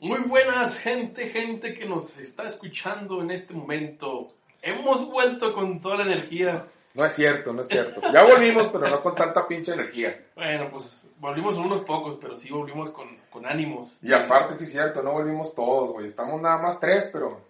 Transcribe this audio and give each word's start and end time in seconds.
Muy 0.00 0.20
buenas, 0.20 0.78
gente, 0.78 1.28
gente 1.28 1.74
que 1.74 1.84
nos 1.84 2.20
está 2.20 2.46
escuchando 2.46 3.20
en 3.20 3.32
este 3.32 3.52
momento. 3.52 4.28
Hemos 4.62 5.10
vuelto 5.10 5.52
con 5.52 5.80
toda 5.80 5.96
la 5.96 6.04
energía. 6.04 6.66
No 6.94 7.04
es 7.04 7.14
cierto, 7.14 7.52
no 7.52 7.62
es 7.62 7.68
cierto. 7.68 8.00
Ya 8.12 8.22
volvimos, 8.22 8.68
pero 8.68 8.88
no 8.88 9.02
con 9.02 9.16
tanta 9.16 9.48
pinche 9.48 9.72
energía. 9.72 10.16
Bueno, 10.36 10.70
pues 10.70 11.02
volvimos 11.18 11.56
unos 11.56 11.82
pocos, 11.82 12.16
pero 12.20 12.36
sí 12.36 12.48
volvimos 12.48 12.90
con, 12.90 13.08
con 13.28 13.44
ánimos. 13.44 14.04
Y 14.04 14.12
aparte, 14.12 14.54
sí 14.54 14.64
es 14.64 14.70
cierto, 14.70 15.02
no 15.02 15.10
volvimos 15.10 15.52
todos, 15.52 15.90
güey. 15.90 16.06
Estamos 16.06 16.40
nada 16.40 16.58
más 16.58 16.78
tres, 16.78 17.10
pero 17.12 17.40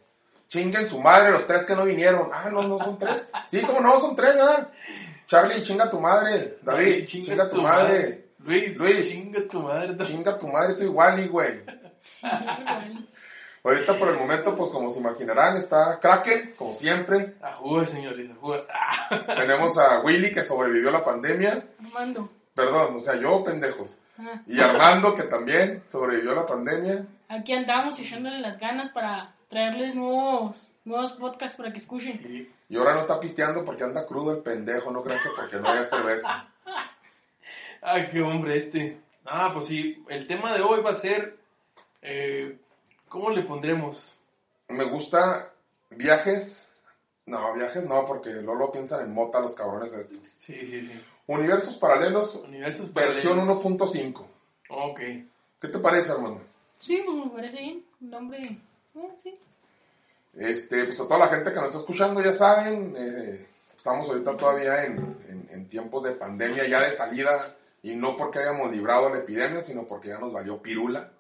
chinguen 0.49 0.89
su 0.89 0.99
madre 1.01 1.33
los 1.33 1.47
tres 1.47 1.67
que 1.67 1.77
no 1.77 1.85
vinieron. 1.85 2.31
Ah, 2.33 2.49
no, 2.51 2.63
no 2.63 2.79
son 2.79 2.97
tres. 2.97 3.29
Sí, 3.49 3.61
como 3.61 3.81
no, 3.81 4.01
son 4.01 4.17
tres, 4.17 4.35
¿verdad? 4.35 4.71
Charlie, 5.27 5.63
chinga 5.63 5.91
tu 5.91 6.01
madre. 6.01 6.57
David, 6.63 7.05
chinga, 7.05 7.47
tu 7.47 7.61
madre. 7.61 8.29
Luis, 8.39 8.75
Luis. 8.79 9.11
chinga 9.11 9.47
tu 9.47 9.61
madre. 9.61 10.07
Chinga 10.07 10.39
tu 10.39 10.49
madre, 10.49 10.73
tú 10.73 10.85
igual, 10.85 11.29
güey. 11.29 11.63
Ahorita 13.65 13.99
por 13.99 14.09
el 14.09 14.19
momento, 14.19 14.57
pues 14.57 14.71
como 14.71 14.89
se 14.89 15.01
imaginarán, 15.01 15.57
está 15.57 15.99
Kraken, 16.01 16.55
como 16.57 16.73
siempre. 16.73 17.35
Ajude, 17.43 17.87
señores, 17.87 18.31
ajude. 18.31 18.65
Ah. 18.73 19.35
Tenemos 19.37 19.77
a 19.77 20.01
Willy 20.01 20.31
que 20.31 20.43
sobrevivió 20.43 20.89
a 20.89 20.93
la 20.93 21.05
pandemia. 21.05 21.67
Armando. 21.85 22.31
Perdón, 22.55 22.97
o 22.97 23.01
sea, 23.01 23.17
yo, 23.17 23.43
pendejos. 23.43 24.01
Ajá. 24.17 24.43
Y 24.47 24.61
Armando, 24.61 25.15
que 25.15 25.25
también 25.25 25.83
sobrevivió 25.87 26.33
a 26.33 26.37
la 26.37 26.47
pandemia. 26.47 27.05
Aquí 27.29 27.53
andamos 27.53 27.99
echándole 27.99 28.39
las 28.39 28.59
ganas 28.59 28.91
para 28.91 29.35
traerles 29.49 29.95
nuevos, 29.95 30.73
nuevos 30.85 31.13
podcasts 31.13 31.57
para 31.57 31.73
que 31.73 31.79
escuchen. 31.79 32.15
Sí. 32.15 32.51
Y 32.69 32.77
ahora 32.77 32.95
no 32.95 33.01
está 33.01 33.19
pisteando 33.19 33.65
porque 33.65 33.85
anda 33.85 34.07
crudo 34.07 34.33
el 34.33 34.43
pendejo, 34.43 34.91
no 34.91 35.03
creo 35.03 35.17
que 35.23 35.31
porque 35.35 35.57
no 35.57 35.69
haya 35.69 35.85
cerveza. 35.85 36.49
Ay, 37.83 38.09
qué 38.11 38.21
hombre 38.21 38.57
este. 38.57 38.99
Ah, 39.25 39.51
pues 39.53 39.67
sí, 39.67 40.05
el 40.09 40.27
tema 40.27 40.55
de 40.55 40.63
hoy 40.63 40.81
va 40.81 40.91
a 40.91 40.95
ser, 40.95 41.38
eh, 42.03 42.59
¿cómo 43.09 43.31
le 43.31 43.43
pondremos? 43.43 44.19
Me 44.69 44.85
gusta 44.85 45.53
viajes. 45.91 46.69
No, 47.27 47.53
viajes 47.55 47.85
no, 47.87 48.07
porque 48.07 48.31
luego 48.31 48.73
piensan 48.73 49.03
en 49.05 49.13
mota 49.13 49.41
los 49.41 49.55
cabrones 49.55 49.93
estos. 49.93 50.17
Sí, 50.39 50.55
sí, 50.67 50.87
sí. 50.87 51.03
Universos 51.27 51.77
paralelos, 51.77 52.37
Universos 52.37 52.93
versión 52.95 53.37
paralelos. 53.39 53.65
1.5. 53.65 54.25
Ok. 54.71 55.01
¿Qué 55.61 55.69
te 55.69 55.79
parece, 55.79 56.13
hermano? 56.13 56.41
Sí, 56.79 57.03
pues 57.05 57.17
me 57.19 57.31
parece 57.31 57.59
bien. 57.59 57.85
El 58.01 58.11
nombre. 58.11 58.39
eh, 58.45 58.59
sí. 59.23 59.35
Este, 60.37 60.85
pues 60.85 61.01
a 61.01 61.05
toda 61.05 61.19
la 61.19 61.29
gente 61.29 61.51
que 61.51 61.57
nos 61.57 61.67
está 61.67 61.79
escuchando, 61.79 62.23
ya 62.23 62.33
saben, 62.33 62.95
eh, 62.97 63.47
estamos 63.77 64.09
ahorita 64.09 64.37
todavía 64.37 64.85
en, 64.85 64.99
en- 65.29 65.49
en 65.51 65.69
tiempos 65.69 66.03
de 66.05 66.13
pandemia, 66.13 66.67
ya 66.69 66.81
de 66.83 66.93
salida, 66.93 67.57
y 67.83 67.95
no 67.95 68.17
porque 68.17 68.39
hayamos 68.39 68.71
librado 68.71 69.09
la 69.11 69.19
epidemia, 69.19 69.63
sino 69.63 69.87
porque 69.87 70.09
ya 70.09 70.19
nos 70.19 70.33
valió 70.33 70.63
pirula. 70.63 71.11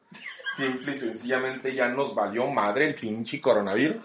Simple 0.57 0.93
y 0.93 0.97
sencillamente 0.97 1.75
ya 1.75 1.89
nos 1.89 2.15
valió 2.15 2.47
madre 2.47 2.89
el 2.89 2.95
pinche 2.95 3.41
coronavirus. 3.41 4.05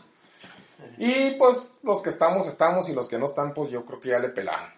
Y 0.97 1.31
pues 1.31 1.79
los 1.83 2.01
que 2.01 2.09
estamos, 2.09 2.47
estamos, 2.47 2.89
y 2.89 2.93
los 2.93 3.07
que 3.07 3.17
no 3.17 3.25
están, 3.25 3.53
pues 3.53 3.71
yo 3.71 3.85
creo 3.85 3.99
que 3.99 4.09
ya 4.09 4.19
le 4.19 4.29
pelaron. 4.29 4.69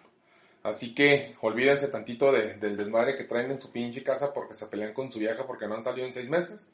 Así 0.62 0.94
que 0.94 1.34
olvídense 1.42 1.88
tantito 1.88 2.32
de- 2.32 2.54
del 2.54 2.76
desmadre 2.76 3.14
que 3.14 3.24
traen 3.24 3.50
en 3.50 3.58
su 3.58 3.70
pinche 3.70 4.02
casa 4.02 4.32
porque 4.32 4.54
se 4.54 4.66
pelean 4.66 4.92
con 4.94 5.10
su 5.10 5.18
vieja 5.18 5.46
porque 5.46 5.66
no 5.68 5.74
han 5.74 5.82
salido 5.84 6.06
en 6.06 6.14
seis 6.14 6.28
meses. 6.28 6.68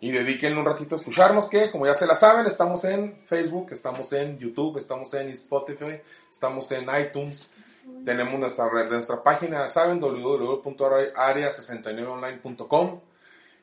Y 0.00 0.10
dedíquenle 0.12 0.58
un 0.58 0.64
ratito 0.66 0.94
a 0.94 0.98
escucharnos, 0.98 1.48
que 1.48 1.70
como 1.70 1.86
ya 1.86 1.94
se 1.94 2.06
la 2.06 2.14
saben, 2.14 2.46
estamos 2.46 2.84
en 2.84 3.22
Facebook, 3.26 3.68
estamos 3.72 4.12
en 4.12 4.38
YouTube, 4.38 4.78
estamos 4.78 5.12
en 5.14 5.28
Spotify, 5.30 6.00
estamos 6.30 6.70
en 6.72 6.86
iTunes. 7.00 7.46
Tenemos 8.04 8.38
nuestra 8.38 8.68
nuestra 8.84 9.22
página, 9.22 9.66
saben, 9.68 9.98
www.area69online.com. 10.00 13.00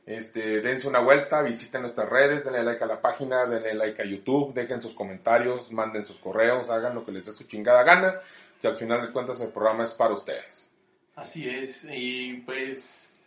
Este, 0.05 0.61
dense 0.61 0.87
una 0.87 0.99
vuelta, 0.99 1.41
visiten 1.41 1.81
nuestras 1.81 2.07
redes, 2.07 2.45
denle 2.45 2.63
like 2.63 2.83
a 2.83 2.87
la 2.87 3.01
página, 3.01 3.47
denle 3.47 3.73
like 3.73 3.99
a 4.01 4.05
YouTube, 4.05 4.53
dejen 4.53 4.79
sus 4.79 4.93
comentarios, 4.93 5.71
manden 5.71 6.05
sus 6.05 6.19
correos, 6.19 6.69
hagan 6.69 6.93
lo 6.93 7.03
que 7.03 7.11
les 7.11 7.25
dé 7.25 7.31
su 7.31 7.45
chingada 7.45 7.81
gana, 7.83 8.19
que 8.61 8.67
al 8.67 8.75
final 8.75 9.01
de 9.01 9.11
cuentas 9.11 9.41
el 9.41 9.49
programa 9.49 9.83
es 9.83 9.95
para 9.95 10.13
ustedes. 10.13 10.69
Así 11.15 11.49
es. 11.49 11.87
Y 11.89 12.33
pues 12.45 13.19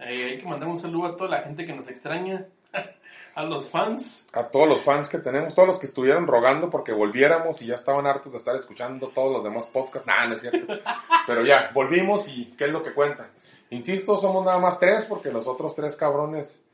eh, 0.00 0.30
hay 0.30 0.38
que 0.38 0.46
mandar 0.46 0.68
un 0.68 0.78
saludo 0.78 1.06
a 1.06 1.16
toda 1.16 1.30
la 1.30 1.42
gente 1.42 1.64
que 1.64 1.72
nos 1.72 1.88
extraña, 1.88 2.44
a 3.36 3.44
los 3.44 3.70
fans. 3.70 4.26
a 4.32 4.48
todos 4.48 4.66
los 4.66 4.80
fans 4.80 5.08
que 5.08 5.18
tenemos, 5.18 5.54
todos 5.54 5.68
los 5.68 5.78
que 5.78 5.86
estuvieron 5.86 6.26
rogando 6.26 6.70
porque 6.70 6.92
volviéramos 6.92 7.62
y 7.62 7.66
ya 7.66 7.76
estaban 7.76 8.06
hartos 8.06 8.32
de 8.32 8.38
estar 8.38 8.56
escuchando 8.56 9.08
todos 9.08 9.32
los 9.32 9.44
demás 9.44 9.66
podcasts. 9.66 10.08
Nah, 10.08 10.26
no 10.26 10.34
es 10.34 10.40
cierto. 10.40 10.74
Pero 11.26 11.44
ya, 11.44 11.70
volvimos 11.72 12.28
y 12.28 12.46
¿qué 12.58 12.64
es 12.64 12.72
lo 12.72 12.82
que 12.82 12.92
cuenta? 12.92 13.30
Insisto, 13.70 14.16
somos 14.16 14.44
nada 14.44 14.58
más 14.58 14.78
tres 14.78 15.04
porque 15.06 15.30
los 15.32 15.46
otros 15.46 15.74
tres 15.74 15.96
cabrones, 15.96 16.64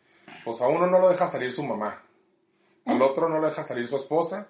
pues 0.44 0.60
a 0.60 0.68
uno 0.68 0.86
no 0.86 0.98
lo 0.98 1.08
deja 1.08 1.26
salir 1.26 1.52
su 1.52 1.62
mamá, 1.62 2.02
al 2.84 3.00
otro 3.02 3.28
no 3.28 3.38
lo 3.38 3.48
deja 3.48 3.62
salir 3.62 3.86
su 3.86 3.96
esposa 3.96 4.48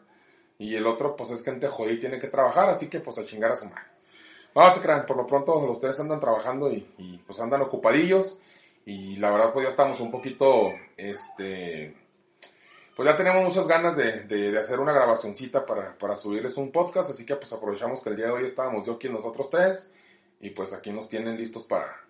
y 0.59 0.75
el 0.75 0.87
otro 0.87 1.15
pues 1.17 1.31
es 1.31 1.43
gente 1.45 1.69
jodida 1.69 1.93
y 1.95 1.99
tiene 2.01 2.19
que 2.19 2.29
trabajar, 2.29 2.69
así 2.69 2.89
que 2.89 3.01
pues 3.01 3.19
a 3.19 3.25
chingar 3.25 3.53
a 3.53 3.57
su 3.57 3.67
madre. 3.67 3.83
Vamos 4.55 4.77
a 4.77 4.83
crean, 4.83 5.07
por 5.07 5.17
lo 5.17 5.27
pronto 5.27 5.65
los 5.67 5.81
tres 5.81 5.99
andan 6.01 6.21
trabajando 6.21 6.71
y, 6.71 6.87
y, 6.99 7.19
pues 7.19 7.41
andan 7.41 7.63
ocupadillos 7.63 8.39
y 8.85 9.17
la 9.17 9.31
verdad 9.31 9.53
pues 9.53 9.65
ya 9.65 9.71
estamos 9.71 10.01
un 10.01 10.11
poquito, 10.11 10.73
este, 10.97 11.97
pues 12.97 13.09
ya 13.09 13.17
tenemos 13.17 13.43
muchas 13.45 13.67
ganas 13.67 13.97
de, 13.97 14.25
de- 14.25 14.51
de 14.53 14.59
hacer 14.59 14.79
una 14.81 14.93
grabacioncita 14.93 15.65
para, 15.65 15.97
para 15.97 16.17
subirles 16.17 16.57
un 16.57 16.71
podcast, 16.73 17.09
así 17.11 17.25
que 17.25 17.37
pues 17.37 17.53
aprovechamos 17.53 18.03
que 18.03 18.11
el 18.11 18.17
día 18.17 18.27
de 18.27 18.33
hoy 18.33 18.45
estábamos 18.45 18.87
yo 18.87 18.95
aquí 18.95 19.09
nosotros 19.09 19.49
tres 19.49 19.93
y 20.41 20.51
pues 20.51 20.73
aquí 20.75 20.91
nos 20.93 21.09
tienen 21.09 21.37
listos 21.39 21.63
para, 21.65 22.02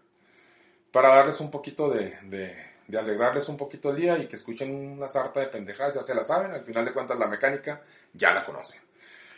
para 0.92 1.08
darles 1.14 1.40
un 1.40 1.50
poquito 1.50 1.88
de, 1.90 2.16
de, 2.24 2.98
alegrarles 2.98 3.48
un 3.48 3.56
poquito 3.56 3.90
el 3.90 3.96
día 3.96 4.18
y 4.18 4.26
que 4.26 4.36
escuchen 4.36 4.70
una 4.74 5.08
sarta 5.08 5.40
de 5.40 5.46
pendejadas, 5.46 5.94
ya 5.94 6.02
se 6.02 6.14
la 6.14 6.22
saben, 6.22 6.52
al 6.52 6.62
final 6.62 6.84
de 6.84 6.92
cuentas 6.92 7.18
la 7.18 7.26
mecánica 7.26 7.80
ya 8.12 8.32
la 8.32 8.44
conocen. 8.44 8.80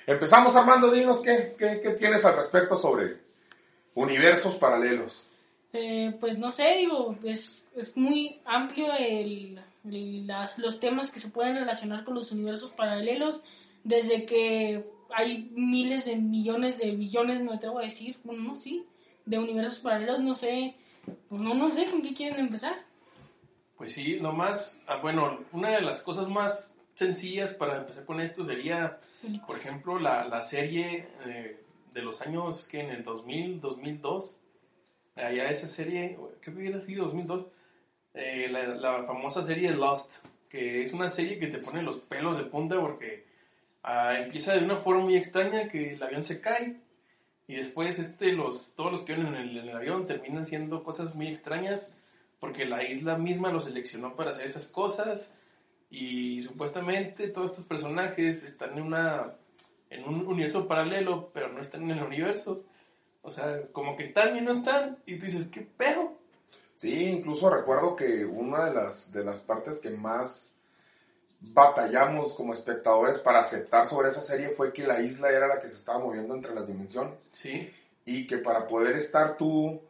Empezamos 0.07 0.55
Armando, 0.57 0.91
dinos 0.91 1.21
qué, 1.23 1.55
qué, 1.57 1.81
qué 1.81 1.91
tienes 1.91 2.25
al 2.25 2.37
respecto 2.37 2.77
sobre 2.77 3.19
universos 3.95 4.57
paralelos. 4.57 5.29
Eh, 5.73 6.15
pues 6.21 6.39
no 6.39 6.51
sé, 6.51 6.77
digo, 6.79 7.17
es, 7.25 7.67
es 7.77 7.97
muy 7.97 8.41
amplio 8.45 8.93
el, 8.99 9.61
las- 10.27 10.59
los 10.59 10.79
temas 10.79 11.11
que 11.11 11.21
se 11.21 11.29
pueden 11.29 11.57
relacionar 11.57 12.05
con 12.05 12.15
los 12.15 12.31
universos 12.33 12.71
paralelos, 12.73 13.43
desde 13.83 14.25
que 14.25 14.85
hay 15.11 15.51
miles 15.53 16.05
de 16.05 16.17
millones 16.17 16.79
de 16.79 16.93
billones, 16.97 17.41
me 17.41 17.55
atrevo 17.55 17.79
a 17.79 17.83
decir, 17.83 18.19
bueno, 18.25 18.43
no, 18.43 18.61
sí, 18.61 18.85
de 19.25 19.39
universos 19.39 19.81
paralelos, 19.81 20.21
no 20.21 20.35
sé, 20.35 20.75
pues 21.29 21.41
no, 21.41 21.55
no 21.55 21.71
sé 21.71 21.87
con 21.91 22.03
qué 22.03 22.15
quieren 22.15 22.41
empezar. 22.41 22.75
Pues 23.77 23.93
sí, 23.95 24.19
nomás, 24.21 24.81
ah, 24.87 24.97
bueno, 24.97 25.41
una 25.53 25.71
de 25.71 25.83
las 25.83 26.03
cosas 26.03 26.29
más 26.29 26.75
sencillas 26.95 27.55
para 27.55 27.79
empezar 27.79 28.05
con 28.05 28.21
esto 28.21 28.45
sería, 28.45 28.99
por 29.47 29.59
ejemplo, 29.59 29.99
la, 29.99 30.25
la 30.25 30.43
serie 30.43 31.09
eh, 31.27 31.61
de 31.93 32.03
los 32.03 32.21
años 32.23 32.67
que 32.67 32.81
en 32.81 32.91
el 32.91 33.03
2000, 33.03 33.61
2002, 33.61 34.39
allá 35.17 35.51
esa 35.51 35.67
serie, 35.67 36.17
creo 36.41 36.55
que 36.55 36.61
hubiera 36.61 36.81
sido 36.81 37.05
2002, 37.05 37.47
eh, 38.15 38.49
la, 38.49 38.67
la 38.67 39.05
famosa 39.05 39.43
serie 39.43 39.73
Lost, 39.73 40.25
que 40.49 40.83
es 40.83 40.93
una 40.93 41.09
serie 41.09 41.39
que 41.39 41.49
te 41.49 41.59
pone 41.59 41.83
los 41.83 41.99
pelos 41.99 42.39
de 42.39 42.45
punta 42.45 42.81
porque 42.81 43.27
ah, 43.83 44.17
empieza 44.21 44.55
de 44.55 44.65
una 44.65 44.77
forma 44.77 45.03
muy 45.03 45.17
extraña 45.17 45.69
que 45.69 45.95
el 45.95 46.03
avión 46.03 46.23
se 46.23 46.41
cae 46.41 46.77
y 47.47 47.57
después 47.57 47.99
este, 47.99 48.33
los, 48.33 48.75
todos 48.75 48.93
los 48.93 49.03
que 49.03 49.15
el, 49.15 49.27
en 49.27 49.35
el 49.35 49.71
avión 49.71 50.07
terminan 50.07 50.47
siendo 50.47 50.83
cosas 50.83 51.15
muy 51.15 51.29
extrañas 51.29 51.95
porque 52.41 52.65
la 52.65 52.85
isla 52.85 53.17
misma 53.17 53.51
los 53.51 53.65
seleccionó 53.65 54.17
para 54.17 54.31
hacer 54.31 54.47
esas 54.47 54.67
cosas. 54.69 55.35
Y 55.91 56.41
supuestamente 56.41 57.29
todos 57.29 57.53
estos 57.53 57.65
personajes 57.65 58.45
están 58.45 58.79
en 58.79 58.83
una 58.83 59.37
en 59.91 60.05
un 60.05 60.27
universo 60.27 60.67
paralelo 60.67 61.31
pero 61.33 61.53
no 61.53 61.61
están 61.61 61.85
en 61.85 61.99
el 61.99 62.03
universo. 62.03 62.65
O 63.23 63.31
sea 63.31 63.63
como 63.73 63.97
que 63.97 64.03
están 64.03 64.37
y 64.37 64.41
no 64.41 64.53
están 64.53 64.99
y 65.07 65.17
tú 65.19 65.27
dices 65.27 65.47
qué 65.49 65.63
pedo 65.63 66.19
Sí, 66.77 67.05
incluso 67.07 67.49
recuerdo 67.49 67.95
que 67.95 68.25
una 68.25 68.67
de 68.67 68.75
las, 68.75 69.13
de 69.13 69.25
las 69.25 69.41
partes 69.41 69.79
que 69.79 69.91
más 69.91 70.54
batallamos 71.53 72.35
como 72.35 72.53
espectadores 72.53 73.19
para 73.19 73.41
aceptar 73.41 73.87
sobre 73.87 74.09
esa 74.09 74.21
serie 74.21 74.51
fue 74.51 74.73
que 74.73 74.87
la 74.87 75.01
isla 75.01 75.31
era 75.31 75.47
la 75.47 75.59
que 75.59 75.69
se 75.69 75.77
estaba 75.77 75.99
moviendo 75.99 76.35
entre 76.35 76.55
las 76.55 76.67
dimensiones. 76.67 77.31
Sí. 77.33 77.73
Y 78.05 78.27
que 78.27 78.39
para 78.39 78.67
poder 78.67 78.97
estar 78.97 79.37
tú, 79.37 79.81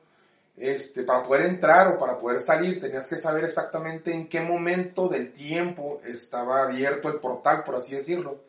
este, 0.56 1.02
para 1.02 1.22
poder 1.22 1.46
entrar 1.46 1.88
o 1.88 1.98
para 1.98 2.16
poder 2.16 2.40
salir 2.40 2.80
tenías 2.80 3.08
que 3.08 3.16
saber 3.16 3.44
exactamente 3.44 4.12
en 4.12 4.28
qué 4.28 4.40
momento 4.40 5.08
del 5.08 5.32
tiempo 5.32 6.00
estaba 6.04 6.62
abierto 6.62 7.08
el 7.08 7.18
portal, 7.18 7.64
por 7.64 7.76
así 7.76 7.92
decirlo, 7.92 8.42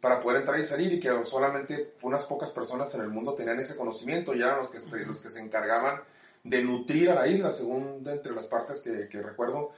para 0.00 0.20
poder 0.20 0.40
entrar 0.40 0.58
y 0.58 0.64
salir. 0.64 0.92
Y 0.92 1.00
que 1.00 1.24
solamente 1.24 1.94
unas 2.02 2.24
pocas 2.24 2.50
personas 2.50 2.94
en 2.94 3.00
el 3.00 3.08
mundo 3.08 3.34
tenían 3.34 3.58
ese 3.60 3.76
conocimiento 3.76 4.34
y 4.34 4.42
eran 4.42 4.58
los 4.58 4.70
que, 4.70 4.78
este, 4.78 5.06
los 5.06 5.20
que 5.20 5.28
se 5.28 5.40
encargaban 5.40 6.00
de 6.44 6.62
nutrir 6.62 7.10
a 7.10 7.14
la 7.14 7.26
isla, 7.26 7.50
según 7.50 8.04
de 8.04 8.12
entre 8.12 8.32
las 8.32 8.46
partes 8.46 8.80
que, 8.80 9.08
que 9.08 9.22
recuerdo, 9.22 9.70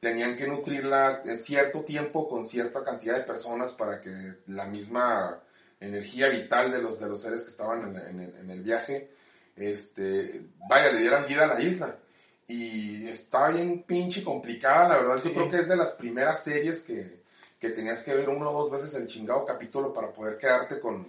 tenían 0.00 0.36
que 0.36 0.46
nutrirla 0.46 1.22
en 1.24 1.38
cierto 1.38 1.80
tiempo 1.82 2.28
con 2.28 2.46
cierta 2.46 2.82
cantidad 2.82 3.16
de 3.16 3.22
personas 3.24 3.72
para 3.72 4.00
que 4.00 4.10
la 4.46 4.66
misma 4.66 5.40
energía 5.80 6.28
vital 6.28 6.70
de 6.70 6.80
los, 6.80 6.98
de 6.98 7.06
los 7.08 7.20
seres 7.20 7.42
que 7.42 7.48
estaban 7.50 7.96
en, 7.96 8.20
en- 8.20 8.36
en 8.38 8.50
el 8.50 8.62
viaje, 8.62 9.10
este, 9.56 10.42
vaya, 10.68 10.92
le 10.92 11.00
dieran 11.00 11.26
vida 11.26 11.44
a 11.44 11.48
la 11.48 11.60
isla. 11.60 11.96
y 12.48 13.08
está 13.08 13.48
bien 13.48 13.82
pinche 13.82 14.22
complicada, 14.22 14.88
la 14.88 14.96
verdad 14.98 15.18
Sí. 15.20 15.28
yo 15.28 15.34
creo 15.34 15.50
que 15.50 15.56
es 15.56 15.66
de 15.68 15.76
las 15.76 15.90
primeras 15.92 16.44
series 16.44 16.80
que, 16.80 17.20
que 17.58 17.70
tenías 17.70 18.02
que 18.02 18.14
ver 18.14 18.28
uno 18.28 18.50
o 18.50 18.62
dos 18.62 18.70
veces 18.70 18.94
el 18.94 19.08
chingado 19.08 19.44
capítulo 19.44 19.92
para 19.92 20.12
poder 20.12 20.36
quedarte 20.38 20.78
con, 20.78 21.08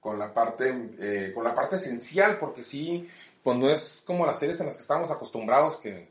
con 0.00 0.18
la 0.18 0.34
parte 0.34 0.90
eh, 0.98 1.32
con 1.34 1.44
la 1.44 1.54
parte 1.54 1.76
esencial, 1.76 2.38
porque 2.38 2.62
sí, 2.62 3.08
pues 3.42 3.56
no 3.56 3.70
es 3.70 4.02
como 4.06 4.26
las 4.26 4.38
series 4.38 4.60
en 4.60 4.66
las 4.66 4.74
que 4.76 4.82
estamos 4.82 5.10
acostumbrados 5.10 5.76
que 5.76 6.10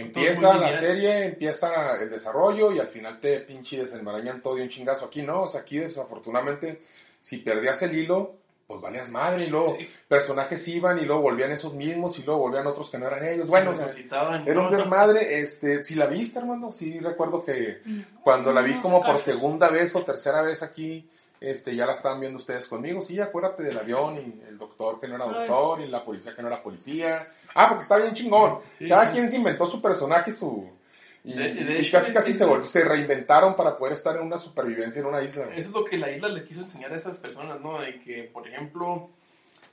empieza 0.00 0.56
la 0.56 0.72
serie, 0.72 1.24
empieza 1.24 2.00
el 2.00 2.08
desarrollo 2.10 2.72
y 2.72 2.78
al 2.78 2.88
final 2.88 3.20
te 3.20 3.40
pinche 3.40 3.78
desenmarañan 3.78 4.42
todo 4.42 4.56
de 4.56 4.62
un 4.62 4.68
chingazo. 4.68 5.06
Aquí 5.06 5.22
no, 5.22 5.42
o 5.42 5.48
sea, 5.48 5.62
aquí 5.62 5.78
desafortunadamente 5.78 6.80
si 7.20 7.38
perdías 7.38 7.82
el 7.82 7.96
hilo, 7.96 8.34
pues 8.66 8.80
valías 8.82 9.08
madre 9.08 9.44
y 9.44 9.46
luego 9.48 9.74
Sí. 9.78 9.88
personajes 10.08 10.68
iban 10.68 10.98
y 10.98 11.06
luego 11.06 11.22
volvían 11.22 11.50
esos 11.50 11.72
mismos 11.74 12.18
y 12.18 12.22
luego 12.22 12.40
volvían 12.40 12.66
otros 12.66 12.90
que 12.90 12.98
no 12.98 13.06
eran 13.06 13.24
ellos. 13.24 13.48
Bueno, 13.48 13.72
era 14.46 14.60
un 14.60 14.70
desmadre, 14.70 15.40
este, 15.40 15.82
si 15.84 15.94
la 15.94 16.06
viste, 16.06 16.38
hermano, 16.38 16.70
sí 16.70 16.98
recuerdo 17.00 17.42
que 17.44 17.78
cuando 18.22 18.52
la 18.52 18.60
vi 18.60 18.74
como 18.80 19.02
por 19.02 19.18
segunda 19.18 19.70
vez 19.70 19.96
o 19.96 20.02
tercera 20.04 20.42
vez 20.42 20.62
aquí, 20.62 21.08
este, 21.40 21.76
ya 21.76 21.86
la 21.86 21.92
estaban 21.92 22.20
viendo 22.20 22.36
ustedes 22.38 22.66
conmigo, 22.68 23.00
sí, 23.02 23.20
acuérdate 23.20 23.62
del 23.62 23.78
avión 23.78 24.16
y 24.16 24.48
el 24.48 24.58
doctor 24.58 25.00
que 25.00 25.06
no 25.08 25.16
era 25.16 25.24
Ay. 25.26 25.32
doctor 25.34 25.80
y 25.80 25.88
la 25.88 26.04
policía 26.04 26.34
que 26.34 26.42
no 26.42 26.48
era 26.48 26.62
policía. 26.62 27.28
Ah, 27.54 27.68
porque 27.68 27.82
está 27.82 27.96
bien 27.98 28.14
chingón. 28.14 28.58
Sí, 28.76 28.88
Cada 28.88 29.06
sí. 29.06 29.12
quien 29.12 29.30
se 29.30 29.36
inventó 29.36 29.66
su 29.66 29.80
personaje, 29.80 30.32
su... 30.32 30.68
Y, 31.24 31.32
De- 31.34 31.52
de 31.52 31.72
y 31.74 31.76
hecho, 31.82 31.92
casi 31.98 32.12
casi 32.12 32.32
se, 32.32 32.46
vol- 32.46 32.60
se 32.64 32.84
reinventaron 32.84 33.54
para 33.56 33.76
poder 33.76 33.92
estar 33.92 34.16
en 34.16 34.22
una 34.22 34.38
supervivencia 34.38 35.00
en 35.00 35.06
una 35.06 35.20
isla. 35.20 35.44
Eso 35.56 35.68
es 35.68 35.70
lo 35.70 35.84
que 35.84 35.98
la 35.98 36.10
isla 36.10 36.28
le 36.28 36.44
quiso 36.44 36.62
enseñar 36.62 36.92
a 36.92 36.96
estas 36.96 37.18
personas, 37.18 37.60
¿no? 37.60 37.80
De 37.80 37.98
que, 38.00 38.22
por 38.32 38.46
ejemplo, 38.48 39.10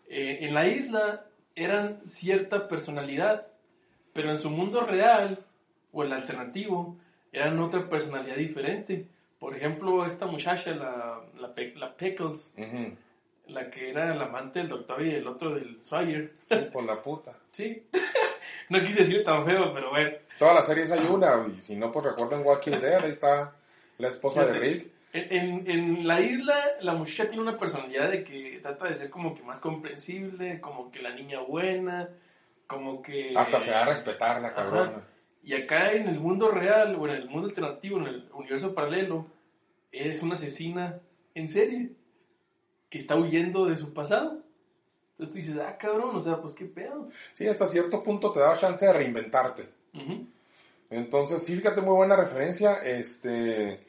eh, 0.09 0.39
en 0.41 0.53
la 0.53 0.67
isla 0.67 1.25
eran 1.55 1.99
cierta 2.05 2.67
personalidad, 2.67 3.47
pero 4.11 4.31
en 4.31 4.39
su 4.39 4.49
mundo 4.49 4.81
real 4.81 5.45
o 5.93 6.03
el 6.03 6.11
alternativo 6.13 6.97
eran 7.31 7.59
otra 7.59 7.87
personalidad 7.89 8.35
diferente. 8.37 9.07
Por 9.39 9.55
ejemplo, 9.55 10.05
esta 10.05 10.25
muchacha, 10.25 10.71
la, 10.71 11.21
la, 11.37 11.53
la 11.75 11.95
Pickles, 11.95 12.53
la 13.47 13.69
que 13.69 13.89
era 13.89 14.13
el 14.13 14.21
amante 14.21 14.59
del 14.59 14.69
doctor 14.69 15.05
y 15.05 15.11
el 15.11 15.27
otro 15.27 15.53
del 15.53 15.81
Sawyer, 15.83 16.31
Por 16.71 16.83
la 16.83 17.01
puta. 17.01 17.37
¿sí? 17.51 17.87
no 18.69 18.79
quise 18.83 19.01
decir 19.01 19.23
tan 19.23 19.45
feo, 19.45 19.73
pero 19.73 19.89
bueno. 19.91 20.11
Todas 20.39 20.55
las 20.55 20.65
series 20.65 20.91
hay 20.91 21.05
una, 21.05 21.45
y 21.55 21.61
si 21.61 21.75
no, 21.75 21.91
pues 21.91 22.05
recuerden 22.05 22.45
Walking 22.45 22.79
Dead, 22.79 23.03
ahí 23.03 23.11
está 23.11 23.53
la 23.97 24.07
esposa 24.07 24.45
de. 24.45 24.59
Rick. 24.59 24.87
En, 25.13 25.31
en, 25.31 25.71
en 25.71 26.07
la 26.07 26.19
isla, 26.19 26.57
la 26.81 26.93
muchacha 26.93 27.29
tiene 27.29 27.41
una 27.41 27.57
personalidad 27.57 28.11
de 28.11 28.23
que 28.23 28.59
trata 28.61 28.87
de 28.87 28.95
ser 28.95 29.09
como 29.09 29.33
que 29.33 29.43
más 29.43 29.61
comprensible, 29.61 30.59
como 30.59 30.91
que 30.91 31.01
la 31.01 31.11
niña 31.11 31.39
buena, 31.39 32.09
como 32.67 33.01
que... 33.01 33.33
Hasta 33.33 33.61
se 33.61 33.71
da 33.71 33.83
a 33.83 33.85
respetar 33.85 34.41
la 34.41 34.53
cabrona. 34.53 34.89
Ajá. 34.89 35.14
Y 35.45 35.53
acá 35.53 35.91
en 35.91 36.07
el 36.07 36.19
mundo 36.19 36.49
real, 36.49 36.95
o 36.95 37.07
en 37.07 37.13
el 37.13 37.29
mundo 37.29 37.47
alternativo, 37.47 37.99
en 37.99 38.07
el 38.07 38.29
universo 38.33 38.73
paralelo, 38.73 39.27
es 39.91 40.23
una 40.23 40.33
asesina 40.33 40.99
en 41.35 41.47
serie 41.47 41.91
que 42.89 42.97
está 42.97 43.15
huyendo 43.15 43.67
de 43.67 43.77
su 43.77 43.93
pasado. 43.93 44.41
Entonces 45.11 45.31
tú 45.31 45.37
dices, 45.37 45.57
ah, 45.59 45.77
cabrón, 45.77 46.15
o 46.15 46.19
sea, 46.19 46.41
pues 46.41 46.53
qué 46.53 46.65
pedo. 46.65 47.07
Sí, 47.33 47.47
hasta 47.47 47.67
cierto 47.67 48.01
punto 48.01 48.31
te 48.31 48.39
daba 48.39 48.57
chance 48.57 48.87
de 48.87 48.93
reinventarte. 48.93 49.69
Ujú. 49.93 50.25
Entonces, 50.89 51.43
sí, 51.43 51.55
fíjate, 51.55 51.79
muy 51.81 51.93
buena 51.93 52.15
referencia. 52.15 52.77
Este, 52.83 53.85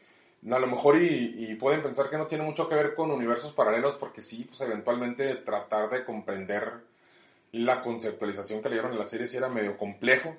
a 0.50 0.58
lo 0.58 0.66
mejor 0.66 0.98
y, 0.98 1.36
y 1.38 1.54
pueden 1.54 1.80
pensar 1.80 2.10
que 2.10 2.18
no 2.18 2.26
tiene 2.26 2.44
mucho 2.44 2.68
que 2.68 2.74
ver 2.74 2.94
con 2.94 3.10
universos 3.10 3.54
paralelos, 3.54 3.96
porque 3.96 4.20
sí, 4.20 4.44
pues 4.44 4.60
eventualmente 4.60 5.36
tratar 5.36 5.88
de 5.88 6.04
comprender 6.04 6.84
la 7.52 7.80
conceptualización 7.80 8.60
que 8.60 8.68
le 8.68 8.74
dieron 8.74 8.92
en 8.92 8.98
la 8.98 9.06
serie 9.06 9.26
sí 9.26 9.38
era 9.38 9.48
medio 9.48 9.78
complejo. 9.78 10.36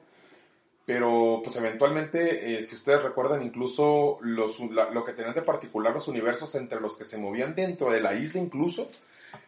Pero, 0.87 1.41
pues 1.43 1.53
eventualmente, 1.57 2.57
eh, 2.57 2.63
si 2.63 2.75
ustedes 2.75 3.03
recuerdan, 3.03 3.41
incluso 3.43 4.17
los, 4.21 4.57
la- 4.71 4.89
lo 4.89 5.03
que 5.03 5.11
tenían 5.11 5.35
de 5.35 5.41
particular 5.41 5.93
los 5.93 6.07
universos 6.07 6.55
entre 6.55 6.79
los 6.79 6.95
que 6.95 7.03
se 7.03 7.17
movían 7.17 7.53
dentro 7.53 7.91
de 7.91 7.99
la 7.99 8.15
isla, 8.15 8.39
incluso, 8.39 8.89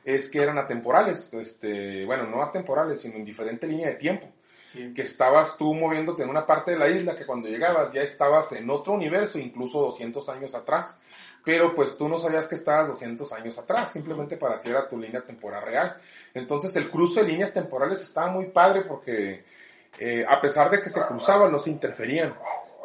es 0.03 0.27
que 0.27 0.41
eran 0.43 0.57
atemporales. 0.57 1.33
Este, 1.33 2.05
bueno, 2.05 2.25
no 2.27 2.43
atemporales, 2.43 2.99
sino 2.99 3.15
en 3.15 3.23
diferente 3.23 3.65
línea 3.67 3.87
de 3.87 3.95
tiempo 3.95 4.27
Sí. 4.73 4.93
que 4.93 5.01
estabas 5.01 5.57
tú 5.57 5.73
moviéndote 5.73 6.21
en 6.23 6.29
una 6.29 6.45
parte 6.45 6.71
de 6.71 6.77
la 6.77 6.87
isla 6.89 7.15
que 7.15 7.25
cuando 7.25 7.47
llegabas 7.47 7.91
ya 7.93 8.03
estabas 8.03 8.51
en 8.51 8.69
otro 8.69 8.93
universo, 8.93 9.39
incluso 9.39 9.79
200 9.81 10.27
años 10.29 10.53
atrás. 10.53 10.99
Pero 11.43 11.73
pues 11.73 11.97
tú 11.97 12.07
no 12.09 12.17
sabías 12.19 12.47
que 12.47 12.53
estabas 12.55 12.89
200 12.89 13.31
años 13.33 13.57
atrás, 13.57 13.93
simplemente 13.93 14.35
para 14.37 14.59
ti 14.59 14.69
era 14.69 14.87
tu 14.87 14.99
línea 14.99 15.21
temporal 15.21 15.63
real. 15.63 15.95
Entonces 16.35 16.75
el 16.75 16.91
cruce 16.91 17.21
de 17.23 17.27
líneas 17.31 17.51
temporales 17.53 18.01
estaba 18.01 18.29
muy 18.29 18.47
padre 18.49 18.81
porque 18.81 19.43
eh, 19.99 20.25
a 20.27 20.39
pesar 20.39 20.69
de 20.69 20.81
que 20.81 20.89
se 20.89 21.01
cruzaban, 21.01 21.51
no 21.51 21.59
se 21.59 21.69
interferían. 21.69 22.33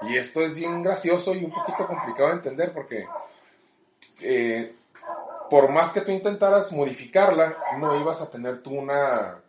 Y 0.02 0.16
esto 0.16 0.42
es 0.42 0.56
bien 0.56 0.82
gracioso 0.82 1.34
y 1.34 1.44
un 1.44 1.52
poquito 1.52 1.86
complicado 1.86 2.28
de 2.28 2.34
entender 2.34 2.72
porque 2.72 3.06
eh, 4.20 4.74
por 5.48 5.70
más 5.70 5.92
que 5.92 6.00
tú 6.00 6.10
intentaras 6.10 6.72
modificarla, 6.72 7.56
no 7.78 7.98
ibas 8.00 8.20
a 8.20 8.30
tener 8.30 8.62
tú 8.62 8.72
una, 8.72 9.40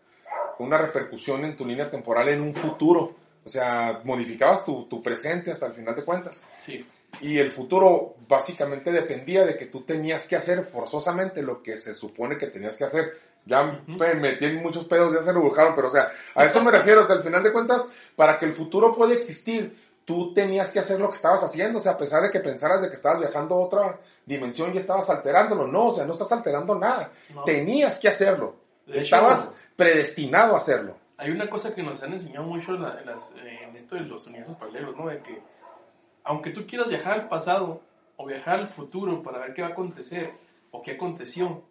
una 0.59 0.77
repercusión 0.77 1.43
en 1.43 1.55
tu 1.55 1.65
línea 1.65 1.89
temporal 1.89 2.29
en 2.29 2.41
un 2.41 2.53
futuro. 2.53 3.15
O 3.43 3.49
sea, 3.49 4.01
modificabas 4.03 4.63
tu, 4.63 4.85
tu 4.87 5.01
presente 5.01 5.51
hasta 5.51 5.67
el 5.67 5.73
final 5.73 5.95
de 5.95 6.05
cuentas. 6.05 6.43
Sí. 6.59 6.85
Y 7.21 7.37
el 7.37 7.51
futuro 7.51 8.15
básicamente 8.27 8.91
dependía 8.91 9.45
de 9.45 9.55
que 9.55 9.67
tú 9.67 9.81
tenías 9.81 10.27
que 10.27 10.35
hacer 10.35 10.63
forzosamente 10.65 11.41
lo 11.41 11.61
que 11.63 11.77
se 11.77 11.93
supone 11.93 12.37
que 12.37 12.47
tenías 12.47 12.77
que 12.77 12.83
hacer. 12.83 13.13
Ya 13.45 13.61
Ujú. 13.63 13.97
me 13.99 14.15
metí 14.15 14.45
en 14.45 14.61
muchos 14.61 14.85
pedos, 14.85 15.13
ya 15.13 15.21
se 15.21 15.31
rebujaron, 15.31 15.73
pero 15.75 15.87
o 15.87 15.91
sea, 15.91 16.09
a 16.33 16.45
eso 16.45 16.63
me 16.63 16.71
refiero. 16.71 17.01
O 17.01 17.03
sea, 17.03 17.15
al 17.15 17.23
final 17.23 17.43
de 17.43 17.53
cuentas, 17.53 17.85
para 18.15 18.37
que 18.39 18.45
el 18.45 18.53
futuro 18.53 18.91
pueda 18.91 19.13
existir, 19.13 19.77
tú 20.03 20.33
tenías 20.33 20.71
que 20.71 20.79
hacer 20.79 20.99
lo 20.99 21.09
que 21.09 21.15
estabas 21.15 21.43
haciendo. 21.43 21.77
O 21.77 21.81
sea, 21.81 21.91
a 21.93 21.97
pesar 21.97 22.23
de 22.23 22.31
que 22.31 22.39
pensaras 22.39 22.81
de 22.81 22.87
que 22.89 22.95
estabas 22.95 23.19
viajando 23.19 23.55
a 23.55 23.59
otra 23.59 23.99
dimensión 24.25 24.71
y 24.73 24.77
estabas 24.77 25.09
alterándolo. 25.09 25.67
No, 25.67 25.87
o 25.87 25.91
sea, 25.91 26.05
no 26.05 26.13
estás 26.13 26.31
alterando 26.31 26.73
nada. 26.75 27.11
No. 27.33 27.43
Tenías 27.43 27.99
que 27.99 28.07
hacerlo. 28.07 28.55
De 28.87 28.93
hecho, 28.93 29.03
Estabas 29.03 29.55
predestinado 29.75 30.55
a 30.55 30.57
hacerlo. 30.57 30.95
Hay 31.17 31.31
una 31.31 31.49
cosa 31.49 31.73
que 31.73 31.81
nos 31.83 32.01
han 32.03 32.13
enseñado 32.13 32.45
mucho 32.45 32.73
en, 32.75 32.81
la- 32.83 32.99
en 32.99 33.05
las- 33.05 33.35
en 33.35 33.75
esto 33.75 33.95
de 33.95 34.01
los 34.01 34.25
universos 34.27 34.57
paralelos, 34.57 34.95
¿no? 34.97 35.07
De 35.07 35.21
que 35.21 35.41
aunque 36.23 36.49
tú 36.51 36.65
quieras 36.67 36.87
viajar 36.89 37.13
al 37.13 37.29
pasado 37.29 37.81
o 38.17 38.25
viajar 38.25 38.55
al 38.59 38.69
futuro 38.69 39.21
para 39.21 39.39
ver 39.39 39.53
qué 39.53 39.61
va 39.61 39.69
a 39.69 39.71
acontecer 39.71 40.31
o 40.71 40.81
qué 40.81 40.91
aconteció, 40.93 41.61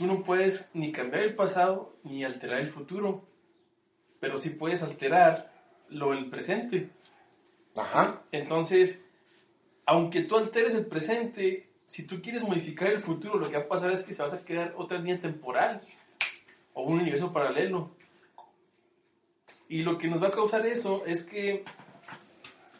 tú 0.00 0.06
no 0.06 0.20
puedes 0.20 0.70
ni 0.72 0.92
cambiar 0.92 1.24
el 1.24 1.34
pasado 1.34 1.92
ni 2.04 2.24
alterar 2.24 2.60
el 2.60 2.70
futuro, 2.70 3.28
pero 4.18 4.38
sí 4.38 4.48
puedes 4.48 4.82
alterar 4.82 5.52
lo 5.90 6.12
del 6.12 6.30
presente. 6.30 6.88
Ajá. 7.76 8.22
Entonces, 8.32 9.04
aunque 9.84 10.22
tú 10.22 10.38
alteres 10.38 10.74
el 10.74 10.86
presente, 10.86 11.68
si 11.84 12.06
tú 12.06 12.22
quieres 12.22 12.42
modificar 12.42 12.88
el 12.88 13.02
futuro, 13.02 13.36
lo 13.36 13.50
que 13.50 13.58
va 13.58 13.64
a 13.64 13.68
pasar 13.68 13.92
es 13.92 14.02
que 14.02 14.14
se 14.14 14.22
vas 14.22 14.32
a 14.32 14.42
crear 14.42 14.72
otra 14.78 14.96
línea 14.96 15.20
temporal 15.20 15.78
o 16.72 16.84
un 16.84 17.00
universo 17.00 17.30
paralelo. 17.30 17.90
Y 19.68 19.82
lo 19.82 19.98
que 19.98 20.08
nos 20.08 20.22
va 20.22 20.28
a 20.28 20.32
causar 20.32 20.64
eso 20.64 21.04
es 21.04 21.24
que 21.24 21.62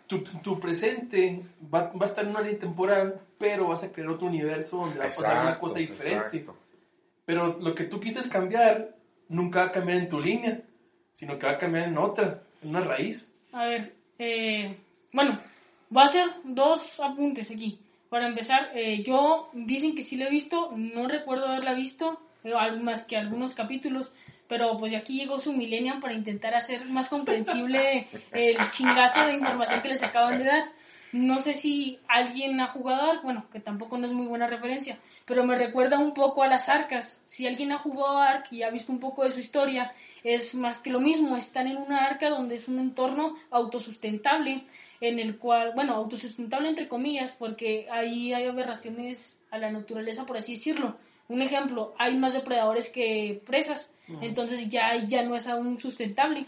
tu, 0.07 0.23
tu 0.23 0.59
presente 0.59 1.45
va, 1.63 1.93
va 1.93 2.07
a 2.07 2.09
estar 2.09 2.25
en 2.25 2.31
una 2.31 2.41
línea 2.41 2.61
temporal, 2.61 3.21
pero 3.39 3.69
vas 3.69 3.85
a 3.85 3.93
crear 3.93 4.09
otro 4.09 4.27
universo 4.27 4.79
donde 4.79 5.01
va 5.01 5.05
a 5.05 5.09
pasar 5.09 5.47
una 5.47 5.59
cosa 5.59 5.79
diferente. 5.81 6.39
exacto. 6.39 6.57
Pero 7.31 7.59
lo 7.61 7.77
que 7.77 7.85
tú 7.85 8.01
quisiste 8.01 8.29
cambiar 8.29 8.97
nunca 9.29 9.61
va 9.61 9.67
a 9.67 9.71
cambiar 9.71 9.99
en 9.99 10.09
tu 10.09 10.19
línea, 10.19 10.63
sino 11.13 11.39
que 11.39 11.47
va 11.47 11.53
a 11.53 11.59
cambiar 11.59 11.87
en 11.87 11.97
otra, 11.97 12.43
en 12.61 12.71
una 12.71 12.81
raíz. 12.81 13.33
A 13.53 13.67
ver, 13.67 13.95
eh, 14.19 14.77
bueno, 15.13 15.39
voy 15.91 16.03
a 16.03 16.07
hacer 16.07 16.27
dos 16.43 16.99
apuntes 16.99 17.53
aquí. 17.53 17.79
Para 18.09 18.27
empezar, 18.27 18.73
eh, 18.75 19.05
yo 19.05 19.49
dicen 19.53 19.95
que 19.95 20.03
sí 20.03 20.17
la 20.17 20.27
he 20.27 20.31
visto, 20.31 20.73
no 20.77 21.07
recuerdo 21.07 21.47
haberla 21.47 21.75
visto, 21.75 22.21
más 22.83 23.05
que 23.05 23.17
algunos 23.17 23.55
capítulos, 23.55 24.13
pero 24.49 24.77
pues 24.77 24.91
de 24.91 24.99
aquí 24.99 25.17
llegó 25.17 25.39
su 25.39 25.53
millennium 25.53 26.01
para 26.01 26.15
intentar 26.15 26.55
hacer 26.57 26.85
más 26.87 27.09
comprensible 27.09 28.09
el 28.33 28.57
chingazo 28.73 29.25
de 29.25 29.35
información 29.35 29.83
que 29.83 29.89
les 29.91 30.03
acaban 30.03 30.37
de 30.37 30.47
dar. 30.47 30.65
No 31.13 31.41
sé 31.41 31.55
si 31.55 31.99
alguien 32.09 32.61
ha 32.61 32.69
jugado 32.69 33.11
Ark, 33.11 33.23
bueno, 33.23 33.47
que 33.53 33.61
tampoco 33.61 33.99
no 33.99 34.07
es 34.07 34.13
muy 34.13 34.27
buena 34.27 34.47
referencia, 34.47 34.99
pero 35.25 35.45
me 35.45 35.57
recuerda 35.57 35.99
un 35.99 36.15
poco 36.15 36.43
a 36.43 36.49
las 36.49 36.69
arcas. 36.69 37.21
Si 37.27 37.47
alguien 37.47 37.73
ha 37.73 37.79
jugado 37.79 38.19
Ark 38.19 38.47
y 38.51 38.63
ha 38.63 38.71
visto 38.71 38.93
un 38.93 39.01
poco 39.01 39.25
de 39.25 39.31
su 39.31 39.41
historia, 39.41 39.93
es 40.23 40.55
más 40.55 40.79
que 40.79 40.91
lo 40.91 41.01
mismo, 41.01 41.37
están 41.37 41.67
en 41.67 41.79
una 41.79 42.07
arca 42.07 42.29
donde 42.29 42.55
es 42.55 42.69
un 42.69 42.79
entorno 42.79 43.37
autosustentable, 43.51 44.65
en 45.01 45.19
el 45.19 45.39
cual, 45.39 45.73
bueno, 45.75 45.95
autosustentable 45.95 46.69
entre 46.69 46.89
comillas, 46.89 47.35
porque 47.39 47.89
ahí 47.91 48.33
hay 48.33 48.47
aberraciones 48.47 49.41
a 49.51 49.59
la 49.59 49.73
naturaleza, 49.73 50.27
por 50.27 50.37
así 50.37 50.55
decirlo. 50.55 50.97
Un 51.29 51.43
ejemplo, 51.43 51.95
hay 51.97 52.17
más 52.17 52.33
depredadores 52.33 52.89
que 52.89 53.41
presas, 53.47 53.91
entonces 54.21 54.69
ya, 54.69 54.97
ya 55.05 55.23
no 55.23 55.37
es 55.37 55.47
aún 55.47 55.81
sustentable. 55.81 56.47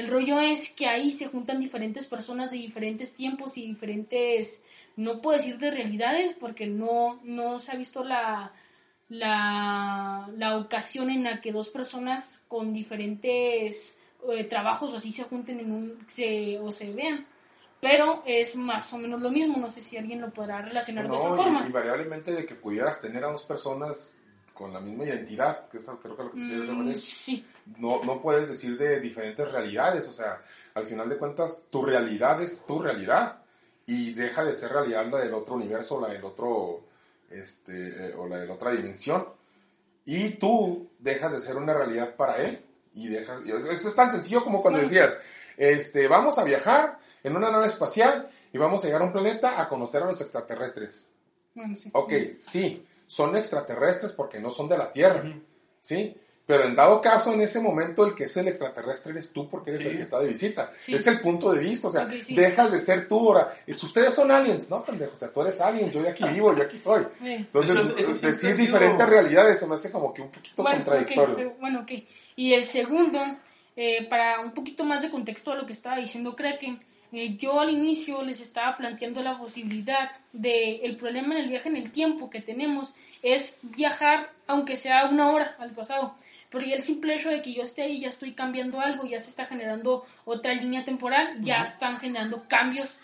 El 0.00 0.08
rollo 0.08 0.40
es 0.40 0.72
que 0.72 0.86
ahí 0.86 1.10
se 1.10 1.26
juntan 1.26 1.60
diferentes 1.60 2.06
personas 2.06 2.50
de 2.50 2.56
diferentes 2.56 3.12
tiempos 3.14 3.58
y 3.58 3.66
diferentes, 3.66 4.64
no 4.96 5.20
puedo 5.20 5.36
decir 5.36 5.58
de 5.58 5.70
realidades, 5.70 6.34
porque 6.40 6.66
no, 6.66 7.22
no 7.24 7.58
se 7.60 7.72
ha 7.72 7.76
visto 7.76 8.02
la, 8.02 8.52
la, 9.10 10.30
la 10.36 10.56
ocasión 10.56 11.10
en 11.10 11.24
la 11.24 11.40
que 11.40 11.52
dos 11.52 11.68
personas 11.68 12.40
con 12.48 12.72
diferentes 12.72 13.98
eh, 14.32 14.44
trabajos 14.44 14.94
así 14.94 15.12
se 15.12 15.24
junten 15.24 15.60
en 15.60 15.72
un, 15.72 15.98
se, 16.08 16.58
o 16.58 16.72
se 16.72 16.92
vean. 16.92 17.26
Pero 17.80 18.22
es 18.26 18.56
más 18.56 18.92
o 18.92 18.98
menos 18.98 19.20
lo 19.22 19.30
mismo, 19.30 19.56
no 19.58 19.70
sé 19.70 19.82
si 19.82 19.96
alguien 19.96 20.20
lo 20.20 20.30
podrá 20.30 20.60
relacionar 20.62 21.08
de 21.08 21.16
esa 21.16 21.28
No, 21.30 21.36
forma. 21.36 21.60
y- 21.62 21.66
invariablemente 21.66 22.32
de 22.32 22.44
que 22.46 22.54
pudieras 22.54 23.00
tener 23.00 23.24
a 23.24 23.28
dos 23.32 23.42
personas 23.42 24.18
con 24.60 24.74
la 24.74 24.80
misma 24.80 25.04
identidad, 25.04 25.66
que 25.70 25.78
es 25.78 25.86
creo 25.86 26.14
que 26.14 26.22
lo 26.22 26.30
que 26.32 26.38
te 26.38 26.46
quieres 26.46 26.68
Mm, 26.68 26.78
referir. 26.78 26.98
sí, 26.98 27.46
no, 27.78 28.04
no 28.04 28.20
puedes 28.20 28.46
decir 28.46 28.76
de 28.76 29.00
diferentes 29.00 29.50
realidades, 29.50 30.06
o 30.06 30.12
sea, 30.12 30.38
al 30.74 30.84
final 30.84 31.08
de 31.08 31.16
cuentas, 31.16 31.64
tu 31.70 31.82
realidad 31.82 32.42
es 32.42 32.66
tu 32.66 32.78
realidad 32.78 33.42
y 33.86 34.12
deja 34.12 34.44
de 34.44 34.54
ser 34.54 34.72
realidad 34.72 35.06
la 35.10 35.20
del 35.20 35.32
otro 35.32 35.54
universo, 35.54 35.98
la 35.98 36.08
del 36.08 36.22
otro, 36.22 36.84
este, 37.30 38.08
eh, 38.08 38.14
o 38.14 38.26
la 38.28 38.36
de 38.36 38.46
la 38.46 38.52
otra 38.52 38.72
dimensión. 38.72 39.26
Y 40.04 40.34
tú 40.34 40.90
dejas 40.98 41.32
de 41.32 41.40
ser 41.40 41.56
una 41.56 41.72
realidad 41.72 42.14
para 42.16 42.36
él 42.36 42.62
y 42.92 43.08
dejas, 43.08 43.42
eso 43.46 43.88
es 43.88 43.94
tan 43.94 44.10
sencillo 44.10 44.44
como 44.44 44.60
cuando 44.60 44.80
decías, 44.80 45.16
este, 45.56 46.06
vamos 46.06 46.36
a 46.38 46.44
viajar 46.44 46.98
en 47.22 47.34
una 47.34 47.50
nave 47.50 47.66
espacial 47.66 48.28
y 48.52 48.58
vamos 48.58 48.82
a 48.84 48.88
llegar 48.88 49.00
a 49.00 49.06
un 49.06 49.12
planeta 49.12 49.58
a 49.58 49.70
conocer 49.70 50.02
a 50.02 50.06
los 50.06 50.20
extraterrestres. 50.20 51.06
bueno, 51.54 51.74
sí. 51.74 51.90
Ok, 51.94 52.12
sí, 52.38 52.84
son 53.10 53.36
extraterrestres 53.36 54.12
porque 54.12 54.38
no 54.38 54.50
son 54.50 54.68
de 54.68 54.78
la 54.78 54.92
Tierra. 54.92 55.24
¿sí? 55.80 56.16
Pero 56.46 56.64
en 56.64 56.74
dado 56.76 57.00
caso, 57.00 57.32
en 57.32 57.40
ese 57.40 57.60
momento, 57.60 58.04
el 58.06 58.14
que 58.14 58.24
es 58.24 58.36
el 58.36 58.46
extraterrestre 58.48 59.12
eres 59.12 59.32
tú 59.32 59.48
porque 59.48 59.70
eres 59.70 59.82
Sí. 59.82 59.88
el 59.88 59.96
que 59.96 60.02
está 60.02 60.18
de 60.20 60.28
visita. 60.28 60.70
Sí. 60.80 60.94
Es 60.94 61.06
el 61.06 61.20
punto 61.20 61.52
de 61.52 61.60
vista, 61.60 61.88
o 61.88 61.90
sea, 61.90 62.08
sí. 62.22 62.34
dejas 62.34 62.70
de 62.72 62.78
ser 62.80 63.08
tú 63.08 63.18
ahora. 63.18 63.50
Si 63.66 63.86
ustedes 63.86 64.12
son 64.14 64.30
aliens, 64.30 64.68
no, 64.70 64.84
pendejo, 64.84 65.12
o 65.12 65.16
sea, 65.16 65.32
tú 65.32 65.42
eres 65.42 65.60
alien, 65.60 65.90
yo 65.90 66.02
de 66.02 66.10
aquí 66.10 66.24
vivo, 66.28 66.54
yo 66.56 66.62
aquí 66.64 66.76
soy. 66.76 67.04
Entonces, 67.22 67.76
Eso- 67.76 67.96
eso 67.96 68.26
decir 68.26 68.56
diferentes 68.56 69.08
realidades 69.08 69.58
se 69.60 69.66
me 69.66 69.74
hace 69.74 69.90
como 69.90 70.12
que 70.12 70.22
un 70.22 70.30
poquito 70.30 70.62
Bueno, 70.62 70.84
contradictorio. 70.84 71.36
pero- 71.36 71.54
bueno, 71.60 71.80
ok. 71.80 71.92
Y 72.36 72.52
el 72.52 72.66
segundo, 72.66 73.20
eh, 73.76 74.06
para 74.08 74.40
un 74.40 74.52
poquito 74.52 74.84
más 74.84 75.02
de 75.02 75.10
contexto 75.10 75.52
a 75.52 75.56
lo 75.56 75.66
que 75.66 75.72
estaba 75.72 75.96
diciendo 75.98 76.34
Kraken, 76.36 76.84
eh, 77.12 77.36
yo 77.36 77.60
al 77.60 77.70
inicio 77.70 78.22
les 78.22 78.40
estaba 78.40 78.76
planteando 78.76 79.22
la 79.22 79.38
posibilidad 79.38 80.10
de 80.32 80.76
el 80.76 80.96
problema 80.96 81.34
en 81.34 81.44
el 81.44 81.48
viaje 81.48 81.68
en 81.68 81.76
el 81.76 81.90
tiempo 81.90 82.30
que 82.30 82.40
tenemos 82.40 82.94
es 83.22 83.58
viajar 83.62 84.30
aunque 84.46 84.76
sea 84.76 85.06
una 85.06 85.30
hora 85.30 85.56
al 85.58 85.72
pasado. 85.72 86.14
Pero 86.50 86.66
ya 86.66 86.74
el 86.74 86.82
simple 86.82 87.14
hecho 87.14 87.30
de 87.30 87.42
que 87.42 87.52
yo 87.52 87.62
esté 87.62 87.82
ahí 87.82 88.00
ya 88.00 88.08
estoy 88.08 88.32
cambiando 88.32 88.80
algo, 88.80 89.06
ya 89.06 89.20
se 89.20 89.30
está 89.30 89.46
generando 89.46 90.04
otra 90.24 90.52
línea 90.54 90.84
temporal, 90.84 91.36
ya 91.42 91.62
están 91.62 91.98
generando 91.98 92.44
cambios 92.48 92.98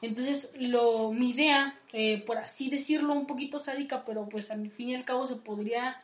entonces, 0.00 0.52
lo, 0.58 1.12
mi 1.12 1.30
idea, 1.30 1.74
eh, 1.92 2.22
por 2.24 2.38
así 2.38 2.70
decirlo, 2.70 3.14
un 3.14 3.26
poquito 3.26 3.58
sádica, 3.58 4.04
pero 4.04 4.28
pues 4.28 4.50
al 4.50 4.70
fin 4.70 4.90
y 4.90 4.94
al 4.94 5.04
cabo 5.04 5.26
se 5.26 5.36
podría 5.36 6.00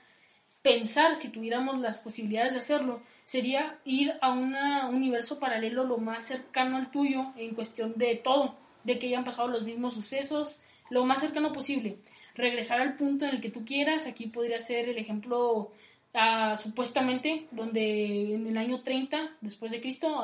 pensar, 0.62 1.14
si 1.14 1.28
tuviéramos 1.28 1.78
las 1.78 1.98
posibilidades 1.98 2.52
de 2.52 2.58
hacerlo, 2.58 3.02
sería 3.24 3.78
ir 3.84 4.14
a 4.20 4.30
un 4.30 4.54
universo 4.92 5.38
paralelo 5.38 5.84
lo 5.84 5.98
más 5.98 6.24
cercano 6.24 6.76
al 6.76 6.90
tuyo 6.90 7.32
en 7.36 7.54
cuestión 7.54 7.94
de 7.96 8.16
todo, 8.16 8.54
de 8.84 8.98
que 8.98 9.06
hayan 9.08 9.24
pasado 9.24 9.48
los 9.48 9.64
mismos 9.64 9.94
sucesos, 9.94 10.60
lo 10.90 11.04
más 11.04 11.20
cercano 11.20 11.52
posible. 11.52 11.98
Regresar 12.34 12.80
al 12.80 12.96
punto 12.96 13.24
en 13.24 13.36
el 13.36 13.40
que 13.40 13.50
tú 13.50 13.64
quieras, 13.64 14.06
aquí 14.06 14.26
podría 14.26 14.58
ser 14.58 14.88
el 14.88 14.98
ejemplo 14.98 15.72
ah, 16.12 16.56
supuestamente, 16.62 17.46
donde 17.50 18.34
en 18.34 18.46
el 18.46 18.58
año 18.58 18.82
30 18.82 19.36
después 19.40 19.72
de 19.72 19.80
Cristo, 19.80 20.20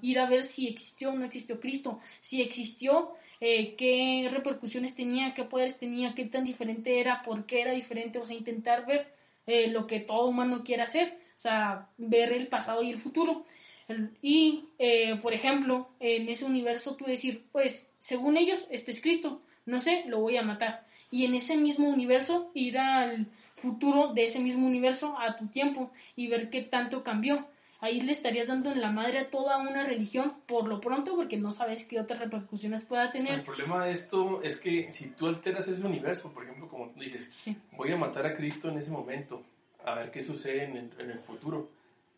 ir 0.00 0.18
a 0.18 0.28
ver 0.28 0.44
si 0.44 0.68
existió 0.68 1.10
o 1.10 1.14
no 1.14 1.24
existió 1.24 1.60
Cristo, 1.60 2.00
si 2.20 2.42
existió, 2.42 3.12
eh, 3.40 3.74
qué 3.76 4.28
repercusiones 4.30 4.94
tenía, 4.94 5.34
qué 5.34 5.44
poderes 5.44 5.78
tenía, 5.78 6.14
qué 6.14 6.24
tan 6.26 6.44
diferente 6.44 7.00
era, 7.00 7.22
por 7.22 7.44
qué 7.44 7.62
era 7.62 7.72
diferente, 7.72 8.18
o 8.18 8.24
sea, 8.24 8.36
intentar 8.36 8.86
ver 8.86 9.12
eh, 9.46 9.68
lo 9.68 9.86
que 9.86 10.00
todo 10.00 10.28
humano 10.28 10.62
quiere 10.64 10.82
hacer, 10.82 11.18
sea, 11.42 11.88
ver 11.98 12.32
el 12.32 12.46
pasado 12.48 12.82
y 12.82 12.90
el 12.90 12.98
futuro. 12.98 13.44
El- 13.88 14.10
Y, 14.22 14.66
eh, 14.78 15.16
por 15.20 15.32
ejemplo, 15.34 15.88
en 16.00 16.28
ese 16.28 16.44
universo 16.44 16.94
tú 16.96 17.04
decir, 17.04 17.44
pues, 17.52 17.90
según 17.98 18.36
ellos 18.36 18.66
está 18.70 18.90
escrito, 18.90 19.42
no 19.66 19.80
sé, 19.80 20.04
lo 20.06 20.20
voy 20.20 20.36
a 20.36 20.42
matar. 20.42 20.86
Y 21.10 21.24
en 21.26 21.34
ese 21.34 21.56
mismo 21.56 21.88
universo 21.88 22.50
ir 22.54 22.78
al 22.78 23.26
futuro 23.54 24.12
de 24.14 24.24
ese 24.24 24.38
mismo 24.40 24.66
universo 24.66 25.16
a 25.18 25.36
tu 25.36 25.46
tiempo 25.48 25.92
y 26.16 26.26
ver 26.28 26.48
qué 26.48 26.62
tanto 26.62 27.02
cambió. 27.04 27.46
Ahí 27.80 28.00
le 28.00 28.12
estarías 28.12 28.46
dando 28.46 28.70
en 28.72 28.80
la 28.80 28.92
madre 28.92 29.18
a 29.18 29.28
toda 29.28 29.58
una 29.58 29.82
religión 29.84 30.34
por 30.46 30.68
lo 30.68 30.80
pronto 30.80 31.16
porque 31.16 31.36
no 31.36 31.50
sabes 31.50 31.84
qué 31.84 31.98
otras 32.00 32.20
repercusiones 32.20 32.82
pueda 32.82 33.06
El 33.06 33.12
tener. 33.12 33.42
problema 33.44 33.84
de 33.84 33.90
esto 33.92 34.40
es 34.42 34.58
que 34.60 34.90
si 34.92 35.08
tú 35.10 35.26
alteras 35.26 35.66
ese 35.68 35.84
universo, 35.84 36.32
por 36.32 36.44
ejemplo, 36.44 36.68
como 36.68 36.88
dices, 36.96 37.26
Sí, 37.30 37.56
voy 37.76 37.90
a 37.92 37.96
matar 37.96 38.24
a 38.26 38.36
Cristo 38.36 38.68
en 38.68 38.78
ese 38.78 38.92
momento, 38.92 39.42
a 39.84 39.94
ver 39.96 40.10
qué 40.10 40.22
sucede 40.22 40.64
en 40.64 40.76
el, 40.76 40.90
en 40.98 41.10
el 41.10 41.18
futuro, 41.20 41.70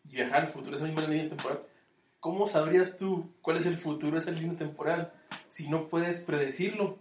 y 0.07 0.15
viajar 0.15 0.41
al 0.43 0.47
futuro, 0.49 0.75
esa 0.75 0.85
misma 0.85 1.01
línea 1.07 1.29
temporal, 1.29 1.61
¿cómo 2.19 2.47
sabrías 2.47 2.97
tú 2.97 3.31
cuál 3.41 3.57
es 3.57 3.65
el 3.65 3.77
futuro 3.77 4.13
de 4.13 4.19
esa 4.19 4.31
línea 4.31 4.57
temporal 4.57 5.11
si 5.47 5.69
no 5.69 5.87
puedes 5.87 6.19
predecirlo? 6.19 6.97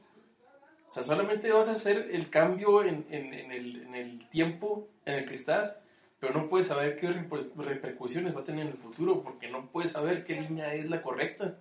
O 0.88 0.90
sea, 0.90 1.02
solamente 1.02 1.50
vas 1.50 1.68
a 1.68 1.72
hacer 1.72 2.08
el 2.12 2.30
cambio 2.30 2.82
en, 2.84 3.04
en- 3.10 3.34
en 3.34 3.52
el, 3.52 3.94
el 3.94 4.28
tiempo 4.28 4.88
en 5.04 5.14
el 5.14 5.24
que 5.26 5.34
estás, 5.34 5.82
pero 6.20 6.32
no 6.32 6.48
puedes 6.48 6.68
saber 6.68 6.96
qué 6.98 7.08
reper- 7.08 7.52
repercusiones 7.56 8.34
va 8.34 8.40
a 8.40 8.44
tener 8.44 8.62
en 8.66 8.72
el 8.72 8.78
futuro, 8.78 9.22
porque 9.22 9.48
no 9.50 9.66
puedes 9.70 9.90
saber 9.90 10.24
qué 10.24 10.40
línea 10.40 10.72
es 10.74 10.88
la 10.88 11.02
correcta. 11.02 11.58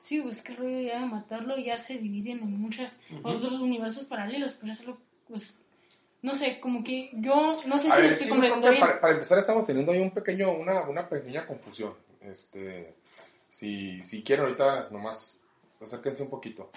sí, 0.00 0.20
pues 0.22 0.42
que 0.42 0.54
rollo 0.54 0.80
ya 0.80 1.00
de 1.00 1.06
matarlo 1.06 1.56
ya 1.58 1.78
se 1.78 1.98
dividen 1.98 2.38
en 2.40 2.60
muchos 2.60 3.00
Ujú. 3.10 3.28
otros 3.28 3.54
universos 3.54 4.04
paralelos, 4.04 4.54
pero 4.60 4.72
eso 4.72 4.86
lo, 4.86 4.98
pues, 5.26 5.60
no 6.22 6.34
sé, 6.34 6.58
como 6.60 6.82
que 6.82 7.10
yo 7.14 7.56
no 7.66 7.78
sé 7.78 7.88
A 7.88 7.94
si 7.94 8.00
ver, 8.00 8.10
lo 8.10 8.14
es 8.14 8.20
estoy 8.22 8.36
yo 8.36 8.40
bien. 8.70 8.80
para, 8.80 9.00
para 9.00 9.12
empezar 9.14 9.38
estamos 9.38 9.64
teniendo 9.64 9.92
ahí 9.92 10.00
un 10.00 10.10
pequeño, 10.10 10.52
una, 10.52 10.82
una 10.88 11.08
pequeña 11.08 11.46
confusión. 11.46 11.94
Este, 12.20 12.94
si, 13.48 14.02
si 14.02 14.22
quieren 14.22 14.44
ahorita 14.46 14.88
nomás 14.90 15.42
acérquense 15.80 16.22
un 16.22 16.30
poquito. 16.30 16.70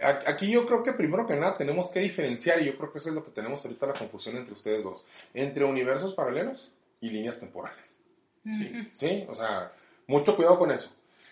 Aquí 0.00 0.48
yo 0.48 0.64
creo 0.64 0.84
que 0.84 0.92
primero 0.92 1.26
que 1.26 1.34
nada 1.34 1.56
tenemos 1.56 1.90
que 1.90 1.98
diferenciar, 1.98 2.62
y 2.62 2.66
yo 2.66 2.76
creo 2.76 2.92
que 2.92 2.98
eso 2.98 3.08
es 3.08 3.14
lo 3.16 3.24
que 3.24 3.32
tenemos 3.32 3.64
ahorita 3.64 3.86
la 3.88 3.94
confusión 3.98 4.36
entre 4.36 4.54
ustedes 4.54 4.84
dos, 4.84 5.04
entre 5.34 5.64
universos 5.64 6.14
paralelos 6.14 6.70
y 7.00 7.10
líneas 7.10 7.40
temporales. 7.40 7.98
Sí. 8.44 8.88
¿Sí? 8.92 9.26
O 9.28 9.34
sea, 9.34 9.72
mucho 10.06 10.36
cuidado 10.36 10.56
con 10.56 10.70
eso. 10.70 10.88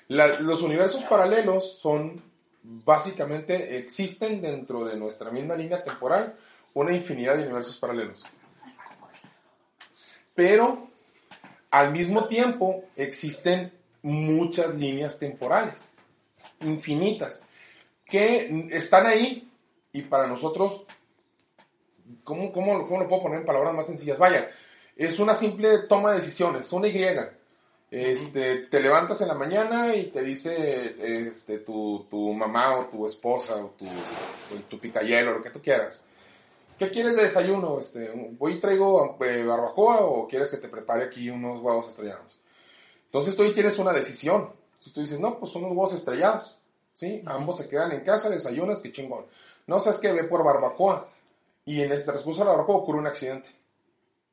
La- 0.08 0.40
los 0.40 0.62
universos 0.62 1.04
paralelos 1.04 1.78
son, 1.78 2.20
básicamente, 2.62 3.78
existen 3.78 4.40
dentro 4.40 4.84
de 4.84 4.96
nuestra 4.96 5.30
misma 5.30 5.54
línea 5.54 5.82
temporal 5.84 6.36
una 6.76 6.92
infinidad 6.92 7.36
de 7.36 7.44
universos 7.44 7.78
paralelos. 7.78 8.22
Pero, 10.34 10.78
al 11.70 11.90
mismo 11.90 12.26
tiempo, 12.26 12.84
existen 12.94 13.72
muchas 14.02 14.74
líneas 14.74 15.18
temporales, 15.18 15.88
infinitas, 16.60 17.42
que 18.04 18.68
están 18.70 19.06
ahí 19.06 19.50
y 19.90 20.02
para 20.02 20.26
nosotros, 20.26 20.84
¿cómo, 22.22 22.52
cómo, 22.52 22.86
cómo 22.86 23.00
lo 23.00 23.08
puedo 23.08 23.22
poner 23.22 23.38
en 23.38 23.46
palabras 23.46 23.72
más 23.72 23.86
sencillas? 23.86 24.18
Vaya, 24.18 24.46
es 24.96 25.18
una 25.18 25.34
simple 25.34 25.78
toma 25.88 26.10
de 26.12 26.18
decisiones, 26.18 26.70
una 26.74 26.88
Y. 26.88 27.06
Este, 27.90 28.66
te 28.66 28.80
levantas 28.80 29.22
en 29.22 29.28
la 29.28 29.34
mañana 29.34 29.94
y 29.94 30.10
te 30.10 30.22
dice 30.22 30.94
este, 31.26 31.60
tu, 31.60 32.06
tu 32.10 32.34
mamá 32.34 32.76
o 32.76 32.86
tu 32.86 33.06
esposa 33.06 33.56
o 33.56 33.70
tu, 33.70 33.86
o 33.86 34.60
tu 34.68 34.78
picayelo, 34.78 35.32
lo 35.32 35.42
que 35.42 35.50
tú 35.50 35.62
quieras. 35.62 36.02
¿Qué 36.78 36.90
quieres 36.90 37.16
de 37.16 37.22
desayuno? 37.22 37.78
Este, 37.78 38.10
¿Voy 38.38 38.52
y 38.52 38.60
traigo 38.60 39.16
eh, 39.24 39.44
barbacoa 39.44 40.00
o 40.04 40.28
quieres 40.28 40.50
que 40.50 40.58
te 40.58 40.68
prepare 40.68 41.04
aquí 41.04 41.30
unos 41.30 41.60
huevos 41.60 41.88
estrellados? 41.88 42.38
Entonces 43.06 43.34
tú 43.34 43.42
ahí 43.42 43.52
tienes 43.52 43.78
una 43.78 43.92
decisión. 43.92 44.50
Si 44.78 44.90
tú 44.90 45.00
dices, 45.00 45.18
no, 45.20 45.38
pues 45.38 45.52
son 45.52 45.64
unos 45.64 45.76
huevos 45.76 45.94
estrellados. 45.94 46.58
¿Sí? 46.92 47.22
Ambos 47.26 47.58
se 47.58 47.68
quedan 47.68 47.92
en 47.92 48.00
casa, 48.00 48.30
desayunas, 48.30 48.80
qué 48.80 48.90
chingón. 48.90 49.26
No, 49.66 49.80
sabes 49.80 49.98
que 49.98 50.12
ve 50.12 50.24
por 50.24 50.44
barbacoa. 50.44 51.08
Y 51.64 51.82
en 51.82 51.92
este 51.92 52.06
transcurso 52.06 52.40
de 52.40 52.46
la 52.46 52.52
barbacoa 52.52 52.76
ocurre 52.76 52.98
un 52.98 53.06
accidente. 53.06 53.50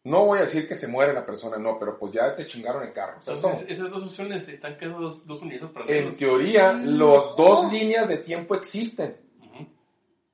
No 0.05 0.25
voy 0.25 0.39
a 0.39 0.41
decir 0.41 0.67
que 0.67 0.75
se 0.75 0.87
muere 0.87 1.13
la 1.13 1.25
persona, 1.25 1.57
no, 1.57 1.79
pero 1.79 1.97
pues 1.97 2.11
ya 2.11 2.35
te 2.35 2.45
chingaron 2.45 2.83
el 2.83 2.91
carro. 2.91 3.19
Entonces, 3.25 3.65
esas 3.69 3.89
dos 3.89 4.03
opciones 4.03 4.47
están 4.49 4.77
quedando 4.77 4.99
dos, 4.99 5.25
dos 5.25 5.41
universos 5.41 5.71
En 5.87 6.15
teoría, 6.15 6.73
los 6.73 7.37
dos 7.37 7.65
no. 7.65 7.71
líneas 7.71 8.09
de 8.09 8.17
tiempo 8.17 8.53
existen. 8.53 9.15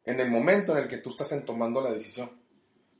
En 0.09 0.19
el 0.19 0.29
momento 0.31 0.71
en 0.71 0.79
el 0.83 0.87
que 0.87 0.97
tú 0.97 1.09
estás 1.09 1.31
en 1.31 1.45
tomando 1.45 1.81
la 1.81 1.91
decisión. 1.91 2.31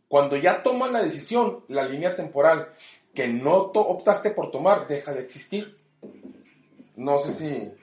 Cuando 0.08 0.38
ya 0.38 0.64
tomas 0.64 0.92
la 0.92 1.02
decisión, 1.02 1.64
la 1.68 1.84
línea 1.84 2.16
temporal 2.16 2.74
que 3.14 3.28
no 3.28 3.72
to- 3.72 3.82
optaste 3.82 4.32
por 4.32 4.52
tomar 4.52 4.88
deja 4.88 5.14
de 5.14 5.22
existir. 5.22 5.78
No 6.96 7.20
sé 7.20 7.34
si, 7.34 7.74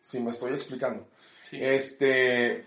si 0.00 0.20
me 0.20 0.30
estoy 0.30 0.52
explicando. 0.54 1.06
Sí. 1.48 1.58
Este, 1.60 2.66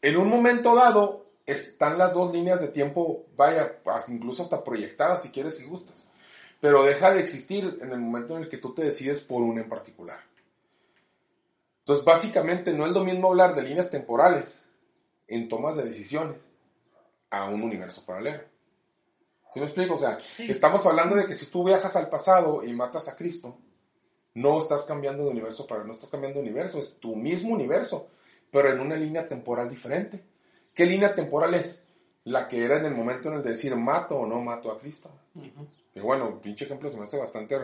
en 0.00 0.16
un 0.16 0.28
momento 0.28 0.74
dado 0.74 1.26
están 1.46 1.98
las 1.98 2.14
dos 2.14 2.32
líneas 2.32 2.60
de 2.60 2.68
tiempo, 2.68 3.26
vaya, 3.36 3.72
incluso 4.08 4.42
hasta 4.42 4.62
proyectadas 4.64 5.22
si 5.22 5.30
quieres 5.30 5.60
y 5.60 5.64
gustas. 5.64 6.04
Pero 6.60 6.84
deja 6.84 7.12
de 7.12 7.20
existir 7.20 7.78
en 7.82 7.90
el 7.90 7.98
momento 7.98 8.36
en 8.36 8.44
el 8.44 8.48
que 8.48 8.58
tú 8.58 8.72
te 8.72 8.84
decides 8.84 9.20
por 9.20 9.42
una 9.42 9.62
en 9.62 9.68
particular. 9.68 10.20
Entonces, 11.80 12.04
básicamente 12.04 12.72
no 12.72 12.86
es 12.86 12.92
lo 12.92 13.02
mismo 13.04 13.28
hablar 13.28 13.54
de 13.54 13.62
líneas 13.62 13.90
temporales 13.90 14.61
en 15.34 15.48
tomas 15.48 15.76
de 15.76 15.84
decisiones 15.84 16.50
a 17.30 17.44
un 17.48 17.62
universo 17.62 18.04
paralelo. 18.04 18.44
¿Sí 19.52 19.60
me 19.60 19.66
explico? 19.66 19.94
O 19.94 19.98
sea, 19.98 20.18
Sí. 20.20 20.50
estamos 20.50 20.84
hablando 20.86 21.14
de 21.16 21.26
que 21.26 21.34
si 21.34 21.46
tú 21.46 21.64
viajas 21.64 21.94
al 21.96 22.08
pasado 22.08 22.62
y 22.64 22.72
matas 22.72 23.08
a 23.08 23.16
Cristo, 23.16 23.58
no 24.34 24.58
estás 24.58 24.84
cambiando 24.84 25.24
de 25.24 25.30
universo 25.30 25.66
para 25.66 25.84
no 25.84 25.92
estás 25.92 26.08
cambiando 26.08 26.38
de 26.40 26.46
universo, 26.48 26.78
es 26.78 26.98
tu 26.98 27.14
mismo 27.16 27.52
universo, 27.52 28.08
pero 28.50 28.70
en 28.70 28.80
una 28.80 28.96
línea 28.96 29.28
temporal 29.28 29.68
diferente. 29.68 30.24
¿Qué 30.74 30.86
línea 30.86 31.14
temporal 31.14 31.54
es? 31.54 31.84
La 32.24 32.46
que 32.48 32.64
era 32.64 32.78
en 32.78 32.86
el 32.86 32.94
momento 32.94 33.28
en 33.28 33.34
el 33.34 33.42
de 33.42 33.50
decir 33.50 33.74
mato 33.76 34.16
o 34.16 34.26
no 34.26 34.40
mato 34.40 34.70
a 34.70 34.78
Cristo. 34.78 35.10
Que 35.92 36.00
bueno, 36.00 36.40
pinche 36.40 36.64
ejemplo 36.64 36.88
se 36.88 36.96
me 36.96 37.02
hace 37.02 37.18
bastante 37.18 37.58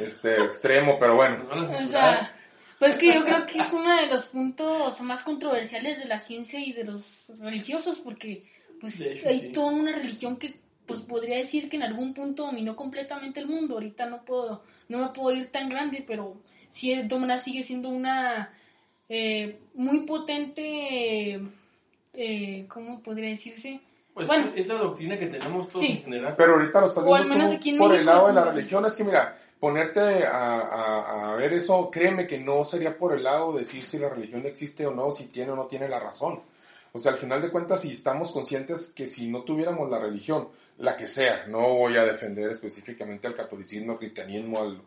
este, 0.00 0.42
extremo, 0.44 0.96
pero 0.98 1.14
bueno. 1.14 1.44
O 1.52 1.86
sea, 1.86 2.34
pues 2.82 2.96
que 2.96 3.14
yo 3.14 3.24
creo 3.24 3.46
que 3.46 3.60
es 3.60 3.72
uno 3.72 3.96
de 3.96 4.06
los 4.08 4.24
puntos 4.24 5.00
más 5.02 5.22
controversiales 5.22 6.00
de 6.00 6.06
la 6.06 6.18
ciencia 6.18 6.58
y 6.58 6.72
de 6.72 6.82
los 6.82 7.30
religiosos, 7.38 8.00
porque 8.00 8.44
pues 8.80 9.00
hay 9.24 9.52
toda 9.52 9.70
una 9.70 9.92
religión 9.92 10.36
que 10.36 10.58
pues 10.84 10.98
podría 11.00 11.36
decir 11.36 11.68
que 11.68 11.76
en 11.76 11.84
algún 11.84 12.12
punto 12.12 12.46
dominó 12.46 12.74
completamente 12.74 13.38
el 13.38 13.46
mundo. 13.46 13.74
Ahorita 13.74 14.06
no 14.06 14.24
puedo, 14.24 14.64
no 14.88 14.98
me 14.98 15.10
puedo 15.10 15.36
ir 15.36 15.46
tan 15.46 15.68
grande, 15.68 16.02
pero 16.04 16.42
sí, 16.68 16.92
Domina 17.04 17.38
sigue 17.38 17.62
siendo 17.62 17.88
una 17.88 18.52
eh, 19.08 19.60
muy 19.74 20.00
potente, 20.00 21.40
eh, 22.14 22.66
¿cómo 22.66 23.00
podría 23.00 23.28
decirse? 23.28 23.80
Pues 24.12 24.26
bueno, 24.26 24.48
es 24.56 24.66
la 24.66 24.74
doctrina 24.74 25.16
que 25.16 25.26
tenemos 25.26 25.68
todos 25.68 25.84
en 25.84 26.02
general. 26.02 26.34
Pero 26.36 26.54
ahorita 26.54 26.80
lo 26.80 26.86
estás 26.88 27.04
viendo 27.04 27.84
por 27.84 27.94
el 27.94 28.04
lado 28.04 28.26
de 28.26 28.32
la 28.32 28.44
religión. 28.46 28.84
Es 28.84 28.96
que 28.96 29.04
mira, 29.04 29.38
ponerte 29.62 30.26
a, 30.26 31.30
a, 31.30 31.36
ver 31.36 31.52
eso, 31.52 31.88
créeme 31.88 32.26
que 32.26 32.36
no 32.36 32.64
sería 32.64 32.98
por 32.98 33.16
el 33.16 33.22
lado 33.22 33.52
de 33.52 33.60
decir 33.60 33.84
si 33.84 33.96
la 33.96 34.08
religión 34.08 34.44
existe 34.44 34.84
o 34.88 34.92
no, 34.92 35.12
si 35.12 35.26
tiene 35.26 35.52
o 35.52 35.54
no 35.54 35.66
tiene 35.66 35.88
la 35.88 36.00
razón. 36.00 36.42
O 36.92 36.98
sea, 36.98 37.12
al 37.12 37.18
final 37.18 37.40
de 37.40 37.50
cuentas, 37.50 37.82
si 37.82 37.92
estamos 37.92 38.32
conscientes 38.32 38.88
que 38.88 39.06
si 39.06 39.28
no 39.28 39.44
tuviéramos 39.44 39.88
la 39.88 40.00
religión, 40.00 40.48
la 40.78 40.96
que 40.96 41.06
sea, 41.06 41.46
no 41.46 41.74
voy 41.74 41.96
a 41.96 42.04
defender 42.04 42.50
específicamente 42.50 43.28
al 43.28 43.36
catolicismo, 43.36 43.92
al 43.92 43.98
cristianismo, 43.98 44.60
al, 44.60 44.82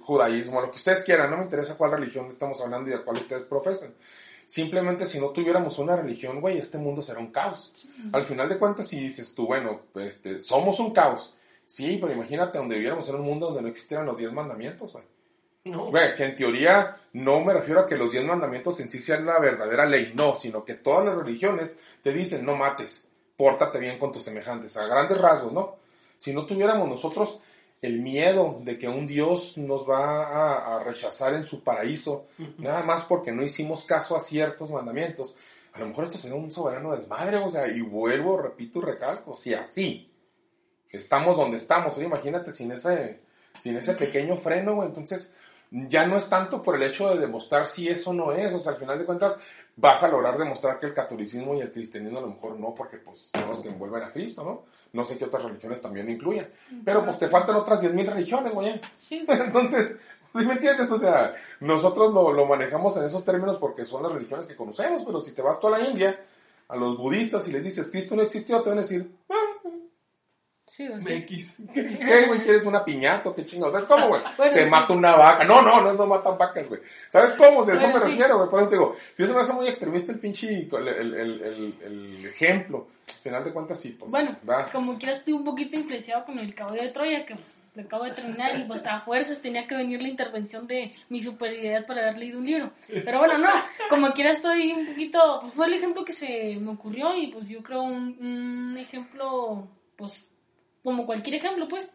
judaísmo, 0.00 0.58
a 0.58 0.62
lo 0.62 0.70
que 0.72 0.78
ustedes 0.78 1.04
quieran, 1.04 1.30
no 1.30 1.36
me 1.36 1.44
interesa 1.44 1.76
cuál 1.76 1.92
religión 1.92 2.26
estamos 2.26 2.60
hablando 2.60 2.90
y 2.90 2.94
a 2.94 3.04
cuál 3.04 3.18
ustedes 3.18 3.44
profesan. 3.44 3.94
Simplemente 4.44 5.06
si 5.06 5.20
no 5.20 5.28
tuviéramos 5.28 5.78
una 5.78 5.94
religión, 5.94 6.40
güey, 6.40 6.58
este 6.58 6.78
mundo 6.78 7.00
será 7.00 7.20
un 7.20 7.30
caos. 7.30 7.72
Al 8.12 8.24
final 8.24 8.48
de 8.48 8.58
cuentas, 8.58 8.88
si 8.88 8.98
dices 8.98 9.36
tú, 9.36 9.46
bueno, 9.46 9.82
este, 9.94 10.40
somos 10.40 10.80
un 10.80 10.92
caos. 10.92 11.32
Sí, 11.72 11.96
pero 11.98 12.12
imagínate 12.12 12.58
donde 12.58 12.74
viviéramos 12.74 13.08
en 13.08 13.14
un 13.14 13.22
mundo 13.22 13.46
donde 13.46 13.62
no 13.62 13.68
existieran 13.68 14.04
los 14.04 14.18
diez 14.18 14.30
mandamientos, 14.30 14.92
güey. 14.92 15.06
No. 15.64 15.86
Güey, 15.86 16.14
que 16.14 16.26
en 16.26 16.36
teoría 16.36 17.00
no 17.14 17.40
me 17.40 17.54
refiero 17.54 17.80
a 17.80 17.86
que 17.86 17.96
los 17.96 18.12
diez 18.12 18.22
mandamientos 18.26 18.78
en 18.80 18.90
sí 18.90 19.00
sean 19.00 19.24
la 19.24 19.40
verdadera 19.40 19.86
ley, 19.86 20.12
no, 20.14 20.36
sino 20.36 20.66
que 20.66 20.74
todas 20.74 21.02
las 21.06 21.16
religiones 21.16 21.78
te 22.02 22.12
dicen 22.12 22.44
no 22.44 22.56
mates, 22.56 23.08
pórtate 23.38 23.78
bien 23.78 23.98
con 23.98 24.12
tus 24.12 24.22
semejantes, 24.22 24.76
a 24.76 24.86
grandes 24.86 25.16
rasgos, 25.16 25.50
¿no? 25.50 25.76
Si 26.18 26.34
no 26.34 26.44
tuviéramos 26.44 26.86
nosotros 26.86 27.40
el 27.80 28.02
miedo 28.02 28.58
de 28.60 28.76
que 28.76 28.86
un 28.86 29.06
Dios 29.06 29.56
nos 29.56 29.88
va 29.88 30.76
a, 30.76 30.84
rechazar 30.84 31.32
en 31.32 31.46
su 31.46 31.62
paraíso, 31.62 32.26
nada 32.58 32.82
más 32.82 33.04
porque 33.04 33.32
no 33.32 33.42
hicimos 33.42 33.84
caso 33.84 34.14
a 34.14 34.20
ciertos 34.20 34.70
mandamientos, 34.70 35.34
a 35.72 35.78
lo 35.78 35.86
mejor 35.86 36.04
esto 36.04 36.18
sería 36.18 36.36
un 36.36 36.52
soberano 36.52 36.94
desmadre, 36.94 37.38
o 37.38 37.48
sea, 37.48 37.66
y 37.66 37.80
vuelvo, 37.80 38.36
repito 38.36 38.80
y 38.80 38.82
recalco, 38.82 39.34
si 39.34 39.54
así 39.54 40.11
estamos 40.92 41.36
donde 41.36 41.56
estamos, 41.56 41.98
imagínate 41.98 42.52
sin 42.52 42.70
ese, 42.72 43.20
sin 43.58 43.76
ese 43.76 43.94
pequeño 43.94 44.36
freno, 44.36 44.74
güey, 44.74 44.88
entonces 44.88 45.32
ya 45.72 46.06
no 46.06 46.16
es 46.16 46.28
tanto 46.28 46.60
por 46.60 46.76
el 46.76 46.82
hecho 46.82 47.08
de 47.08 47.18
demostrar 47.18 47.66
si 47.66 47.88
eso 47.88 48.12
no 48.12 48.32
es, 48.32 48.52
o 48.52 48.58
sea, 48.58 48.72
al 48.72 48.78
final 48.78 48.98
de 48.98 49.06
cuentas 49.06 49.38
vas 49.74 50.02
a 50.02 50.08
lograr 50.08 50.36
demostrar 50.36 50.78
que 50.78 50.84
el 50.84 50.92
catolicismo 50.92 51.54
y 51.54 51.60
el 51.60 51.72
cristianismo 51.72 52.18
a 52.18 52.22
lo 52.22 52.28
mejor 52.28 52.60
no, 52.60 52.74
porque 52.74 52.98
pues 52.98 53.30
son 53.34 53.48
los 53.48 53.60
que 53.60 53.68
envuelven 53.68 54.02
a 54.02 54.12
Cristo, 54.12 54.44
¿no? 54.44 54.64
No 54.92 55.06
sé 55.06 55.16
qué 55.16 55.24
otras 55.24 55.44
religiones 55.44 55.80
también 55.80 56.10
incluyen, 56.10 56.50
pero 56.84 57.02
pues 57.02 57.18
te 57.18 57.28
faltan 57.28 57.56
otras 57.56 57.82
10.000 57.82 58.06
religiones, 58.12 58.52
güey. 58.52 58.78
Sí. 58.98 59.24
Entonces, 59.28 59.96
¿sí 60.36 60.44
me 60.44 60.52
entiendes? 60.52 60.90
O 60.90 60.98
sea, 60.98 61.34
nosotros 61.60 62.12
lo, 62.12 62.32
lo 62.32 62.44
manejamos 62.44 62.94
en 62.98 63.04
esos 63.04 63.24
términos 63.24 63.56
porque 63.56 63.86
son 63.86 64.02
las 64.02 64.12
religiones 64.12 64.44
que 64.44 64.56
conocemos, 64.56 65.02
pero 65.06 65.22
si 65.22 65.32
te 65.32 65.40
vas 65.40 65.58
tú 65.58 65.68
a 65.68 65.78
la 65.78 65.80
India, 65.80 66.22
a 66.68 66.76
los 66.76 66.98
budistas 66.98 67.48
y 67.48 67.52
les 67.52 67.64
dices 67.64 67.90
Cristo 67.90 68.14
no 68.14 68.22
existió, 68.22 68.60
te 68.60 68.68
van 68.68 68.78
a 68.78 68.82
decir, 68.82 69.10
ah, 69.30 69.51
Sí, 70.72 70.88
o 70.88 70.98
sea. 70.98 71.14
X. 71.16 71.56
¿Qué, 71.74 72.24
güey? 72.26 72.40
¿Quieres 72.40 72.64
una 72.64 72.82
piñata 72.82 73.28
o 73.28 73.34
qué 73.34 73.44
chingados? 73.44 73.74
¿Sabes 73.74 73.88
cómo, 73.88 74.08
güey? 74.08 74.22
te 74.54 74.66
mato 74.66 74.94
una 74.94 75.16
vaca. 75.16 75.44
No, 75.44 75.60
no, 75.60 75.82
no, 75.82 75.92
no 75.92 76.06
matan 76.06 76.38
vacas, 76.38 76.68
güey. 76.68 76.80
¿Sabes 77.10 77.34
cómo? 77.34 77.62
De 77.64 77.74
eso 77.74 77.88
me 77.88 77.98
refiero, 77.98 78.38
güey. 78.38 78.48
Por 78.48 78.60
eso 78.60 78.70
te 78.70 78.76
digo, 78.76 78.96
si 79.12 79.22
eso 79.22 79.34
me 79.34 79.40
hace 79.40 79.52
muy 79.52 79.68
extremista 79.68 80.12
el 80.12 80.18
pinche, 80.18 80.48
el, 80.72 80.88
el, 80.88 81.14
el, 81.14 81.74
el, 81.82 82.26
ejemplo. 82.26 82.86
Al 83.06 83.14
final 83.22 83.44
de 83.44 83.52
cuentas, 83.52 83.78
sí, 83.78 83.90
pues. 83.90 84.10
Bueno, 84.10 84.34
como 84.72 84.98
quieras, 84.98 85.18
estoy 85.18 85.34
un 85.34 85.44
poquito 85.44 85.76
influenciado 85.76 86.24
con 86.24 86.38
el 86.38 86.54
caballo 86.54 86.82
de 86.82 86.88
Troya, 86.88 87.26
que 87.26 87.34
pues, 87.34 87.62
lo 87.74 87.82
acabo 87.82 88.04
de 88.04 88.12
terminar 88.12 88.58
y 88.58 88.64
pues 88.64 88.84
a 88.86 89.00
fuerzas 89.00 89.40
tenía 89.40 89.66
que 89.66 89.76
venir 89.76 90.02
la 90.02 90.08
intervención 90.08 90.66
de 90.66 90.94
mi 91.10 91.20
superioridad 91.20 91.86
para 91.86 92.02
haber 92.02 92.18
leído 92.18 92.38
un 92.38 92.46
libro. 92.46 92.72
Pero 92.88 93.18
bueno, 93.18 93.36
no, 93.38 93.50
como 93.90 94.12
quiera 94.12 94.30
estoy 94.30 94.72
un 94.72 94.86
poquito, 94.86 95.38
pues 95.40 95.52
fue 95.52 95.66
el 95.66 95.74
ejemplo 95.74 96.04
que 96.04 96.12
se 96.12 96.56
me 96.58 96.72
ocurrió 96.72 97.14
y 97.14 97.30
pues 97.30 97.46
yo 97.46 97.62
creo 97.62 97.82
un, 97.82 98.16
un 98.20 98.76
ejemplo, 98.76 99.68
pues 99.96 100.31
como 100.82 101.06
cualquier 101.06 101.36
ejemplo, 101.36 101.68
pues. 101.68 101.94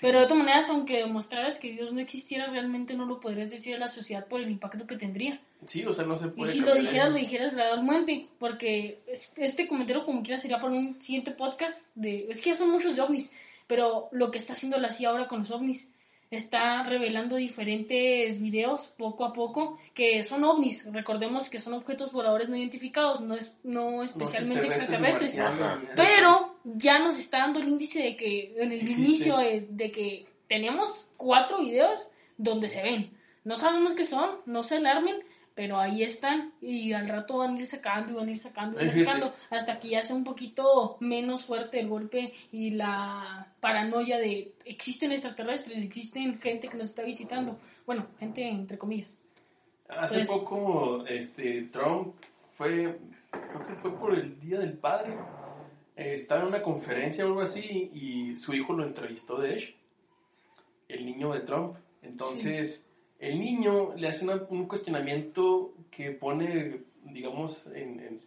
Pero 0.00 0.18
de 0.18 0.26
todas 0.26 0.38
maneras, 0.38 0.68
aunque 0.68 0.98
demostraras 0.98 1.60
que 1.60 1.70
Dios 1.70 1.92
no 1.92 2.00
existiera, 2.00 2.48
realmente 2.48 2.94
no 2.94 3.06
lo 3.06 3.20
podrías 3.20 3.50
decir 3.50 3.76
a 3.76 3.78
la 3.78 3.86
sociedad 3.86 4.26
por 4.26 4.40
el 4.40 4.50
impacto 4.50 4.86
que 4.86 4.96
tendría. 4.96 5.40
Sí, 5.64 5.86
o 5.86 5.92
sea, 5.92 6.04
no 6.04 6.16
se 6.16 6.28
puede. 6.28 6.50
Y 6.50 6.54
si 6.54 6.60
lo 6.60 6.74
dijeras, 6.74 7.10
lo 7.10 7.18
dijeras 7.18 7.52
gradualmente, 7.52 8.26
porque 8.40 9.00
este 9.36 9.68
comentario, 9.68 10.04
como 10.04 10.22
quiera, 10.22 10.38
sería 10.38 10.58
para 10.58 10.72
un 10.72 11.00
siguiente 11.00 11.30
podcast. 11.30 11.86
de 11.94 12.26
Es 12.28 12.40
que 12.40 12.50
ya 12.50 12.56
son 12.56 12.70
muchos 12.70 12.96
de 12.96 13.02
ovnis, 13.02 13.32
pero 13.68 14.08
lo 14.10 14.32
que 14.32 14.38
está 14.38 14.54
haciendo 14.54 14.76
la 14.78 14.90
CIA 14.90 15.10
ahora 15.10 15.28
con 15.28 15.40
los 15.40 15.50
ovnis 15.52 15.92
está 16.30 16.82
revelando 16.82 17.36
diferentes 17.36 18.40
videos 18.40 18.82
poco 18.96 19.24
a 19.24 19.32
poco 19.32 19.78
que 19.94 20.22
son 20.22 20.44
ovnis. 20.44 20.90
Recordemos 20.92 21.48
que 21.48 21.60
son 21.60 21.74
objetos 21.74 22.12
voladores 22.12 22.48
no 22.48 22.56
identificados, 22.56 23.20
no 23.20 23.34
es 23.34 23.54
no 23.62 24.02
especialmente 24.02 24.66
extraterrestres, 24.66 25.38
pero 25.94 26.56
ya 26.64 26.98
nos 26.98 27.18
está 27.18 27.38
dando 27.38 27.60
el 27.60 27.68
índice 27.68 28.02
de 28.02 28.16
que 28.16 28.54
en 28.56 28.72
el 28.72 28.88
inicio 28.88 29.36
de, 29.38 29.90
que 29.92 30.26
tenemos 30.46 31.10
cuatro 31.16 31.60
videos 31.60 32.10
donde 32.36 32.68
se 32.68 32.82
ven. 32.82 33.10
No 33.44 33.56
sabemos 33.56 33.94
qué 33.94 34.04
son, 34.04 34.40
no 34.44 34.64
se 34.64 34.76
alarmen, 34.76 35.16
pero 35.56 35.78
ahí 35.78 36.02
están 36.02 36.52
y 36.60 36.92
al 36.92 37.08
rato 37.08 37.38
van 37.38 37.56
a 37.56 37.58
ir 37.58 37.66
sacando 37.66 38.12
y 38.12 38.14
van 38.14 38.28
a 38.28 38.30
ir 38.30 38.38
sacando 38.38 38.76
y 38.76 38.84
van 38.84 38.90
a 38.90 38.98
ir 38.98 39.06
sacando 39.06 39.34
hasta 39.48 39.80
que 39.80 39.88
ya 39.88 40.02
sea 40.02 40.14
un 40.14 40.22
poquito 40.22 40.98
menos 41.00 41.46
fuerte 41.46 41.80
el 41.80 41.88
golpe 41.88 42.34
y 42.52 42.72
la 42.72 43.52
paranoia 43.58 44.18
de 44.18 44.52
existen 44.66 45.12
extraterrestres, 45.12 45.82
existen 45.82 46.38
gente 46.38 46.68
que 46.68 46.76
nos 46.76 46.88
está 46.88 47.02
visitando, 47.02 47.58
bueno, 47.86 48.06
gente 48.20 48.46
entre 48.46 48.76
comillas. 48.76 49.16
Hace 49.88 50.16
pues 50.16 50.28
poco 50.28 51.06
este 51.06 51.62
Trump 51.72 52.14
fue 52.52 52.98
creo 53.30 53.66
que 53.66 53.74
fue 53.76 53.98
por 53.98 54.14
el 54.14 54.38
Día 54.38 54.58
del 54.58 54.74
Padre. 54.74 55.16
Eh, 55.96 56.12
estaba 56.12 56.42
en 56.42 56.48
una 56.48 56.62
conferencia 56.62 57.24
o 57.24 57.28
algo 57.28 57.40
así 57.40 57.90
y 57.94 58.36
su 58.36 58.52
hijo 58.52 58.74
lo 58.74 58.84
entrevistó 58.84 59.40
de 59.40 59.54
hecho, 59.54 59.72
el 60.88 61.06
niño 61.06 61.32
de 61.32 61.40
Trump. 61.40 61.76
Entonces, 62.02 62.85
el 63.18 63.40
niño 63.40 63.94
le 63.96 64.08
hace 64.08 64.26
un 64.26 64.66
cuestionamiento 64.66 65.72
que 65.90 66.10
pone, 66.10 66.82
digamos, 67.04 67.66
en, 67.68 68.20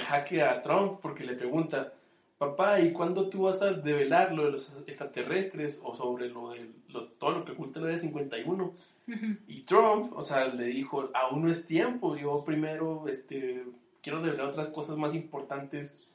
jaque 0.00 0.42
a 0.42 0.62
Trump 0.62 1.00
porque 1.02 1.24
le 1.24 1.34
pregunta, 1.34 1.92
papá, 2.38 2.80
¿y 2.80 2.92
cuándo 2.92 3.28
tú 3.28 3.42
vas 3.42 3.60
a 3.60 3.72
develar 3.72 4.32
lo 4.32 4.44
de 4.44 4.52
los 4.52 4.84
extraterrestres 4.86 5.80
o 5.84 5.94
sobre 5.94 6.28
lo 6.28 6.50
de 6.50 6.68
todo 7.18 7.32
lo 7.32 7.44
que 7.44 7.52
oculta 7.52 7.80
la 7.80 7.86
Área 7.86 7.98
51? 7.98 8.72
Y 9.48 9.62
Trump, 9.62 10.12
o 10.14 10.22
sea, 10.22 10.46
le 10.46 10.66
dijo, 10.66 11.10
aún 11.12 11.42
no 11.42 11.50
es 11.50 11.66
tiempo, 11.66 12.16
yo 12.16 12.44
primero 12.44 13.08
este, 13.08 13.64
quiero 14.00 14.22
develar 14.22 14.46
otras 14.46 14.68
cosas 14.68 14.96
más 14.96 15.14
importantes 15.14 16.09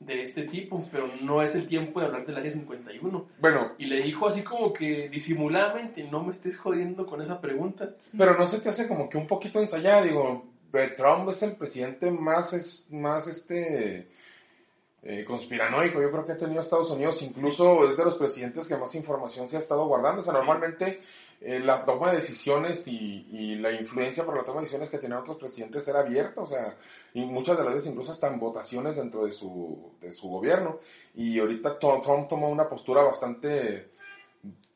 de 0.00 0.22
este 0.22 0.44
tipo, 0.44 0.82
pero 0.90 1.08
no 1.22 1.42
es 1.42 1.54
el 1.54 1.66
tiempo 1.66 2.00
de 2.00 2.06
hablar 2.06 2.26
del 2.26 2.38
área 2.38 2.50
51. 2.50 3.28
Bueno. 3.38 3.72
Y 3.78 3.84
le 3.84 4.02
dijo 4.02 4.26
así 4.26 4.42
como 4.42 4.72
que 4.72 5.08
disimuladamente, 5.10 6.04
no 6.04 6.24
me 6.24 6.32
estés 6.32 6.56
jodiendo 6.56 7.06
con 7.06 7.20
esa 7.20 7.40
pregunta. 7.40 7.94
Pero 8.16 8.36
no 8.36 8.46
se 8.46 8.60
te 8.60 8.70
hace 8.70 8.88
como 8.88 9.08
que 9.08 9.18
un 9.18 9.26
poquito 9.26 9.60
ensayada, 9.60 10.02
digo, 10.02 10.46
Trump 10.96 11.28
es 11.28 11.42
el 11.42 11.52
presidente 11.52 12.10
más, 12.10 12.54
es, 12.54 12.86
más 12.90 13.26
este, 13.26 14.08
eh, 15.02 15.24
conspiranoico, 15.24 16.00
yo 16.00 16.10
creo 16.10 16.24
que 16.24 16.32
ha 16.32 16.36
tenido 16.36 16.60
Estados 16.60 16.90
Unidos, 16.90 17.20
incluso 17.22 17.88
es 17.88 17.96
de 17.96 18.04
los 18.04 18.16
presidentes 18.16 18.66
que 18.66 18.76
más 18.76 18.94
información 18.94 19.48
se 19.48 19.56
ha 19.56 19.60
estado 19.60 19.86
guardando, 19.86 20.22
o 20.22 20.24
sea, 20.24 20.32
normalmente 20.32 21.00
eh, 21.42 21.58
la 21.60 21.82
toma 21.82 22.10
de 22.10 22.16
decisiones 22.16 22.86
y, 22.86 23.26
y, 23.30 23.56
la 23.56 23.72
influencia 23.72 24.26
por 24.26 24.36
la 24.36 24.42
toma 24.42 24.56
de 24.56 24.64
decisiones 24.64 24.90
que 24.90 24.98
tenían 24.98 25.20
otros 25.20 25.38
presidentes 25.38 25.88
era 25.88 26.00
abierta, 26.00 26.42
o 26.42 26.46
sea, 26.46 26.76
y 27.14 27.24
muchas 27.24 27.56
de 27.56 27.64
las 27.64 27.72
veces 27.72 27.88
incluso 27.90 28.12
están 28.12 28.38
votaciones 28.38 28.96
dentro 28.96 29.24
de 29.24 29.32
su, 29.32 29.92
de 30.00 30.12
su 30.12 30.28
gobierno, 30.28 30.78
y 31.14 31.38
ahorita 31.38 31.74
Trump 31.74 32.28
tomó 32.28 32.50
una 32.50 32.68
postura 32.68 33.02
bastante 33.02 33.88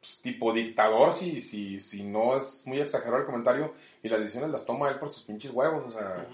pues, 0.00 0.20
tipo 0.22 0.54
dictador, 0.54 1.12
si, 1.12 1.42
si, 1.42 1.80
si 1.80 2.02
no 2.02 2.34
es 2.34 2.62
muy 2.66 2.80
exagerado 2.80 3.18
el 3.18 3.26
comentario, 3.26 3.72
y 4.02 4.08
las 4.08 4.20
decisiones 4.20 4.48
las 4.48 4.64
toma 4.64 4.88
él 4.88 4.98
por 4.98 5.12
sus 5.12 5.24
pinches 5.24 5.50
huevos, 5.50 5.94
o 5.94 5.98
sea... 5.98 6.26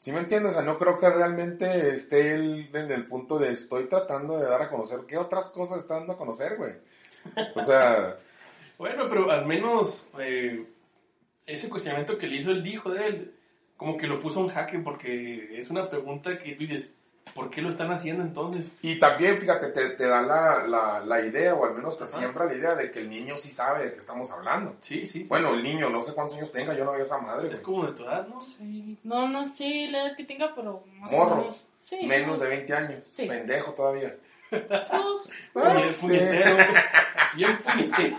¿Sí 0.00 0.12
me 0.12 0.20
entiendes? 0.20 0.52
O 0.52 0.54
sea, 0.54 0.62
no 0.62 0.78
creo 0.78 0.98
que 0.98 1.10
realmente 1.10 1.94
esté 1.94 2.32
él 2.32 2.70
en 2.72 2.90
el 2.90 3.06
punto 3.06 3.38
de 3.38 3.52
estoy 3.52 3.84
tratando 3.84 4.38
de 4.38 4.46
dar 4.46 4.62
a 4.62 4.70
conocer 4.70 5.00
qué 5.06 5.18
otras 5.18 5.48
cosas 5.48 5.80
está 5.80 5.96
dando 5.96 6.14
a 6.14 6.16
conocer, 6.16 6.56
güey. 6.56 6.72
O 7.54 7.60
sea, 7.60 8.16
Bueno, 8.80 9.08
pero 9.10 9.30
al 9.30 9.44
menos 9.44 10.06
eh, 10.18 10.64
ese 11.44 11.68
cuestionamiento 11.68 12.16
que 12.16 12.26
le 12.26 12.36
hizo 12.36 12.50
el 12.50 12.66
hijo 12.66 12.90
de 12.90 13.06
él, 13.06 13.34
como 13.76 13.98
que 13.98 14.06
lo 14.06 14.18
puso 14.18 14.40
en 14.40 14.48
jaque 14.48 14.78
porque 14.78 15.58
es 15.58 15.68
una 15.68 15.90
pregunta 15.90 16.38
que 16.38 16.52
tú 16.52 16.60
dices, 16.60 16.94
¿por 17.34 17.50
qué 17.50 17.60
lo 17.60 17.68
están 17.68 17.92
haciendo 17.92 18.22
entonces? 18.22 18.70
Y 18.80 18.98
también, 18.98 19.36
fíjate, 19.38 19.68
te, 19.68 19.90
te 19.90 20.06
da 20.06 20.22
la, 20.22 20.66
la, 20.66 21.00
la 21.00 21.20
idea, 21.20 21.54
o 21.54 21.66
al 21.66 21.74
menos 21.74 21.98
te 21.98 22.06
siembra 22.06 22.46
la 22.46 22.54
idea 22.54 22.74
de 22.74 22.90
que 22.90 23.00
el 23.00 23.10
niño 23.10 23.36
sí 23.36 23.50
sabe 23.50 23.84
de 23.84 23.92
qué 23.92 23.98
estamos 23.98 24.30
hablando. 24.30 24.74
Sí, 24.80 25.04
sí. 25.04 25.24
Bueno, 25.24 25.52
el 25.52 25.62
niño, 25.62 25.90
no 25.90 26.00
sé 26.00 26.14
cuántos 26.14 26.38
años 26.38 26.50
tenga, 26.50 26.72
yo 26.74 26.86
no 26.86 26.92
veo 26.92 27.02
esa 27.02 27.18
madre. 27.18 27.48
Es 27.52 27.62
güey. 27.62 27.76
como 27.76 27.86
de 27.86 27.92
tu 27.98 28.04
edad, 28.04 28.26
¿no? 28.28 28.40
Sí. 28.40 28.98
No, 29.04 29.28
no 29.28 29.54
sé 29.54 29.88
la 29.90 30.06
edad 30.06 30.16
que 30.16 30.24
tenga, 30.24 30.54
pero 30.54 30.84
más 30.94 31.12
o 31.12 31.16
Morro. 31.16 31.36
menos. 31.42 31.66
Sí, 31.82 32.06
Menos 32.06 32.38
pues, 32.38 32.40
de 32.40 32.56
20 32.56 32.74
años. 32.74 33.02
Sí. 33.12 33.26
Pendejo 33.26 33.72
todavía. 33.74 34.16
pues, 34.50 34.62
Ah, 35.54 35.74
Bien 35.74 35.88
sí. 35.90 36.06
puñetero. 36.06 36.56
Bien 37.36 37.58
puñetero. 37.58 38.16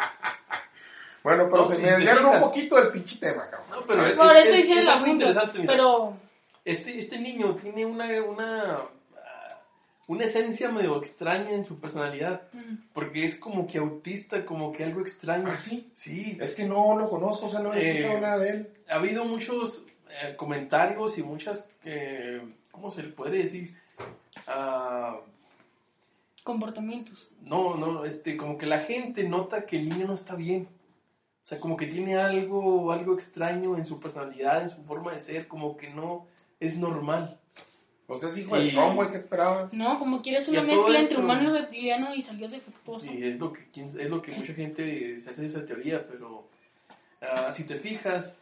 Bueno, 1.23 1.45
pero 1.49 1.57
No, 1.57 1.65
se 1.65 1.77
me 1.77 1.89
desviaron 1.91 2.25
un 2.25 2.39
poquito 2.39 2.75
del 2.77 2.89
pinche 2.91 3.17
tema, 3.19 3.47
cabrón. 3.49 3.69
No, 3.69 3.84
pero 3.88 4.15
por 4.15 4.36
eso 4.38 4.55
es 4.55 4.86
la 4.86 5.07
interesante, 5.07 5.60
mira. 5.60 5.73
Pero, 5.73 6.17
Este, 6.65 6.97
este 6.99 7.17
niño 7.19 7.55
tiene 7.55 7.86
una, 7.86 8.05
una, 8.23 8.77
una 10.07 10.25
esencia 10.25 10.69
medio 10.69 10.97
extraña 10.97 11.51
en 11.51 11.63
su 11.65 11.79
personalidad. 11.79 12.43
mm, 12.53 12.75
Porque 12.93 13.25
es 13.25 13.36
como 13.39 13.65
que 13.67 13.77
autista, 13.79 14.45
como 14.45 14.71
que 14.71 14.84
algo 14.84 15.01
extraño. 15.01 15.47
¿Ah, 15.51 15.57
sí? 15.57 15.89
Sí. 15.93 16.38
Es 16.41 16.53
que 16.55 16.65
no 16.65 16.97
lo 16.97 17.10
conozco, 17.10 17.45
o 17.45 17.49
sea, 17.49 17.62
no 17.62 17.73
he 17.73 17.79
Eh, 17.79 17.89
escuchado 17.97 18.19
nada 18.19 18.38
de 18.39 18.49
él. 18.49 18.73
Ha 18.89 18.95
habido 18.95 19.25
muchos 19.25 19.86
eh, 20.10 20.36
comentarios 20.36 21.17
y 21.17 21.23
muchas, 21.23 21.69
eh, 21.86 22.41
¿cómo 22.71 22.91
se 22.91 23.03
le 23.03 23.10
puede 23.10 23.38
decir? 23.39 23.75
Ah, 24.47 25.17
comportamientos. 26.43 27.29
no, 27.43 27.75
no, 27.75 28.05
este, 28.05 28.36
como 28.38 28.57
que 28.57 28.65
la 28.65 28.79
gente 28.79 29.23
nota 29.23 29.65
que 29.65 29.77
el 29.77 29.89
niño 29.89 30.07
no 30.07 30.15
está 30.15 30.36
bien. 30.36 30.67
O 31.43 31.47
sea, 31.51 31.60
como 31.60 31.75
que 31.75 31.88
tiene 31.88 32.15
algo, 32.17 32.91
algo 32.91 33.15
extraño 33.15 33.75
en 33.75 33.86
su 33.86 33.99
personalidad, 33.99 34.63
en 34.63 34.69
su 34.69 34.84
forma 34.84 35.12
de 35.13 35.19
ser, 35.19 35.47
como 35.47 35.75
que 35.75 35.89
no 35.89 36.27
es 36.60 36.77
normal. 36.77 37.39
Pues 38.08 38.23
es 38.23 38.38
hijo 38.38 38.56
de 38.58 38.65
Y- 38.65 38.71
Trump, 38.71 38.95
güey, 38.95 39.10
¿qué 39.10 39.17
esperabas? 39.17 39.73
No, 39.73 39.97
como 39.97 40.21
quieres 40.21 40.47
una 40.49 40.62
mezcla 40.62 40.99
esto- 40.99 41.01
entre 41.13 41.17
humano 41.19 41.49
y 41.49 41.60
reptiliano 41.60 42.13
y 42.13 42.21
salió 42.21 42.47
defectuoso. 42.47 43.06
Sí, 43.06 43.19
es 43.23 43.39
lo 43.39 43.54
que, 43.54 43.62
es 43.75 44.10
lo 44.10 44.21
que 44.21 44.32
mucha 44.34 44.54
gente 44.54 45.19
se 45.19 45.30
hace 45.30 45.41
de 45.41 45.47
esa 45.47 45.65
teoría, 45.65 46.06
pero 46.08 46.47
ah, 47.21 47.51
si 47.51 47.63
te 47.63 47.80
fijas, 47.80 48.41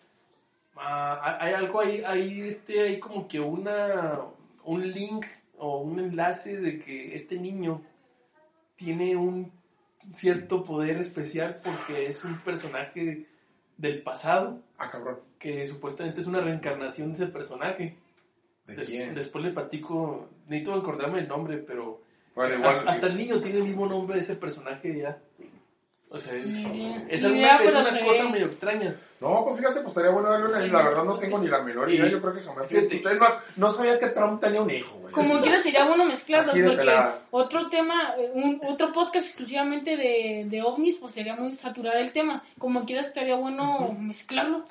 ah, 0.76 1.38
hay 1.40 1.54
algo 1.54 1.80
ahí, 1.82 2.04
hay, 2.06 2.42
este, 2.42 2.82
hay 2.82 3.00
como 3.00 3.28
que 3.28 3.40
una, 3.40 4.20
un 4.64 4.92
link 4.92 5.26
o 5.58 5.80
un 5.82 6.00
enlace 6.00 6.60
de 6.60 6.80
que 6.80 7.16
este 7.16 7.38
niño 7.38 7.82
tiene 8.76 9.16
un 9.16 9.52
cierto 10.14 10.64
poder 10.64 10.98
especial 10.98 11.62
porque 11.64 12.08
es 12.08 12.24
un 12.24 12.40
personaje 12.40 13.26
del 13.78 14.02
pasado 14.02 14.60
Ah, 14.78 14.90
cabrón. 14.92 15.20
que 15.38 15.66
supuestamente 15.68 16.22
es 16.22 16.28
una 16.28 16.42
reencarnación 16.42 17.10
de 17.10 17.16
ese 17.16 17.28
personaje. 17.28 17.96
¿De 18.68 18.76
quién? 18.84 19.16
Después 19.16 19.44
le 19.44 19.52
platico, 19.52 20.28
necesito 20.48 20.74
acordarme 20.74 21.20
el 21.20 21.28
nombre, 21.28 21.58
pero 21.58 22.02
Bueno, 22.36 22.56
igual. 22.56 22.78
hasta, 22.80 22.92
hasta 22.92 23.08
el 23.08 23.18
niño 23.18 23.40
tiene 23.42 23.60
el 23.60 23.66
mismo 23.66 23.88
nombre 23.88 24.16
de 24.18 24.22
ese 24.22 24.36
personaje 24.36 24.98
ya. 25.00 25.18
O 26.12 26.18
sea, 26.18 26.34
es, 26.34 26.60
idea. 26.62 27.06
es 27.08 27.22
idea, 27.22 27.58
es 27.58 27.72
una 27.72 28.04
cosa 28.04 28.30
medio 28.30 28.48
extraña. 28.48 28.96
No, 29.22 29.44
pues 29.46 29.58
fíjate, 29.58 29.82
pues 29.82 29.90
estaría 29.90 30.10
bueno 30.10 30.32
darle 30.32 30.48
una. 30.48 30.60
Sí, 30.60 30.70
la 30.70 30.82
verdad 30.82 31.04
no 31.04 31.18
tengo 31.20 31.38
ni 31.38 31.48
la 31.48 31.62
menor 31.62 31.88
idea. 31.92 32.08
Yo 32.08 32.20
creo 32.20 32.34
que 32.34 32.42
jamás 32.42 32.72
escuchado. 32.72 33.14
Es 33.14 33.22
más, 33.22 33.38
no 33.58 33.70
sabía 33.70 33.96
que 34.00 34.08
Trump 34.08 34.42
tenía 34.42 34.60
un 34.60 34.72
hijo, 34.72 34.98
güey. 34.98 35.14
Como 35.14 35.40
quiera 35.40 35.60
sería 35.60 35.86
bueno 35.86 36.06
mezclarlos 36.06 36.52
porque 36.52 36.78
pelada. 36.78 37.22
otro 37.30 37.70
tema, 37.70 38.16
un, 38.34 38.60
otro 38.68 38.92
podcast 38.92 39.28
exclusivamente 39.28 39.98
de, 39.98 40.46
de 40.48 40.62
ovnis, 40.64 40.96
pues 40.96 41.14
sería 41.14 41.36
muy 41.36 41.54
saturar 41.54 41.98
el 41.98 42.12
tema. 42.12 42.44
Como 42.58 42.86
quiera 42.86 43.02
estaría 43.02 43.36
bueno 43.36 43.96
mezclarlo. 44.00 44.66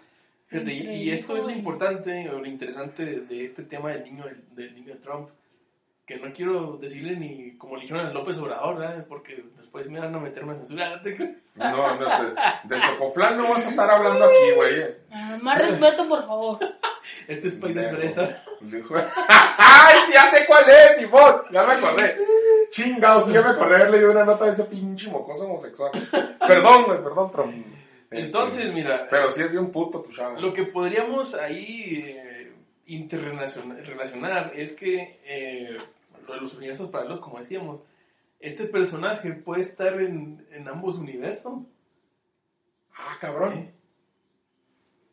Fíjate, 0.48 0.74
y, 0.74 1.10
esto 1.10 1.36
es 1.36 1.42
lo 1.44 1.50
importante 1.50 2.28
o 2.30 2.40
lo 2.40 2.46
interesante 2.46 3.04
de, 3.04 3.20
de 3.20 3.44
este 3.44 3.62
tema 3.62 3.92
del 3.92 4.02
niño, 4.02 4.24
del, 4.24 4.42
del 4.56 4.74
niño 4.74 4.94
de 4.94 5.00
Trump. 5.00 5.28
Que 6.08 6.16
no 6.16 6.32
quiero 6.32 6.78
decirle 6.80 7.16
ni 7.16 7.58
como 7.58 7.76
le 7.76 7.82
dijeron 7.82 8.06
a 8.06 8.12
López 8.14 8.38
Obrador, 8.38 8.78
¿verdad? 8.78 9.04
Porque 9.06 9.44
después 9.54 9.90
me 9.90 10.00
van 10.00 10.14
a 10.14 10.18
meter 10.18 10.42
una 10.42 10.54
censura. 10.54 10.96
¿no 10.96 11.02
te? 11.02 11.18
No, 11.54 11.96
no, 11.96 11.98
de, 11.98 12.34
de 12.64 12.80
Chocoflan 12.80 13.36
no 13.36 13.50
vas 13.50 13.66
a 13.66 13.68
estar 13.68 13.90
hablando 13.90 14.24
aquí, 14.24 14.52
güey. 14.56 14.80
eh. 14.80 14.98
Ah, 15.10 15.38
más 15.42 15.58
respeto, 15.58 16.08
por 16.08 16.26
favor. 16.26 16.58
Este 17.26 17.48
es 17.48 17.54
país 17.56 17.74
de 17.74 17.88
fresa. 17.88 18.42
¡Ay, 19.58 19.96
sí, 20.06 20.12
ya 20.14 20.30
sé 20.30 20.46
cuál 20.46 20.64
es, 20.68 20.98
Simón! 20.98 21.42
Ya 21.50 21.64
me 21.64 21.72
acordé. 21.72 22.16
Chingados, 22.70 23.26
sí, 23.26 23.32
ya 23.32 23.42
me 23.42 23.48
acordé 23.48 23.76
de 23.76 23.82
haber 23.82 23.90
leído 23.92 24.12
una 24.12 24.24
nota 24.24 24.44
de 24.46 24.52
ese 24.52 24.64
pinche 24.64 25.10
mocoso 25.10 25.44
homosexual. 25.46 25.90
Perdón, 26.46 26.84
güey, 26.84 27.02
perdón, 27.02 27.30
Trump. 27.30 27.66
Este, 28.10 28.26
Entonces, 28.26 28.72
mira, 28.72 29.06
Pero 29.10 29.30
sí 29.30 29.42
es 29.42 29.52
bien 29.52 29.70
puto 29.70 30.00
tu 30.02 30.10
chavo. 30.12 30.38
Lo 30.40 30.52
que 30.52 30.64
podríamos 30.64 31.34
ahí 31.34 32.00
eh, 32.04 32.52
interrelacionar 32.86 33.78
relacionar 33.86 34.52
es 34.54 34.72
que 34.72 35.20
eh, 35.24 35.76
de 35.78 35.78
los 36.36 36.54
universos 36.54 36.90
paralelos, 36.90 37.20
como 37.20 37.38
decíamos, 37.40 37.82
este 38.40 38.64
personaje 38.66 39.32
puede 39.32 39.62
estar 39.62 40.00
en, 40.00 40.46
en 40.52 40.68
ambos 40.68 40.96
universos. 40.98 41.64
Ah, 42.96 43.16
cabrón. 43.20 43.72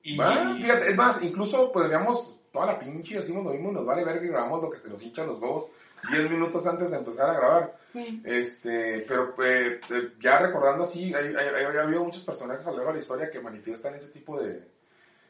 Y, 0.03 0.15
fíjate, 0.61 0.89
es 0.91 0.95
más, 0.95 1.23
incluso 1.23 1.71
podríamos, 1.71 2.37
toda 2.51 2.67
la 2.67 2.79
pinche, 2.79 3.15
decimos 3.15 3.43
lo 3.43 3.51
mismo, 3.51 3.71
nos 3.71 3.85
vale 3.85 4.03
ver 4.03 4.21
que 4.21 4.27
grabamos 4.27 4.61
lo 4.61 4.69
que 4.69 4.77
se 4.77 4.89
nos 4.89 5.01
hinchan 5.01 5.27
los 5.27 5.39
huevos 5.41 5.65
10 6.11 6.29
minutos 6.29 6.65
antes 6.67 6.91
de 6.91 6.97
empezar 6.97 7.29
a 7.31 7.33
grabar. 7.33 7.77
Sí. 7.91 8.21
Este, 8.23 8.99
pero 9.07 9.33
eh, 9.43 9.79
eh, 9.89 10.13
ya 10.19 10.37
recordando 10.39 10.83
así, 10.83 11.11
hay, 11.13 11.33
hay, 11.35 11.47
hay- 11.47 11.75
ha 11.77 11.81
habido 11.81 12.03
muchos 12.03 12.23
personajes 12.23 12.65
a 12.67 12.69
lo 12.71 12.77
largo 12.77 12.91
de 12.91 12.97
la 12.97 13.01
historia 13.01 13.29
que 13.31 13.41
manifiestan 13.41 13.95
ese 13.95 14.09
tipo 14.09 14.39
de, 14.39 14.63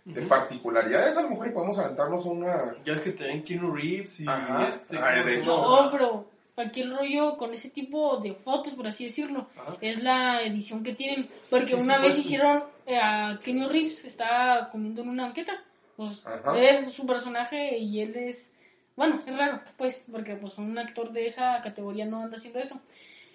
de 0.06 0.22
particularidades. 0.22 1.18
A 1.18 1.24
lo 1.24 1.32
mejor 1.32 1.48
y 1.48 1.52
podemos 1.52 1.78
aventarnos 1.80 2.26
una... 2.26 2.76
Ya 2.86 2.94
es 2.94 3.02
que 3.02 3.12
te 3.12 3.26
ven 3.26 3.44
Keanu 3.44 3.74
Reeves 3.76 4.20
y 4.22 4.28
Ajá. 4.28 4.70
este. 4.70 4.98
Ay, 4.98 5.18
¿cómo 5.18 5.26
de 5.26 5.40
hecho-? 5.40 5.82
No, 5.84 5.92
pero 5.92 6.26
aquí 6.58 6.82
el 6.82 6.96
rollo 6.96 7.36
con 7.38 7.54
ese 7.54 7.70
tipo 7.70 8.18
de 8.18 8.34
fotos, 8.34 8.76
por 8.76 8.88
así 8.88 9.06
decirlo, 9.06 9.48
Ajá. 9.58 9.76
es 9.82 10.02
la 10.02 10.42
edición 10.44 10.84
que 10.84 10.94
tienen. 10.94 11.28
Porque 11.50 11.72
Sí, 11.72 11.78
sí, 11.78 11.84
una 11.84 11.98
vez 11.98 12.14
pues, 12.14 12.26
hicieron 12.26 12.64
eh, 12.86 12.98
a 12.98 13.40
Kenny 13.44 13.66
Reeves, 13.66 14.02
que 14.02 14.08
está 14.08 14.70
comiendo 14.72 15.02
en 15.02 15.10
una 15.10 15.24
banqueta. 15.24 15.54
Pues 15.98 16.26
Ajá. 16.26 16.58
es 16.60 16.92
su 16.92 17.06
personaje 17.06 17.78
y 17.78 18.02
él 18.02 18.16
es. 18.16 18.54
Bueno, 18.96 19.22
es 19.26 19.36
raro, 19.36 19.60
pues, 19.76 20.06
porque 20.10 20.36
pues 20.36 20.58
un 20.58 20.78
actor 20.78 21.12
de 21.12 21.26
esa 21.26 21.62
categoría 21.62 22.06
no 22.06 22.24
anda 22.24 22.38
haciendo 22.38 22.60
eso. 22.60 22.80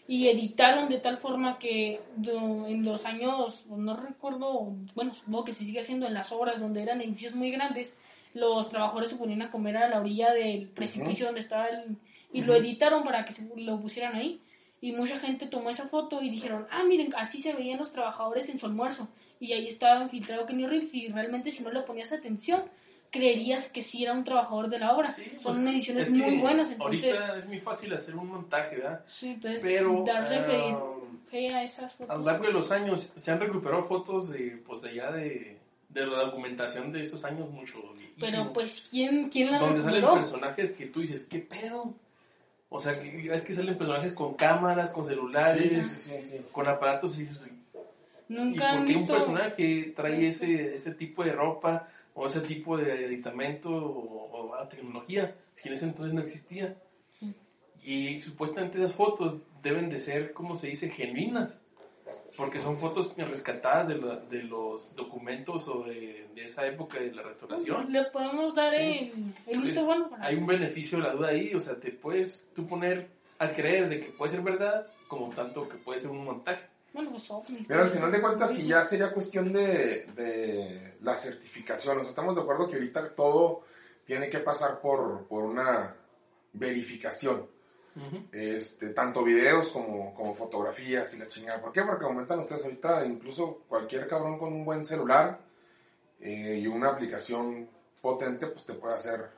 Y 0.09 0.29
editaron 0.29 0.89
de 0.89 0.99
tal 0.99 1.17
forma 1.17 1.59
que 1.59 2.01
en 2.25 2.85
los 2.85 3.07
años, 3.07 3.67
no 3.69 3.97
recuerdo, 3.97 4.75
bueno, 4.95 5.15
supongo 5.15 5.45
que 5.45 5.53
se 5.53 5.65
sigue 5.65 5.81
haciendo 5.81 6.07
en 6.07 6.15
las 6.15 6.33
obras 6.33 6.59
donde 6.59 6.83
eran 6.83 7.01
edificios 7.01 7.35
muy 7.35 7.51
grandes, 7.51 7.97
los 8.35 8.69
trabajadores 8.69 9.11
se 9.11 9.17
ponían 9.17 9.43
a 9.43 9.51
comer 9.51 9.77
a 9.77 9.89
la 9.89 10.01
orilla 10.01 10.33
del 10.33 10.69
precipicio 10.69 11.27
donde 11.27 11.41
estaba 11.41 11.67
el... 11.67 11.97
Y 12.33 12.43
lo 12.43 12.55
editaron 12.55 13.03
para 13.03 13.25
que 13.25 13.33
se, 13.33 13.49
lo 13.57 13.81
pusieran 13.81 14.15
ahí. 14.15 14.41
Y 14.81 14.93
mucha 14.93 15.19
gente 15.19 15.47
tomó 15.47 15.71
esa 15.71 15.89
foto 15.89 16.23
y 16.23 16.31
dijeron, 16.31 16.67
ah, 16.71 16.85
miren, 16.85 17.13
así 17.17 17.39
se 17.39 17.53
veían 17.53 17.79
los 17.79 17.93
trabajadores 17.93 18.49
en 18.49 18.59
su 18.59 18.67
almuerzo. 18.67 19.09
Y 19.41 19.53
ahí 19.53 19.67
estaba 19.67 20.03
infiltrado 20.03 20.47
Kenny 20.47 20.67
Reeves 20.67 20.95
y 20.95 21.09
realmente 21.09 21.51
si 21.51 21.63
no 21.63 21.71
le 21.71 21.83
ponías 21.83 22.13
atención, 22.13 22.63
creerías 23.11 23.69
que 23.69 23.83
sí 23.83 24.05
era 24.05 24.13
un 24.13 24.25
trabajador 24.25 24.69
de 24.69 24.79
la 24.79 24.95
obra. 24.95 25.11
Sí, 25.11 25.33
Son 25.39 25.55
pues, 25.55 25.67
ediciones 25.67 26.09
es 26.09 26.19
que 26.19 26.25
muy 26.25 26.39
buenas, 26.39 26.71
entonces... 26.71 27.05
Ahorita 27.21 27.39
es 27.39 27.47
muy 27.47 27.61
fácil 27.61 27.93
hacer 27.93 28.17
un 28.17 28.29
montaje, 28.29 28.77
¿verdad? 28.77 29.05
Sí, 29.07 29.31
entonces 29.31 29.63
Pero. 29.63 30.05
darle 30.07 30.43
fe, 30.43 30.63
ah, 30.71 30.79
fe 31.29 31.53
a 31.53 31.63
esas 31.65 31.95
A 31.95 31.99
fotos. 31.99 32.19
lo 32.19 32.25
largo 32.25 32.47
de 32.47 32.53
los 32.53 32.71
años 32.71 33.13
se 33.17 33.31
han 33.31 33.41
recuperado 33.41 33.85
fotos 33.85 34.31
de, 34.31 34.63
pues, 34.65 34.83
de 34.83 34.91
allá 34.91 35.11
de, 35.13 35.59
de 35.89 36.07
la 36.07 36.23
documentación 36.23 36.93
de 36.93 37.01
esos 37.01 37.25
años 37.25 37.51
mucho 37.51 37.79
Pero 38.19 38.53
pues, 38.53 38.89
¿quién, 38.91 39.29
quién 39.29 39.51
la 39.51 39.59
donde 39.59 39.81
salen 39.81 40.05
personajes 40.05 40.73
que 40.73 40.87
tú 40.87 41.01
dices, 41.01 41.27
¿qué 41.29 41.41
pedo? 41.41 41.95
O 42.69 42.79
sea, 42.79 43.01
que, 43.01 43.35
es 43.35 43.43
que 43.43 43.53
salen 43.53 43.77
personajes 43.77 44.15
con 44.15 44.35
cámaras, 44.35 44.93
con 44.93 45.05
celulares, 45.05 45.73
Sí, 45.73 46.13
sí, 46.23 46.37
con 46.53 46.69
aparatos 46.69 47.19
y 47.19 47.23
¿y 47.23 48.33
Nunca 48.33 48.71
han 48.71 48.85
por 48.85 48.87
qué 48.87 48.97
un 48.97 49.07
personaje 49.09 49.93
trae 49.97 50.29
ese, 50.29 50.77
ese 50.77 50.95
tipo 50.95 51.25
de 51.25 51.33
ropa 51.33 51.89
o 52.15 52.27
ese 52.27 52.41
tipo 52.41 52.77
de 52.77 52.93
aditamento 53.07 53.71
o, 53.71 54.53
o 54.63 54.69
tecnología? 54.69 55.35
Si 55.53 55.69
en 55.69 55.75
ese 55.75 55.87
entonces 55.87 56.13
no 56.15 56.21
existía. 56.21 56.77
Sí. 57.19 57.35
Y 57.83 58.21
supuestamente 58.21 58.79
esas 58.79 58.93
fotos 58.95 59.39
deben 59.63 59.89
de 59.91 59.99
ser, 59.99 60.33
como 60.33 60.55
se 60.57 60.69
dice, 60.69 60.89
genuinas. 60.91 61.61
Porque 62.37 62.59
son 62.59 62.79
fotos 62.79 63.15
rescatadas 63.17 63.89
de, 63.89 63.97
la- 63.99 64.17
de 64.17 64.43
los 64.45 64.95
documentos 64.95 65.67
o 65.69 65.83
de, 65.83 66.29
de 66.35 66.45
esa 66.45 66.67
época 66.67 66.99
de 66.99 67.13
la 67.13 67.23
restauración. 67.23 67.93
Le 67.93 68.05
podemos 68.05 68.55
dar 68.55 68.73
Sí. 68.73 69.13
el, 69.47 69.55
el 69.57 69.61
visto 69.61 69.85
bueno 69.85 70.09
para... 70.09 70.25
Hay 70.27 70.37
un 70.37 70.47
beneficio 70.47 70.99
de 70.99 71.05
la 71.05 71.13
duda 71.15 71.29
ahí, 71.29 71.53
o 71.55 71.61
sea, 71.61 71.79
te 71.79 71.91
puedes 71.91 72.49
tú 72.55 72.67
poner 72.67 73.09
a 73.39 73.51
creer 73.51 73.89
de 73.89 74.01
que 74.01 74.13
puede 74.13 74.31
ser 74.31 74.43
verdad, 74.43 74.87
como 75.09 75.31
tanto 75.35 75.69
que 75.69 75.77
puede 75.79 75.99
ser 75.99 76.11
un 76.11 76.25
montaje. 76.25 76.65
Bueno, 76.93 77.11
pues 77.11 77.31
ovnis. 77.31 77.69
Mira, 77.69 77.83
al 77.83 77.89
todo 77.89 77.95
final 77.95 78.09
eso. 78.11 78.17
de 78.17 78.23
cuentas, 78.23 78.51
si 78.55 78.67
ya 78.67 78.83
sería 78.85 79.13
cuestión 79.13 79.53
de, 79.53 80.07
de 80.17 80.97
la 81.03 81.15
certificación. 81.17 81.99
O 81.99 82.03
sea, 82.03 82.11
estamos 82.11 82.35
de 82.37 82.43
acuerdo 82.43 82.69
que 82.69 82.75
ahorita 82.77 83.15
todo 83.15 83.61
tiene 84.05 84.29
que 84.29 84.39
pasar 84.41 84.81
por, 84.81 85.27
por 85.27 85.45
una 85.45 85.95
verificación. 86.53 87.49
este, 88.33 88.91
tanto 88.91 89.23
videos 89.23 89.69
como, 89.71 90.15
como 90.15 90.35
fotografías 90.35 91.13
y 91.15 91.19
la 91.19 91.27
chingada. 91.29 91.61
¿Por 91.61 91.73
qué? 91.73 91.83
Porque 91.83 92.05
aumentan 92.05 92.39
ustedes 92.39 92.65
ahorita, 92.65 93.05
incluso 93.05 93.63
cualquier 93.69 94.07
cabrón 94.09 94.39
con 94.39 94.53
un 94.53 94.65
buen 94.65 94.85
celular 94.85 95.41
eh, 96.21 96.59
y 96.63 96.67
una 96.67 96.89
aplicación 96.89 97.69
potente, 98.01 98.47
pues 98.47 98.65
te 98.65 98.75
puede 98.75 98.95
hacer 98.95 99.31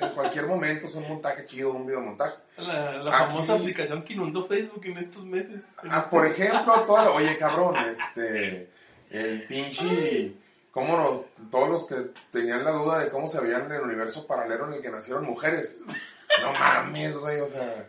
en 0.00 0.08
cualquier 0.10 0.46
momento 0.46 0.86
es 0.86 0.94
un 0.94 1.08
montaje 1.08 1.46
chido, 1.46 1.72
un 1.72 1.86
videomontaje. 1.86 2.36
La, 2.58 2.96
la 2.98 3.12
famosa 3.12 3.54
aplicación 3.54 4.02
que 4.02 4.14
inundó 4.14 4.46
Facebook 4.46 4.84
en 4.84 4.98
estos 4.98 5.24
meses. 5.24 5.72
Ah, 5.88 6.08
por 6.08 6.26
ejemplo, 6.26 6.74
toda 6.86 7.10
oye 7.10 7.36
cabrón, 7.36 7.76
este, 7.76 8.68
el 9.10 9.46
pinche, 9.46 10.34
cómo 10.70 10.96
no, 10.96 11.24
todos 11.50 11.68
los 11.68 11.86
que 11.86 12.10
tenían 12.30 12.64
la 12.64 12.72
duda 12.72 12.98
de 12.98 13.10
cómo 13.10 13.28
se 13.28 13.40
veían 13.40 13.66
en 13.66 13.72
el 13.72 13.82
universo 13.82 14.26
paralelo 14.26 14.66
en 14.68 14.74
el 14.74 14.80
que 14.80 14.90
nacieron 14.90 15.24
mujeres. 15.24 15.78
No 16.42 16.52
mames, 16.52 17.16
güey, 17.18 17.40
o 17.40 17.48
sea, 17.48 17.88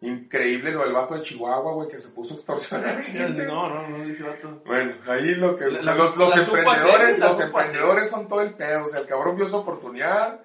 increíble 0.00 0.70
lo 0.70 0.84
del 0.84 0.92
vato 0.92 1.14
de 1.14 1.22
Chihuahua, 1.22 1.72
güey, 1.72 1.88
que 1.88 1.98
se 1.98 2.08
puso 2.10 2.34
a 2.34 2.36
extorsionar 2.36 3.02
gente. 3.02 3.44
No, 3.46 3.68
no, 3.68 3.88
no 3.88 4.04
dice 4.04 4.22
vato. 4.22 4.62
Bueno, 4.64 4.94
ahí 5.08 5.34
lo 5.34 5.56
que, 5.56 5.66
los, 5.66 6.16
los 6.16 6.36
emprendedores, 6.36 7.18
los 7.18 7.40
emprendedores 7.40 8.08
son 8.08 8.28
todo 8.28 8.42
el 8.42 8.54
pedo, 8.54 8.84
o 8.84 8.86
sea, 8.86 9.00
el 9.00 9.06
cabrón 9.06 9.36
vio 9.36 9.48
su 9.48 9.56
oportunidad 9.56 10.40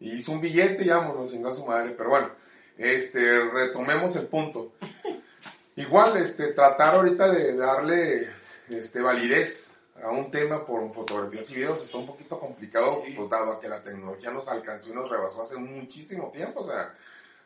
y 0.00 0.16
hizo 0.16 0.32
un 0.32 0.40
billete 0.40 0.84
y 0.84 0.88
vámonos, 0.88 1.30
chingó 1.30 1.48
a 1.48 1.52
su 1.52 1.64
madre. 1.64 1.94
Pero 1.96 2.10
bueno, 2.10 2.30
este, 2.76 3.44
retomemos 3.50 4.16
el 4.16 4.26
punto. 4.26 4.72
Igual, 5.76 6.16
este, 6.16 6.48
tratar 6.48 6.94
ahorita 6.94 7.30
de 7.30 7.54
darle 7.54 8.28
este, 8.68 9.00
validez 9.00 9.72
a 10.02 10.10
un 10.10 10.30
tema 10.30 10.64
por 10.64 10.92
fotografías 10.92 11.50
y 11.50 11.54
videos 11.56 11.82
está 11.82 11.96
un 11.96 12.06
poquito 12.06 12.38
complicado, 12.38 13.02
pues 13.14 13.30
dado 13.30 13.52
a 13.52 13.60
que 13.60 13.68
la 13.68 13.82
tecnología 13.82 14.30
nos 14.30 14.48
alcanzó 14.48 14.90
y 14.90 14.94
nos 14.94 15.10
rebasó 15.10 15.42
hace 15.42 15.56
muchísimo 15.56 16.30
tiempo. 16.30 16.60
O 16.60 16.64
sea, 16.66 16.94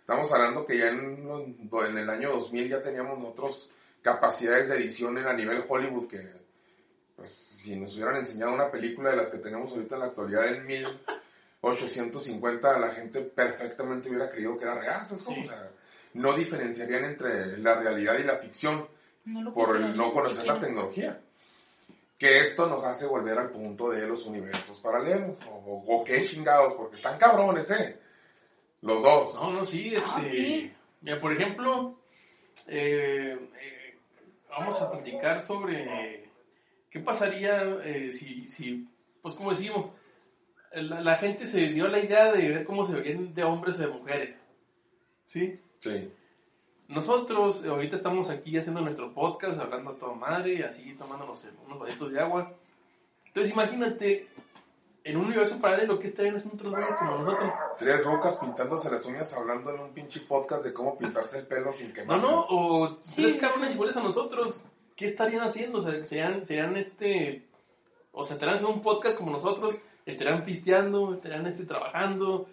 estamos 0.01 0.33
hablando 0.33 0.65
que 0.65 0.79
ya 0.79 0.89
en, 0.89 1.29
en 1.29 1.99
el 1.99 2.11
año 2.11 2.31
2000 2.31 2.69
ya 2.69 2.83
teníamos 2.83 3.19
nosotros 3.19 3.71
capacidades 4.03 4.69
de 4.69 4.77
edición 4.77 5.19
en 5.19 5.27
a 5.27 5.33
nivel 5.33 5.65
Hollywood 5.69 6.09
que, 6.09 6.29
pues, 7.17 7.31
si 7.31 7.77
nos 7.77 7.95
hubieran 7.95 8.17
enseñado 8.17 8.53
una 8.53 8.71
película 8.71 9.11
de 9.11 9.17
las 9.17 9.29
que 9.29 9.39
tenemos 9.39 9.71
ahorita 9.73 9.95
en 9.95 10.01
la 10.01 10.07
actualidad 10.07 10.49
en 10.49 10.67
mil 10.67 10.87
850 11.61 12.79
la 12.79 12.91
gente 12.91 13.21
perfectamente 13.21 14.09
hubiera 14.09 14.29
creído 14.29 14.59
que 14.59 14.65
era 14.65 14.79
real, 14.79 15.05
¿sabes 15.07 15.23
cómo? 15.23 15.41
O 15.41 15.45
sea, 15.45 15.71
no 16.15 16.33
diferenciarían 16.33 17.05
entre 17.05 17.59
la 17.59 17.75
realidad 17.75 18.19
y 18.19 18.25
la 18.25 18.37
ficción 18.37 18.87
por 19.55 19.77
el 19.77 19.97
no 19.97 20.13
conocer 20.13 20.47
la 20.47 20.59
tecnología. 20.59 21.21
Que 22.19 22.41
esto 22.41 22.67
nos 22.67 22.85
hace 22.85 23.07
volver 23.07 23.39
al 23.39 23.51
punto 23.51 23.91
de 23.91 24.07
los 24.07 24.27
universos 24.27 24.79
paralelos, 24.79 25.39
o, 25.49 25.85
o, 25.87 26.05
qué 26.05 26.27
chingados, 26.27 26.75
porque 26.75 26.97
están 26.97 27.19
cabrones, 27.19 27.71
¿eh? 27.71 27.99
Los 28.83 29.03
dos. 29.03 29.35
No, 29.37 29.51
no, 29.53 29.65
sí, 29.65 29.95
este... 29.95 30.75
Mira, 31.03 31.19
por 31.19 31.33
ejemplo, 31.33 31.99
eh, 32.67 33.39
eh, 33.59 33.99
vamos 34.51 34.81
a 34.83 34.91
platicar 34.91 35.41
sobre 35.41 36.29
qué 36.91 37.01
pasaría 37.01 37.63
eh, 37.85 38.13
si, 38.13 38.47
si, 38.49 38.87
pues 39.23 39.35
como 39.35 39.51
decimos, 39.51 39.95
la, 40.73 41.17
gente 41.17 41.47
se 41.47 41.69
dio 41.69 41.89
la 41.89 41.99
idea 41.99 42.33
de 42.33 42.49
ver 42.49 42.65
cómo 42.65 42.85
se 42.85 43.01
veían 43.01 43.35
de 43.35 43.45
hombres 43.45 43.79
o 43.79 43.83
de 43.83 43.89
mujeres. 43.89 44.37
¿Sí? 45.25 45.61
Sí. 45.79 46.13
Nosotros 46.89 47.65
ahorita 47.65 47.97
estamos 47.97 48.31
aquí 48.31 48.57
haciendo 48.57 48.81
nuestro 48.81 49.13
podcast, 49.13 49.61
hablando 49.61 49.91
a 49.93 49.99
toda 49.99 50.15
madre, 50.15 50.55
y 50.55 50.63
así 50.63 50.95
tomándonos 50.95 51.49
unos 51.67 51.79
vasitos 51.79 52.13
de 52.13 52.21
agua. 52.21 52.53
Entonces 53.27 53.53
imagínate, 53.53 54.29
en 55.05 55.17
un 55.17 55.27
universo 55.27 55.61
paralelo, 55.61 55.99
¿qué 55.99 56.09
estarían 56.09 56.37
haciendo 56.37 56.57
otros 56.57 56.73
güeyes 56.73 56.97
como 56.97 57.19
nosotros? 57.19 57.53
Tres 57.79 58.05
rocas 58.05 58.37
pintándose 58.37 58.91
las 58.91 59.07
uñas 59.07 59.33
hablando 59.35 59.75
en 59.75 59.81
un 59.81 59.91
pinche 59.93 60.21
podcast 60.21 60.65
de 60.65 60.73
cómo 60.73 60.99
pintarse 60.99 61.39
el 61.39 61.47
pelo 61.47 61.73
sin 61.73 61.93
quemarse. 61.93 62.27
No, 62.27 62.33
no, 62.33 62.47
o 62.49 62.99
tres 62.99 63.37
cabrones 63.37 63.75
iguales 63.75 63.97
a 63.97 64.03
nosotros. 64.03 64.63
¿Qué 64.97 65.07
estarían 65.07 65.43
haciendo? 65.43 65.79
O 65.79 65.81
sea, 65.81 66.05
serían, 66.05 66.45
serían 66.45 66.77
este... 66.77 67.49
O 68.13 68.25
sea, 68.25 68.35
estarían 68.35 68.57
haciendo 68.57 68.75
un 68.75 68.83
podcast 68.83 69.17
como 69.17 69.31
nosotros 69.31 69.79
estarán 70.11 70.45
pisteando, 70.45 71.13
estarán 71.13 71.47
este, 71.47 71.65
trabajando, 71.65 72.49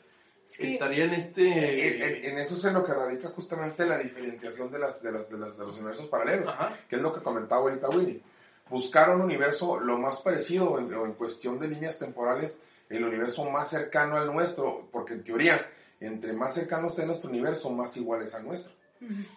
estarían 0.60 1.14
este... 1.14 2.28
En, 2.30 2.38
eso 2.38 2.56
es 2.56 2.66
en 2.66 2.74
lo 2.74 2.86
que 2.86 2.94
radica 2.94 3.30
justamente 3.30 3.86
la 3.86 3.98
diferenciación 3.98 4.72
de, 4.72 4.80
las, 4.80 5.02
de, 5.02 5.12
las, 5.12 5.30
de, 5.30 5.38
las, 5.38 5.58
de 5.58 5.66
los 5.66 5.76
universos 5.76 6.08
paralelos, 6.08 6.54
que 6.88 6.96
es 6.96 7.02
lo 7.02 7.14
que 7.14 7.22
comentaba 7.22 7.62
ahorita 7.62 7.90
Willy. 7.90 8.22
Buscar 8.70 9.16
un 9.16 9.22
universo 9.22 9.80
lo 9.80 9.98
más 9.98 10.20
parecido 10.22 10.78
en, 10.80 10.92
en 10.94 11.14
cuestión 11.14 11.60
de 11.60 11.70
líneas 11.70 12.00
temporales, 12.00 12.62
el 12.90 13.04
universo 13.04 13.50
más 13.50 13.70
cercano 13.70 14.18
al 14.18 14.28
nuestro, 14.28 14.90
porque 14.92 15.14
en 15.14 15.24
teoría, 15.24 15.66
entre 16.00 16.34
más 16.34 16.54
cercano 16.54 16.88
esté 16.88 17.06
nuestro 17.06 17.30
universo, 17.30 17.70
más 17.70 17.96
igual 17.98 18.24
es 18.24 18.36
al 18.36 18.46
nuestro. 18.46 18.74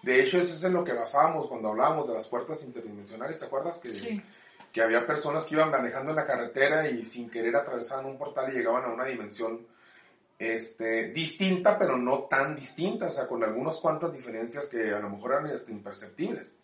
De 0.02 0.22
hecho, 0.22 0.38
eso 0.38 0.54
es 0.54 0.64
en 0.64 0.72
lo 0.72 0.82
que 0.82 0.94
basábamos 0.94 1.46
cuando 1.46 1.68
hablábamos 1.68 2.08
de 2.08 2.14
las 2.14 2.26
puertas 2.26 2.64
interdimensionales, 2.64 3.38
¿te 3.38 3.44
acuerdas? 3.44 3.78
Que 3.78 3.92
sí 3.92 4.20
que 4.72 4.82
había 4.82 5.06
personas 5.06 5.46
que 5.46 5.54
iban 5.54 5.70
manejando 5.70 6.10
en 6.10 6.16
la 6.16 6.26
carretera 6.26 6.88
y 6.88 7.04
sin 7.04 7.28
querer 7.28 7.56
atravesaban 7.56 8.06
un 8.06 8.18
portal 8.18 8.50
y 8.50 8.56
llegaban 8.56 8.84
a 8.84 8.92
una 8.92 9.04
dimensión 9.04 9.66
este, 10.38 11.08
distinta, 11.08 11.78
pero 11.78 11.98
no 11.98 12.20
tan 12.20 12.54
distinta, 12.54 13.08
o 13.08 13.12
sea, 13.12 13.26
con 13.26 13.44
algunas 13.44 13.76
cuantas 13.76 14.14
diferencias 14.14 14.66
que 14.66 14.92
a 14.92 15.00
lo 15.00 15.10
mejor 15.10 15.32
eran 15.32 15.46
hasta 15.46 15.70
imperceptibles. 15.70 16.56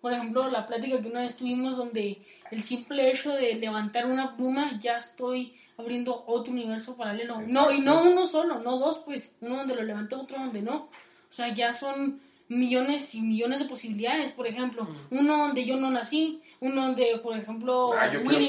Por 0.00 0.12
ejemplo, 0.12 0.48
la 0.50 0.66
plática 0.66 1.00
que 1.00 1.08
una 1.08 1.22
vez 1.22 1.36
tuvimos 1.36 1.76
donde 1.76 2.18
el 2.50 2.62
simple 2.62 3.10
hecho 3.10 3.30
de 3.30 3.54
levantar 3.54 4.06
una 4.06 4.36
pluma 4.36 4.78
ya 4.80 4.96
estoy 4.96 5.56
abriendo 5.76 6.24
otro 6.26 6.52
universo 6.52 6.96
paralelo. 6.96 7.40
No, 7.48 7.70
y 7.70 7.80
no 7.80 8.02
uno 8.02 8.26
solo, 8.26 8.60
no 8.60 8.78
dos, 8.78 9.00
pues, 9.04 9.36
uno 9.40 9.58
donde 9.58 9.74
lo 9.74 9.82
levanté, 9.82 10.14
otro 10.14 10.38
donde 10.38 10.62
no. 10.62 10.84
O 10.84 11.32
sea, 11.32 11.52
ya 11.54 11.72
son 11.72 12.20
millones 12.48 13.14
y 13.14 13.20
millones 13.20 13.60
de 13.60 13.66
posibilidades, 13.66 14.32
por 14.32 14.46
ejemplo, 14.46 14.86
uno 15.10 15.38
donde 15.38 15.64
yo 15.64 15.76
no 15.76 15.90
nací, 15.90 16.40
uno 16.60 16.82
donde, 16.82 17.20
por 17.22 17.36
ejemplo, 17.36 17.92
ah, 17.94 18.10
Willy 18.24 18.48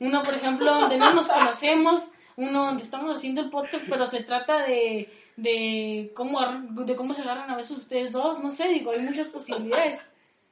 uno, 0.00 0.22
por 0.22 0.34
ejemplo, 0.34 0.74
donde 0.80 0.98
no 0.98 1.14
nos 1.14 1.28
conocemos, 1.28 2.04
uno 2.36 2.66
donde 2.66 2.82
estamos 2.82 3.14
haciendo 3.14 3.40
el 3.40 3.50
podcast, 3.50 3.84
pero 3.88 4.06
se 4.06 4.22
trata 4.22 4.66
de, 4.66 5.10
de, 5.36 6.12
cómo, 6.14 6.38
de 6.70 6.96
cómo 6.96 7.14
se 7.14 7.22
agarran 7.22 7.50
a 7.50 7.56
veces 7.56 7.76
ustedes 7.76 8.12
dos, 8.12 8.40
no 8.40 8.50
sé, 8.50 8.68
digo, 8.68 8.92
hay 8.92 9.00
muchas 9.00 9.28
posibilidades. 9.28 10.00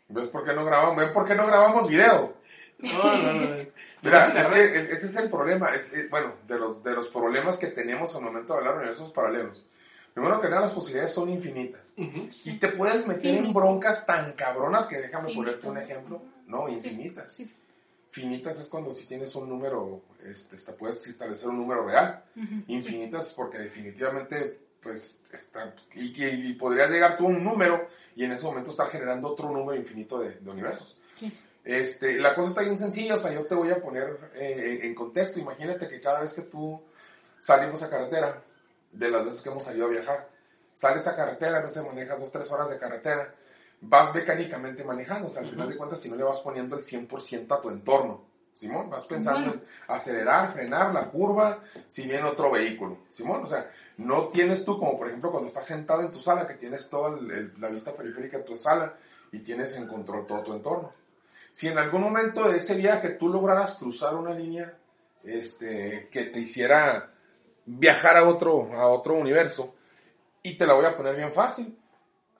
¿Ves 0.08 0.28
por 0.28 0.44
qué 0.44 0.52
no 0.52 0.64
grabamos? 0.64 0.96
¿Ven 0.96 1.12
por 1.12 1.26
qué 1.26 1.34
no 1.34 1.46
grabamos 1.46 1.88
video? 1.88 2.34
No, 2.78 3.16
no, 3.16 3.32
no. 3.32 3.56
Mira, 4.02 4.32
es 4.34 4.48
que 4.86 4.94
ese 4.94 5.06
es 5.06 5.16
el 5.16 5.28
problema, 5.28 5.68
es, 5.68 6.08
bueno, 6.10 6.34
de 6.48 6.58
los, 6.58 6.82
de 6.82 6.94
los 6.94 7.08
problemas 7.08 7.58
que 7.58 7.68
tenemos 7.68 8.14
al 8.14 8.22
momento 8.22 8.54
de 8.54 8.58
hablar 8.60 8.74
de 8.74 8.78
universos 8.80 9.12
paralelos 9.12 9.66
Primero 10.14 10.40
que 10.40 10.48
nada, 10.48 10.62
las 10.62 10.72
posibilidades 10.72 11.14
son 11.14 11.30
infinitas. 11.30 11.80
Y 11.96 12.58
te 12.58 12.68
puedes 12.68 13.06
meter 13.06 13.34
en 13.34 13.52
broncas 13.52 14.06
tan 14.06 14.32
cabronas 14.32 14.86
que 14.86 14.98
déjame 14.98 15.32
ponerte 15.34 15.68
un 15.68 15.78
ejemplo. 15.78 16.20
No, 16.50 16.68
infinitas. 16.68 17.40
Finitas 18.10 18.58
es 18.58 18.66
cuando 18.66 18.92
si 18.92 19.06
tienes 19.06 19.34
un 19.36 19.48
número, 19.48 20.02
este, 20.24 20.56
puedes 20.72 21.06
establecer 21.06 21.48
un 21.48 21.58
número 21.58 21.86
real. 21.86 22.24
Infinitas 22.66 23.32
porque 23.32 23.58
definitivamente, 23.58 24.58
pues, 24.80 25.22
está, 25.32 25.72
y, 25.94 26.52
podrías 26.54 26.90
llegar 26.90 27.16
tú 27.16 27.26
a 27.26 27.28
un 27.28 27.44
número 27.44 27.86
y 28.16 28.24
en 28.24 28.32
ese 28.32 28.44
momento 28.44 28.70
estar 28.70 28.88
generando 28.88 29.28
otro 29.28 29.48
número 29.48 29.78
infinito 29.78 30.18
de, 30.18 30.38
universos. 30.50 30.98
Este, 31.62 32.18
la 32.18 32.34
cosa 32.34 32.48
está 32.48 32.62
bien 32.62 32.78
sencilla, 32.78 33.14
o 33.14 33.18
sea, 33.18 33.32
yo 33.32 33.44
te 33.44 33.54
voy 33.54 33.70
a 33.70 33.80
poner 33.80 34.32
eh, 34.34 34.80
en 34.82 34.94
contexto. 34.94 35.38
Imagínate 35.38 35.86
que 35.86 36.00
cada 36.00 36.20
vez 36.20 36.34
que 36.34 36.42
tú 36.42 36.82
salimos 37.38 37.82
a 37.82 37.90
carretera, 37.90 38.42
de 38.92 39.10
las 39.10 39.24
veces 39.24 39.42
que 39.42 39.50
hemos 39.50 39.62
salido 39.62 39.86
a 39.86 39.90
viajar. 39.90 40.28
Sales 40.74 41.06
a 41.06 41.14
carretera, 41.14 41.60
no 41.60 41.68
sé, 41.68 41.82
manejas 41.82 42.20
dos, 42.20 42.30
tres 42.32 42.50
horas 42.50 42.70
de 42.70 42.78
carretera, 42.78 43.34
vas 43.80 44.14
mecánicamente 44.14 44.84
manejando, 44.84 45.26
o 45.26 45.30
sea, 45.30 45.42
al 45.42 45.50
final 45.50 45.68
de 45.68 45.76
cuentas, 45.76 46.00
si 46.00 46.08
no 46.08 46.16
le 46.16 46.24
vas 46.24 46.40
poniendo 46.40 46.76
el 46.76 46.84
100% 46.84 47.56
a 47.56 47.60
tu 47.60 47.70
entorno, 47.70 48.28
Simón, 48.52 48.90
vas 48.90 49.04
pensando 49.04 49.52
en 49.52 49.60
acelerar, 49.88 50.52
frenar 50.52 50.92
la 50.92 51.08
curva, 51.08 51.60
si 51.88 52.06
viene 52.06 52.24
otro 52.24 52.50
vehículo, 52.50 52.98
Simón, 53.10 53.44
o 53.44 53.46
sea, 53.46 53.70
no 53.96 54.28
tienes 54.28 54.64
tú, 54.64 54.78
como 54.78 54.98
por 54.98 55.08
ejemplo 55.08 55.30
cuando 55.30 55.48
estás 55.48 55.64
sentado 55.64 56.02
en 56.02 56.10
tu 56.10 56.20
sala, 56.20 56.46
que 56.46 56.54
tienes 56.54 56.88
toda 56.88 57.18
la 57.58 57.68
vista 57.68 57.94
periférica 57.94 58.38
de 58.38 58.44
tu 58.44 58.56
sala 58.56 58.94
y 59.32 59.38
tienes 59.38 59.76
en 59.76 59.86
control 59.86 60.26
todo 60.26 60.42
tu 60.42 60.52
entorno. 60.52 60.92
Si 61.52 61.68
en 61.68 61.78
algún 61.78 62.02
momento 62.02 62.48
de 62.48 62.56
ese 62.56 62.74
viaje 62.74 63.10
tú 63.10 63.28
lograras 63.28 63.76
cruzar 63.76 64.14
una 64.14 64.34
línea 64.34 64.76
este, 65.24 66.08
que 66.10 66.24
te 66.24 66.40
hiciera 66.40 67.12
viajar 67.66 68.16
a 68.16 68.28
otro, 68.28 68.72
a 68.74 68.88
otro 68.88 69.14
universo. 69.14 69.74
Y 70.42 70.54
te 70.54 70.66
la 70.66 70.74
voy 70.74 70.86
a 70.86 70.96
poner 70.96 71.16
bien 71.16 71.32
fácil. 71.32 71.76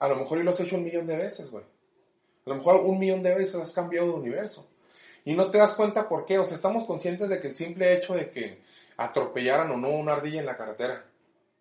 A 0.01 0.07
lo 0.07 0.15
mejor 0.15 0.39
y 0.39 0.43
lo 0.43 0.49
has 0.49 0.59
hecho 0.59 0.77
un 0.77 0.83
millón 0.83 1.05
de 1.05 1.15
veces, 1.15 1.51
güey. 1.51 1.63
A 1.63 2.49
lo 2.49 2.55
mejor 2.55 2.77
un 2.77 2.97
millón 2.97 3.21
de 3.21 3.35
veces 3.35 3.53
has 3.61 3.71
cambiado 3.71 4.07
de 4.07 4.13
universo. 4.13 4.67
Y 5.25 5.35
no 5.35 5.51
te 5.51 5.59
das 5.59 5.73
cuenta 5.73 6.09
por 6.09 6.25
qué. 6.25 6.39
O 6.39 6.45
sea, 6.45 6.55
estamos 6.55 6.85
conscientes 6.85 7.29
de 7.29 7.39
que 7.39 7.49
el 7.49 7.55
simple 7.55 7.93
hecho 7.93 8.15
de 8.15 8.31
que 8.31 8.59
atropellaran 8.97 9.69
o 9.69 9.77
no 9.77 9.89
una 9.89 10.13
ardilla 10.13 10.39
en 10.39 10.47
la 10.47 10.57
carretera 10.57 11.05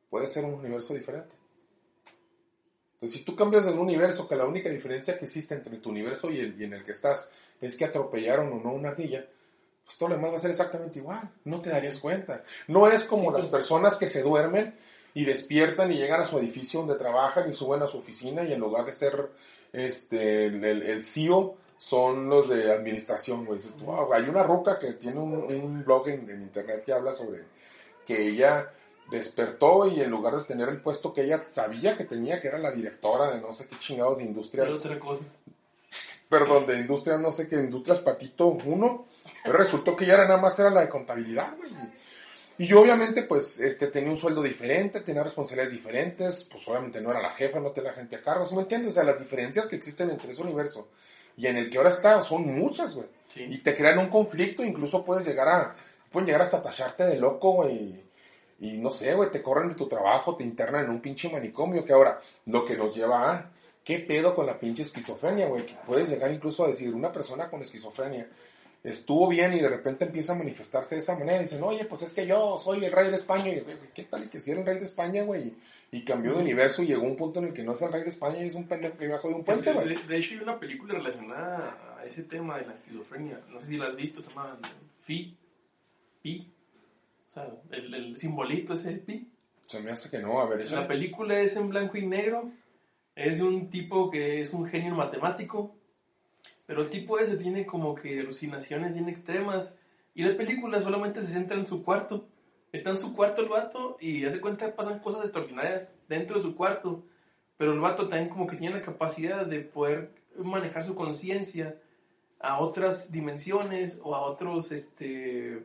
puede 0.09 0.27
ser 0.27 0.47
un 0.47 0.55
universo 0.55 0.95
diferente. 0.95 1.35
Entonces, 2.95 3.19
si 3.19 3.25
tú 3.27 3.37
cambias 3.37 3.67
de 3.67 3.73
un 3.73 3.79
universo, 3.79 4.27
que 4.27 4.37
la 4.37 4.47
única 4.47 4.71
diferencia 4.71 5.19
que 5.19 5.27
existe 5.27 5.55
entre 5.55 5.77
tu 5.77 5.91
universo 5.91 6.31
y, 6.31 6.41
el, 6.41 6.59
y 6.59 6.65
en 6.65 6.73
el 6.73 6.83
que 6.83 6.93
estás 6.93 7.29
es 7.61 7.77
que 7.77 7.85
atropellaron 7.85 8.51
o 8.55 8.59
no 8.59 8.73
una 8.73 8.89
ardilla, 8.89 9.29
todo 9.99 10.09
lo 10.09 10.15
demás 10.17 10.33
va 10.33 10.37
a 10.37 10.41
ser 10.41 10.51
exactamente 10.51 10.99
igual. 10.99 11.31
No 11.45 11.61
te 11.61 11.69
darías 11.69 11.99
cuenta. 11.99 12.43
No 12.69 12.87
es 12.87 13.05
como 13.05 13.31
las 13.33 13.45
personas 13.47 13.99
que 13.99 14.09
se 14.09 14.23
duermen 14.23 14.75
y 15.15 15.25
despiertan 15.25 15.91
y 15.93 15.97
llegan 15.97 16.21
a 16.21 16.27
su 16.27 16.39
edificio 16.39 16.81
donde 16.81 16.97
trabajan 16.97 17.49
y 17.49 17.53
suben 17.53 17.83
a 17.83 17.87
su 17.87 17.99
oficina 17.99 18.45
y 18.45 18.53
en 18.53 18.61
lugar 18.61 18.85
de 18.85 18.93
ser 18.93 19.31
este 19.73 20.47
el, 20.47 20.65
el 20.65 21.03
CEO 21.03 21.57
son 21.79 22.29
los 22.29 22.51
de 22.51 22.71
administración, 22.71 23.47
güey. 23.47 23.59
Dices 23.59 23.75
tú, 23.75 23.87
wow, 23.87 24.13
hay 24.13 24.25
una 24.29 24.43
roca 24.43 24.79
que 24.79 24.93
tiene 24.93 25.19
un, 25.19 25.33
un 25.33 25.83
blog 25.83 26.09
en, 26.09 26.29
en, 26.29 26.43
internet 26.43 26.85
que 26.85 26.93
habla 26.93 27.15
sobre 27.15 27.45
que 28.05 28.29
ella 28.29 28.71
despertó 29.11 29.87
y 29.89 30.01
en 30.01 30.11
lugar 30.11 30.37
de 30.37 30.45
tener 30.45 30.69
el 30.69 30.81
puesto 30.81 31.13
que 31.13 31.23
ella 31.23 31.45
sabía 31.49 31.97
que 31.97 32.05
tenía, 32.05 32.39
que 32.39 32.49
era 32.49 32.59
la 32.59 32.71
directora 32.71 33.31
de 33.31 33.41
no 33.41 33.53
sé 33.55 33.67
qué 33.67 33.77
chingados 33.79 34.19
de 34.19 34.25
industrias. 34.25 34.71
otra 34.71 34.99
cosa. 34.99 35.25
Perdón, 36.29 36.67
de 36.67 36.79
industrias, 36.79 37.19
no 37.19 37.33
sé 37.33 37.49
qué, 37.49 37.57
industrias 37.57 38.01
Patito 38.01 38.49
1. 38.49 39.07
Resultó 39.47 39.97
que 39.97 40.05
ella 40.05 40.15
era 40.15 40.25
nada 40.29 40.41
más 40.41 40.59
era 40.59 40.71
la 40.71 40.83
de 40.83 40.89
contabilidad, 40.89 41.57
güey. 41.57 41.71
Y 42.61 42.67
yo 42.67 42.83
obviamente 42.83 43.23
pues 43.23 43.59
este 43.59 43.87
tenía 43.87 44.11
un 44.11 44.19
sueldo 44.19 44.43
diferente, 44.43 45.01
tenía 45.01 45.25
responsabilidades 45.25 45.73
diferentes, 45.73 46.45
pues 46.45 46.69
obviamente 46.69 47.01
no 47.01 47.11
era 47.11 47.23
la 47.23 47.31
jefa, 47.31 47.59
no 47.59 47.71
tenía 47.71 47.93
la 47.93 47.97
gente 47.97 48.17
a 48.17 48.21
cargo, 48.21 48.45
¿sí 48.45 48.55
me 48.55 48.61
entiendes? 48.61 48.91
O 48.91 48.93
sea, 48.93 49.03
las 49.03 49.19
diferencias 49.19 49.67
que 49.67 49.77
existen 49.77 50.11
entre 50.11 50.33
ese 50.33 50.43
universo 50.43 50.89
y 51.39 51.47
en 51.47 51.57
el 51.57 51.71
que 51.71 51.79
ahora 51.79 51.89
está 51.89 52.21
son 52.21 52.45
muchas, 52.55 52.95
güey. 52.95 53.09
Sí. 53.29 53.47
Y 53.49 53.59
te 53.63 53.75
crean 53.75 53.99
un 53.99 54.11
conflicto, 54.11 54.63
incluso 54.63 55.03
puedes 55.03 55.27
llegar 55.27 55.49
a, 55.49 55.75
pueden 56.13 56.27
llegar 56.27 56.43
hasta 56.43 56.61
tacharte 56.61 57.05
de 57.05 57.19
loco, 57.19 57.53
güey. 57.53 58.05
Y 58.59 58.77
no 58.77 58.93
sé, 58.93 59.15
güey, 59.15 59.31
te 59.31 59.41
corren 59.41 59.71
de 59.71 59.75
tu 59.75 59.89
trabajo, 59.89 60.37
te 60.37 60.45
internan 60.45 60.85
en 60.85 60.91
un 60.91 61.01
pinche 61.01 61.31
manicomio, 61.31 61.83
que 61.83 61.95
ahora 61.95 62.21
lo 62.45 62.67
que 62.67 62.77
nos 62.77 62.95
lleva 62.95 63.33
a, 63.33 63.51
¿qué 63.83 64.01
pedo 64.01 64.35
con 64.35 64.45
la 64.45 64.61
pinche 64.61 64.83
esquizofrenia, 64.83 65.47
güey? 65.47 65.65
Que 65.65 65.79
puedes 65.87 66.11
llegar 66.11 66.31
incluso 66.31 66.63
a 66.63 66.69
decir, 66.69 66.95
una 66.95 67.11
persona 67.11 67.49
con 67.49 67.63
esquizofrenia 67.63 68.29
estuvo 68.83 69.29
bien 69.29 69.53
y 69.55 69.61
de 69.61 69.69
repente 69.69 70.05
empieza 70.07 70.33
a 70.33 70.37
manifestarse 70.37 70.95
de 70.95 71.01
esa 71.01 71.17
manera. 71.19 71.39
Y 71.39 71.43
dicen, 71.45 71.63
oye, 71.63 71.85
pues 71.85 72.03
es 72.03 72.13
que 72.15 72.27
yo 72.27 72.59
soy 72.59 72.85
el 72.85 72.93
rey 72.93 73.11
de 73.11 73.17
España. 73.17 73.49
Y, 73.49 73.61
güey, 73.61 73.77
¿qué 73.95 74.05
tal 74.05 74.29
que 74.31 74.41
si 74.41 74.51
era 74.51 74.61
el 74.61 74.67
rey 74.67 74.79
de 74.79 74.85
España, 74.85 75.23
güey? 75.23 75.55
Y 75.93 76.03
cambió 76.05 76.35
de 76.35 76.43
universo 76.43 76.83
y 76.83 76.87
llegó 76.87 77.03
un 77.05 77.17
punto 77.17 77.41
en 77.41 77.47
el 77.47 77.53
que 77.53 77.63
no 77.65 77.73
es 77.73 77.83
el 77.83 77.93
rey 77.93 78.03
de 78.03 78.09
España 78.11 78.43
y 78.43 78.47
es 78.47 78.55
un 78.55 78.67
pendejo 78.69 78.97
que 78.97 79.09
bajo 79.09 79.29
de 79.29 79.35
un 79.35 79.45
puente, 79.45 79.73
güey. 79.73 79.89
de- 79.95 80.03
de 80.07 80.17
hecho, 80.19 80.35
hay 80.35 80.41
una 80.41 80.59
película 80.59 80.95
relacionada 80.95 81.97
a 81.99 82.05
ese 82.05 82.23
tema 82.23 82.59
de 82.59 82.67
la 82.67 82.75
esquizofrenia. 82.75 83.41
No 83.51 83.59
sé 83.61 83.67
si 83.67 83.77
la 83.77 83.87
has 83.89 83.97
visto, 83.97 84.21
se 84.23 84.31
llama 84.31 84.59
Pi. 85.07 85.37
Pi. 86.23 86.53
O 87.29 87.33
sea, 87.33 87.49
el, 87.71 87.93
el 87.95 88.17
simbolito 88.17 88.75
ese 88.75 88.93
Pi. 88.93 89.29
Se 89.67 89.81
me 89.81 89.91
hace 89.93 90.11
que 90.11 90.19
no, 90.19 90.41
a 90.41 90.47
ver, 90.49 90.59
La 90.59 90.65
échale. 90.65 90.87
película 90.87 91.39
es 91.41 91.55
en 91.57 91.69
blanco 91.69 91.97
y 91.97 92.07
negro. 92.07 92.51
Es 93.15 93.39
de 93.39 93.45
un 93.45 93.69
tipo 93.71 94.11
que 94.11 94.41
es 94.41 94.53
un 94.53 94.67
genio 94.67 94.95
matemático. 94.95 95.77
Pero 96.71 96.83
el 96.83 96.89
tipo 96.91 97.19
ese 97.19 97.37
tiene 97.37 97.67
como 97.67 97.97
que 97.97 98.21
alucinaciones 98.21 98.95
bien 98.95 99.09
extremas. 99.09 99.77
Y 100.15 100.23
la 100.23 100.37
película 100.37 100.81
solamente 100.81 101.21
se 101.21 101.33
centra 101.33 101.57
en 101.59 101.67
su 101.67 101.83
cuarto. 101.83 102.29
Está 102.71 102.91
en 102.91 102.99
su 102.99 103.13
cuarto 103.13 103.43
el 103.43 103.49
vato 103.49 103.97
y 104.01 104.25
hace 104.25 104.41
cuenta 104.41 104.67
que 104.67 104.73
pasan 104.75 105.01
cosas 105.01 105.23
extraordinarias 105.25 105.99
dentro 106.09 106.37
de 106.37 106.43
su 106.45 106.55
cuarto. 106.55 107.03
Pero 107.57 107.73
el 107.73 107.81
vato 107.81 108.09
también 108.09 108.29
como 108.29 108.47
que 108.47 108.55
tiene 108.55 108.77
la 108.77 108.83
capacidad 108.83 109.45
de 109.45 109.63
poder 109.63 110.13
manejar 110.37 110.85
su 110.85 110.95
conciencia 110.95 111.77
a 112.39 112.61
otras 112.61 113.11
dimensiones 113.11 113.99
o 114.05 114.15
a 114.15 114.21
otros, 114.21 114.71
este, 114.71 115.65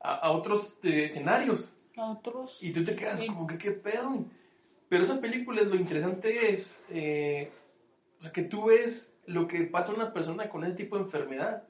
a, 0.00 0.16
a 0.16 0.32
otros 0.32 0.76
eh, 0.82 1.04
escenarios. 1.04 1.74
A 1.96 2.10
otros. 2.10 2.62
Y 2.62 2.74
tú 2.74 2.84
te 2.84 2.94
quedas 2.94 3.20
Sí. 3.20 3.26
como 3.28 3.46
que 3.46 3.56
qué 3.56 3.70
pedo. 3.70 4.26
Pero 4.90 5.02
esa 5.02 5.18
película 5.18 5.62
lo 5.62 5.76
interesante 5.76 6.50
es 6.50 6.84
eh, 6.90 7.50
o 8.18 8.22
sea, 8.22 8.32
que 8.32 8.42
tú 8.42 8.66
ves 8.66 9.12
lo 9.26 9.46
que 9.46 9.64
pasa 9.64 9.92
a 9.92 9.94
una 9.94 10.12
persona 10.12 10.48
con 10.48 10.64
ese 10.64 10.74
tipo 10.74 10.96
de 10.96 11.04
enfermedad. 11.04 11.64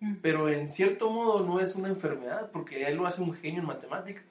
Mm. 0.00 0.16
Pero 0.22 0.48
en 0.48 0.68
cierto 0.68 1.10
modo 1.10 1.40
no 1.40 1.60
es 1.60 1.74
una 1.74 1.88
enfermedad 1.88 2.50
porque 2.52 2.86
él 2.86 2.96
lo 2.96 3.06
hace 3.06 3.22
un 3.22 3.34
genio 3.34 3.60
en 3.60 3.66
matemáticas. 3.66 4.24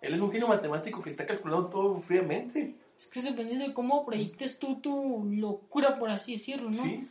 Él 0.00 0.14
es 0.14 0.20
un 0.20 0.32
genio 0.32 0.48
matemático 0.48 1.02
que 1.02 1.10
está 1.10 1.26
calculando 1.26 1.68
todo 1.68 2.00
fríamente. 2.00 2.74
Es 2.98 3.06
que 3.06 3.22
dependiendo 3.22 3.66
de 3.66 3.74
cómo 3.74 4.04
proyectes 4.04 4.58
tú 4.58 4.76
tu 4.76 5.24
locura, 5.30 5.98
por 5.98 6.10
así 6.10 6.32
decirlo, 6.32 6.70
¿no? 6.70 6.82
¿sí? 6.82 7.06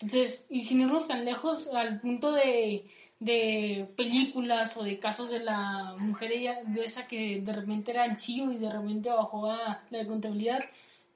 Entonces, 0.00 0.46
y 0.50 0.60
sin 0.62 0.82
irnos 0.82 1.08
tan 1.08 1.24
lejos 1.24 1.68
al 1.68 2.00
punto 2.00 2.32
de, 2.32 2.86
de 3.18 3.88
películas 3.96 4.76
o 4.76 4.84
de 4.84 4.98
casos 4.98 5.30
de 5.30 5.40
la 5.40 5.96
mujer 5.98 6.32
ella, 6.32 6.60
de 6.66 6.84
esa 6.84 7.06
que 7.06 7.40
de 7.40 7.52
repente 7.52 7.90
era 7.90 8.04
el 8.04 8.16
CEO 8.16 8.52
y 8.52 8.58
de 8.58 8.70
repente 8.70 9.10
bajó 9.10 9.50
a 9.50 9.82
la 9.90 9.98
de 9.98 10.06
contabilidad. 10.06 10.64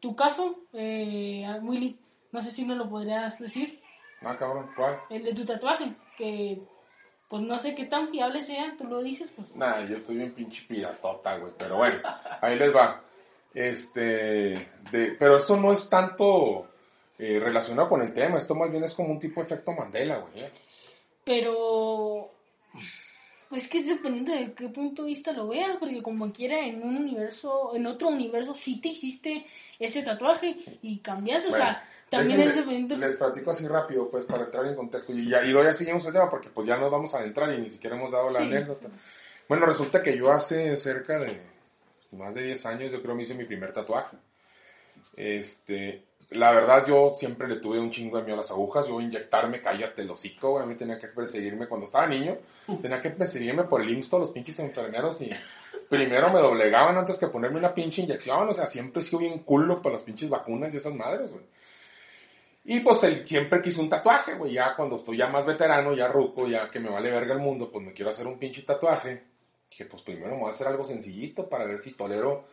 Tu 0.00 0.16
caso, 0.16 0.58
eh, 0.72 1.46
Willy, 1.62 1.96
no 2.32 2.42
sé 2.42 2.50
si 2.50 2.64
me 2.64 2.74
lo 2.74 2.88
podrías 2.88 3.38
decir, 3.38 3.80
Ah, 4.24 4.36
cabrón, 4.36 4.70
¿cuál? 4.76 5.00
el 5.10 5.24
de 5.24 5.34
tu 5.34 5.44
tatuaje, 5.44 5.92
que 6.16 6.60
pues 7.28 7.42
no 7.44 7.58
sé 7.58 7.74
qué 7.74 7.86
tan 7.86 8.08
fiable 8.08 8.42
sea, 8.42 8.74
tú 8.76 8.84
lo 8.84 9.02
dices, 9.02 9.32
pues. 9.34 9.56
Nah, 9.56 9.80
yo 9.86 9.96
estoy 9.96 10.16
bien 10.16 10.34
pinche 10.34 10.64
piratota, 10.68 11.38
güey. 11.38 11.52
Pero 11.58 11.78
bueno, 11.78 12.00
ahí 12.42 12.58
les 12.58 12.76
va. 12.76 13.00
Este, 13.54 14.68
de, 14.90 15.16
pero 15.18 15.38
eso 15.38 15.56
no 15.56 15.72
es 15.72 15.88
tanto 15.88 16.68
eh, 17.18 17.40
relacionado 17.40 17.88
con 17.88 18.02
el 18.02 18.12
tema. 18.12 18.36
Esto 18.36 18.54
más 18.54 18.70
bien 18.70 18.84
es 18.84 18.94
como 18.94 19.12
un 19.12 19.18
tipo 19.18 19.40
de 19.40 19.46
efecto 19.46 19.72
Mandela, 19.72 20.18
güey. 20.18 20.44
¿eh? 20.44 20.50
Pero 21.24 22.30
es 23.50 23.68
que 23.68 23.78
es 23.78 23.86
dependiendo 23.86 24.32
de 24.32 24.52
qué 24.52 24.68
punto 24.68 25.02
de 25.02 25.08
vista 25.08 25.32
lo 25.32 25.48
veas, 25.48 25.76
porque 25.78 26.02
como 26.02 26.32
quiera 26.32 26.66
en 26.66 26.82
un 26.82 26.96
universo, 26.96 27.72
en 27.74 27.86
otro 27.86 28.08
universo 28.08 28.54
sí 28.54 28.80
te 28.80 28.88
hiciste 28.88 29.46
ese 29.78 30.02
tatuaje 30.02 30.56
y 30.82 30.98
cambiaste, 30.98 31.48
o 31.48 31.52
sea, 31.52 31.82
también 32.18 32.40
Déjenme- 32.40 32.46
es 32.50 32.54
dependiendo 32.56 32.96
Les 32.96 33.16
platico 33.16 33.50
así 33.50 33.66
rápido, 33.66 34.08
pues, 34.10 34.24
para 34.24 34.44
entrar 34.44 34.64
en 34.66 34.74
contexto. 34.76 35.12
Y, 35.12 35.28
ya, 35.28 35.44
y 35.44 35.50
luego 35.50 35.66
ya 35.68 35.74
seguimos 35.74 36.04
el 36.06 36.12
tema, 36.12 36.28
porque 36.30 36.48
pues 36.50 36.66
ya 36.68 36.76
nos 36.76 36.90
vamos 36.90 37.14
a 37.14 37.18
adentrar 37.18 37.52
y 37.52 37.58
ni 37.60 37.70
siquiera 37.70 37.96
hemos 37.96 38.10
dado 38.12 38.30
la 38.30 38.38
Sí, 38.40 38.44
anécdota. 38.46 38.88
sí. 38.88 38.94
Bueno, 39.48 39.66
resulta 39.66 40.02
que 40.02 40.16
yo 40.16 40.30
hace 40.30 40.76
cerca 40.76 41.18
de 41.18 41.40
más 42.12 42.34
de 42.34 42.42
10 42.44 42.64
años, 42.66 42.92
yo 42.92 43.02
creo 43.02 43.14
me 43.14 43.22
hice 43.22 43.34
mi 43.34 43.44
primer 43.44 43.72
tatuaje. 43.72 44.16
Este, 45.16 46.04
la 46.30 46.52
verdad, 46.52 46.86
yo 46.86 47.12
siempre 47.14 47.46
le 47.48 47.56
tuve 47.56 47.78
un 47.78 47.90
chingo 47.90 48.16
de 48.16 48.22
miedo 48.24 48.34
a 48.34 48.42
las 48.42 48.50
agujas. 48.50 48.86
Yo 48.86 49.00
inyectarme, 49.00 49.60
cállate 49.60 50.02
el 50.02 50.10
hocico, 50.10 50.52
güey. 50.52 50.62
A 50.62 50.66
mí 50.66 50.74
tenía 50.76 50.98
que 50.98 51.08
perseguirme 51.08 51.68
cuando 51.68 51.84
estaba 51.86 52.06
niño. 52.06 52.38
Tenía 52.80 53.00
que 53.02 53.10
perseguirme 53.10 53.64
por 53.64 53.82
el 53.82 53.90
IMSS 53.90 54.12
los 54.12 54.30
pinches 54.30 54.58
enfermeros 54.60 55.20
y 55.20 55.30
primero 55.88 56.32
me 56.32 56.40
doblegaban 56.40 56.96
antes 56.96 57.18
que 57.18 57.26
ponerme 57.26 57.58
una 57.58 57.74
pinche 57.74 58.02
inyección. 58.02 58.48
O 58.48 58.54
sea, 58.54 58.66
siempre 58.66 59.02
he 59.02 59.04
sido 59.04 59.18
bien 59.18 59.40
culo 59.40 59.82
para 59.82 59.94
las 59.96 60.02
pinches 60.04 60.30
vacunas 60.30 60.72
y 60.72 60.78
esas 60.78 60.94
madres, 60.94 61.32
güey. 61.32 61.44
Y 62.64 62.80
pues 62.80 63.02
él 63.04 63.26
siempre 63.26 63.60
quiso 63.60 63.80
un 63.80 63.88
tatuaje, 63.88 64.34
güey. 64.34 64.52
Ya 64.52 64.76
cuando 64.76 64.96
estoy 64.96 65.16
ya 65.16 65.26
más 65.28 65.44
veterano, 65.44 65.94
ya 65.94 66.08
ruco, 66.08 66.46
ya 66.46 66.70
que 66.70 66.78
me 66.80 66.90
vale 66.90 67.10
verga 67.10 67.34
el 67.34 67.40
mundo, 67.40 67.70
pues 67.70 67.84
me 67.84 67.92
quiero 67.92 68.10
hacer 68.10 68.26
un 68.26 68.38
pinche 68.38 68.62
tatuaje. 68.62 69.24
Dije, 69.70 69.86
pues 69.86 70.02
primero 70.02 70.34
me 70.34 70.40
voy 70.42 70.50
a 70.50 70.52
hacer 70.52 70.66
algo 70.66 70.84
sencillito 70.84 71.48
para 71.48 71.64
ver 71.64 71.78
si 71.78 71.92
tolero 71.92 72.44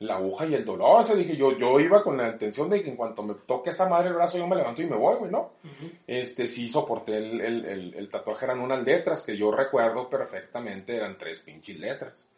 la 0.00 0.16
aguja 0.16 0.44
y 0.46 0.54
el 0.54 0.64
dolor. 0.64 1.02
O 1.02 1.04
sea, 1.04 1.14
dije, 1.14 1.36
yo, 1.36 1.56
yo 1.56 1.78
iba 1.80 2.02
con 2.02 2.16
la 2.16 2.28
intención 2.28 2.68
de 2.68 2.82
que 2.82 2.90
en 2.90 2.96
cuanto 2.96 3.22
me 3.22 3.34
toque 3.34 3.70
esa 3.70 3.88
madre 3.88 4.08
el 4.08 4.14
brazo, 4.14 4.36
yo 4.36 4.46
me 4.46 4.56
levanto 4.56 4.82
y 4.82 4.86
me 4.86 4.96
voy, 4.96 5.16
güey, 5.16 5.30
¿no? 5.30 5.52
Este, 6.06 6.48
sí 6.48 6.68
soporté 6.68 7.16
el, 7.16 7.40
el, 7.40 7.64
el, 7.64 7.94
el 7.94 8.08
tatuaje, 8.08 8.44
eran 8.44 8.60
unas 8.60 8.84
letras 8.84 9.22
que 9.22 9.36
yo 9.36 9.52
recuerdo 9.52 10.10
perfectamente, 10.10 10.96
eran 10.96 11.16
tres 11.16 11.40
pinches 11.40 11.78
letras. 11.78 12.28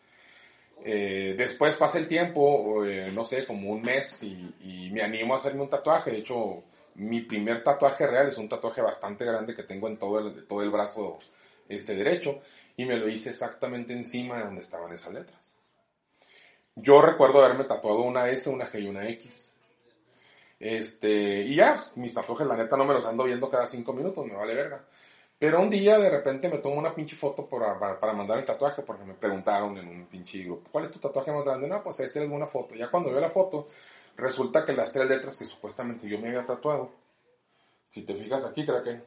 Eh, 0.85 1.35
después 1.37 1.75
pasa 1.77 1.99
el 1.99 2.07
tiempo, 2.07 2.85
eh, 2.85 3.11
no 3.13 3.25
sé, 3.25 3.47
como 3.47 3.71
un 3.71 3.81
mes 3.81 4.23
y, 4.23 4.55
y 4.61 4.91
me 4.93 5.03
animo 5.03 5.33
a 5.33 5.39
hacerme 5.39 5.63
un 5.63 5.69
tatuaje. 5.69 6.11
De 6.11 6.19
hecho, 6.19 6.63
mi 6.97 7.21
primer 7.21 7.63
tatuaje 7.63 8.07
real 8.07 8.29
es 8.29 8.39
un 8.39 8.49
tatuaje 8.49 8.81
bastante 8.81 9.25
grande 9.25 9.55
que 9.55 9.63
tengo 9.63 9.89
en 9.89 9.99
todo 9.99 10.19
el, 10.19 10.47
todo 10.47 10.63
el 10.63 10.71
brazo 10.71 11.19
este 11.69 11.95
derecho 11.95 12.41
y 12.77 12.85
me 12.85 12.97
lo 12.97 13.09
hice 13.09 13.31
exactamente 13.31 13.93
encima 13.93 14.39
de 14.39 14.45
donde 14.45 14.61
estaban 14.61 14.93
esas 14.93 15.13
letras. 15.13 15.39
Yo 16.75 17.01
recuerdo 17.01 17.43
haberme 17.43 17.65
tatuado 17.65 18.03
una 18.03 18.29
S, 18.29 18.51
una 18.51 18.71
G 18.71 18.83
y 18.83 18.87
una 18.87 19.09
X. 19.09 19.49
Este, 20.59 21.43
y 21.43 21.55
ya, 21.55 21.77
mis 21.97 22.15
tatuajes, 22.15 22.47
la 22.47 22.57
neta, 22.57 22.77
no 22.77 22.85
me 22.85 22.95
los 22.95 23.07
ando 23.07 23.25
viendo 23.25 23.51
cada 23.51 23.67
cinco 23.67 23.93
minutos, 23.93 24.27
me 24.27 24.35
vale 24.35 24.55
verga. 24.55 24.85
Pero 25.39 25.61
un 25.61 25.69
día, 25.69 25.99
de 25.99 26.09
repente, 26.09 26.49
me 26.49 26.59
tomo 26.59 26.77
una 26.77 26.95
pinche 26.95 27.15
foto 27.15 27.47
para, 27.47 27.99
para, 28.01 28.13
mandar 28.15 28.39
el 28.39 28.45
tatuaje, 28.45 28.83
porque 28.83 29.05
me 29.05 29.15
preguntaron 29.15 29.77
en 29.77 29.89
un 29.89 30.07
pinche 30.07 30.43
grupo, 30.45 30.71
¿cuál 30.71 30.85
es 30.85 30.91
tu 30.91 30.99
tatuaje 30.99 31.31
más 31.31 31.45
grande? 31.45 31.69
No, 31.69 31.83
pues 31.83 32.01
este 32.01 32.23
es 32.23 32.31
una 32.31 32.47
foto. 32.47 32.75
Ya 32.75 32.91
cuando 32.91 33.11
veo 33.11 33.21
la 33.21 33.31
foto, 33.31 33.69
resulta 34.17 34.65
que 34.65 34.73
las 34.73 34.93
tres 34.93 35.09
letras 35.09 35.37
que 35.37 35.45
supuestamente 35.45 36.09
yo 36.09 36.19
me 36.19 36.29
había 36.29 36.47
tatuado, 36.47 36.91
si 37.89 38.03
te 38.03 38.15
fijas 38.15 38.45
aquí, 38.45 38.65
creo 38.65 38.83
que 38.83 39.01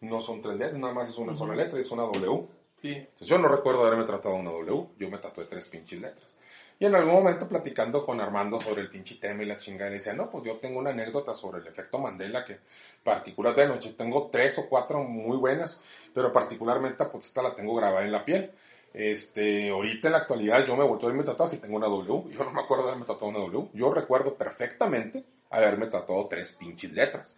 no 0.00 0.20
son 0.20 0.40
tres 0.40 0.56
letras, 0.56 0.78
nada 0.78 0.94
más 0.94 1.08
es 1.08 1.18
una 1.18 1.34
sola 1.34 1.54
letra, 1.54 1.78
es 1.78 1.90
una 1.90 2.02
W. 2.04 2.48
Sí. 2.80 2.92
Entonces, 2.92 3.28
yo 3.28 3.38
no 3.38 3.48
recuerdo 3.48 3.86
haberme 3.86 4.04
tratado 4.04 4.34
una 4.34 4.50
W, 4.50 4.88
yo 4.98 5.10
me 5.10 5.18
tatué 5.18 5.44
tres 5.46 5.66
pinches 5.66 6.00
letras. 6.00 6.36
Y 6.78 6.84
en 6.84 6.94
algún 6.94 7.14
momento 7.14 7.48
platicando 7.48 8.04
con 8.04 8.20
Armando 8.20 8.60
sobre 8.60 8.82
el 8.82 8.90
pinche 8.90 9.14
tema 9.14 9.42
y 9.42 9.46
la 9.46 9.56
chingada, 9.56 9.88
le 9.88 9.96
decía, 9.96 10.12
no, 10.12 10.28
pues 10.28 10.44
yo 10.44 10.58
tengo 10.58 10.78
una 10.78 10.90
anécdota 10.90 11.32
sobre 11.32 11.60
el 11.60 11.66
efecto 11.66 11.98
Mandela 11.98 12.44
que 12.44 12.58
particular 13.02 13.54
de 13.54 13.66
noche, 13.66 13.94
tengo 13.96 14.28
tres 14.30 14.58
o 14.58 14.68
cuatro 14.68 15.02
muy 15.02 15.38
buenas, 15.38 15.78
pero 16.12 16.30
particularmente 16.30 17.06
pues 17.06 17.26
esta 17.26 17.42
la 17.42 17.54
tengo 17.54 17.74
grabada 17.74 18.04
en 18.04 18.12
la 18.12 18.24
piel. 18.24 18.52
Este, 18.96 19.68
ahorita 19.68 20.08
en 20.08 20.12
la 20.12 20.18
actualidad 20.20 20.64
yo 20.64 20.74
me 20.74 20.82
volví 20.82 21.06
a 21.06 21.10
mi 21.10 21.22
tatuaje 21.22 21.56
y 21.56 21.58
tengo 21.58 21.76
una 21.76 21.86
W, 21.86 22.30
yo 22.30 22.44
no 22.44 22.50
me 22.50 22.62
acuerdo 22.62 22.84
de 22.84 22.92
haberme 22.92 23.04
tatuado 23.04 23.26
una 23.26 23.40
W, 23.40 23.68
yo 23.74 23.92
recuerdo 23.92 24.34
perfectamente 24.34 25.22
haberme 25.50 25.88
tatuado 25.88 26.26
tres 26.28 26.52
pinches 26.52 26.92
letras. 26.92 27.36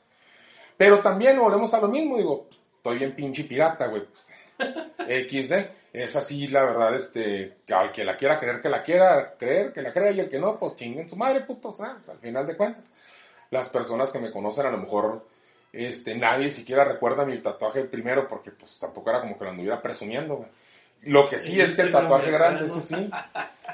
Pero 0.76 1.00
también 1.00 1.36
volvemos 1.36 1.74
a 1.74 1.80
lo 1.80 1.88
mismo, 1.88 2.16
digo, 2.16 2.44
pues, 2.44 2.68
estoy 2.76 2.98
bien 2.98 3.16
pinche 3.16 3.42
pirata, 3.42 3.88
güey, 3.88 4.04
pues, 4.06 4.30
XD. 4.98 5.52
es 5.92 6.14
así, 6.14 6.46
la 6.46 6.62
verdad, 6.62 6.94
este, 6.94 7.56
que 7.66 7.74
al 7.74 7.90
que 7.90 8.04
la 8.04 8.16
quiera 8.16 8.38
creer, 8.38 8.61
que 8.61 8.68
la 8.68 8.82
quiera 8.84 9.34
creer, 9.36 9.72
que 9.72 9.82
la 9.82 9.92
crea, 9.92 10.12
y 10.12 10.20
el 10.20 10.28
que 10.28 10.38
no, 10.38 10.61
pues 10.61 10.76
chinguen 10.76 11.09
su 11.09 11.16
madre, 11.16 11.40
putos, 11.40 11.78
sea, 11.78 11.98
al 12.09 12.18
final 12.20 12.46
de 12.46 12.56
cuentas. 12.56 12.88
Las 13.50 13.68
personas 13.68 14.12
que 14.12 14.20
me 14.20 14.30
conocen 14.30 14.66
a 14.66 14.70
lo 14.70 14.78
mejor, 14.78 15.26
este, 15.72 16.14
nadie 16.14 16.52
siquiera 16.52 16.84
recuerda 16.84 17.26
mi 17.26 17.36
tatuaje 17.38 17.82
primero, 17.82 18.28
porque 18.28 18.52
pues 18.52 18.78
tampoco 18.78 19.11
era 19.11 19.20
como 19.22 19.36
que 19.36 19.42
lo 19.42 19.50
anduviera 19.50 19.82
presumiendo, 19.82 20.36
güey. 20.36 20.48
Lo 21.05 21.28
que 21.28 21.38
sí 21.38 21.61
es 21.61 21.74
que 21.74 21.82
el 21.82 21.90
tatuaje 21.90 22.30
grande, 22.30 22.66
ese 22.66 22.82
sí. 22.82 23.11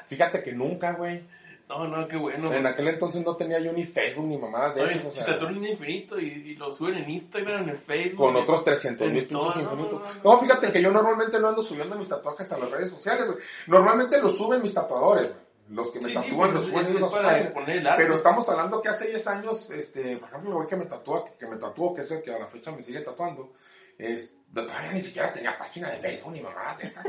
Fíjate 0.08 0.42
que 0.42 0.52
nunca, 0.52 0.92
güey. 0.92 1.22
No, 1.68 1.88
no, 1.88 2.06
qué 2.06 2.16
bueno. 2.16 2.52
En 2.52 2.66
aquel 2.66 2.88
entonces 2.88 3.24
no 3.24 3.34
tenía 3.36 3.58
yo 3.58 3.72
ni 3.72 3.84
Facebook 3.84 4.26
ni 4.26 4.36
mamadas 4.36 4.74
de 4.74 4.82
Oye, 4.82 4.92
esas. 4.94 5.06
o 5.06 5.12
se 5.12 5.24
sea, 5.24 5.38
infinito 5.50 6.20
y, 6.20 6.26
y 6.26 6.56
lo 6.56 6.70
suben 6.72 6.96
en 6.96 7.08
Instagram, 7.10 7.68
en 7.70 7.78
Facebook. 7.78 8.18
con 8.26 8.36
otros 8.36 8.62
300 8.62 9.10
mil 9.10 9.26
pinches 9.26 9.56
no, 9.56 9.62
infinitos. 9.62 10.00
no, 10.00 10.06
no, 10.22 10.32
No, 10.32 10.38
fíjate 10.38 10.70
que 10.70 10.82
yo 10.82 10.92
normalmente 10.92 11.40
no 11.40 11.48
ando 11.48 11.62
subiendo 11.62 11.96
mis 11.96 12.06
tatuajes 12.06 12.52
a 12.52 12.58
las 12.58 12.70
redes 12.70 12.90
sociales, 12.90 13.26
güey. 13.26 13.38
Normalmente 13.66 14.20
los 14.20 14.36
suben 14.36 14.60
mis 14.60 14.74
tatuadores, 14.74 15.30
güey. 15.30 15.44
Los 15.70 15.90
que 15.90 15.98
me 15.98 16.04
Sí, 16.04 16.10
sí, 16.10 16.14
tatúan 16.16 16.50
pues, 16.50 16.52
los 16.52 16.64
suben 16.66 17.78
el 17.78 17.86
arte. 17.86 17.94
Pero 17.96 18.14
estamos 18.14 18.46
hablando 18.50 18.82
que 18.82 18.90
hace 18.90 19.08
10 19.08 19.26
años, 19.28 19.70
este, 19.70 20.18
por 20.18 20.28
ejemplo, 20.28 20.50
el 20.50 20.56
güey 20.56 20.68
que 20.68 20.76
me 20.76 20.84
tatúa, 20.84 21.24
que, 21.24 21.32
que 21.38 21.46
me 21.46 21.56
tatuó, 21.56 21.94
que 21.94 22.02
es 22.02 22.10
el 22.10 22.20
que 22.20 22.34
a 22.34 22.38
la 22.38 22.46
fecha 22.46 22.70
me 22.72 22.82
sigue 22.82 23.00
tatuando, 23.00 23.52
todavía 24.52 24.92
ni 24.92 25.00
siquiera 25.00 25.32
tenía 25.32 25.58
página 25.58 25.90
de 25.90 25.98
Facebook 25.98 26.32
ni 26.32 26.40
de 26.40 26.48
esas. 26.82 27.04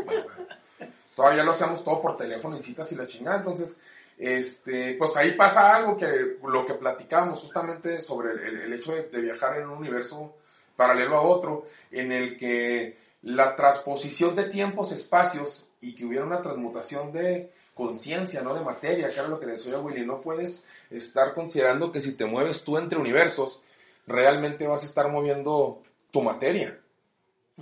Todavía 1.16 1.44
lo 1.44 1.52
hacíamos 1.52 1.84
todo 1.84 2.02
por 2.02 2.18
teléfono 2.18 2.56
en 2.56 2.64
citas 2.64 2.92
y 2.92 2.96
la 2.96 3.08
chingada. 3.08 3.38
Entonces, 3.38 3.80
este, 4.18 4.94
pues 4.96 5.16
ahí 5.18 5.32
pasa 5.32 5.76
algo 5.76 5.98
que 5.98 6.38
lo 6.44 6.66
que 6.66 6.74
platicábamos 6.74 7.40
justamente 7.40 8.00
sobre 8.00 8.32
el, 8.32 8.72
hecho 8.74 8.94
de, 8.94 9.22
viajar 9.22 9.58
en 9.58 9.70
un 9.70 9.78
universo 9.78 10.36
paralelo 10.76 11.16
a 11.16 11.22
otro, 11.22 11.66
en 11.92 12.12
el 12.12 12.38
que 12.38 12.98
la 13.24 13.56
transposición 13.56 14.36
de 14.36 14.46
tiempos, 14.46 14.92
espacios 14.92 15.66
y 15.82 15.96
que 15.96 16.06
hubiera 16.06 16.26
una 16.26 16.42
transmutación 16.42 17.12
de 17.12 17.52
conciencia, 17.74 18.42
no 18.42 18.54
de 18.54 18.62
materia, 18.62 19.10
que 19.10 19.20
era 19.20 19.28
lo 19.28 19.40
que 19.40 19.46
le 19.46 19.54
decía 19.54 19.80
Willy, 19.80 20.06
no 20.06 20.22
puedes 20.22 20.66
estar 20.90 21.34
considerando 21.34 21.92
que 21.92 22.02
si 22.02 22.14
te 22.14 22.26
mueves 22.26 22.64
tú 22.64 22.78
entre 22.78 23.00
universos, 23.00 23.62
realmente 24.08 24.68
vas 24.68 24.84
a 24.84 24.86
estar 24.86 25.10
moviendo 25.12 25.82
tu 26.16 26.22
materia. 26.22 26.80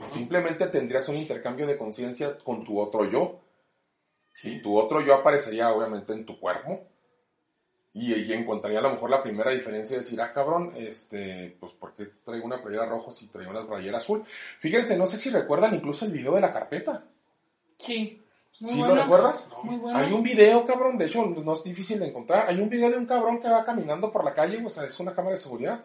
Simplemente 0.09 0.67
tendrías 0.67 1.09
un 1.09 1.15
intercambio 1.15 1.65
de 1.65 1.75
conciencia 1.75 2.37
con 2.37 2.63
tu 2.63 2.79
otro 2.79 3.09
yo. 3.09 3.39
Y 4.43 4.61
tu 4.61 4.77
otro 4.77 5.01
yo 5.01 5.15
aparecería 5.15 5.73
obviamente 5.73 6.13
en 6.13 6.23
tu 6.23 6.39
cuerpo. 6.39 6.79
Y, 7.93 8.13
y 8.13 8.31
encontraría 8.31 8.77
a 8.77 8.83
lo 8.83 8.91
mejor 8.91 9.09
la 9.09 9.23
primera 9.23 9.49
diferencia 9.49 9.97
de 9.97 10.03
decir, 10.03 10.21
ah, 10.21 10.31
cabrón, 10.31 10.71
este, 10.75 11.57
pues, 11.59 11.71
¿por 11.71 11.95
qué 11.95 12.05
traigo 12.23 12.45
una 12.45 12.61
playera 12.61 12.85
roja 12.85 13.11
si 13.11 13.25
traigo 13.25 13.49
una 13.49 13.65
playera 13.65 13.97
azul? 13.97 14.23
Fíjense, 14.23 14.97
no 14.97 15.07
sé 15.07 15.17
si 15.17 15.31
recuerdan 15.31 15.73
incluso 15.73 16.05
el 16.05 16.11
video 16.11 16.35
de 16.35 16.41
la 16.41 16.53
carpeta. 16.53 17.05
Sí. 17.79 18.21
Muy 18.59 18.71
¿Sí 18.71 18.77
lo 18.77 18.93
recuerdas? 18.93 19.47
Muy 19.63 19.77
bueno. 19.77 19.97
Hay 19.97 20.13
un 20.13 20.21
video, 20.21 20.63
cabrón, 20.67 20.99
de 20.99 21.05
hecho 21.05 21.25
no 21.25 21.53
es 21.53 21.63
difícil 21.63 21.99
de 21.99 22.05
encontrar. 22.05 22.47
Hay 22.47 22.59
un 22.59 22.69
video 22.69 22.91
de 22.91 22.97
un 22.97 23.07
cabrón 23.07 23.39
que 23.39 23.49
va 23.49 23.65
caminando 23.65 24.11
por 24.11 24.23
la 24.23 24.35
calle, 24.35 24.63
o 24.63 24.69
sea, 24.69 24.83
es 24.83 24.99
una 24.99 25.15
cámara 25.15 25.35
de 25.35 25.41
seguridad. 25.41 25.83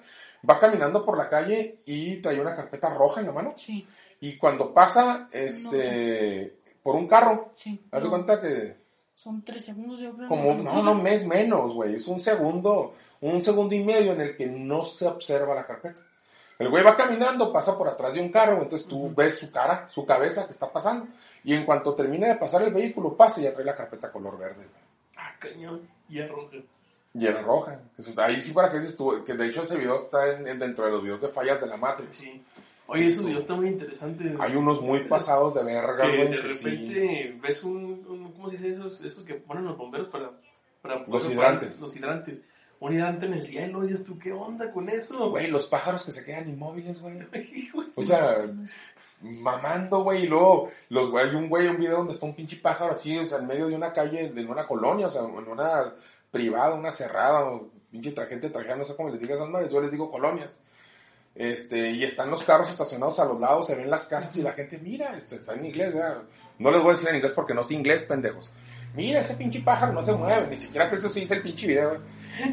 Va 0.48 0.58
caminando 0.58 1.04
por 1.04 1.16
la 1.16 1.28
calle 1.28 1.80
y 1.84 2.16
trae 2.16 2.40
una 2.40 2.54
carpeta 2.54 2.92
roja 2.94 3.20
en 3.20 3.26
la 3.26 3.32
mano. 3.32 3.54
Sí, 3.56 3.86
Y 4.20 4.36
cuando 4.36 4.74
pasa, 4.74 5.28
este, 5.32 6.58
por 6.82 6.96
un 6.96 7.06
carro, 7.06 7.50
sí. 7.52 7.80
haz 7.90 8.02
de 8.02 8.08
No, 8.08 8.10
cuenta 8.10 8.40
que 8.40 8.76
Son 9.14 9.44
tres 9.44 9.64
segundos, 9.64 9.98
yo 9.98 10.14
creo. 10.14 10.28
como, 10.28 10.54
no, 10.54 10.82
no, 10.82 10.94
mes 10.94 11.26
menos, 11.26 11.74
güey, 11.74 11.94
es 11.94 12.06
un 12.06 12.20
segundo, 12.20 12.94
un 13.20 13.42
segundo 13.42 13.74
y 13.74 13.82
medio 13.82 14.12
en 14.12 14.20
el 14.20 14.36
que 14.36 14.46
no 14.46 14.84
se 14.84 15.06
observa 15.06 15.54
la 15.54 15.66
carpeta. 15.66 16.00
El 16.58 16.70
güey 16.70 16.82
va 16.82 16.96
caminando, 16.96 17.52
pasa 17.52 17.78
por 17.78 17.86
atrás 17.86 18.14
de 18.14 18.20
un 18.20 18.30
carro, 18.30 18.60
entonces 18.60 18.88
tú 18.88 19.12
ves 19.14 19.38
su 19.38 19.50
cara, 19.52 19.88
su 19.90 20.04
cabeza 20.04 20.44
que 20.44 20.50
está 20.52 20.72
pasando. 20.72 21.06
Y 21.44 21.54
en 21.54 21.64
cuanto 21.64 21.94
termina 21.94 22.26
de 22.26 22.34
pasar 22.34 22.62
el 22.62 22.72
vehículo, 22.72 23.16
pasa 23.16 23.40
y 23.40 23.44
ya 23.44 23.52
trae 23.52 23.64
la 23.64 23.76
carpeta 23.76 24.10
color 24.10 24.36
verde. 24.36 24.66
güey. 24.66 24.84
Ah, 25.16 25.34
cañón. 25.38 25.88
Y 26.08 26.20
roja. 26.22 26.56
Y 27.18 27.26
era 27.26 27.42
roja. 27.42 27.80
Ahí 28.18 28.40
sí 28.40 28.52
para 28.52 28.70
que 28.70 28.78
dices 28.78 28.96
tú, 28.96 29.22
que 29.24 29.34
de 29.34 29.46
hecho 29.46 29.62
ese 29.62 29.76
video 29.76 29.96
está 29.96 30.34
en- 30.34 30.46
en- 30.48 30.58
dentro 30.58 30.84
de 30.84 30.90
los 30.92 31.02
videos 31.02 31.20
de 31.20 31.28
fallas 31.28 31.60
de 31.60 31.66
la 31.66 31.76
Matrix. 31.76 32.16
Sí. 32.16 32.42
Oye, 32.86 33.06
esos 33.06 33.24
videos 33.26 33.42
están 33.42 33.56
muy 33.58 33.68
interesantes. 33.68 34.32
Hay 34.40 34.56
unos 34.56 34.80
muy 34.80 35.00
pasados 35.04 35.54
de 35.54 35.62
verga, 35.64 36.06
güey. 36.08 36.28
de 36.28 36.52
sí. 36.54 36.64
repente 36.64 37.38
ves 37.42 37.62
un, 37.64 38.04
un- 38.08 38.32
¿cómo 38.32 38.48
se 38.48 38.56
dice 38.56 38.70
esos, 38.72 39.00
esos 39.02 39.24
que 39.24 39.34
ponen 39.34 39.64
los 39.66 39.76
bomberos 39.76 40.08
para, 40.08 40.30
para 40.80 41.04
Los 41.06 41.30
hidrantes. 41.30 41.80
los 41.80 41.94
hidrantes 41.96 42.42
un 42.80 42.92
hidrante 42.94 43.26
en 43.26 43.32
el 43.32 43.44
cielo 43.44 43.82
dices 43.82 44.04
tú 44.04 44.16
qué 44.16 44.30
onda 44.32 44.70
con 44.72 44.88
eso 44.88 45.30
Güey, 45.30 45.48
los 45.50 45.66
pájaros 45.66 46.04
que 46.04 46.12
se 46.12 46.24
quedan 46.24 46.48
inmóviles, 46.48 47.00
güey. 47.02 47.18
O 47.96 48.02
sea, 48.04 48.48
mamando, 49.20 50.02
güey, 50.04 50.24
y 50.24 50.26
luego, 50.28 50.70
los 50.90 51.10
güey, 51.10 51.28
hay 51.28 51.34
un 51.34 51.48
güey, 51.48 51.66
un 51.66 51.78
video 51.78 51.98
donde 51.98 52.12
está 52.12 52.24
un 52.26 52.36
pinche 52.36 52.56
pájaro 52.56 52.92
así, 52.92 53.18
o 53.18 53.26
sea, 53.26 53.38
en 53.38 53.46
medio 53.48 53.66
de 53.66 53.74
una 53.74 53.92
calle, 53.92 54.32
en 54.34 54.48
una 54.48 54.66
colonia, 54.66 55.08
o 55.08 55.10
sea, 55.10 55.22
en 55.22 55.30
una 55.48 55.92
privada, 56.30 56.74
una 56.74 56.90
cerrada, 56.92 57.44
o 57.46 57.68
pinche 57.90 58.14
gente 58.26 58.50
trajera, 58.50 58.76
no 58.76 58.84
sé 58.84 58.94
cómo 58.96 59.08
les 59.10 59.20
diga 59.20 59.34
esas 59.34 59.48
madres, 59.48 59.70
yo 59.70 59.80
les 59.80 59.90
digo 59.90 60.10
colonias. 60.10 60.60
Este, 61.34 61.90
y 61.92 62.02
están 62.04 62.30
los 62.30 62.42
carros 62.42 62.68
estacionados 62.68 63.20
a 63.20 63.24
los 63.24 63.38
lados, 63.38 63.66
se 63.66 63.76
ven 63.76 63.88
las 63.90 64.06
casas 64.06 64.34
y 64.36 64.42
la 64.42 64.52
gente, 64.52 64.78
mira, 64.78 65.16
está 65.16 65.54
en 65.54 65.64
inglés, 65.66 65.94
¿verdad? 65.94 66.22
no 66.58 66.70
les 66.72 66.80
voy 66.82 66.90
a 66.90 66.94
decir 66.94 67.08
en 67.10 67.16
inglés 67.16 67.32
porque 67.32 67.54
no 67.54 67.62
sé 67.62 67.74
inglés, 67.74 68.02
pendejos. 68.02 68.50
Mira, 68.94 69.20
ese 69.20 69.34
pinche 69.34 69.60
pájaro 69.60 69.92
no 69.92 70.02
se 70.02 70.12
mueve, 70.12 70.48
ni 70.48 70.56
siquiera 70.56 70.88
sé 70.88 70.96
eso 70.96 71.08
sí 71.08 71.20
dice 71.20 71.34
el 71.34 71.42
pinche 71.42 71.66
video. 71.66 71.98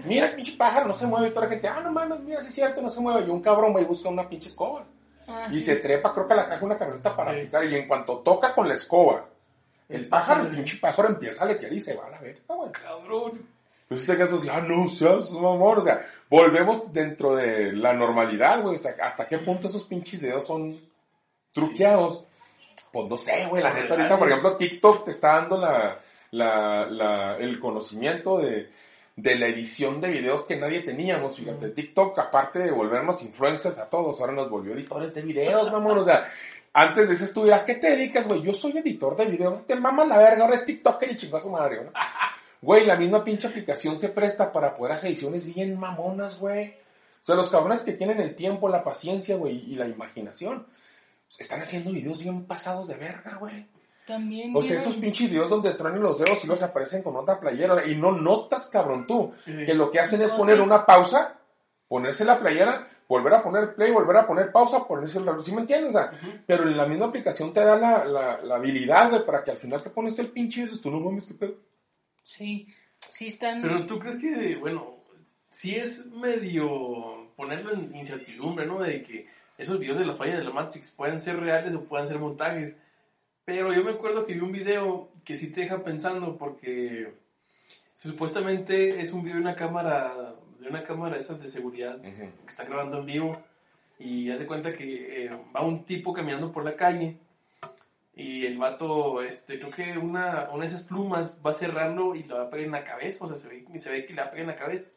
Mira, 0.05 0.27
el 0.27 0.35
pinche 0.35 0.55
pájaro 0.55 0.87
no 0.87 0.93
se 0.93 1.07
mueve 1.07 1.29
y 1.29 1.31
toda 1.31 1.45
la 1.47 1.51
gente, 1.51 1.67
ah, 1.67 1.81
no 1.81 1.91
mames, 1.91 2.19
mira, 2.19 2.41
sí 2.41 2.47
es 2.49 2.53
cierto, 2.53 2.81
no 2.81 2.89
se 2.89 2.99
mueve. 2.99 3.25
Y 3.25 3.29
un 3.31 3.41
cabrón 3.41 3.73
va 3.75 3.81
y 3.81 3.85
busca 3.85 4.09
una 4.09 4.27
pinche 4.29 4.49
escoba. 4.49 4.85
Ah, 5.27 5.47
Y 5.49 5.53
sí. 5.55 5.61
se 5.61 5.77
trepa, 5.77 6.13
creo 6.13 6.27
que 6.27 6.33
a 6.33 6.35
la 6.35 6.47
caja 6.47 6.63
una 6.63 6.77
camioneta 6.77 7.15
para 7.15 7.33
Sí. 7.33 7.39
picar. 7.41 7.65
Y 7.65 7.75
en 7.75 7.87
cuanto 7.87 8.19
toca 8.19 8.53
con 8.53 8.67
la 8.67 8.75
escoba, 8.75 9.25
el 9.89 10.07
pájaro, 10.07 10.43
el 10.43 10.49
pinche 10.49 10.77
pájaro 10.77 11.07
empieza 11.09 11.45
a 11.45 11.47
lequear 11.47 11.73
y 11.73 11.79
se 11.79 11.95
va 11.95 12.05
a 12.05 12.09
la 12.11 12.19
verga, 12.19 12.41
güey. 12.47 12.71
cabrón 12.71 13.54
Pues 13.87 14.05
te 14.05 14.17
quedas 14.17 14.33
así, 14.33 14.47
ah, 14.51 14.61
no 14.61 14.89
seas 14.89 15.31
mamón. 15.33 15.79
O 15.79 15.81
sea, 15.81 16.01
volvemos 16.29 16.91
dentro 16.91 17.35
de 17.35 17.71
la 17.73 17.93
normalidad, 17.93 18.61
güey. 18.61 18.75
O 18.75 18.79
sea, 18.79 18.95
¿hasta 19.01 19.27
qué 19.27 19.37
punto 19.37 19.67
esos 19.67 19.83
pinches 19.85 20.21
videos 20.21 20.47
son 20.47 20.79
truqueados? 21.53 22.25
Pues 22.91 23.09
no 23.09 23.17
sé, 23.17 23.45
güey. 23.47 23.61
La 23.61 23.73
neta, 23.73 23.93
ahorita, 23.93 24.17
por 24.17 24.29
ejemplo, 24.29 24.57
TikTok 24.57 25.05
te 25.05 25.11
está 25.11 25.35
dando 25.35 25.59
la, 25.59 25.99
la, 26.31 26.87
la, 26.89 27.37
el 27.37 27.59
conocimiento 27.59 28.39
de, 28.39 28.71
de 29.15 29.35
la 29.35 29.47
edición 29.47 30.01
de 30.01 30.09
videos 30.09 30.45
que 30.45 30.57
nadie 30.57 30.79
teníamos. 30.79 31.35
Fíjate, 31.35 31.69
TikTok, 31.69 32.17
aparte 32.17 32.59
de 32.59 32.71
volvernos 32.71 33.21
influencers 33.21 33.77
a 33.77 33.89
todos, 33.89 34.19
ahora 34.19 34.33
nos 34.33 34.49
volvió 34.49 34.73
editores 34.73 35.13
de 35.13 35.21
videos, 35.21 35.71
mamón. 35.71 35.99
O 35.99 36.03
sea, 36.03 36.25
antes 36.73 37.07
de 37.07 37.13
eso 37.13 37.25
estuviera, 37.25 37.57
¿a 37.57 37.65
qué 37.65 37.75
te 37.75 37.91
dedicas, 37.91 38.27
güey? 38.27 38.41
Yo 38.41 38.53
soy 38.53 38.77
editor 38.77 39.15
de 39.15 39.25
videos. 39.25 39.65
Te 39.67 39.75
mama 39.75 40.05
la 40.05 40.17
verga, 40.17 40.43
ahora 40.43 40.55
es 40.55 40.65
TikToker 40.65 41.11
y 41.11 41.17
chingó 41.17 41.37
a 41.37 41.41
su 41.41 41.49
madre, 41.51 41.83
¿no? 41.83 41.91
Güey, 42.65 42.83
la 42.83 42.95
misma 42.95 43.23
pinche 43.23 43.45
aplicación 43.45 43.99
se 43.99 44.09
presta 44.09 44.51
para 44.51 44.73
poder 44.73 44.93
hacer 44.93 45.11
ediciones 45.11 45.45
bien 45.45 45.79
mamonas, 45.79 46.39
güey. 46.39 46.69
O 46.69 47.25
sea, 47.25 47.35
los 47.35 47.47
cabrones 47.47 47.83
que 47.83 47.93
tienen 47.93 48.19
el 48.19 48.33
tiempo, 48.33 48.69
la 48.69 48.83
paciencia, 48.83 49.35
güey, 49.35 49.71
y 49.71 49.75
la 49.75 49.85
imaginación, 49.85 50.65
están 51.37 51.61
haciendo 51.61 51.91
videos 51.91 52.23
bien 52.23 52.47
pasados 52.47 52.87
de 52.87 52.95
verga, 52.95 53.35
güey. 53.35 53.67
También. 54.07 54.51
O 54.55 54.63
sea, 54.63 54.77
esos 54.77 54.95
pinches 54.95 55.29
videos 55.29 55.47
donde 55.47 55.75
truenan 55.75 56.01
los 56.01 56.17
dedos 56.17 56.43
y 56.43 56.47
los 56.47 56.63
aparecen 56.63 57.03
con 57.03 57.15
otra 57.15 57.39
playera. 57.39 57.85
Y 57.85 57.93
no 57.97 58.11
notas, 58.11 58.65
cabrón, 58.65 59.05
tú, 59.05 59.31
que 59.45 59.75
lo 59.75 59.91
que 59.91 59.99
hacen 59.99 60.23
es 60.23 60.31
poner 60.31 60.59
una 60.59 60.87
pausa, 60.87 61.39
ponerse 61.87 62.25
la 62.25 62.39
playera, 62.39 62.87
volver 63.07 63.35
a 63.35 63.43
poner 63.43 63.75
play, 63.75 63.91
volver 63.91 64.17
a 64.17 64.25
poner 64.25 64.51
pausa, 64.51 64.87
ponerse 64.87 65.19
la... 65.19 65.37
¿Sí 65.43 65.51
me 65.51 65.61
entiendes? 65.61 65.93
O 65.93 65.99
sea, 65.99 66.11
pero 66.47 66.63
en 66.63 66.75
la 66.75 66.87
misma 66.87 67.05
aplicación 67.05 67.53
te 67.53 67.59
da 67.59 67.75
la, 67.75 68.05
la, 68.05 68.41
la 68.41 68.55
habilidad, 68.55 69.11
güey, 69.11 69.23
para 69.23 69.43
que 69.43 69.51
al 69.51 69.57
final 69.57 69.83
que 69.83 69.91
pones 69.91 70.15
tú 70.15 70.23
el 70.23 70.31
pinche 70.31 70.61
dices, 70.61 70.81
tú 70.81 70.89
no 70.89 70.99
mames, 70.99 71.27
qué 71.27 71.35
pedo. 71.35 71.53
Sí, 72.25 72.67
sí 72.97 73.27
están. 73.27 73.61
pero 73.61 73.85
tú 73.85 73.99
crees 73.99 74.15
que 74.15 74.55
bueno 74.55 74.95
sí 75.51 75.75
es 75.75 76.07
medio 76.07 77.31
ponerlo 77.35 77.71
en 77.71 77.95
incertidumbre 77.95 78.65
no 78.65 78.81
de 78.81 79.03
que 79.03 79.27
esos 79.59 79.79
videos 79.79 79.99
de 79.99 80.07
la 80.07 80.15
falla 80.15 80.35
de 80.35 80.43
la 80.43 80.49
Matrix 80.49 80.89
pueden 80.89 81.19
ser 81.19 81.39
reales 81.39 81.75
o 81.75 81.83
pueden 81.83 82.07
ser 82.07 82.17
montajes 82.17 82.79
pero 83.45 83.71
yo 83.73 83.83
me 83.83 83.91
acuerdo 83.91 84.25
que 84.25 84.33
vi 84.33 84.39
un 84.39 84.51
video 84.51 85.11
que 85.23 85.35
sí 85.35 85.51
te 85.51 85.61
deja 85.61 85.83
pensando 85.83 86.35
porque 86.35 87.13
supuestamente 87.95 88.99
es 89.01 89.13
un 89.13 89.21
video 89.21 89.35
de 89.35 89.41
una 89.41 89.55
cámara 89.55 90.33
de 90.59 90.67
una 90.67 90.83
cámara 90.83 91.17
esas 91.17 91.43
de 91.43 91.47
seguridad 91.47 92.01
que 92.01 92.31
está 92.47 92.63
grabando 92.63 92.97
en 93.01 93.05
vivo 93.05 93.37
y 93.99 94.31
hace 94.31 94.47
cuenta 94.47 94.73
que 94.73 95.25
eh, 95.25 95.29
va 95.55 95.61
un 95.61 95.85
tipo 95.85 96.11
caminando 96.11 96.51
por 96.51 96.65
la 96.65 96.75
calle 96.75 97.19
y 98.15 98.45
el 98.45 98.57
vato, 98.57 99.21
este, 99.21 99.59
creo 99.59 99.71
que 99.71 99.97
una, 99.97 100.49
una 100.51 100.63
de 100.63 100.69
esas 100.69 100.83
plumas 100.83 101.35
va 101.45 101.49
a 101.49 101.53
cerrarlo 101.53 102.15
y 102.15 102.23
le 102.23 102.33
va 102.33 102.43
a 102.43 102.49
pegar 102.49 102.65
en 102.65 102.71
la 102.71 102.83
cabeza, 102.85 103.25
o 103.25 103.27
sea, 103.27 103.35
se 103.35 103.49
ve, 103.49 103.79
se 103.79 103.91
ve 103.91 104.05
que 104.05 104.13
le 104.13 104.21
va 104.21 104.27
a 104.27 104.31
pegar 104.31 104.43
en 104.43 104.55
la 104.55 104.55
cabeza. 104.55 104.89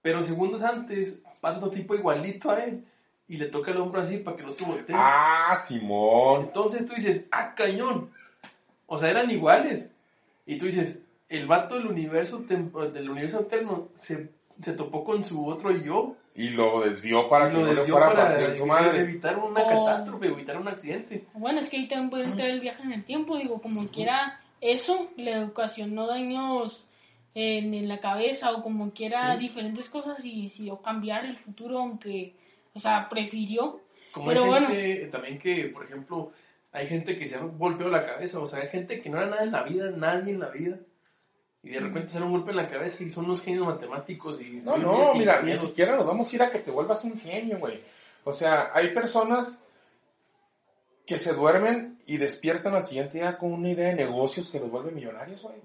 Pero 0.00 0.22
segundos 0.22 0.62
antes 0.62 1.22
pasa 1.40 1.58
otro 1.58 1.70
tipo 1.70 1.94
igualito 1.94 2.50
a 2.50 2.64
él 2.64 2.84
y 3.28 3.36
le 3.36 3.46
toca 3.46 3.70
el 3.70 3.76
hombro 3.76 4.00
así 4.00 4.16
para 4.16 4.36
que 4.36 4.42
no 4.42 4.52
se 4.52 4.64
voltee. 4.64 4.96
Ah, 4.98 5.54
Simón. 5.56 6.42
Entonces 6.46 6.86
tú 6.86 6.94
dices, 6.94 7.28
ah, 7.30 7.54
cañón. 7.54 8.10
O 8.86 8.96
sea, 8.96 9.10
eran 9.10 9.30
iguales. 9.30 9.94
Y 10.46 10.56
tú 10.56 10.64
dices, 10.64 11.02
el 11.28 11.46
vato 11.46 11.76
del 11.76 11.86
universo, 11.86 12.38
del 12.38 13.10
universo 13.10 13.38
alterno 13.38 13.88
se, 13.94 14.30
se 14.60 14.72
topó 14.72 15.04
con 15.04 15.24
su 15.24 15.46
otro 15.46 15.70
yo. 15.70 16.16
Y 16.34 16.50
lo 16.50 16.80
desvió 16.80 17.28
para 17.28 17.46
y 17.46 17.48
que 17.48 17.54
lo 17.54 17.60
no 17.60 17.66
le 17.72 17.74
desvió 17.74 17.94
fuera 17.96 18.06
a 18.06 18.14
para 18.14 18.36
partir 18.36 18.54
su 18.54 18.66
madre. 18.66 19.00
evitar 19.00 19.38
una 19.38 19.62
Oh. 19.62 19.84
catástrofe, 19.86 20.26
evitar 20.26 20.56
un 20.56 20.68
accidente. 20.68 21.24
Bueno, 21.34 21.58
es 21.58 21.68
que 21.70 21.76
ahí 21.78 21.88
también 21.88 22.10
puede 22.10 22.24
entrar 22.24 22.48
el 22.48 22.60
viaje 22.60 22.82
en 22.82 22.92
el 22.92 23.04
tiempo, 23.04 23.36
digo, 23.36 23.60
como 23.60 23.88
quiera, 23.88 24.40
eso 24.60 25.10
le 25.16 25.42
ocasionó 25.44 26.06
daños 26.06 26.86
en, 27.34 27.74
en 27.74 27.88
la 27.88 27.98
cabeza 27.98 28.52
o 28.52 28.62
como 28.62 28.90
quiera 28.92 29.34
Sí. 29.34 29.40
diferentes 29.40 29.88
cosas 29.90 30.24
y 30.24 30.44
decidió 30.44 30.80
cambiar 30.80 31.24
el 31.24 31.36
futuro, 31.36 31.78
aunque, 31.78 32.34
o 32.74 32.78
sea, 32.78 33.08
prefirió. 33.08 33.80
Como 34.12 34.26
Pero 34.28 34.42
hay 34.44 34.48
bueno. 34.50 34.66
gente 34.68 35.06
también 35.12 35.38
que, 35.38 35.64
por 35.66 35.84
ejemplo, 35.84 36.32
hay 36.72 36.86
gente 36.86 37.18
que 37.18 37.26
se 37.26 37.36
ha 37.36 37.40
golpeado 37.40 37.90
la 37.90 38.04
cabeza, 38.06 38.40
o 38.40 38.46
sea, 38.46 38.60
hay 38.60 38.68
gente 38.68 39.00
que 39.00 39.08
no 39.10 39.18
era 39.18 39.26
nada 39.28 39.42
en 39.44 39.52
la 39.52 39.62
vida, 39.64 39.90
nadie 39.90 40.32
en 40.34 40.40
la 40.40 40.48
vida. 40.50 40.78
Y 41.62 41.70
de 41.70 41.80
repente 41.80 42.10
se 42.10 42.18
da 42.18 42.24
un 42.24 42.32
golpe 42.32 42.52
en 42.52 42.56
la 42.56 42.68
cabeza 42.68 43.04
y 43.04 43.10
son 43.10 43.26
unos 43.26 43.42
genios 43.42 43.66
matemáticos 43.66 44.40
y... 44.40 44.60
No, 44.62 44.78
no, 44.78 45.14
mira, 45.14 45.42
ni 45.42 45.54
siquiera 45.56 45.94
nos 45.96 46.06
vamos 46.06 46.32
a 46.32 46.36
ir 46.36 46.42
a 46.42 46.50
que 46.50 46.60
te 46.60 46.70
vuelvas 46.70 47.04
un 47.04 47.18
genio, 47.20 47.58
güey. 47.58 47.82
O 48.24 48.32
sea, 48.32 48.70
hay 48.72 48.88
personas 48.88 49.60
que 51.06 51.18
se 51.18 51.34
duermen 51.34 51.98
y 52.06 52.16
despiertan 52.16 52.74
al 52.74 52.86
siguiente 52.86 53.18
día 53.18 53.36
con 53.36 53.52
una 53.52 53.70
idea 53.70 53.88
de 53.88 53.94
negocios 53.94 54.48
que 54.48 54.60
los 54.60 54.70
vuelve 54.70 54.92
millonarios, 54.92 55.42
güey. 55.42 55.56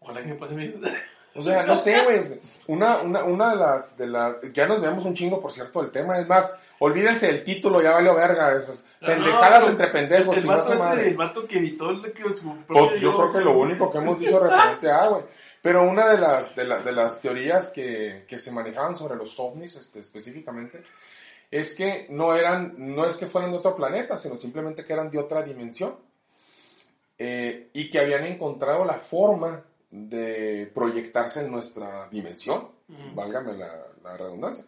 Ojalá 0.00 0.22
que 0.22 0.28
me 0.28 0.34
pase 0.34 0.64
eso. 0.64 0.78
O 1.34 1.42
sea, 1.42 1.62
no 1.62 1.76
sé, 1.78 2.02
güey. 2.02 2.40
Una, 2.66 2.98
una, 2.98 3.24
una 3.24 3.50
de 3.50 3.56
las, 3.56 3.96
de 3.96 4.06
las, 4.06 4.36
ya 4.52 4.66
nos 4.66 4.80
vemos 4.80 5.04
un 5.04 5.14
chingo, 5.14 5.40
por 5.40 5.52
cierto, 5.52 5.80
del 5.80 5.90
tema. 5.90 6.18
Es 6.18 6.26
más, 6.26 6.58
olvídense 6.84 7.26
del 7.26 7.42
título, 7.44 7.80
ya 7.82 7.92
valió 7.92 8.14
verga. 8.14 8.52
Esas 8.52 8.84
No, 9.00 9.06
pendejadas 9.08 9.60
pero 9.60 9.70
entre 9.72 9.88
pendejos, 9.88 10.36
El 10.36 10.46
no 10.46 10.52
vato 10.52 10.66
se 10.66 10.74
ese, 10.74 10.82
madre. 10.84 11.08
el 11.08 11.16
vato 11.16 11.46
que 11.46 11.58
evitó 11.58 11.90
el 11.90 12.12
que 12.12 12.22
su 12.34 12.56
Pues, 12.66 13.00
yo 13.00 13.16
creo 13.16 13.32
que 13.32 13.40
lo 13.40 13.58
único 13.58 13.90
que 13.90 13.98
hemos 13.98 14.18
dicho 14.20 14.38
referente 14.40 14.90
a, 14.90 15.06
güey. 15.08 15.22
Pero 15.60 15.82
una 15.88 16.08
de 16.08 16.18
las, 16.18 16.56
de, 16.56 16.64
la- 16.64 16.80
de 16.80 16.92
las 16.92 17.20
teorías 17.20 17.70
que, 17.70 18.24
que 18.26 18.38
se 18.38 18.50
manejaban 18.50 18.96
sobre 18.96 19.16
los 19.16 19.38
ovnis, 19.38 19.76
este, 19.76 20.00
específicamente, 20.00 20.82
es 21.50 21.74
que 21.74 22.06
no 22.10 22.34
eran, 22.34 22.74
no 22.76 23.04
es 23.04 23.16
que 23.16 23.26
fueran 23.26 23.50
de 23.52 23.58
otro 23.58 23.74
planeta, 23.76 24.16
sino 24.18 24.36
simplemente 24.36 24.84
que 24.84 24.92
eran 24.92 25.10
de 25.10 25.18
otra 25.18 25.42
dimensión. 25.42 25.96
Eh, 27.18 27.68
y 27.72 27.88
que 27.90 28.00
habían 28.00 28.24
encontrado 28.24 28.84
la 28.84 28.94
forma 28.94 29.62
de 29.90 30.68
proyectarse 30.74 31.40
en 31.40 31.50
nuestra 31.52 32.08
dimensión, 32.08 32.70
Ujú. 32.88 33.14
válgame 33.14 33.52
la, 33.52 33.70
la 34.02 34.16
redundancia. 34.16 34.64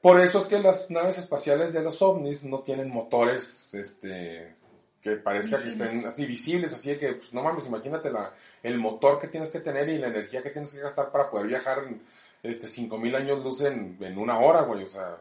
Por 0.00 0.20
eso 0.20 0.38
es 0.38 0.46
que 0.46 0.60
las 0.60 0.90
naves 0.90 1.18
espaciales 1.18 1.72
de 1.72 1.82
los 1.82 2.00
ovnis 2.02 2.44
no 2.44 2.60
tienen 2.60 2.88
motores, 2.88 3.74
este, 3.74 4.56
que 5.00 5.16
parezca 5.16 5.60
que 5.60 5.68
estén 5.68 6.06
así 6.06 6.24
visibles, 6.24 6.72
así 6.72 6.90
de 6.90 6.98
que, 6.98 7.12
pues, 7.14 7.32
no 7.32 7.42
mames, 7.42 7.66
imagínate 7.66 8.10
la, 8.10 8.32
el 8.62 8.78
motor 8.78 9.18
que 9.18 9.28
tienes 9.28 9.50
que 9.50 9.60
tener 9.60 9.88
y 9.88 9.98
la 9.98 10.08
energía 10.08 10.42
que 10.42 10.50
tienes 10.50 10.72
que 10.72 10.80
gastar 10.80 11.10
para 11.10 11.30
poder 11.30 11.48
viajar 11.48 11.84
en, 11.88 12.02
este, 12.42 12.68
5000 12.68 13.14
años 13.16 13.42
luz 13.42 13.62
en, 13.62 13.96
en 14.00 14.18
una 14.18 14.38
hora, 14.38 14.62
güey, 14.62 14.84
o 14.84 14.88
sea, 14.88 15.18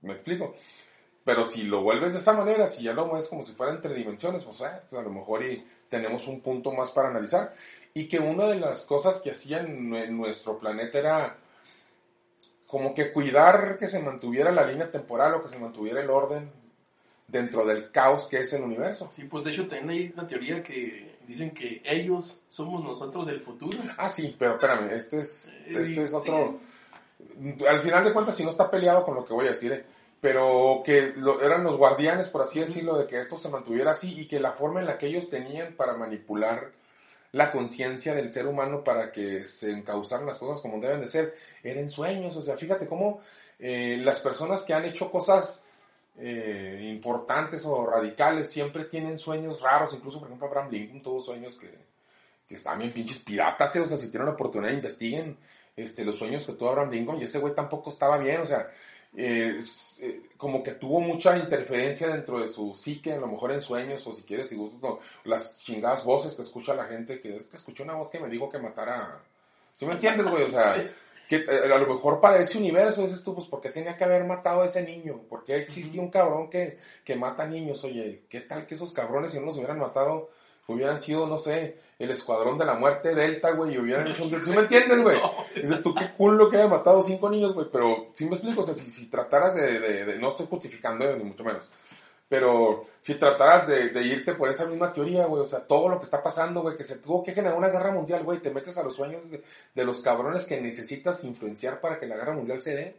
me 0.00 0.14
explico. 0.14 0.54
Pero 1.24 1.46
si 1.46 1.62
lo 1.62 1.82
vuelves 1.82 2.12
de 2.12 2.18
esa 2.18 2.34
manera, 2.34 2.68
si 2.68 2.82
ya 2.82 2.92
lo 2.92 3.06
mueves 3.06 3.28
como 3.28 3.42
si 3.42 3.52
fuera 3.52 3.72
entre 3.72 3.94
dimensiones, 3.94 4.44
pues, 4.44 4.60
eh, 4.60 4.82
pues, 4.90 5.00
a 5.00 5.04
lo 5.04 5.10
mejor 5.10 5.42
y 5.42 5.64
tenemos 5.88 6.26
un 6.26 6.40
punto 6.40 6.70
más 6.72 6.90
para 6.90 7.08
analizar. 7.08 7.54
Y 7.94 8.08
que 8.08 8.18
una 8.18 8.46
de 8.48 8.60
las 8.60 8.84
cosas 8.84 9.22
que 9.22 9.30
hacían 9.30 9.94
en 9.94 10.16
nuestro 10.16 10.58
planeta 10.58 10.98
era 10.98 11.38
como 12.74 12.92
que 12.92 13.12
cuidar 13.12 13.76
que 13.78 13.86
se 13.86 14.00
mantuviera 14.02 14.50
la 14.50 14.66
línea 14.66 14.90
temporal 14.90 15.34
o 15.34 15.42
que 15.44 15.48
se 15.48 15.60
mantuviera 15.60 16.00
el 16.02 16.10
orden 16.10 16.50
dentro 17.28 17.64
del 17.64 17.92
caos 17.92 18.26
que 18.26 18.38
es 18.38 18.52
el 18.52 18.64
universo. 18.64 19.08
Sí, 19.12 19.22
pues 19.26 19.44
de 19.44 19.52
hecho 19.52 19.68
también 19.68 19.90
hay 19.90 20.12
una 20.12 20.26
teoría 20.26 20.60
que 20.60 21.14
dicen 21.24 21.52
que 21.52 21.80
ellos 21.84 22.40
somos 22.48 22.82
nosotros 22.82 23.28
del 23.28 23.40
futuro. 23.40 23.78
Ah, 23.96 24.08
sí, 24.10 24.34
pero 24.36 24.54
espérame, 24.54 24.90
este 24.90 25.20
es, 25.20 25.56
Eh, 25.68 25.82
este 25.82 26.02
es 26.02 26.10
sí. 26.10 26.16
otro... 26.16 26.58
Al 27.68 27.80
final 27.80 28.02
de 28.02 28.12
cuentas, 28.12 28.34
si 28.34 28.42
no 28.42 28.50
está 28.50 28.68
peleado 28.68 29.04
con 29.04 29.14
lo 29.14 29.24
que 29.24 29.32
voy 29.34 29.46
a 29.46 29.50
decir, 29.50 29.70
eh, 29.72 29.84
pero 30.20 30.82
que 30.84 31.12
lo- 31.16 31.40
eran 31.42 31.62
los 31.62 31.76
guardianes, 31.76 32.26
por 32.28 32.42
así 32.42 32.58
decirlo, 32.58 32.98
de 32.98 33.06
que 33.06 33.20
esto 33.20 33.36
se 33.36 33.50
mantuviera 33.50 33.92
así 33.92 34.18
y 34.20 34.26
que 34.26 34.40
la 34.40 34.50
forma 34.50 34.80
en 34.80 34.86
la 34.86 34.98
que 34.98 35.06
ellos 35.06 35.28
tenían 35.28 35.74
para 35.74 35.94
manipular 35.94 36.72
la 37.34 37.50
conciencia 37.50 38.14
del 38.14 38.30
ser 38.30 38.46
humano 38.46 38.84
para 38.84 39.10
que 39.10 39.44
se 39.48 39.72
encauzaran 39.72 40.24
las 40.24 40.38
cosas 40.38 40.62
como 40.62 40.80
deben 40.80 41.00
de 41.00 41.08
ser, 41.08 41.34
eran 41.64 41.90
sueños. 41.90 42.36
O 42.36 42.42
sea, 42.42 42.56
fíjate 42.56 42.86
cómo 42.86 43.20
eh, 43.58 44.00
las 44.04 44.20
personas 44.20 44.62
que 44.62 44.72
han 44.72 44.84
hecho 44.84 45.10
cosas 45.10 45.64
eh, 46.16 46.78
importantes 46.94 47.64
o 47.64 47.86
radicales 47.86 48.48
siempre 48.48 48.84
tienen 48.84 49.18
sueños 49.18 49.60
raros. 49.60 49.92
Incluso, 49.92 50.20
por 50.20 50.28
ejemplo, 50.28 50.46
Abraham 50.46 50.70
Lincoln 50.70 51.02
tuvo 51.02 51.20
sueños 51.20 51.56
que, 51.56 51.76
que 52.46 52.54
estaban 52.54 52.78
bien 52.78 52.92
pinches 52.92 53.18
piratas. 53.18 53.74
eh, 53.74 53.80
O 53.80 53.86
sea, 53.88 53.98
si 53.98 54.10
tienen 54.10 54.26
la 54.26 54.34
oportunidad, 54.34 54.72
investiguen 54.72 55.36
este, 55.74 56.04
los 56.04 56.16
sueños 56.16 56.46
que 56.46 56.52
tuvo 56.52 56.68
Abraham 56.68 56.90
Lincoln. 56.92 57.20
Y 57.20 57.24
ese 57.24 57.40
güey 57.40 57.52
tampoco 57.52 57.90
estaba 57.90 58.16
bien. 58.16 58.42
O 58.42 58.46
sea, 58.46 58.70
eh, 59.16 59.58
eh, 60.00 60.22
como 60.36 60.62
que 60.62 60.72
tuvo 60.72 61.00
mucha 61.00 61.36
interferencia 61.36 62.08
dentro 62.08 62.40
de 62.40 62.48
su 62.48 62.74
psique, 62.74 63.12
a 63.12 63.18
lo 63.18 63.26
mejor 63.26 63.52
en 63.52 63.62
sueños, 63.62 64.06
o 64.06 64.12
si 64.12 64.22
quieres, 64.22 64.48
si 64.48 64.56
gustas, 64.56 64.80
no, 64.80 64.98
las 65.24 65.64
chingadas 65.64 66.04
voces 66.04 66.34
que 66.34 66.42
escucha 66.42 66.74
la 66.74 66.84
gente, 66.84 67.20
que 67.20 67.36
es 67.36 67.46
que 67.46 67.56
escuché 67.56 67.82
una 67.82 67.94
voz 67.94 68.10
que 68.10 68.20
me 68.20 68.28
dijo 68.28 68.48
que 68.48 68.58
matara. 68.58 69.22
¿Sí 69.76 69.86
me 69.86 69.92
entiendes, 69.92 70.26
güey? 70.26 70.44
O 70.44 70.48
sea, 70.48 70.84
que 71.28 71.36
eh, 71.36 71.72
a 71.72 71.78
lo 71.78 71.86
mejor 71.86 72.20
para 72.20 72.38
ese 72.38 72.58
universo 72.58 73.02
dices 73.02 73.22
tú, 73.22 73.34
pues, 73.34 73.46
¿por 73.46 73.60
qué 73.60 73.70
tenía 73.70 73.96
que 73.96 74.04
haber 74.04 74.24
matado 74.24 74.62
a 74.62 74.66
ese 74.66 74.82
niño? 74.82 75.22
¿Por 75.28 75.44
qué 75.44 75.56
existía 75.56 76.00
un 76.00 76.10
cabrón 76.10 76.50
que, 76.50 76.78
que 77.04 77.16
mata 77.16 77.46
niños? 77.46 77.82
Oye, 77.84 78.24
¿qué 78.28 78.40
tal 78.40 78.66
que 78.66 78.74
esos 78.74 78.92
cabrones, 78.92 79.32
si 79.32 79.38
no 79.38 79.46
los 79.46 79.56
hubieran 79.56 79.78
matado, 79.78 80.30
hubieran 80.66 81.00
sido, 81.00 81.26
no 81.26 81.38
sé, 81.38 81.78
el 81.98 82.10
escuadrón 82.10 82.58
de 82.58 82.64
la 82.64 82.74
muerte 82.74 83.14
Delta, 83.14 83.50
güey, 83.52 83.74
y 83.74 83.78
hubieran 83.78 84.06
hecho. 84.08 84.24
¿Sí 84.24 84.50
me 84.50 84.60
entiendes, 84.62 85.02
güey? 85.02 85.18
Dices 85.56 85.82
tú, 85.82 85.94
qué 85.94 86.12
culo 86.12 86.48
que 86.48 86.56
haya 86.56 86.68
matado 86.68 87.02
cinco 87.02 87.28
niños, 87.30 87.54
güey, 87.54 87.66
pero 87.72 88.08
sí 88.14 88.24
me 88.26 88.36
explico, 88.36 88.60
o 88.60 88.64
sea, 88.64 88.74
si, 88.74 88.88
si 88.88 89.06
trataras 89.06 89.54
de, 89.54 89.78
de- 89.80 90.04
de- 90.04 90.18
no 90.18 90.30
estoy 90.30 90.46
justificando, 90.48 91.14
ni 91.16 91.24
mucho 91.24 91.44
menos, 91.44 91.70
pero 92.28 92.82
si 93.00 93.14
trataras 93.16 93.66
de, 93.68 93.90
de 93.90 94.02
irte 94.02 94.34
por 94.34 94.48
esa 94.48 94.64
misma 94.64 94.92
teoría, 94.92 95.26
güey, 95.26 95.42
o 95.42 95.46
sea, 95.46 95.66
todo 95.66 95.88
lo 95.88 95.98
que 95.98 96.04
está 96.04 96.22
pasando, 96.22 96.62
güey, 96.62 96.76
que 96.76 96.82
se 96.84 96.96
tuvo 96.96 97.22
que 97.22 97.32
generar 97.32 97.56
una 97.56 97.68
guerra 97.68 97.92
mundial, 97.92 98.24
güey, 98.24 98.38
te 98.40 98.50
metes 98.50 98.76
a 98.78 98.82
los 98.82 98.94
sueños 98.96 99.30
de, 99.30 99.42
de 99.74 99.84
los 99.84 100.00
cabrones 100.00 100.46
que 100.46 100.60
necesitas 100.60 101.22
influenciar 101.24 101.80
para 101.80 102.00
que 102.00 102.06
la 102.06 102.16
guerra 102.16 102.32
mundial 102.32 102.60
se 102.62 102.74
dé. 102.74 102.96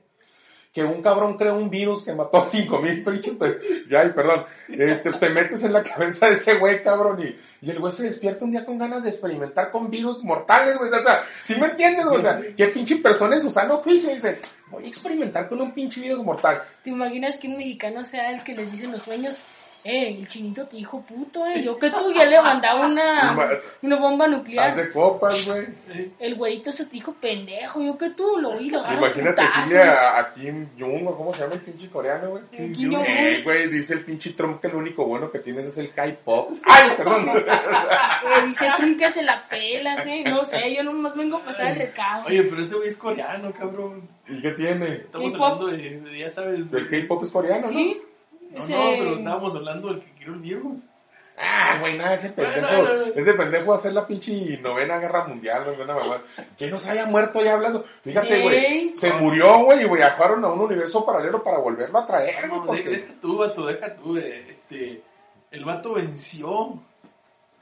Que 0.76 0.84
un 0.84 1.02
cabrón 1.02 1.38
creó 1.38 1.56
un 1.56 1.70
virus 1.70 2.04
que 2.04 2.14
mató 2.14 2.36
a 2.36 2.50
cinco 2.50 2.80
mil 2.80 3.02
pinches, 3.02 3.36
pues, 3.38 3.56
ya, 3.90 4.04
y 4.04 4.10
perdón, 4.10 4.44
este, 4.68 5.10
te 5.12 5.30
metes 5.30 5.64
en 5.64 5.72
la 5.72 5.82
cabeza 5.82 6.28
de 6.28 6.34
ese 6.34 6.56
güey, 6.56 6.84
cabrón, 6.84 7.18
y, 7.22 7.66
y 7.66 7.72
el 7.72 7.80
güey 7.80 7.94
se 7.94 8.04
despierta 8.04 8.44
un 8.44 8.52
día 8.52 8.66
con 8.66 8.78
ganas 8.78 9.04
de 9.04 9.10
experimentar 9.10 9.72
con 9.72 9.90
virus 9.90 10.22
mortales, 10.26 10.78
güey, 10.78 10.92
o 10.92 11.02
sea, 11.02 11.24
¿sí 11.46 11.56
me 11.56 11.68
entiendes? 11.68 12.06
O 12.08 12.22
sea, 12.22 12.42
qué 12.58 12.68
pinche 12.68 12.98
persona 12.98 13.38
en 13.38 13.42
su 13.42 13.50
sano 13.50 13.78
juicio 13.78 14.10
dice, 14.10 14.42
voy 14.68 14.84
a 14.84 14.88
experimentar 14.88 15.48
con 15.48 15.62
un 15.62 15.72
pinche 15.72 16.02
virus 16.02 16.22
mortal. 16.26 16.62
¿Te 16.84 16.90
imaginas 16.90 17.38
que 17.38 17.48
un 17.48 17.58
mexicano 17.58 18.04
sea 18.04 18.32
el 18.32 18.44
que 18.44 18.54
les 18.54 18.70
dice 18.70 18.88
los 18.88 19.02
sueños? 19.02 19.44
Eh, 19.88 20.18
el 20.20 20.28
chinito 20.28 20.66
te 20.66 20.78
dijo 20.78 21.00
puto, 21.06 21.46
eh. 21.46 21.62
Yo 21.64 21.78
que 21.78 21.92
tú 21.92 22.12
ya 22.12 22.26
le 22.26 22.42
mandaba 22.42 22.88
una, 22.88 23.38
una 23.84 23.96
bomba 23.98 24.26
Haz 24.26 24.32
nuclear. 24.32 24.76
de 24.76 24.92
copas, 24.92 25.48
güey. 25.48 25.68
El 26.18 26.34
güerito 26.36 26.72
se 26.72 26.86
te 26.86 26.92
dijo 26.94 27.14
pendejo. 27.14 27.80
Yo 27.84 27.96
que 27.96 28.10
tú 28.10 28.38
lo 28.42 28.58
vi, 28.58 28.72
lo 28.72 28.80
Imagínate 28.80 29.44
decirle 29.44 29.84
a, 29.84 30.18
a 30.18 30.32
Kim 30.32 30.70
Jong, 30.80 31.08
o 31.08 31.16
cómo 31.16 31.32
se 31.32 31.42
llama 31.44 31.54
el 31.54 31.62
pinche 31.62 31.88
coreano, 31.90 32.30
güey. 32.32 32.44
Kim 32.52 32.74
Kim. 32.74 32.94
Eh, 32.96 33.42
güey, 33.44 33.70
dice 33.70 33.94
el 33.94 34.04
pinche 34.04 34.32
Trump 34.32 34.60
que 34.60 34.70
lo 34.70 34.80
único 34.80 35.06
bueno 35.06 35.30
que 35.32 35.38
tienes 35.38 35.68
es 35.68 35.78
el 35.78 35.92
K-pop. 35.94 36.50
¡Ay, 36.66 36.90
perdón! 36.98 37.30
Dice 38.46 38.68
Trump 38.78 38.98
que 38.98 39.10
se 39.10 39.22
la 39.24 39.48
pelas, 39.48 40.06
eh. 40.08 40.24
No 40.26 40.44
sé, 40.44 40.74
yo 40.76 40.84
nomás 40.84 41.16
vengo 41.16 41.38
a 41.38 41.44
pasar 41.44 41.72
el 41.74 41.78
recado. 41.78 42.26
Oye, 42.26 42.42
pero 42.44 42.62
ese 42.62 42.76
güey 42.76 42.88
es 42.88 42.98
coreano, 42.98 43.54
cabrón. 43.54 44.10
¿Y 44.28 44.42
qué 44.42 44.52
tiene? 44.52 44.86
Estamos 44.88 45.32
K-pop. 45.34 45.46
hablando 45.62 45.68
de, 45.68 46.00
de- 46.00 46.20
ya 46.20 46.30
sabes. 46.30 46.74
El 46.74 46.90
K-pop 46.90 47.22
es 47.24 47.30
coreano, 47.30 47.68
Sí, 47.68 48.02
No, 48.02 48.15
ese- 48.60 48.74
no, 48.74 48.84
pero 48.98 49.18
estábamos 49.18 49.56
hablando 49.56 49.88
del 49.90 50.00
que 50.02 50.12
quiero 50.14 50.34
el 50.34 50.40
virus. 50.40 50.78
¿no? 50.86 50.96
Ah, 51.38 51.78
güey, 51.82 51.98
nada, 51.98 52.14
ese 52.14 52.30
pendejo. 52.30 52.62
No, 52.72 52.84
no, 52.84 52.94
no. 53.08 53.14
Ese 53.14 53.34
pendejo 53.34 53.68
va 53.68 53.76
a 53.76 53.80
ser 53.80 53.92
la 53.92 54.08
pinche 54.08 54.58
novena 54.62 55.00
guerra 55.00 55.28
mundial, 55.28 55.66
güey, 55.66 55.86
mamá. 55.86 56.22
Que 56.58 56.72
no 56.72 56.80
se 56.80 56.92
haya 56.92 57.06
muerto 57.08 57.44
ya 57.44 57.56
hablando. 57.56 57.84
Fíjate, 58.06 58.42
güey. 58.42 58.56
Ey. 58.56 58.94
Se 58.96 59.12
murió, 59.12 59.66
güey, 59.66 59.82
y 59.84 59.90
viajaron 59.90 60.46
a 60.46 60.48
un 60.48 60.62
universo 60.62 61.06
paralelo 61.06 61.44
para 61.44 61.58
volverlo 61.58 62.00
a 62.00 62.06
traer, 62.06 62.48
güey. 62.48 62.60
No, 62.62 62.66
porque- 62.66 62.90
deja 62.90 63.14
tú, 63.22 63.38
vato, 63.38 63.66
deja 63.66 63.94
tú. 63.96 64.18
eh, 64.18 64.48
Este, 64.50 65.02
el 65.52 65.66
vato 65.66 65.94
venció 65.96 66.80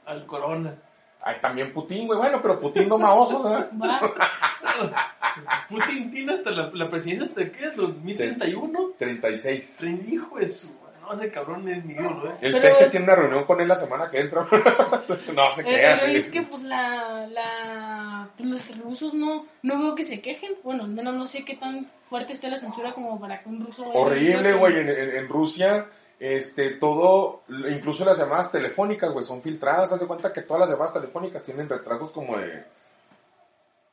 al 0.06 0.24
corona. 0.24 0.76
Ay, 1.20 1.36
también 1.40 1.72
Putin, 1.72 2.06
güey. 2.06 2.18
Bueno, 2.20 2.40
pero 2.42 2.60
Putin 2.60 2.88
no 2.88 2.96
maoso, 2.98 3.42
¿verdad? 3.42 3.70
Putin 5.68 6.10
tiene 6.10 6.32
hasta 6.34 6.50
la, 6.52 6.70
la 6.72 6.88
presidencia 6.88 7.26
hasta 7.26 7.50
qué 7.50 7.66
es 7.66 7.76
2031. 7.76 8.90
36. 8.98 9.64
Sí. 9.66 10.00
Hijo 10.12 10.36
de 10.38 10.48
su. 10.48 10.68
No, 11.06 11.12
ese 11.12 11.30
cabrón 11.30 11.68
es 11.68 11.84
mi 11.84 11.94
ídolo, 11.94 12.30
eh. 12.30 12.36
El 12.40 12.52
Pero 12.52 12.62
peje 12.62 12.84
es- 12.84 12.90
tiene 12.90 13.04
una 13.04 13.14
reunión 13.16 13.44
con 13.44 13.60
él 13.60 13.68
la 13.68 13.76
semana 13.76 14.10
que 14.10 14.20
entra. 14.20 14.46
no 14.90 15.00
se 15.02 15.12
Eh, 15.12 15.64
crean. 15.64 15.98
pero 16.00 16.12
es 16.12 16.28
que 16.30 16.42
pues 16.42 16.62
la, 16.62 17.26
la 17.26 18.28
pues, 18.36 18.48
los 18.50 18.78
rusos 18.78 19.14
no 19.14 19.46
no 19.62 19.78
veo 19.78 19.94
que 19.94 20.04
se 20.04 20.20
quejen 20.20 20.54
bueno 20.62 20.84
al 20.84 20.90
menos 20.90 21.14
no 21.14 21.26
sé 21.26 21.44
qué 21.44 21.56
tan 21.56 21.90
fuerte 22.04 22.32
esté 22.32 22.48
la 22.48 22.56
censura 22.56 22.92
como 22.94 23.20
para 23.20 23.42
que 23.42 23.48
un 23.48 23.64
ruso 23.64 23.82
Horrible, 23.92 24.54
güey. 24.54 24.78
En, 24.78 24.88
en- 24.88 25.16
en 25.16 25.28
Rusia, 25.28 25.86
este, 26.20 26.70
todo, 26.70 27.42
incluso 27.70 28.04
las 28.04 28.18
llamadas 28.18 28.50
telefónicas, 28.52 29.10
güey, 29.10 29.24
son 29.24 29.42
filtradas. 29.42 29.92
Haz 29.92 30.00
de 30.00 30.06
cuenta 30.06 30.32
que 30.32 30.42
todas 30.42 30.60
las 30.60 30.70
llamadas 30.70 30.94
telefónicas 30.94 31.42
tienen 31.42 31.68
retrasos 31.68 32.10
como 32.12 32.36
de 32.38 32.64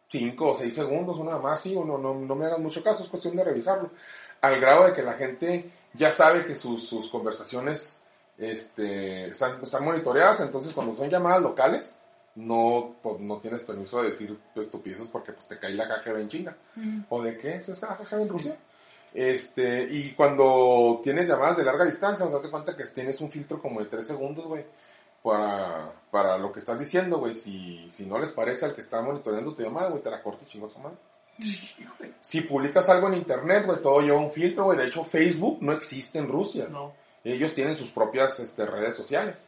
5 0.07 0.49
o 0.49 0.53
6 0.53 0.74
segundos, 0.76 1.18
una 1.18 1.38
más, 1.38 1.62
sí, 1.62 1.74
o 1.76 1.86
no, 1.86 1.97
no, 1.97 2.14
no 2.14 2.36
me 2.36 2.45
hagan 2.45 2.62
mucho 2.62 2.84
caso, 2.84 3.01
es 3.03 3.09
cuestión 3.09 3.36
de 3.36 3.45
revisarlo. 3.45 3.91
Al 4.42 4.60
grado 4.60 4.86
de 4.86 4.94
que 4.94 5.04
la 5.04 5.14
gente 5.14 5.72
ya 5.94 6.12
sabe 6.12 6.46
que 6.46 6.56
sus, 6.56 6.88
sus 6.88 7.10
conversaciones 7.10 7.98
este, 8.38 9.28
están, 9.28 9.62
están 9.62 9.86
monitoreadas, 9.86 10.39
entonces 10.39 10.74
cuando 10.74 10.96
son 10.96 11.10
llamadas 11.10 11.42
locales, 11.42 11.98
no, 12.36 12.96
pues, 13.02 13.20
no 13.20 13.39
tienes 13.39 13.64
permiso 13.64 14.02
de 14.02 14.10
decir 14.10 14.38
estupideces 14.56 15.10
porque 15.10 15.34
pues 15.34 15.48
te 15.48 15.60
cae 15.60 15.74
la 15.74 15.88
KGB 15.88 16.18
en 16.18 16.30
China. 16.30 16.58
Mm. 16.76 17.02
¿O 17.10 17.22
de 17.22 17.38
qué? 17.38 17.56
¿Es 17.56 17.82
la 17.82 17.98
KGB 17.98 18.22
en 18.22 18.30
Rusia? 18.30 18.58
Este, 19.14 19.84
y 19.89 20.14
cuando 20.14 21.02
tienes 21.04 21.28
llamadas 21.28 21.58
de 21.58 21.66
larga 21.66 21.84
distancia, 21.84 22.26
nos 22.26 22.42
das 22.42 22.50
cuenta 22.50 22.76
que 22.76 22.86
tienes 22.86 23.20
un 23.20 23.30
filtro 23.30 23.62
como 23.62 23.82
de 23.82 23.88
3 23.88 24.08
segundos, 24.08 24.48
güey, 24.48 24.66
para, 25.22 25.92
para 26.10 26.38
lo 26.38 26.52
que 26.52 26.60
estás 26.60 26.80
diciendo, 26.80 27.20
güey. 27.20 27.36
Si, 27.36 27.89
si 27.92 28.06
no 28.06 28.18
les 28.18 28.32
parece 28.32 28.66
al 28.66 28.74
que 28.74 28.82
está 28.82 29.02
monitoreando 29.02 29.54
tu 29.54 29.62
llamada, 29.62 29.89
güey, 29.89 30.02
te 30.02 30.10
la 30.10 30.24
cortas 30.24 30.48
chingosa 30.48 30.80
madre. 30.80 30.98
Si 32.20 32.42
publicas 32.42 32.89
algo 32.89 33.08
en 33.08 33.16
internet, 33.16 33.66
güey, 33.66 33.82
todo 33.82 34.02
lleva 34.02 34.20
un 34.20 34.32
filtro, 34.32 34.66
güey. 34.66 34.78
De 34.78 34.88
hecho, 34.88 35.04
Facebook 35.04 35.60
no 35.62 35.74
existe 35.74 36.20
en 36.20 36.28
Rusia. 36.28 36.68
No. 36.70 36.94
Ellos 37.24 37.54
tienen 37.54 37.76
sus 37.76 37.92
propias 37.92 38.39
este, 38.39 38.66
redes 38.66 38.96
sociales. 38.96 39.46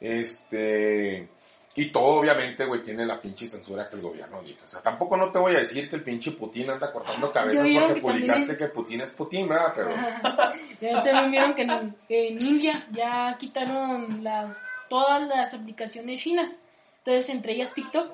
Este. 0.00 1.28
Y 1.74 1.86
todo, 1.86 2.20
obviamente, 2.20 2.66
güey, 2.66 2.82
tiene 2.82 3.06
la 3.06 3.18
pinche 3.18 3.46
censura 3.46 3.88
que 3.88 3.96
el 3.96 4.02
gobierno 4.02 4.42
dice. 4.42 4.66
O 4.66 4.68
sea, 4.68 4.82
tampoco 4.82 5.16
no 5.16 5.30
te 5.30 5.38
voy 5.38 5.54
a 5.54 5.60
decir 5.60 5.88
que 5.88 5.96
el 5.96 6.02
pinche 6.02 6.32
Putin 6.32 6.68
anda 6.68 6.92
cortando 6.92 7.32
cabezas 7.32 7.66
porque 7.66 7.94
que 7.94 8.00
publicaste 8.00 8.56
que 8.58 8.68
Putin 8.68 9.00
es 9.00 9.10
Putin, 9.10 9.48
¿verdad? 9.48 9.72
Pero. 9.74 9.90
Ya 10.82 11.00
también 11.00 11.30
vieron 11.30 11.54
que 11.54 11.62
en, 11.62 11.94
que 12.08 12.28
en 12.30 12.42
India 12.44 12.88
ya 12.90 13.36
quitaron 13.38 14.24
las 14.24 14.58
todas 14.88 15.22
las 15.28 15.54
aplicaciones 15.54 16.20
chinas. 16.20 16.56
Entonces, 16.98 17.28
entre 17.28 17.52
ellas 17.52 17.72
TikTok, 17.72 18.10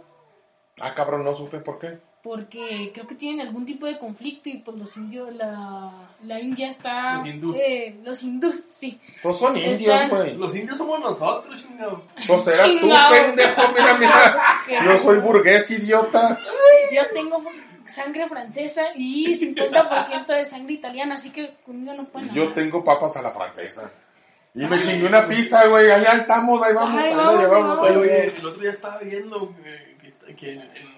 Ah, 0.81 0.95
cabrón, 0.95 1.25
no 1.25 1.35
supe 1.35 1.61
por 1.61 1.79
qué. 1.79 1.99
Porque 2.29 2.91
creo 2.93 3.07
que 3.07 3.15
tienen 3.15 3.41
algún 3.47 3.65
tipo 3.65 3.87
de 3.87 3.99
conflicto 3.99 4.51
y 4.51 4.59
pues 4.59 4.79
los 4.79 4.95
indios, 4.99 5.35
la, 5.35 5.91
la 6.25 6.39
India 6.39 6.69
está... 6.69 7.15
Los 7.15 7.27
hindús. 7.27 7.59
eh, 7.59 7.97
los 8.05 8.23
hindús, 8.23 8.65
sí. 8.69 9.01
Pues 9.23 9.39
son 9.39 9.57
indios, 9.57 9.81
Están- 9.81 10.11
güey. 10.11 10.37
Los 10.37 10.55
indios 10.55 10.77
somos 10.77 11.01
nosotros, 11.01 11.63
chingado. 11.67 12.03
Pues 12.27 12.47
eras 12.49 12.69
tú, 12.79 12.91
pendejo, 13.11 13.63
mira, 13.73 13.97
mira. 13.97 14.43
Yo 14.85 14.99
soy 14.99 15.19
burgués, 15.21 15.71
idiota. 15.71 16.39
Yo 16.93 17.01
tengo 17.15 17.43
sangre 17.87 18.29
francesa 18.29 18.89
y 18.95 19.35
50% 19.35 20.27
de 20.27 20.45
sangre 20.45 20.75
italiana, 20.75 21.15
así 21.15 21.31
que 21.31 21.55
conmigo 21.65 21.95
no 21.95 22.05
pueden 22.05 22.29
Yo 22.35 22.43
hablar. 22.43 22.55
tengo 22.57 22.85
papas 22.85 23.17
a 23.17 23.23
la 23.23 23.31
francesa. 23.31 23.91
Y 24.55 24.67
me 24.67 24.79
chingué 24.83 25.07
una 25.07 25.27
pizza, 25.27 25.67
güey. 25.67 25.91
Allá 25.91 26.13
estamos, 26.13 26.63
ahí 26.63 26.75
vamos, 26.75 27.01
Ay, 27.01 27.09
ahí 27.09 27.15
vamos, 27.17 27.35
la 27.35 27.41
llevamos. 27.41 27.77
vamos. 27.79 27.91
Oye, 27.97 28.07
llevamos. 28.11 28.39
el 28.41 28.47
otro 28.47 28.61
día 28.61 28.71
estaba 28.71 28.99
viendo 28.99 29.55
que, 29.57 30.35
que 30.37 30.53
en, 30.53 30.61
en- 30.61 30.98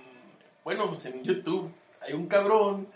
bueno, 0.65 0.87
pues 0.89 1.05
en 1.07 1.23
YouTube 1.23 1.71
hay 2.01 2.13
un 2.15 2.27
cabrón 2.27 2.89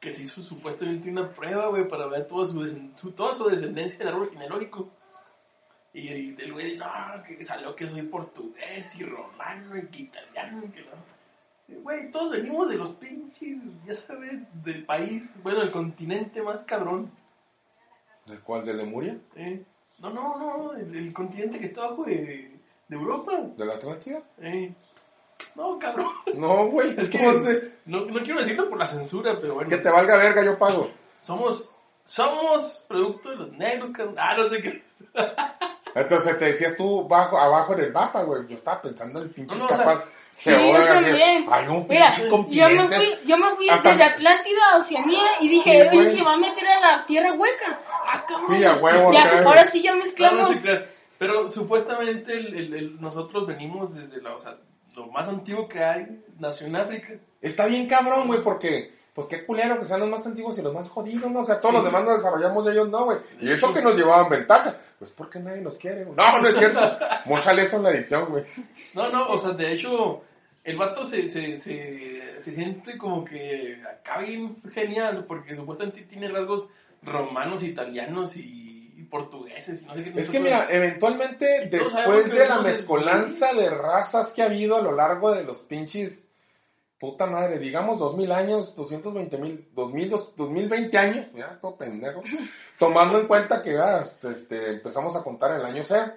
que 0.00 0.10
se 0.10 0.22
hizo 0.22 0.42
supuestamente 0.42 1.08
una 1.10 1.30
prueba, 1.30 1.68
güey, 1.68 1.86
para 1.86 2.06
ver 2.06 2.26
toda 2.26 2.46
su, 2.46 2.66
su- 2.96 3.12
toda 3.12 3.32
su 3.34 3.44
descendencia 3.48 3.98
del 3.98 4.08
árbol 4.14 4.30
genealógico. 4.30 4.88
Y, 5.94 6.08
y 6.08 6.36
el 6.38 6.52
güey, 6.52 6.76
no, 6.76 6.86
que 7.26 7.44
salió 7.44 7.76
que 7.76 7.86
soy 7.86 8.02
portugués 8.02 8.98
y 8.98 9.04
romano 9.04 9.76
y 9.76 9.86
que 9.88 9.98
italiano 10.02 10.62
y 10.64 10.70
que 10.70 10.80
no. 10.82 11.82
Güey, 11.82 12.10
todos 12.10 12.32
venimos 12.32 12.68
de 12.68 12.76
los 12.76 12.92
pinches, 12.92 13.58
ya 13.86 13.94
sabes, 13.94 14.40
del 14.64 14.84
país, 14.84 15.38
bueno, 15.42 15.60
del 15.60 15.70
continente 15.70 16.42
más 16.42 16.64
cabrón. 16.64 17.10
¿De 18.26 18.38
cuál? 18.40 18.64
¿De 18.66 18.74
Lemuria? 18.74 19.16
¿eh? 19.36 19.62
No, 20.00 20.10
no, 20.10 20.38
no, 20.38 20.72
el, 20.74 20.94
el 20.96 21.12
continente 21.12 21.60
que 21.60 21.66
está 21.66 21.82
abajo 21.84 22.04
de, 22.04 22.58
de 22.88 22.96
Europa. 22.96 23.32
¿De 23.56 23.64
la 23.64 23.74
Atlántida? 23.74 24.22
¿eh? 24.40 24.72
No, 25.54 25.78
cabrón. 25.78 26.08
No, 26.34 26.66
güey. 26.66 26.94
Es 26.98 27.08
que 27.08 27.18
Entonces, 27.18 27.70
no, 27.86 28.04
no 28.06 28.20
quiero 28.22 28.38
decirlo 28.40 28.68
por 28.68 28.78
la 28.78 28.86
censura, 28.86 29.36
pero 29.40 29.54
bueno. 29.54 29.68
que 29.68 29.76
te 29.78 29.90
valga 29.90 30.16
verga, 30.16 30.44
yo 30.44 30.56
pago. 30.58 30.90
Somos, 31.20 31.70
somos 32.04 32.86
producto 32.88 33.30
de 33.30 33.36
los 33.36 33.52
negros, 33.52 33.90
cabrón. 33.90 34.16
Ah, 34.18 34.34
no 34.36 34.48
sé 34.48 34.62
qué. 34.62 34.82
Entonces 35.94 36.38
te 36.38 36.46
decías 36.46 36.74
tú 36.74 37.06
bajo, 37.06 37.36
abajo 37.38 37.74
en 37.74 37.80
el 37.80 37.92
mapa, 37.92 38.22
güey. 38.22 38.46
Yo 38.48 38.54
estaba 38.54 38.80
pensando 38.80 39.20
en 39.20 39.30
pinches 39.30 39.58
No, 39.58 39.64
no, 39.64 39.68
capas 39.68 40.10
Sí, 40.30 40.50
también. 40.50 41.46
Hay 41.50 41.68
un 41.68 41.86
Mira, 41.86 42.06
pinche 42.06 42.20
yo 42.22 42.24
me 42.24 42.30
continente. 42.30 42.96
fui, 42.96 43.28
yo 43.28 43.36
me 43.36 43.50
fui 43.50 43.68
Hasta- 43.68 43.90
desde 43.90 44.04
Atlántida 44.04 44.60
a 44.72 44.78
Oceanía 44.78 45.20
y 45.40 45.48
dije, 45.50 45.90
Sí, 45.90 45.98
"Oye, 45.98 46.08
se 46.10 46.22
va 46.22 46.32
a 46.32 46.36
meter 46.38 46.66
a 46.66 46.80
la 46.80 47.04
tierra 47.04 47.34
hueca. 47.34 47.78
Ah, 48.06 48.24
cabrón. 48.26 48.56
Sí, 48.56 48.64
a 48.64 48.74
huevo, 48.76 49.12
Ya, 49.12 49.22
claro. 49.30 49.48
ahora 49.50 49.66
sí 49.66 49.82
ya 49.82 49.94
mezclamos. 49.94 50.56
claro. 50.60 50.86
Pero 51.18 51.46
supuestamente 51.48 52.32
el, 52.32 52.46
el- 52.56 52.74
el- 52.74 53.00
nosotros 53.00 53.46
venimos 53.46 53.94
desde 53.94 54.22
la, 54.22 54.34
o 54.34 54.40
sea, 54.40 54.56
lo 54.94 55.06
más 55.06 55.28
antiguo 55.28 55.68
que 55.68 55.82
hay, 55.82 56.24
nació 56.38 56.66
en 56.66 56.76
África. 56.76 57.14
Está 57.40 57.66
bien 57.66 57.86
cabrón, 57.86 58.26
güey, 58.26 58.42
porque, 58.42 58.92
pues 59.14 59.26
qué 59.26 59.44
culero 59.44 59.78
que 59.78 59.86
sean 59.86 60.00
los 60.00 60.08
más 60.08 60.26
antiguos 60.26 60.58
y 60.58 60.62
los 60.62 60.72
más 60.72 60.88
jodidos, 60.88 61.30
¿no? 61.30 61.40
O 61.40 61.44
sea, 61.44 61.60
todos 61.60 61.74
los 61.76 61.84
demás 61.84 62.04
nos 62.04 62.16
desarrollamos 62.16 62.66
y 62.66 62.70
ellos 62.70 62.88
no, 62.88 63.04
güey. 63.04 63.18
Y 63.40 63.50
eso 63.50 63.72
que 63.72 63.82
nos 63.82 63.96
llevaban 63.96 64.28
ventaja, 64.28 64.76
pues 64.98 65.10
porque 65.10 65.38
nadie 65.38 65.60
nos 65.60 65.78
quiere, 65.78 66.04
güey. 66.04 66.16
No, 66.16 66.40
no 66.40 66.48
es 66.48 66.56
cierto. 66.56 66.80
Móchale 67.26 67.62
eso 67.62 67.76
en 67.76 67.82
la 67.82 67.90
edición, 67.90 68.26
güey. 68.30 68.44
No, 68.94 69.10
no, 69.10 69.28
o 69.28 69.38
sea, 69.38 69.50
de 69.52 69.72
hecho, 69.72 70.22
el 70.64 70.76
vato 70.76 71.04
se, 71.04 71.28
se, 71.28 71.56
se, 71.56 72.40
se 72.40 72.52
siente 72.52 72.96
como 72.98 73.24
que 73.24 73.82
acá 73.90 74.18
bien 74.18 74.62
genial, 74.72 75.24
porque 75.26 75.54
supuestamente 75.54 76.02
tiene 76.02 76.28
rasgos 76.28 76.70
romanos, 77.02 77.62
italianos 77.62 78.36
y 78.36 78.71
portugueses 79.12 79.82
y 79.82 79.84
no 79.84 79.94
sé 79.94 80.04
qué. 80.04 80.20
Es 80.20 80.30
que 80.30 80.40
mira, 80.40 80.66
eventualmente, 80.70 81.68
después 81.70 82.30
de 82.32 82.48
la 82.48 82.60
mezcolanza 82.62 83.52
de 83.52 83.68
razas 83.70 84.32
que 84.32 84.42
ha 84.42 84.46
habido 84.46 84.76
a 84.76 84.82
lo 84.82 84.92
largo 84.92 85.32
de 85.34 85.44
los 85.44 85.62
pinches, 85.64 86.24
puta 86.98 87.26
madre, 87.26 87.58
digamos 87.58 87.98
2000 87.98 88.32
años, 88.32 88.74
220 88.74 89.36
mil, 89.38 89.68
2000, 89.72 90.08
dos- 90.10 90.34
2020 90.36 90.96
años, 90.98 91.26
ya, 91.34 91.58
todo 91.60 91.76
pendejo, 91.76 92.22
tomando 92.78 93.20
en 93.20 93.26
cuenta 93.26 93.60
que 93.60 93.74
ya, 93.74 94.00
este, 94.02 94.70
empezamos 94.70 95.14
a 95.14 95.22
contar 95.22 95.50
en 95.52 95.58
el 95.60 95.66
año 95.66 95.82
cero. 95.84 96.12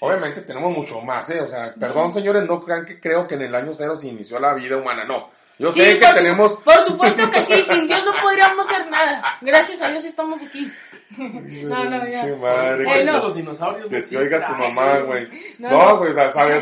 Obviamente 0.00 0.42
tenemos 0.42 0.70
mucho 0.72 1.00
más, 1.02 1.28
¿eh? 1.30 1.40
O 1.42 1.46
sea, 1.46 1.74
perdón 1.78 2.12
señores, 2.12 2.44
no 2.48 2.60
crean 2.64 2.84
que 2.84 2.98
creo 2.98 3.26
que 3.28 3.34
en 3.36 3.42
el 3.42 3.54
año 3.54 3.72
cero 3.74 3.96
se 3.96 4.08
inició 4.08 4.38
la 4.40 4.54
vida 4.54 4.76
humana, 4.76 5.04
no. 5.04 5.28
Yo 5.60 5.72
Sí, 5.74 5.80
sé 5.80 5.98
que 5.98 6.06
por, 6.06 6.14
tenemos... 6.14 6.52
por 6.54 6.84
supuesto 6.86 7.30
que 7.30 7.42
sí, 7.42 7.62
sin 7.62 7.86
Dios 7.86 8.02
no 8.04 8.12
podríamos 8.22 8.66
hacer 8.70 8.88
nada. 8.90 9.36
Gracias 9.42 9.82
a 9.82 9.90
Dios 9.90 10.04
estamos 10.06 10.40
aquí. 10.42 10.72
No, 11.18 11.84
no, 11.84 12.08
ya. 12.08 12.22
Pinche 12.22 12.36
madre, 12.36 13.00
Eh, 13.00 13.04
no. 13.04 13.18
los 13.18 13.34
dinosaurios. 13.34 13.90
Que 13.90 14.00
te 14.00 14.16
oiga 14.16 14.46
tu 14.46 14.52
mamá, 14.54 14.98
güey. 15.00 15.28
No, 15.58 15.68
No, 15.70 15.88
no. 15.90 15.98
pues 15.98 16.14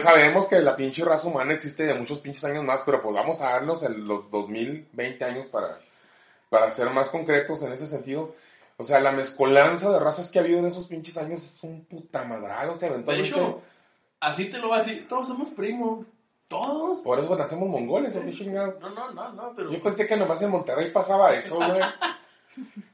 sabemos 0.02 0.48
que 0.48 0.58
la 0.58 0.74
pinche 0.74 1.04
raza 1.04 1.28
humana 1.28 1.52
existe 1.52 1.84
de 1.84 1.94
muchos 1.94 2.18
pinches 2.18 2.44
años 2.44 2.64
más, 2.64 2.82
pero 2.84 3.00
pues 3.00 3.14
vamos 3.14 3.40
a 3.40 3.50
darnos 3.50 3.82
el- 3.84 4.04
los 4.04 4.28
2020 4.30 5.24
años 5.24 5.46
para, 5.46 5.78
para 6.50 6.68
ser 6.70 6.90
más 6.90 7.08
concretos 7.08 7.62
en 7.62 7.72
ese 7.72 7.86
sentido. 7.86 8.34
O 8.78 8.82
sea, 8.82 8.98
la 9.00 9.12
mezcolanza 9.12 9.92
de 9.92 10.00
razas 10.00 10.30
que 10.30 10.38
ha 10.38 10.42
habido 10.42 10.58
en 10.58 10.66
esos 10.66 10.86
pinches 10.86 11.16
años 11.18 11.44
es 11.44 11.62
un 11.62 11.84
puta 11.84 12.24
madral, 12.24 12.70
o 12.70 12.76
sea, 12.76 12.88
De 12.88 12.94
eventualmente... 12.94 13.28
hecho, 13.36 13.62
así 14.20 14.46
te 14.46 14.58
lo 14.58 14.70
va 14.70 14.76
a 14.78 14.82
decir. 14.82 15.06
Todos 15.08 15.28
somos 15.28 15.48
primos. 15.50 16.06
Todos. 16.48 17.02
por 17.02 17.18
eso 17.18 17.36
nacemos 17.36 17.68
mongoles, 17.68 18.16
o 18.16 18.24
qué 18.24 18.32
chingados. 18.32 18.80
No, 18.80 18.88
no, 18.90 19.10
no, 19.12 19.32
no, 19.34 19.52
pero. 19.54 19.70
Yo 19.70 19.82
pensé 19.82 20.06
que 20.06 20.16
nomás 20.16 20.40
en 20.42 20.50
Monterrey 20.50 20.90
pasaba 20.90 21.34
eso, 21.34 21.56
güey. 21.56 21.80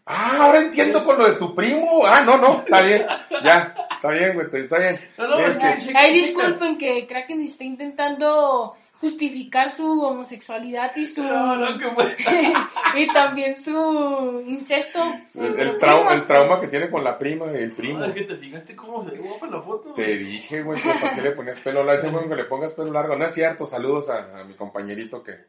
Ah, 0.05 0.37
ahora 0.43 0.59
entiendo 0.59 1.03
con 1.07 1.17
lo 1.17 1.25
de 1.27 1.37
tu 1.37 1.55
primo. 1.55 2.03
Ah, 2.05 2.21
no, 2.21 2.37
no, 2.37 2.59
está 2.59 2.83
bien. 2.83 3.07
Ya, 3.43 3.75
está 3.93 4.11
bien, 4.11 4.35
güey, 4.35 4.47
está 4.53 4.79
bien. 4.79 5.01
No, 5.17 5.29
no, 5.29 5.39
Es 5.39 5.57
es 5.57 5.87
que- 5.87 5.97
Ay, 5.97 6.13
disculpen 6.13 6.77
que 6.77 7.07
Kraken 7.07 7.41
está 7.41 7.65
intentando 7.65 8.77
justificar 9.01 9.71
su 9.71 9.85
homosexualidad 10.03 10.95
y 10.97 11.05
su 11.05 11.23
No, 11.23 11.57
no, 11.57 11.69
y 12.97 13.07
también 13.13 13.55
su 13.57 14.43
incesto. 14.47 15.03
El, 15.37 15.61
el 15.61 15.79
trau- 15.79 15.97
primos, 15.99 16.13
el 16.13 16.27
trauma 16.27 16.49
pues. 16.49 16.61
que 16.61 16.69
tiene 16.69 16.91
con 16.91 17.05
la 17.05 17.19
prima 17.19 17.47
y 17.53 17.57
el 17.57 17.73
primo. 17.73 17.99
No, 17.99 18.07
es 18.07 18.13
que 18.15 18.23
te 18.23 18.37
fijaste 18.37 18.75
cómo 18.77 19.05
se 19.09 19.17
guapa 19.17 19.47
en 19.47 19.53
la 19.53 19.61
foto. 19.63 19.93
Te 19.95 20.17
dije, 20.17 20.63
güey, 20.63 20.81
que 20.81 20.89
para 20.91 21.15
qué 21.15 21.21
le 21.23 21.31
ponías 21.33 21.59
pelo 21.61 21.85
largo. 21.85 22.01
Ese 22.01 22.11
güey 22.11 22.29
que 22.29 22.37
le 22.37 22.45
pongas 22.45 22.73
pelo 22.73 22.93
largo. 22.93 23.17
No 23.17 23.25
es 23.27 23.33
cierto. 23.35 23.65
Saludos 23.67 24.09
a, 24.11 24.41
a 24.41 24.45
mi 24.45 24.55
compañerito 24.55 25.23
que, 25.23 25.33
que 25.33 25.45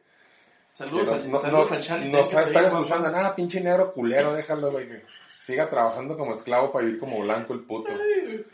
Saludos, 0.74 1.08
nos, 1.08 1.24
no- 1.26 1.38
saludos 1.40 1.70
no- 1.70 1.76
al 1.76 1.82
Charlie. 1.82 2.10
nos 2.10 2.28
que 2.28 2.34
va 2.34 2.40
a 2.40 2.44
está 2.44 2.58
estar 2.58 2.62
bien 2.72 2.82
escuchando. 2.82 3.10
Nada, 3.10 3.34
pinche 3.34 3.60
negro 3.60 3.92
culero, 3.92 4.34
déjalo, 4.34 4.70
güey. 4.72 4.88
Siga 5.46 5.68
trabajando 5.68 6.18
como 6.18 6.34
esclavo 6.34 6.72
para 6.72 6.86
vivir 6.86 6.98
como 6.98 7.20
blanco 7.20 7.52
el 7.52 7.60
puto. 7.60 7.92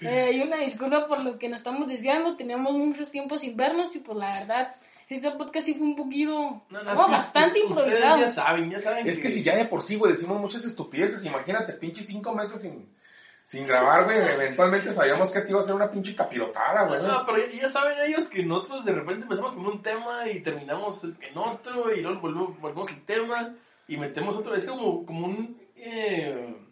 Eh, 0.03 0.31
y 0.35 0.43
una 0.43 0.59
disculpa 0.59 1.09
por 1.09 1.23
lo 1.23 1.39
que 1.39 1.49
nos 1.49 1.61
estamos 1.61 1.89
desviando. 1.89 2.37
Teníamos 2.37 2.71
muchos 2.75 3.11
tiempos 3.11 3.41
sin 3.41 3.57
vernos 3.57 3.97
y 3.97 4.01
pues 4.01 4.19
la 4.19 4.41
verdad, 4.41 4.69
este 5.09 5.31
podcast 5.31 5.65
sí 5.65 5.73
fue 5.73 5.87
un 5.87 5.97
poquito 5.97 6.63
No, 6.69 6.83
no, 6.83 6.93
es 6.93 6.99
oh, 6.99 7.07
que 7.07 7.13
bastante 7.13 7.61
improvisado. 7.61 8.19
ya 8.19 8.29
saben, 8.29 8.71
ya 8.71 8.79
saben. 8.79 9.09
Es 9.09 9.21
que 9.21 9.31
si 9.31 9.43
ya 9.43 9.57
de 9.57 9.65
por 9.65 9.81
sí, 9.81 9.97
güey, 9.97 10.13
decimos 10.13 10.39
muchas 10.39 10.67
estupideces. 10.67 11.25
Imagínate, 11.25 11.73
pinche 11.73 12.03
cinco 12.03 12.35
meses 12.35 12.61
sin, 12.61 12.95
sin 13.43 13.67
grabar, 13.67 14.05
güey. 14.05 14.19
Eventualmente 14.19 14.93
sabíamos 14.93 15.31
que 15.31 15.39
esto 15.39 15.53
iba 15.53 15.61
a 15.61 15.63
ser 15.63 15.75
una 15.75 15.91
pinche 15.91 16.15
capirotada, 16.15 16.85
güey. 16.89 17.01
No, 17.01 17.25
pero 17.25 17.39
ya, 17.59 17.71
saben 17.71 18.01
ellos 18.07 18.29
que 18.29 18.43
nosotros 18.43 18.85
de 18.85 18.93
repente 18.93 19.23
empezamos 19.23 19.55
con 19.55 19.65
un 19.65 19.81
tema 19.81 20.29
y 20.29 20.41
terminamos 20.41 21.05
en 21.05 21.39
otro 21.39 21.91
y 21.91 22.03
luego 22.03 22.21
volvemos, 22.21 22.61
volvemos 22.61 22.89
al 22.89 23.01
tema 23.07 23.57
y 23.89 23.97
metemos 23.97 24.37
otro. 24.37 24.55
Es 24.55 24.67
como, 24.67 25.07
como 25.07 25.25
un. 25.25 25.59
Eh, 25.79 26.69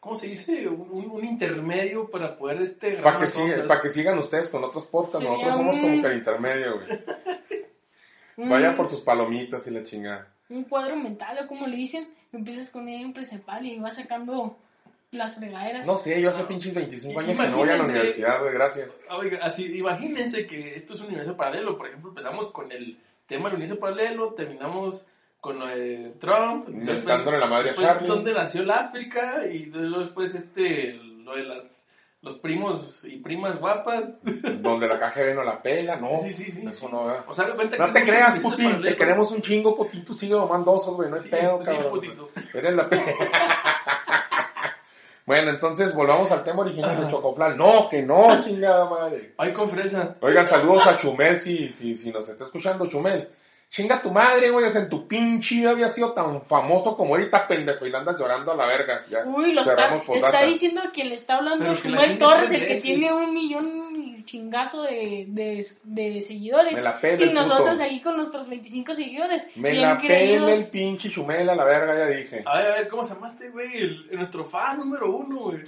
¿Cómo 0.00 0.16
se 0.16 0.28
dice? 0.28 0.66
Un, 0.66 1.10
un 1.10 1.24
intermedio 1.24 2.08
para 2.10 2.36
poder 2.38 2.62
este, 2.62 2.92
Para 3.02 3.18
que, 3.18 3.28
siga- 3.28 3.88
sigan 3.90 4.18
ustedes 4.18 4.48
con 4.48 4.64
otros 4.64 4.86
podcasts. 4.86 5.22
Nosotros 5.22 5.54
somos 5.54 5.76
como 5.76 5.92
un- 5.92 6.00
que 6.00 6.08
el 6.08 6.16
intermedio, 6.16 6.76
güey. 6.76 6.88
Vaya 8.50 8.70
un- 8.70 8.76
por 8.76 8.88
sus 8.88 9.00
palomitas 9.02 9.66
y 9.66 9.70
la 9.70 9.82
chingada. 9.82 10.32
un 10.48 10.64
cuadro 10.64 10.96
mental 10.96 11.38
o 11.44 11.46
como 11.46 11.66
le 11.66 11.76
dicen, 11.76 12.08
empiezas 12.32 12.70
con 12.70 12.88
ella 12.88 13.02
en 13.04 13.12
principal 13.12 13.64
y 13.66 13.78
vas 13.78 13.96
sacando 13.96 14.56
las 15.12 15.34
fregaderas. 15.36 15.86
No 15.86 15.96
sé, 15.96 16.20
yo 16.22 16.30
hace 16.30 16.44
pinches 16.44 16.72
25 16.74 17.20
años 17.20 17.38
que 17.38 17.48
no 17.48 17.56
voy 17.58 17.68
a 17.68 17.76
la 17.76 17.82
universidad, 17.84 18.40
güey, 18.40 18.54
gracias. 18.54 18.88
Oiga, 19.10 19.38
así, 19.42 19.66
imagínense 19.76 20.46
que 20.46 20.74
esto 20.74 20.94
es 20.94 21.00
un 21.00 21.08
universo 21.08 21.36
paralelo. 21.36 21.76
Por 21.76 21.88
ejemplo, 21.88 22.10
empezamos 22.10 22.50
con 22.52 22.70
el 22.72 22.98
tema 23.26 23.48
del 23.50 23.58
universo 23.58 23.78
paralelo, 23.78 24.32
terminamos 24.34 25.04
con 25.40 25.58
lo 25.58 25.66
de 25.66 26.04
Trump. 26.20 26.68
Inventándole 26.68 27.38
la 27.38 27.46
madre 27.46 27.70
a 27.70 27.74
Charlie. 27.74 28.08
donde 28.08 28.32
nació 28.32 28.62
el 28.62 28.70
África 28.70 29.44
y 29.50 29.66
luego 29.66 30.00
después 30.00 30.34
este, 30.34 30.92
lo 30.94 31.34
de 31.34 31.44
las, 31.44 31.90
los 32.22 32.38
primos 32.38 33.04
y 33.04 33.16
primas 33.18 33.58
guapas. 33.58 34.14
Donde 34.62 34.86
la 34.86 34.98
KGB 34.98 35.34
no 35.34 35.42
la 35.42 35.62
pela, 35.62 35.96
no. 35.96 36.20
Sí, 36.22 36.32
sí, 36.32 36.52
sí. 36.52 36.62
Eso 36.68 36.88
no, 36.90 37.06
¿verdad? 37.06 37.24
O 37.26 37.32
sea, 37.34 37.46
cuenta 37.54 37.76
No 37.78 37.86
que 37.86 37.92
te 37.92 37.98
es 38.00 38.04
creas, 38.04 38.36
Putin, 38.40 38.82
te 38.82 38.94
queremos 38.96 39.30
un 39.32 39.40
chingo, 39.40 39.74
Putin, 39.76 40.04
tú 40.04 40.12
sigue 40.14 40.36
mandosos, 40.36 40.94
güey, 40.96 41.08
no 41.08 41.16
es 41.16 41.22
Sí, 41.22 41.28
pedo, 41.30 41.58
sí, 41.60 41.64
cabrón. 41.66 41.90
putito. 41.90 42.28
Eres 42.52 42.74
la 42.74 42.88
pe- 42.88 43.00
Bueno, 45.26 45.50
entonces 45.50 45.94
volvamos 45.94 46.32
al 46.32 46.42
tema 46.42 46.62
original 46.62 47.00
de 47.00 47.08
Chocoflal. 47.08 47.56
No, 47.56 47.88
que 47.88 48.02
no, 48.02 48.40
chingada 48.40 48.88
madre. 48.90 49.34
Ay, 49.38 49.52
con 49.52 49.70
fresa. 49.70 50.16
Oigan, 50.20 50.46
saludos 50.46 50.86
a 50.88 50.96
Chumel 50.96 51.38
si, 51.38 51.70
si, 51.72 51.94
si 51.94 52.10
nos 52.10 52.28
está 52.28 52.42
escuchando, 52.44 52.86
Chumel. 52.86 53.28
Chinga 53.70 54.02
tu 54.02 54.10
madre, 54.10 54.50
güey, 54.50 54.66
en 54.74 54.88
tu 54.88 55.06
pinche 55.06 55.54
vida 55.54 55.70
había 55.70 55.86
sido 55.86 56.12
tan 56.12 56.42
famoso 56.42 56.96
como 56.96 57.14
ahorita, 57.14 57.46
pendejo, 57.46 57.86
y 57.86 57.90
le 57.90 57.98
andas 57.98 58.18
llorando 58.18 58.50
a 58.50 58.56
la 58.56 58.66
verga. 58.66 59.06
Ya, 59.08 59.24
Uy, 59.24 59.52
lo 59.52 59.60
está, 59.60 59.76
cerramos 59.76 60.02
postdata. 60.04 60.38
está 60.38 60.48
diciendo 60.50 60.82
que 60.92 61.04
le 61.04 61.14
está 61.14 61.36
hablando 61.36 61.72
chingue 61.76 62.16
Torres, 62.16 62.50
el 62.50 62.66
que 62.66 62.74
tiene 62.80 63.12
un 63.12 63.32
millón 63.32 63.94
y 63.94 64.24
chingazo 64.24 64.82
de, 64.82 65.26
de, 65.28 65.64
de 65.84 66.20
seguidores. 66.20 66.74
Me 66.74 66.80
la 66.82 66.98
pela 66.98 67.24
y 67.24 67.28
el 67.28 67.32
nosotros 67.32 67.78
puto. 67.78 67.82
aquí 67.84 68.00
con 68.02 68.16
nuestros 68.16 68.48
25 68.48 68.92
seguidores. 68.92 69.56
Me 69.56 69.72
la 69.74 69.98
creídos. 69.98 70.50
pela 70.50 70.52
el 70.58 70.64
pinche 70.68 71.08
Chumel 71.08 71.48
a 71.48 71.54
la 71.54 71.64
verga, 71.64 71.96
ya 71.96 72.06
dije. 72.06 72.42
A 72.44 72.58
ver, 72.58 72.72
a 72.72 72.74
ver, 72.74 72.88
¿cómo 72.88 73.04
se 73.04 73.14
llamaste, 73.14 73.50
güey? 73.50 73.72
El, 73.76 74.08
el 74.10 74.16
nuestro 74.18 74.44
fan 74.44 74.78
número 74.78 75.14
uno, 75.14 75.42
güey. 75.42 75.62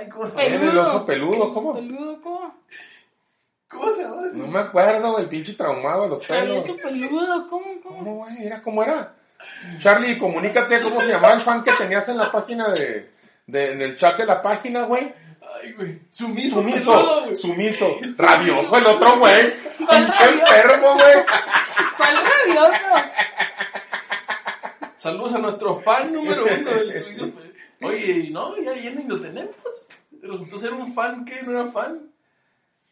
Ay, 0.00 0.08
¿cómo 0.08 0.26
se 0.26 0.50
llama? 0.50 0.70
el 0.72 0.78
oso 0.78 1.06
peludo, 1.06 1.54
¿cómo? 1.54 1.74
Peludo, 1.74 2.20
¿cómo? 2.20 2.54
¿Cómo 3.70 3.90
se 3.92 4.02
llama? 4.02 4.22
No 4.32 4.46
me 4.48 4.58
acuerdo, 4.58 5.18
el 5.18 5.28
pinche 5.28 5.52
traumado 5.54 6.02
de 6.04 6.08
los 6.10 6.22
celos. 6.24 6.64
Peludo, 6.64 7.48
¿cómo? 7.48 7.66
¿Cómo? 7.82 7.98
¿Cómo, 7.98 8.14
güey? 8.16 8.44
¿Era 8.44 8.60
cómo 8.62 8.82
era? 8.82 9.14
Charlie, 9.78 10.18
comunícate 10.18 10.80
cómo 10.82 11.00
se 11.00 11.10
llamaba 11.10 11.34
el 11.34 11.42
fan 11.42 11.62
que 11.62 11.72
tenías 11.72 12.08
en 12.08 12.18
la 12.18 12.30
página 12.32 12.68
de, 12.68 13.10
de 13.46 13.72
en 13.72 13.80
el 13.82 13.96
chat 13.96 14.18
de 14.18 14.26
la 14.26 14.42
página, 14.42 14.82
güey. 14.82 15.12
Ay, 15.62 15.72
güey. 15.72 16.00
Sumiso, 16.10 16.56
Sumiso, 16.56 16.92
peludo, 16.92 17.22
güey. 17.24 17.36
sumiso. 17.36 17.96
Rabioso 18.18 18.76
el 18.76 18.86
otro, 18.86 19.18
güey. 19.18 19.52
¿Cuál 19.86 20.04
Pinche 20.04 20.24
enfermo, 20.24 20.94
güey. 20.94 21.14
¿Cuál 21.96 22.16
rabioso? 22.16 22.86
Saludos 24.96 25.34
a 25.34 25.38
nuestro 25.38 25.78
fan 25.80 26.12
número 26.12 26.44
uno 26.44 26.70
del 26.70 26.98
suizo. 26.98 27.30
pues. 27.30 27.50
Oye, 27.82 28.28
no, 28.30 28.60
ya, 28.60 28.74
ya 28.74 28.90
ni 28.90 29.04
lo 29.04 29.18
tenemos. 29.20 29.54
Resultó 30.20 30.58
ser 30.58 30.74
un 30.74 30.92
fan 30.92 31.24
que 31.24 31.42
no 31.42 31.52
era 31.52 31.66
fan. 31.70 32.09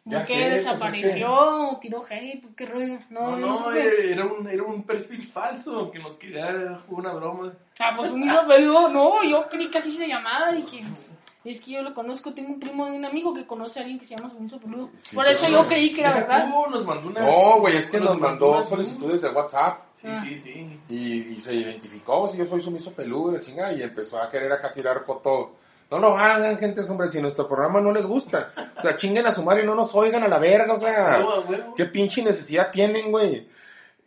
Ya 0.04 0.20
que 0.20 0.32
sé, 0.32 0.32
pues, 0.34 0.54
desapareció, 0.54 1.78
tiró 1.80 2.02
hate, 2.08 2.54
qué 2.56 2.66
rollo. 2.66 2.98
No, 3.10 3.36
No, 3.36 3.36
no, 3.36 3.60
no, 3.60 3.72
era 3.74 4.24
un, 4.24 4.48
era 4.48 4.62
un 4.62 4.82
perfil 4.84 5.22
falso 5.26 5.90
que 5.90 5.98
nos 5.98 6.16
quería 6.16 6.78
jugar 6.86 7.06
una 7.06 7.12
broma. 7.12 7.52
Ah, 7.78 7.92
pues 7.94 8.10
un 8.10 8.24
hijo 8.24 8.46
peludo, 8.46 8.88
no, 8.88 9.22
yo 9.24 9.46
creí 9.48 9.70
que 9.70 9.78
así 9.78 9.92
se 9.92 10.08
llamaba 10.08 10.56
y 10.56 10.62
que 10.62 10.78
pues, 10.78 11.12
es 11.44 11.60
que 11.60 11.72
yo 11.72 11.82
lo 11.82 11.94
conozco, 11.94 12.34
tengo 12.34 12.50
un 12.50 12.60
primo 12.60 12.86
de 12.86 12.92
un 12.92 13.04
amigo 13.04 13.32
que 13.32 13.46
conoce 13.46 13.78
a 13.78 13.82
alguien 13.82 13.98
que 13.98 14.04
se 14.04 14.16
llama 14.16 14.30
Sumiso 14.30 14.58
Peludo. 14.58 14.90
Sí, 15.02 15.14
Por 15.14 15.26
eso 15.26 15.48
yo 15.48 15.66
creí 15.66 15.92
que 15.92 16.00
era 16.00 16.14
verdad. 16.14 16.48
Uh, 16.52 16.70
nos 16.70 16.84
mandó 16.84 17.08
una. 17.08 17.20
No, 17.20 17.60
güey, 17.60 17.76
es 17.76 17.88
que 17.88 18.00
nos 18.00 18.18
mandó 18.18 18.52
unas 18.52 18.68
solicitudes 18.68 19.22
de 19.22 19.30
WhatsApp. 19.30 19.82
Sí, 19.94 20.08
sí, 20.22 20.38
sí. 20.38 20.80
Y, 20.88 21.32
y 21.34 21.38
se 21.38 21.54
identificó, 21.54 22.28
si 22.28 22.38
yo 22.38 22.46
soy 22.46 22.60
sumiso 22.60 22.92
peludo, 22.92 23.32
y 23.32 23.34
la 23.36 23.40
chingada, 23.40 23.72
y 23.72 23.82
empezó 23.82 24.20
a 24.20 24.28
querer 24.28 24.52
acá 24.52 24.70
tirar 24.70 25.02
coto. 25.04 25.56
No 25.90 25.98
lo 25.98 26.18
hagan, 26.18 26.58
gente, 26.58 26.82
hombre, 26.82 27.08
si 27.08 27.20
nuestro 27.22 27.48
programa 27.48 27.80
no 27.80 27.92
les 27.92 28.06
gusta. 28.06 28.50
O 28.76 28.82
sea, 28.82 28.96
chinguen 28.96 29.26
a 29.26 29.32
su 29.32 29.42
madre 29.42 29.62
y 29.62 29.66
no 29.66 29.74
nos 29.74 29.94
oigan 29.94 30.22
a 30.22 30.28
la 30.28 30.38
verga, 30.38 30.74
o 30.74 30.78
sea. 30.78 31.24
Huevo. 31.24 31.74
¿Qué 31.74 31.86
pinche 31.86 32.22
necesidad 32.22 32.70
tienen, 32.70 33.10
güey? 33.10 33.48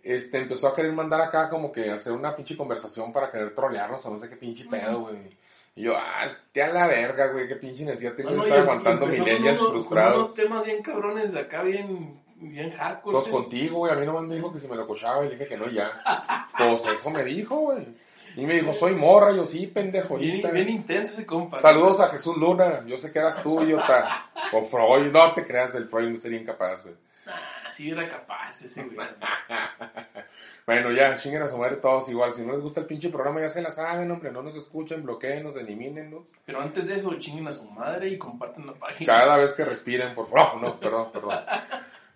Este, 0.04 0.38
empezó 0.40 0.68
a 0.68 0.76
querer 0.76 0.92
mandar 0.94 1.22
acá 1.22 1.50
como 1.50 1.72
que 1.72 1.90
hacer 1.90 2.14
una 2.14 2.36
pinche 2.36 2.56
conversación 2.58 3.12
para 3.12 3.30
querer 3.30 3.54
trolearnos 3.54 4.06
o 4.06 4.10
no 4.12 4.20
sé 4.20 4.30
qué 4.30 4.36
pinche 4.36 4.66
pedo, 4.66 5.02
güey. 5.02 5.38
Y 5.76 5.84
yo, 5.84 5.96
ah, 5.96 6.28
te 6.52 6.62
a 6.62 6.70
la 6.70 6.86
verga, 6.88 7.28
güey, 7.28 7.48
qué 7.48 7.56
pinche 7.56 7.84
necesidad 7.86 8.14
tengo 8.14 8.32
No, 8.32 8.38
no, 8.38 8.44
de 8.44 8.50
estar 8.50 8.64
aguantando 8.64 9.08
millennials 9.08 9.60
unos- 9.62 9.72
frustrados. 9.72 10.16
unos 10.18 10.34
temas 10.36 10.66
bien 10.66 10.84
cabrones 10.84 11.32
de 11.32 11.40
acá, 11.40 11.62
bien, 11.64 12.22
bien 12.36 12.72
hardcore. 12.72 13.14
Los 13.16 13.26
¿sí? 13.26 13.32
contigo, 13.32 13.78
güey, 13.80 13.92
a 13.94 13.96
mí 13.96 14.06
nomás 14.06 14.24
me 14.24 14.36
dijo 14.36 14.52
que 14.52 14.60
si 14.60 14.68
me 14.68 14.76
lo 14.76 14.86
cochaba 14.86 15.24
y 15.26 15.30
le 15.30 15.36
dije 15.36 15.48
que 15.48 15.58
no 15.58 15.68
ya. 15.70 16.02
Pues 16.58 16.86
eso 16.86 17.10
me 17.10 17.24
dijo, 17.24 17.56
güey. 17.58 17.88
Y 18.36 18.46
me 18.46 18.54
dijo, 18.54 18.74
soy 18.74 18.96
morra, 18.96 19.34
yo 19.34 19.46
sí, 19.46 19.68
pendejo, 19.68 20.18
Bien, 20.18 20.42
bien 20.54 20.70
intenso 20.70 21.14
ese 21.14 21.26
compa. 21.26 21.58
Saludos 21.58 22.00
a 22.00 22.10
Jesús 22.10 22.38
Luna, 22.38 22.86
yo 22.86 22.98
sé 22.98 23.12
que 23.12 23.20
eras 23.20 23.42
tú, 23.42 23.62
idiota. 23.62 24.32
O 24.54 24.64
Freud, 24.64 25.12
no 25.12 25.34
te 25.34 25.46
creas 25.46 25.74
del 25.74 25.90
Freud, 25.90 26.10
no 26.10 26.16
sería 26.16 26.40
incapaz, 26.40 26.84
güey. 26.84 26.96
Ah, 27.28 27.72
sí, 27.74 27.92
era 27.92 28.08
capaz 28.08 28.62
ese, 28.62 28.84
güey. 28.84 28.98
Bueno, 30.66 30.92
ya, 30.92 31.18
chinguen 31.18 31.42
a 31.42 31.48
su 31.48 31.58
madre 31.58 31.78
todos 31.78 32.08
igual. 32.10 32.34
Si 32.34 32.44
no 32.44 32.54
les 32.54 32.62
gusta 32.62 32.82
el 32.82 32.86
pinche 32.86 33.10
programa, 33.10 33.42
ya 33.42 33.50
se 33.50 33.62
la 33.62 33.72
saben, 33.72 34.10
hombre. 34.12 34.32
No 34.32 34.44
nos 34.44 34.56
escuchen, 34.56 35.04
bloqueenos, 35.04 35.58
elimínennos. 35.58 36.32
Pero 36.46 36.62
antes 36.62 36.88
de 36.88 36.96
eso, 36.96 37.14
chinguen 37.18 37.48
a 37.48 37.52
su 37.52 37.66
madre 37.66 38.10
y 38.10 38.18
comparten 38.18 38.68
la 38.68 38.74
página. 38.74 39.12
Cada 39.12 39.38
vez 39.38 39.54
que 39.54 39.66
respiren, 39.66 40.14
por 40.14 40.30
favor. 40.30 40.62
No, 40.62 40.80
perdón, 40.80 41.12
perdón. 41.12 41.40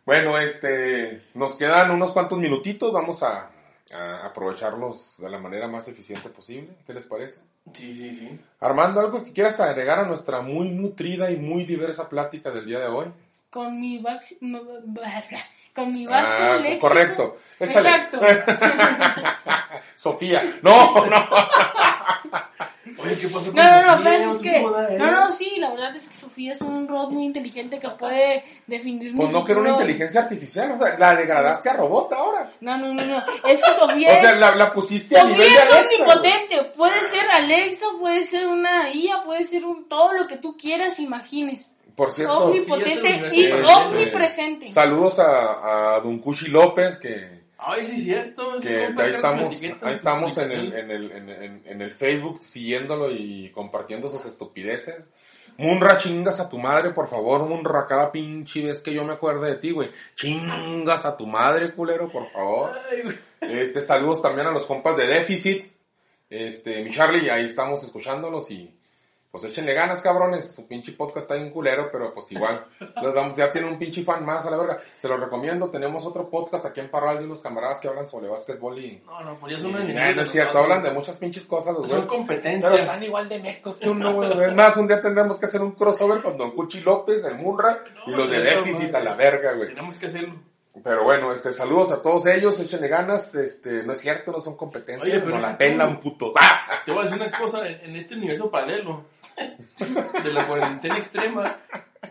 Bueno, 0.06 0.38
este, 0.38 1.24
nos 1.34 1.56
quedan 1.56 1.90
unos 1.90 2.12
cuantos 2.12 2.38
minutitos. 2.38 2.94
Vamos 2.94 3.24
a, 3.24 3.50
a 3.94 4.26
aprovecharlos 4.26 5.16
de 5.20 5.30
la 5.30 5.40
manera 5.40 5.68
más 5.68 5.88
eficiente 5.88 6.30
posible. 6.30 6.76
¿Qué 6.88 6.94
les 6.94 7.06
parece? 7.06 7.42
Sí, 7.74 7.96
sí, 7.96 8.16
sí. 8.16 8.40
Armando, 8.60 9.00
¿algo 9.00 9.24
que 9.24 9.32
quieras 9.34 9.60
agregar 9.60 10.00
a 10.00 10.06
nuestra 10.06 10.42
muy 10.42 10.70
nutrida 10.70 11.30
y 11.32 11.38
muy 11.38 11.66
diversa 11.66 12.10
plática 12.10 12.52
del 12.52 12.66
día 12.66 12.80
de 12.80 12.88
hoy? 12.88 13.08
Con 13.50 13.80
mi 13.80 14.00
vax... 14.00 14.36
Con 15.76 15.92
mi 15.92 16.06
vasto 16.06 16.34
Ah, 16.40 16.56
léxico. 16.58 16.88
correcto. 16.88 17.38
Échale. 17.60 17.90
Exacto. 17.90 18.20
Sofía. 19.96 20.42
No, 20.62 21.06
no. 21.06 21.28
Oye, 22.98 23.18
¿qué 23.18 23.28
pasó 23.30 23.46
con 23.48 23.56
No, 23.56 23.64
no, 23.64 23.82
no, 23.82 23.94
Sofía? 23.96 24.04
pero 24.04 24.32
es 24.34 24.90
que... 24.90 24.98
No, 25.00 25.12
no, 25.12 25.32
sí, 25.32 25.52
la 25.58 25.72
verdad 25.72 25.96
es 25.96 26.08
que 26.08 26.14
Sofía 26.16 26.52
es 26.52 26.62
un 26.62 26.88
robot 26.88 27.12
muy 27.12 27.26
inteligente 27.26 27.80
que 27.80 27.90
puede 27.90 28.44
definir 28.68 29.14
Pues 29.16 29.30
no 29.32 29.44
que 29.44 29.52
era 29.54 29.62
una 29.62 29.72
inteligencia 29.72 30.22
artificial. 30.22 30.72
o 30.72 30.82
sea, 30.84 30.98
la 30.98 31.16
degradaste 31.16 31.70
a 31.70 31.74
robot 31.74 32.14
ahora. 32.14 32.52
No, 32.62 32.78
no, 32.78 32.94
no, 32.94 33.04
no. 33.06 33.18
Es 33.48 33.62
que 33.64 33.72
Sofía 33.72 34.14
O 34.14 34.16
sea, 34.18 34.32
es... 34.34 34.40
la, 34.40 34.56
la 34.56 34.72
pusiste 34.74 35.18
a 35.20 35.24
nivel 35.24 35.42
Sofía 35.48 35.60
de 35.60 35.64
es 35.66 35.72
Alexa. 35.72 35.96
güey. 36.06 36.18
omnipotente. 36.18 36.72
Puede 36.78 37.04
ser 37.04 37.30
Alexa, 37.32 37.86
puede 38.00 38.24
ser 38.24 38.48
una 38.48 38.92
IA, 38.94 39.22
puede 39.22 39.44
ser 39.44 39.66
un 39.66 39.88
todo 39.90 40.14
lo 40.14 40.28
que 40.28 40.38
tú 40.38 40.56
quieras, 40.58 41.00
imagines. 41.00 41.72
Por 41.96 42.12
cierto, 42.12 42.38
Omnipotente 42.48 43.10
y 43.32 43.48
paralelo. 43.48 43.78
omnipresente. 43.88 44.68
saludos 44.68 45.18
a, 45.20 45.96
a 45.96 46.00
Duncushi 46.02 46.48
López, 46.48 46.98
que, 46.98 47.35
Ay, 47.68 47.86
sí, 47.86 48.00
cierto. 48.02 48.58
que 48.62 48.94
ahí 48.98 49.14
estamos, 49.14 49.64
ahí 49.82 49.96
estamos 49.96 50.38
en 50.38 50.52
el, 50.52 50.74
en, 50.74 50.92
el, 50.92 51.62
en, 51.66 51.82
el 51.82 51.92
Facebook 51.92 52.42
siguiéndolo 52.44 53.12
y 53.12 53.50
compartiendo 53.50 54.08
sus 54.10 54.26
estupideces. 54.26 55.10
Munra, 55.58 55.98
chingas 55.98 56.40
a 56.40 56.50
tu 56.50 56.60
madre, 56.60 56.92
por 56.92 57.08
favor, 57.08 57.46
Munra, 57.48 57.88
cada 57.88 58.12
pinche 58.12 58.62
vez 58.62 58.82
que 58.82 58.94
yo 58.94 59.04
me 59.04 59.14
acuerde 59.14 59.48
de 59.48 59.56
ti, 59.56 59.72
güey. 59.72 59.90
Chingas 60.16 61.06
a 61.06 61.18
tu 61.18 61.26
madre, 61.26 61.72
culero, 61.72 62.12
por 62.12 62.28
favor. 62.28 62.72
Ay. 62.92 63.18
Este, 63.42 63.82
saludos 63.82 64.22
también 64.22 64.48
a 64.48 64.52
los 64.52 64.66
compas 64.66 64.98
de 64.98 65.08
Déficit. 65.08 65.66
Este, 66.30 66.84
mi 66.84 66.92
Charlie, 66.92 67.30
ahí 67.30 67.46
estamos 67.46 67.84
escuchándolos 67.84 68.52
y 68.52 68.75
pues 69.36 69.52
échenle 69.52 69.74
ganas, 69.74 70.02
cabrones. 70.02 70.56
Su 70.56 70.66
pinche 70.66 70.94
podcast 70.94 71.18
está 71.24 71.36
bien 71.36 71.50
culero, 71.52 71.90
pero 71.92 72.14
pues 72.14 72.32
igual. 72.32 72.66
damos, 73.14 73.36
ya 73.36 73.52
tiene 73.52 73.68
un 73.68 73.78
pinche 73.78 74.02
fan 74.04 74.24
más 74.26 74.46
a 74.46 74.50
la 74.52 74.56
verga. 74.58 74.80
Se 74.98 75.10
los 75.10 75.20
recomiendo. 75.20 75.70
Tenemos 75.70 76.06
otro 76.06 76.30
podcast 76.30 76.66
aquí 76.66 76.80
en 76.80 76.90
Parral 76.90 77.20
de 77.20 77.26
unos 77.26 77.42
camaradas 77.42 77.82
que 77.82 77.90
hablan 77.90 78.08
sobre 78.08 78.30
básquetbol 78.30 78.80
y. 78.80 79.04
No, 79.06 79.22
no, 79.24 79.36
pues 79.36 79.54
ya 79.54 79.60
y- 79.60 79.62
son 79.62 79.74
nah, 79.74 79.82
enemigos 79.82 80.16
no 80.16 80.22
es 80.22 80.30
cierto, 80.32 80.58
hablan 80.58 80.84
de 80.84 80.92
muchas 80.92 81.18
pinches 81.18 81.44
cosas 81.46 81.74
los 81.74 81.90
Son 81.90 82.06
güeyes. 82.06 82.08
competencia. 82.08 82.70
Pero 82.70 82.82
están 82.82 83.04
igual 83.04 83.28
de 83.28 83.40
mecos 83.40 83.78
que 83.78 83.90
uno, 83.90 84.14
güey. 84.14 84.32
Es 84.42 84.56
más, 84.56 84.78
un 84.78 84.88
día 84.88 85.02
tendremos 85.02 85.38
que 85.38 85.48
hacer 85.48 85.62
un 85.62 85.72
crossover 85.72 86.22
con 86.22 86.38
Don 86.38 86.52
Cuchi 86.52 86.80
López, 86.80 87.26
el 87.26 87.36
Munra, 87.36 87.84
y 88.08 88.12
los 88.12 88.30
de 88.32 88.40
Déficit 88.40 88.92
no, 88.92 88.98
a 89.00 89.02
la 89.02 89.16
verga, 89.16 89.52
güey. 89.52 89.70
Tenemos 89.70 89.96
que 89.98 90.06
hacerlo. 90.06 90.36
Pero 90.84 91.06
bueno, 91.06 91.32
este, 91.32 91.54
saludos 91.54 91.94
a 91.94 92.02
todos 92.02 92.26
ellos, 92.28 92.60
échenle 92.60 92.90
ganas, 92.90 93.34
este, 93.34 93.84
no 93.84 93.94
es 93.94 94.02
cierto, 94.02 94.34
no 94.34 94.42
son 94.42 94.58
competencias, 94.58 95.08
Oye, 95.08 95.20
pero 95.22 95.36
no 95.36 95.42
la 95.42 95.52
tú- 95.54 95.58
pelan 95.60 96.02
putos. 96.02 96.34
¡Ah! 96.38 96.66
Te 96.86 96.92
voy 96.92 97.00
a 97.00 97.04
decir 97.10 97.22
una 97.26 97.32
cosa, 97.40 97.66
en, 97.66 97.80
en 97.90 97.96
este 97.96 98.14
universo 98.16 98.52
paralelo 98.52 99.06
de 100.24 100.34
la 100.34 100.48
cuarentena 100.48 100.98
extrema, 100.98 101.58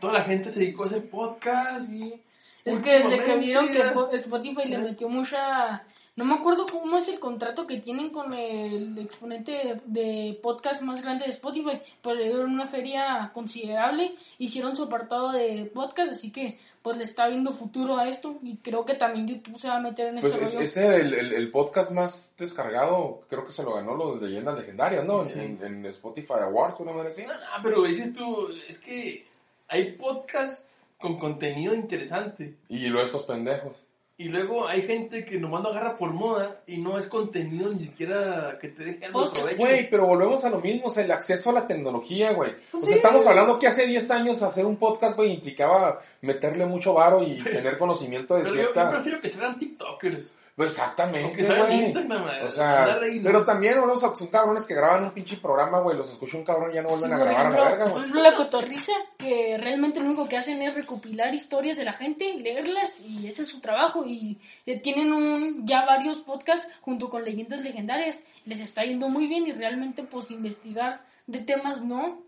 toda 0.00 0.14
la 0.14 0.22
gente 0.22 0.50
se 0.50 0.60
dedicó 0.60 0.84
a 0.84 0.86
hacer 0.86 1.08
podcast. 1.08 1.90
Sí. 1.90 2.20
Es 2.64 2.80
que 2.80 2.98
desde 2.98 3.22
que 3.22 3.36
vieron 3.36 3.66
que 3.68 4.16
Spotify 4.16 4.68
le 4.68 4.78
metió 4.78 5.08
mucha 5.08 5.84
No 6.16 6.24
me 6.24 6.34
acuerdo 6.34 6.64
cómo 6.70 6.96
es 6.96 7.08
el 7.08 7.18
contrato 7.18 7.66
que 7.66 7.80
tienen 7.80 8.10
con 8.10 8.32
el 8.34 8.96
exponente 8.98 9.50
de, 9.50 9.80
de 9.86 10.38
podcast 10.40 10.80
más 10.82 11.02
grande 11.02 11.24
de 11.24 11.32
Spotify, 11.32 11.80
pero 12.02 12.20
era 12.20 12.38
una 12.44 12.66
feria 12.66 13.32
considerable, 13.34 14.14
hicieron 14.38 14.76
su 14.76 14.84
apartado 14.84 15.32
de 15.32 15.68
podcast, 15.74 16.12
así 16.12 16.30
que 16.30 16.58
pues 16.82 16.96
le 16.98 17.02
está 17.02 17.26
viendo 17.26 17.50
futuro 17.50 17.96
a 17.96 18.08
esto 18.08 18.36
y 18.44 18.58
creo 18.58 18.84
que 18.84 18.94
también 18.94 19.26
YouTube 19.26 19.58
se 19.58 19.66
va 19.66 19.78
a 19.78 19.80
meter 19.80 20.06
en 20.14 20.20
Pues 20.20 20.34
este 20.36 20.44
es- 20.64 20.76
ese, 20.76 21.00
el, 21.00 21.14
el- 21.14 21.32
el 21.32 21.50
podcast 21.50 21.90
más 21.90 22.32
descargado, 22.38 23.22
creo 23.28 23.44
que 23.44 23.50
se 23.52 23.64
lo 23.64 23.74
ganó 23.74 23.96
los 23.96 24.20
de 24.20 24.28
leyendas 24.28 24.56
legendarias, 24.60 25.04
¿no? 25.04 25.26
Sí. 25.26 25.40
En, 25.40 25.58
en 25.64 25.84
Spotify 25.86 26.34
Awards, 26.42 26.78
una 26.78 26.92
manera 26.92 27.10
así. 27.10 27.22
Ah, 27.28 27.58
pero 27.60 27.82
dices 27.82 28.12
tú, 28.12 28.48
es 28.68 28.78
que 28.78 29.26
hay 29.66 29.92
podcasts 29.92 30.68
con 31.00 31.18
contenido 31.18 31.74
interesante. 31.74 32.54
Y 32.68 32.86
luego 32.86 33.04
estos 33.04 33.24
pendejos. 33.24 33.74
Y 34.16 34.28
luego 34.28 34.68
hay 34.68 34.82
gente 34.82 35.24
que 35.24 35.40
nomás 35.40 35.62
lo 35.64 35.70
agarra 35.70 35.96
por 35.96 36.12
moda 36.12 36.62
y 36.68 36.78
no 36.78 36.98
es 36.98 37.08
contenido 37.08 37.72
ni 37.72 37.80
siquiera 37.80 38.58
que 38.60 38.68
te 38.68 38.84
deje 38.84 39.06
algo 39.06 39.22
de 39.22 39.26
Pues, 39.26 39.38
provecho. 39.40 39.58
Güey, 39.58 39.90
pero 39.90 40.06
volvemos 40.06 40.44
a 40.44 40.50
lo 40.50 40.60
mismo, 40.60 40.86
o 40.86 40.90
sea, 40.90 41.02
el 41.04 41.10
acceso 41.10 41.50
a 41.50 41.52
la 41.52 41.66
tecnología, 41.66 42.32
güey. 42.32 42.52
Pues 42.70 42.84
o 42.84 42.86
sea, 42.86 42.88
sí. 42.90 42.94
estamos 42.94 43.26
hablando 43.26 43.58
que 43.58 43.66
hace 43.66 43.86
10 43.86 44.10
años 44.12 44.42
hacer 44.42 44.66
un 44.66 44.76
podcast, 44.76 45.16
güey, 45.16 45.32
implicaba 45.32 45.98
meterle 46.20 46.64
mucho 46.64 46.94
varo 46.94 47.24
y 47.24 47.38
tener 47.42 47.76
conocimiento 47.76 48.36
de 48.36 48.42
Pero 48.42 48.54
yo, 48.54 48.60
yo 48.60 48.72
cierta... 48.72 48.90
prefiero 48.92 49.20
que 49.20 49.28
sean 49.28 49.58
TikTokers. 49.58 50.36
Pues 50.56 50.68
exactamente, 50.78 51.44
güey. 51.44 51.80
Instagram. 51.84 52.44
O 52.44 52.48
sea, 52.48 53.00
pero 53.24 53.44
también 53.44 53.76
unos 53.80 54.00
son 54.00 54.28
cabrones 54.28 54.66
que 54.66 54.74
graban 54.74 55.02
un 55.02 55.10
pinche 55.10 55.36
programa, 55.38 55.80
güey, 55.80 55.96
los 55.96 56.08
escucha 56.08 56.36
un 56.36 56.44
cabrón 56.44 56.70
y 56.70 56.74
ya 56.74 56.82
no 56.82 56.90
vuelven 56.90 57.08
Sí, 57.10 57.14
a 57.14 57.18
grabar 57.18 57.46
a 57.46 57.50
la 57.50 57.64
verga, 57.64 57.84
por 57.86 57.90
güey. 57.92 58.02
ejemplo, 58.04 58.22
la 58.22 58.34
cotorriza, 58.36 58.92
que 59.18 59.56
realmente 59.58 59.98
lo 59.98 60.06
único 60.06 60.28
que 60.28 60.36
hacen 60.36 60.62
es 60.62 60.72
recopilar 60.74 61.34
historias 61.34 61.76
de 61.76 61.84
la 61.84 61.92
gente, 61.92 62.34
leerlas, 62.34 63.00
y 63.00 63.26
ese 63.26 63.42
es 63.42 63.48
su 63.48 63.58
trabajo. 63.60 64.04
Y 64.06 64.38
eh, 64.66 64.78
tienen 64.80 65.12
un, 65.12 65.66
ya 65.66 65.84
varios 65.86 66.18
podcasts 66.18 66.68
junto 66.82 67.10
con 67.10 67.24
leyendas 67.24 67.62
legendarias. 67.64 68.22
Les 68.44 68.60
está 68.60 68.84
yendo 68.84 69.08
muy 69.08 69.26
bien 69.26 69.48
y 69.48 69.52
realmente, 69.52 70.04
pues, 70.04 70.30
investigar 70.30 71.00
de 71.26 71.40
temas 71.40 71.82
no. 71.82 72.22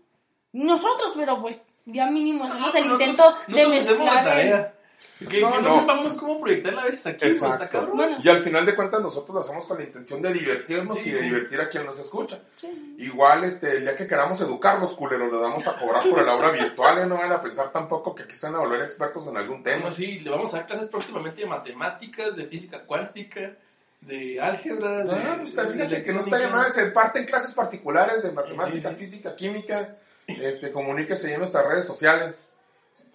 Nosotros, 0.51 1.13
pero 1.15 1.39
pues, 1.41 1.61
ya 1.85 2.07
mínimo 2.07 2.43
hacemos 2.43 2.75
el 2.75 2.89
Nosotros- 2.89 3.07
intento 3.09 3.23
de 3.47 3.63
nosotros 3.63 3.99
mezclar. 3.99 4.73
Que, 5.19 5.41
No, 5.41 5.51
que 5.51 5.61
no, 5.61 5.69
no. 5.69 5.79
sepamos 5.79 6.13
cómo 6.13 6.39
proyectarla 6.39 6.81
a 6.81 6.85
veces 6.85 7.05
aquí, 7.07 7.17
pues, 7.19 7.35
está 7.35 7.47
Exacto. 7.53 7.69
cabrón. 7.71 7.97
Bueno. 7.97 8.17
Y 8.23 8.29
al 8.29 8.41
final 8.43 8.65
de 8.65 8.75
cuentas 8.75 9.01
nosotros 9.01 9.33
lo 9.35 9.39
hacemos 9.41 9.65
con 9.65 9.77
la 9.77 9.83
intención 9.83 10.21
de 10.21 10.31
divertirnos 10.33 10.99
Sí, 10.99 11.09
y 11.09 11.13
de 11.13 11.19
sí. 11.19 11.25
divertir 11.25 11.59
a 11.61 11.69
quien 11.69 11.85
nos 11.85 11.99
escucha. 11.99 12.39
Sí. 12.57 12.95
Igual, 12.99 13.43
este, 13.43 13.79
día 13.81 13.95
que 13.95 14.05
queramos 14.07 14.39
educarlos, 14.41 14.93
culeros, 14.93 15.31
le 15.31 15.37
vamos 15.39 15.67
a 15.67 15.75
cobrar 15.77 16.07
por 16.09 16.19
el 16.19 16.29
aula 16.29 16.51
virtual, 16.51 16.99
¿eh? 16.99 17.05
no 17.07 17.15
van 17.17 17.31
a 17.31 17.41
pensar 17.41 17.71
tampoco 17.71 18.13
que 18.13 18.23
aquí 18.23 18.35
se 18.35 18.45
van 18.47 18.55
a 18.55 18.59
volver 18.59 18.81
expertos 18.81 19.25
en 19.27 19.37
algún 19.37 19.63
tema. 19.63 19.77
Bueno, 19.81 19.95
sí, 19.95 20.19
le 20.19 20.29
vamos 20.29 20.53
a 20.53 20.57
dar 20.57 20.67
clases 20.67 20.87
próximamente 20.87 21.41
de 21.41 21.47
matemáticas, 21.47 22.35
de 22.35 22.45
física 22.45 22.85
cuántica, 22.85 23.53
de 24.01 24.39
álgebra. 24.39 25.03
de- 25.03 25.11
Ah, 25.11 25.35
pues 25.39 25.55
de 25.55 25.67
fíjate 25.67 26.03
que 26.03 26.13
no 26.13 26.19
estaría 26.19 26.49
mal, 26.49 26.71
se 26.71 26.85
parten 26.91 27.25
clases 27.25 27.53
particulares 27.53 28.21
de 28.23 28.31
matemática, 28.31 28.89
Sí, 28.89 28.95
sí. 28.95 28.99
física, 29.05 29.35
química, 29.35 29.95
este, 30.27 30.71
comuníquese 30.71 31.33
en 31.33 31.39
nuestras 31.39 31.65
redes 31.65 31.85
sociales. 31.85 32.49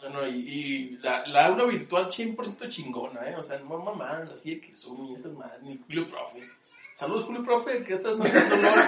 Bueno, 0.02 0.26
y, 0.26 0.34
y 0.34 0.90
la, 0.98 1.24
la 1.28 1.46
aula 1.46 1.64
virtual 1.64 2.10
100% 2.10 2.68
chingona, 2.68 3.20
¿eh? 3.30 3.36
O 3.38 3.42
sea, 3.42 3.58
no 3.60 3.78
mamadas 3.78 4.30
así 4.30 4.56
de 4.56 4.60
que 4.60 4.74
Zoom 4.74 5.06
y 5.10 5.14
esas 5.14 5.32
más, 5.32 5.50
ni 5.62 5.78
Julio 5.86 6.08
Profe. 6.08 6.40
Saludos, 6.94 7.24
Julio 7.24 7.42
Profe, 7.44 7.82
que 7.84 7.94
estás 7.94 8.16
haciendo 8.20 8.54
honor. 8.56 8.78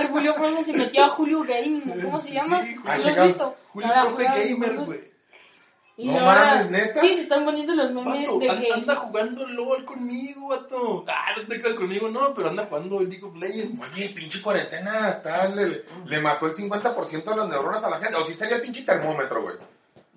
El 0.00 0.08
Julio 0.08 0.34
Profe 0.34 0.64
se 0.64 0.72
metió 0.72 1.04
a 1.04 1.08
Julio 1.10 1.42
Game, 1.44 1.82
¿cómo 2.02 2.18
se 2.20 2.30
Sí, 2.30 2.34
llama? 2.34 2.58
Julio- 2.58 2.82
¿Lo 2.84 2.90
has 3.22 3.26
visto? 3.26 3.56
Julio 3.72 3.88
Ahora 3.88 4.02
Profe 4.04 4.24
Gamer, 4.24 4.76
güey. 4.84 5.16
Y 5.98 6.08
No 6.08 6.18
ahora- 6.18 6.44
mames, 6.56 6.70
¿neta? 6.70 7.00
Sí, 7.00 7.14
se 7.14 7.20
están 7.22 7.44
poniendo 7.46 7.74
los 7.74 7.90
memes 7.90 8.26
Vato, 8.26 8.38
de 8.38 8.48
que... 8.48 8.72
anda 8.72 8.94
jugando 8.96 9.46
LOL 9.46 9.84
conmigo, 9.86 10.48
vato. 10.48 11.04
Ah, 11.08 11.32
no 11.38 11.46
te 11.46 11.58
creas 11.58 11.74
conmigo, 11.76 12.08
no, 12.10 12.34
pero 12.34 12.50
anda 12.50 12.66
jugando 12.66 13.00
League 13.00 13.24
of 13.24 13.34
Legends. 13.36 13.80
Oye, 13.94 14.10
pinche 14.10 14.42
cuarentena, 14.42 15.22
tal, 15.22 15.56
le, 15.56 15.84
le 16.06 16.20
mató 16.20 16.46
el 16.48 16.52
50% 16.54 17.24
de 17.24 17.36
las 17.36 17.48
neuronas 17.48 17.82
a 17.84 17.88
la 17.90 17.98
gente. 17.98 18.14
O 18.16 18.24
sí 18.26 18.34
sería 18.34 18.56
el 18.56 18.62
pinche 18.62 18.82
termómetro, 18.82 19.40
güey. 19.40 19.54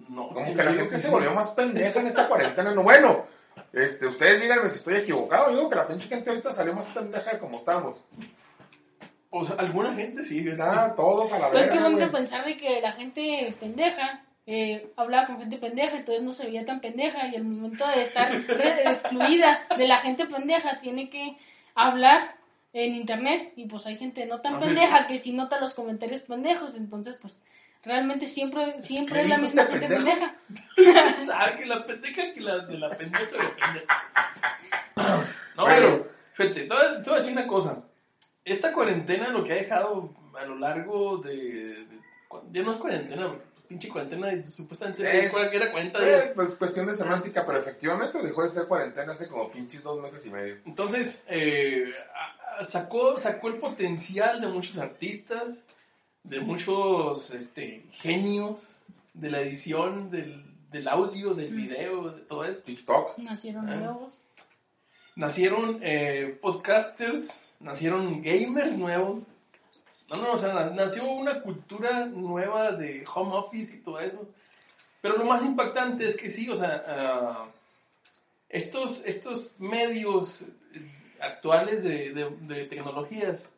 No, 0.10 0.30
Como 0.30 0.53
que 0.53 0.64
la 0.64 0.74
gente 0.74 0.99
se 0.99 1.10
volvió 1.10 1.34
más 1.34 1.51
pendeja 1.51 1.99
en 1.99 2.07
esta 2.07 2.28
cuarentena. 2.28 2.72
No, 2.72 2.84
bueno, 2.84 3.26
este, 3.72 4.07
ustedes 4.07 4.41
díganme 4.41 4.70
si 4.70 4.78
estoy 4.78 4.95
equivocado. 4.95 5.51
Yo 5.51 5.57
digo 5.57 5.70
que 5.70 5.76
la 5.76 5.88
pinche 5.88 6.07
gente 6.07 6.30
ahorita 6.30 6.51
salió 6.51 6.74
más 6.74 6.88
pendeja 6.88 7.32
de 7.32 7.39
como 7.39 7.57
estábamos. 7.57 8.03
O 9.30 9.45
sea, 9.45 9.55
alguna 9.57 9.93
gente 9.93 10.24
sí. 10.24 10.41
Nada, 10.41 10.95
todos 10.95 11.32
a 11.32 11.39
la 11.39 11.49
Pero 11.49 11.64
es 11.64 11.72
que 11.72 11.80
ponte 11.80 12.03
a 12.03 12.12
pensar 12.12 12.45
de 12.45 12.57
que 12.57 12.82
la 12.82 12.91
gente 12.91 13.55
pendeja 13.60 14.26
eh, 14.51 14.91
hablaba 14.95 15.28
con 15.28 15.38
gente 15.38 15.60
pendeja, 15.60 15.97
entonces 15.97 16.24
no 16.24 16.32
se 16.32 16.45
veía 16.45 16.66
tan 16.66 16.82
pendeja 16.82 17.28
y 17.28 17.36
al 17.36 17.43
momento 17.43 17.86
de 17.88 18.01
estar 18.01 18.34
excluida 18.84 19.68
de 19.78 19.86
la 19.86 19.99
gente 19.99 20.26
pendeja 20.26 20.80
tiene 20.80 21.07
que 21.12 21.38
hablar 21.76 22.36
en 22.74 22.95
internet 22.95 23.53
y 23.55 23.68
pues 23.68 23.86
hay 23.86 23.95
gente 23.95 24.26
no 24.26 24.41
tan 24.41 24.60
pendeja 24.60 25.05
que 25.05 25.20
sí 25.20 25.34
nota 25.34 25.60
los 25.60 25.76
comentarios 25.76 26.22
pendejos, 26.22 26.76
entonces 26.78 27.20
pues 27.22 27.38
realmente 27.84 28.26
siempre 28.26 28.82
siempre 28.82 29.16
¿Qué 29.16 29.22
es 29.24 29.30
la 29.30 29.38
misma 29.38 29.62
este 29.64 29.80
gente 29.80 29.96
pendeja. 29.96 30.36
¿Sabes 31.20 31.56
que 31.58 31.66
la 31.66 31.86
pendeja 31.86 32.34
que 32.34 32.42
la 32.42 32.60
de 32.60 32.78
la 32.78 32.90
pendeja 32.90 33.26
de 33.26 33.38
la 33.38 33.56
pendeja? 33.56 34.04
No, 35.56 35.64
Bueno. 35.66 35.76
pero, 35.76 36.12
fíjate, 36.36 36.62
te 36.62 36.68
voy, 36.74 37.14
a, 37.14 37.16
decir 37.18 37.32
una 37.34 37.48
cosa. 37.48 37.84
Esta 38.46 38.72
cuarentena 38.74 39.28
lo 39.30 39.44
que 39.44 39.54
ha 39.54 39.56
dejado 39.58 40.14
a 40.40 40.46
lo 40.46 40.56
largo 40.58 41.18
de. 41.18 41.34
de- 41.36 42.00
ya 42.52 42.62
no 42.64 42.72
es 42.72 42.78
cuarentena, 42.78 43.28
pues, 43.28 43.66
pinche 43.68 43.90
cuarentena, 43.90 44.32
y 44.32 44.44
supuestamente 44.44 45.02
Es- 45.04 45.34
es, 45.34 45.52
era 45.52 45.72
40 45.72 46.00
días. 46.00 46.26
Eh, 46.28 46.32
pues 46.36 46.54
cuestión 46.54 46.86
de 46.86 46.94
semántica, 46.94 47.46
pero 47.46 47.60
efectivamente 47.60 48.22
dejó 48.22 48.44
de 48.44 48.50
ser 48.50 48.68
cuarentena 48.68 49.12
hace 49.12 49.28
como 49.28 49.52
pinches 49.52 49.84
dos 49.84 50.00
meses 50.02 50.26
y 50.26 50.32
medio. 50.32 50.58
Entonces, 50.66 51.24
eh, 51.28 51.92
sacó, 52.66 53.18
sacó 53.18 53.50
el 53.50 53.58
potencial 53.58 54.40
de 54.42 54.48
muchos 54.48 54.78
artistas, 54.78 55.66
de 56.24 56.40
muchos 56.42 57.32
este, 57.32 57.86
genios, 57.92 58.76
de 59.14 59.30
la 59.32 59.42
edición, 59.42 60.10
del, 60.12 60.44
del 60.72 60.88
audio, 60.88 61.34
del 61.34 61.54
video, 61.54 62.12
de 62.12 62.22
todo 62.22 62.44
esto. 62.46 62.64
TikTok. 62.66 63.18
Nacieron 63.20 63.68
Ah. 63.70 63.76
nuevos. 63.76 64.20
Nacieron 65.16 65.80
eh, 65.82 66.38
podcasters, 66.42 67.54
nacieron 67.60 68.22
gamers 68.22 68.78
nuevos. 68.78 69.24
No, 70.10 70.16
no, 70.18 70.32
o 70.34 70.38
sea, 70.38 70.54
na- 70.54 70.70
nació 70.72 71.06
una 71.10 71.42
cultura 71.42 72.06
nueva 72.06 72.72
de 72.72 73.04
home 73.14 73.34
office 73.36 73.76
y 73.76 73.80
todo 73.82 74.00
eso. 74.00 74.28
Pero 75.02 75.18
lo 75.18 75.26
más 75.26 75.44
impactante 75.44 76.06
es 76.08 76.18
que 76.18 76.30
sí, 76.30 76.50
o 76.50 76.56
sea, 76.56 76.84
ah, 76.88 77.48
estos, 78.50 79.06
estos 79.06 79.52
medios 79.60 80.42
eh, 80.42 80.48
actuales 81.22 81.84
de, 81.84 82.14
de- 82.14 82.38
de 82.42 82.66
tecnologías 82.66 83.52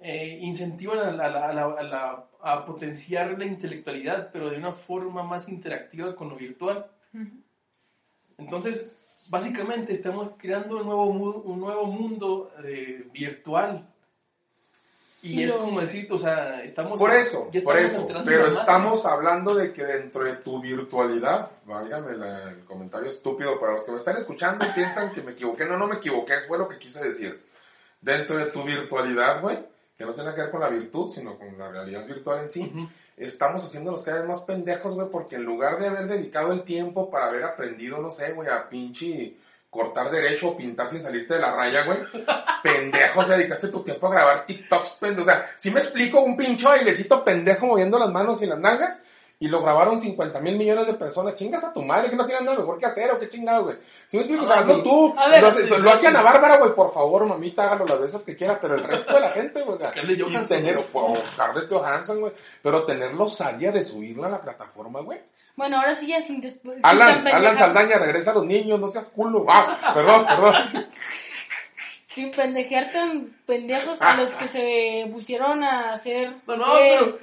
eh, 0.00 0.38
incentivan 0.40 0.98
a, 1.00 1.10
la- 1.12 1.24
a 1.26 1.28
la- 1.30 1.46
a 1.48 1.52
la- 1.52 1.64
a 1.78 1.82
la- 1.82 2.24
a 2.40 2.64
potenciar 2.64 3.36
la 3.38 3.44
intelectualidad, 3.44 4.30
pero 4.32 4.48
de 4.50 4.56
una 4.56 4.72
forma 4.72 5.22
más 5.22 5.48
interactiva 5.48 6.14
con 6.14 6.28
lo 6.28 6.36
virtual. 6.36 6.86
Entonces, 8.38 9.24
básicamente 9.28 9.92
estamos 9.92 10.32
creando 10.38 10.76
un 10.78 10.86
nuevo, 10.86 11.12
mu- 11.12 11.42
un 11.52 11.60
nuevo 11.60 11.84
mundo 11.86 12.52
eh, 12.64 13.06
virtual. 13.12 13.86
Y 15.20 15.40
Y 15.40 15.42
es 15.42 15.48
lo- 15.48 15.58
como 15.58 15.80
decir, 15.80 16.06
o 16.12 16.16
sea, 16.16 16.62
estamos... 16.62 16.96
Por 17.00 17.10
eso, 17.12 17.50
por 17.64 17.76
eso. 17.76 18.06
Pero 18.24 18.46
estamos 18.46 19.04
hablando 19.04 19.52
de 19.52 19.72
que 19.72 19.82
dentro 19.82 20.22
de 20.22 20.34
tu 20.36 20.60
virtualidad, 20.60 21.50
válgame 21.66 22.16
la- 22.16 22.50
el 22.50 22.64
comentario 22.64 23.10
estúpido 23.10 23.58
para 23.58 23.72
los 23.72 23.82
que 23.82 23.90
me 23.90 23.96
están 23.96 24.16
escuchando 24.16 24.64
y 24.64 24.68
piensan 24.70 25.10
que 25.12 25.22
me 25.22 25.32
equivoqué. 25.32 25.64
No, 25.64 25.76
no 25.76 25.88
me 25.88 25.96
equivoqué, 25.96 26.34
fue 26.46 26.56
lo 26.56 26.68
que 26.68 26.78
quise 26.78 27.02
decir. 27.02 27.44
Dentro 28.00 28.38
de 28.38 28.46
tu 28.46 28.62
virtualidad, 28.62 29.40
güey, 29.42 29.58
que 29.98 30.06
no 30.06 30.14
tiene 30.14 30.32
que 30.32 30.42
ver 30.42 30.50
con 30.52 30.60
la 30.60 30.68
virtud, 30.68 31.10
sino 31.10 31.36
con 31.36 31.58
la 31.58 31.68
realidad 31.70 32.06
virtual 32.06 32.38
en 32.38 32.48
sí, 32.48 32.72
estamos 33.16 33.64
haciéndonos 33.64 34.04
cada 34.04 34.18
vez 34.18 34.28
más 34.28 34.42
pendejos, 34.42 34.94
güey, 34.94 35.08
porque 35.10 35.34
en 35.34 35.42
lugar 35.42 35.76
de 35.78 35.88
haber 35.88 36.06
dedicado 36.06 36.52
el 36.52 36.62
tiempo 36.62 37.10
para 37.10 37.26
haber 37.26 37.42
aprendido, 37.42 38.00
no 38.00 38.12
sé, 38.12 38.32
güey, 38.32 38.48
a 38.48 38.68
pinche 38.68 39.34
cortar 39.68 40.08
derecho 40.08 40.50
o 40.50 40.56
pintar 40.56 40.88
sin 40.88 41.02
salirte 41.02 41.34
de 41.34 41.40
la 41.40 41.50
raya, 41.52 41.84
güey, 41.84 41.98
pendejos, 42.62 43.26
dedicaste 43.26 43.68
tu 43.68 43.82
tiempo 43.82 44.06
a 44.06 44.12
grabar 44.12 44.46
TikToks, 44.46 44.90
pendejo. 45.00 45.22
O 45.22 45.24
sea, 45.24 45.44
si 45.56 45.72
me 45.72 45.80
explico, 45.80 46.20
un 46.20 46.36
pinche 46.36 46.64
bailecito 46.64 47.24
pendejo 47.24 47.66
moviendo 47.66 47.98
las 47.98 48.10
manos 48.10 48.40
y 48.40 48.46
las 48.46 48.58
nalgas, 48.60 49.00
y 49.40 49.46
lo 49.48 49.60
grabaron 49.62 50.00
50 50.00 50.40
mil 50.40 50.56
millones 50.56 50.86
de 50.88 50.94
personas. 50.94 51.34
Chingas 51.34 51.62
a 51.62 51.72
tu 51.72 51.82
madre, 51.82 52.10
que 52.10 52.16
no 52.16 52.26
tienen 52.26 52.44
nada 52.44 52.58
mejor 52.58 52.76
que 52.78 52.86
hacer, 52.86 53.10
o 53.12 53.18
qué 53.20 53.28
chingados, 53.28 53.64
güey. 53.64 53.76
Si 54.08 54.16
me 54.16 54.24
explico, 54.24 54.44
o 54.44 54.46
sea, 54.46 54.56
Ah, 54.56 54.60
hazlo 54.60 54.82
tú. 54.82 55.14
A 55.16 55.28
ver, 55.28 55.40
lo, 55.42 55.46
hace- 55.48 55.62
sí, 55.64 55.68
lo 55.78 55.90
hacía 55.90 56.10
sí. 56.10 56.16
Ana 56.16 56.22
Bárbara, 56.22 56.56
güey, 56.56 56.74
por 56.74 56.92
favor, 56.92 57.24
mamita, 57.24 57.64
hágalo 57.64 57.86
las 57.86 58.00
veces 58.00 58.24
que 58.24 58.34
quiera, 58.34 58.58
pero 58.60 58.74
el 58.74 58.82
resto 58.82 59.14
de 59.14 59.20
la 59.20 59.30
gente, 59.30 59.62
güey, 59.62 59.74
o 59.74 59.78
sea, 59.78 59.92
y 59.94 60.20
Johansson, 60.20 60.46
tener, 60.46 60.76
o 60.92 61.16
Scarlett 61.26 61.70
Johansson, 61.72 62.20
güey, 62.20 62.32
pero 62.62 62.84
tener 62.84 63.14
la 63.14 63.24
osadía 63.24 63.70
de 63.70 63.84
subirla 63.84 64.26
a 64.26 64.30
la 64.30 64.40
plataforma, 64.40 65.00
güey. 65.00 65.20
Bueno, 65.54 65.76
ahora 65.78 65.94
sí 65.96 66.06
ya 66.08 66.20
sin 66.20 66.40
después. 66.40 66.76
sin 66.76 66.86
Alan, 66.86 67.24
tan 67.24 67.34
Alan 67.34 67.58
Saldaña, 67.58 67.98
regresa 67.98 68.30
a 68.30 68.34
los 68.34 68.44
niños, 68.44 68.78
no 68.80 68.86
seas 68.88 69.08
culo. 69.08 69.44
Ah, 69.48 69.92
perdón, 69.94 70.24
perdón. 70.26 70.86
sin 72.18 72.30
pendejear 72.32 72.90
tan 72.90 73.36
pendejos 73.46 74.02
a 74.02 74.16
los 74.16 74.34
que 74.34 74.46
se 74.48 75.08
pusieron 75.12 75.62
a 75.62 75.92
hacer 75.92 76.34
No, 76.46 76.56
no, 76.56 76.78
eh, 76.78 76.98
no- 77.00 77.16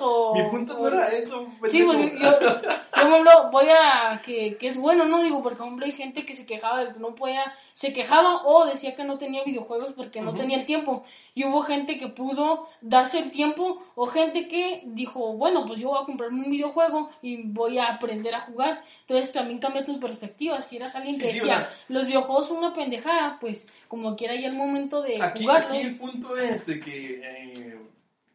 o... 0.00 0.34
Mi 0.34 0.42
punto 0.50 0.78
no 0.78 0.88
era 0.88 1.08
eso. 1.08 1.46
Sí, 1.70 1.82
pues 1.82 1.98
yo, 1.98 2.06
yo, 2.18 2.38
por 2.40 3.02
ejemplo, 3.06 3.32
voy 3.52 3.66
a 3.68 4.20
que, 4.24 4.56
que 4.56 4.66
es 4.68 4.76
bueno, 4.76 5.04
¿no? 5.04 5.22
Digo, 5.22 5.42
por 5.42 5.52
ejemplo, 5.52 5.84
hay 5.84 5.92
gente 5.92 6.24
que 6.24 6.34
se 6.34 6.46
quejaba 6.46 6.84
de 6.84 6.92
que 6.94 6.98
no 6.98 7.14
podía, 7.14 7.54
se 7.72 7.92
quejaba 7.92 8.42
o 8.46 8.64
decía 8.66 8.96
que 8.96 9.04
no 9.04 9.18
tenía 9.18 9.44
videojuegos 9.44 9.92
porque 9.92 10.20
no 10.20 10.34
tenía 10.34 10.56
el 10.56 10.64
tiempo. 10.64 11.04
Y 11.34 11.44
hubo 11.44 11.60
gente 11.62 11.98
que 11.98 12.08
pudo 12.08 12.68
darse 12.80 13.18
el 13.18 13.30
tiempo 13.30 13.82
o 13.94 14.06
gente 14.06 14.48
que 14.48 14.82
dijo, 14.86 15.34
bueno, 15.34 15.64
pues 15.66 15.78
yo 15.78 15.88
voy 15.90 16.02
a 16.02 16.06
comprarme 16.06 16.44
un 16.44 16.50
videojuego 16.50 17.10
y 17.22 17.42
voy 17.42 17.78
a 17.78 17.86
aprender 17.86 18.34
a 18.34 18.40
jugar. 18.40 18.82
Entonces 19.02 19.30
también 19.32 19.58
cambia 19.60 19.84
tu 19.84 20.00
perspectiva. 20.00 20.60
Si 20.62 20.76
eras 20.76 20.96
alguien 20.96 21.18
que 21.18 21.28
Sí, 21.28 21.38
decía, 21.40 21.68
los 21.88 22.06
videojuegos 22.06 22.48
son 22.48 22.58
una 22.58 22.72
pendejada, 22.72 23.38
pues 23.40 23.68
como 23.86 23.97
quiera 24.16 24.34
ya 24.34 24.48
el 24.48 24.54
momento 24.54 25.02
de 25.02 25.22
Aquí, 25.22 25.44
jugarlos. 25.44 25.72
aquí 25.72 25.80
el 25.82 25.96
punto 25.96 26.36
es 26.36 26.66
de 26.66 26.80
que, 26.80 27.20
eh, 27.24 27.78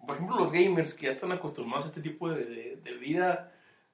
por 0.06 0.16
ejemplo, 0.16 0.38
los 0.40 0.52
gamers 0.52 0.94
que 0.94 1.08
ya 1.08 1.12
están 1.14 1.32
acostumbrados 1.32 1.86
a 1.86 1.88
este 1.90 2.02
tipo 2.02 2.30
de, 2.30 2.44
de- 2.46 2.76
de 2.84 2.94
vida 2.98 3.52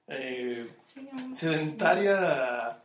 eh, 0.08 0.68
Sí, 0.86 1.08
sedentaria 1.34 2.78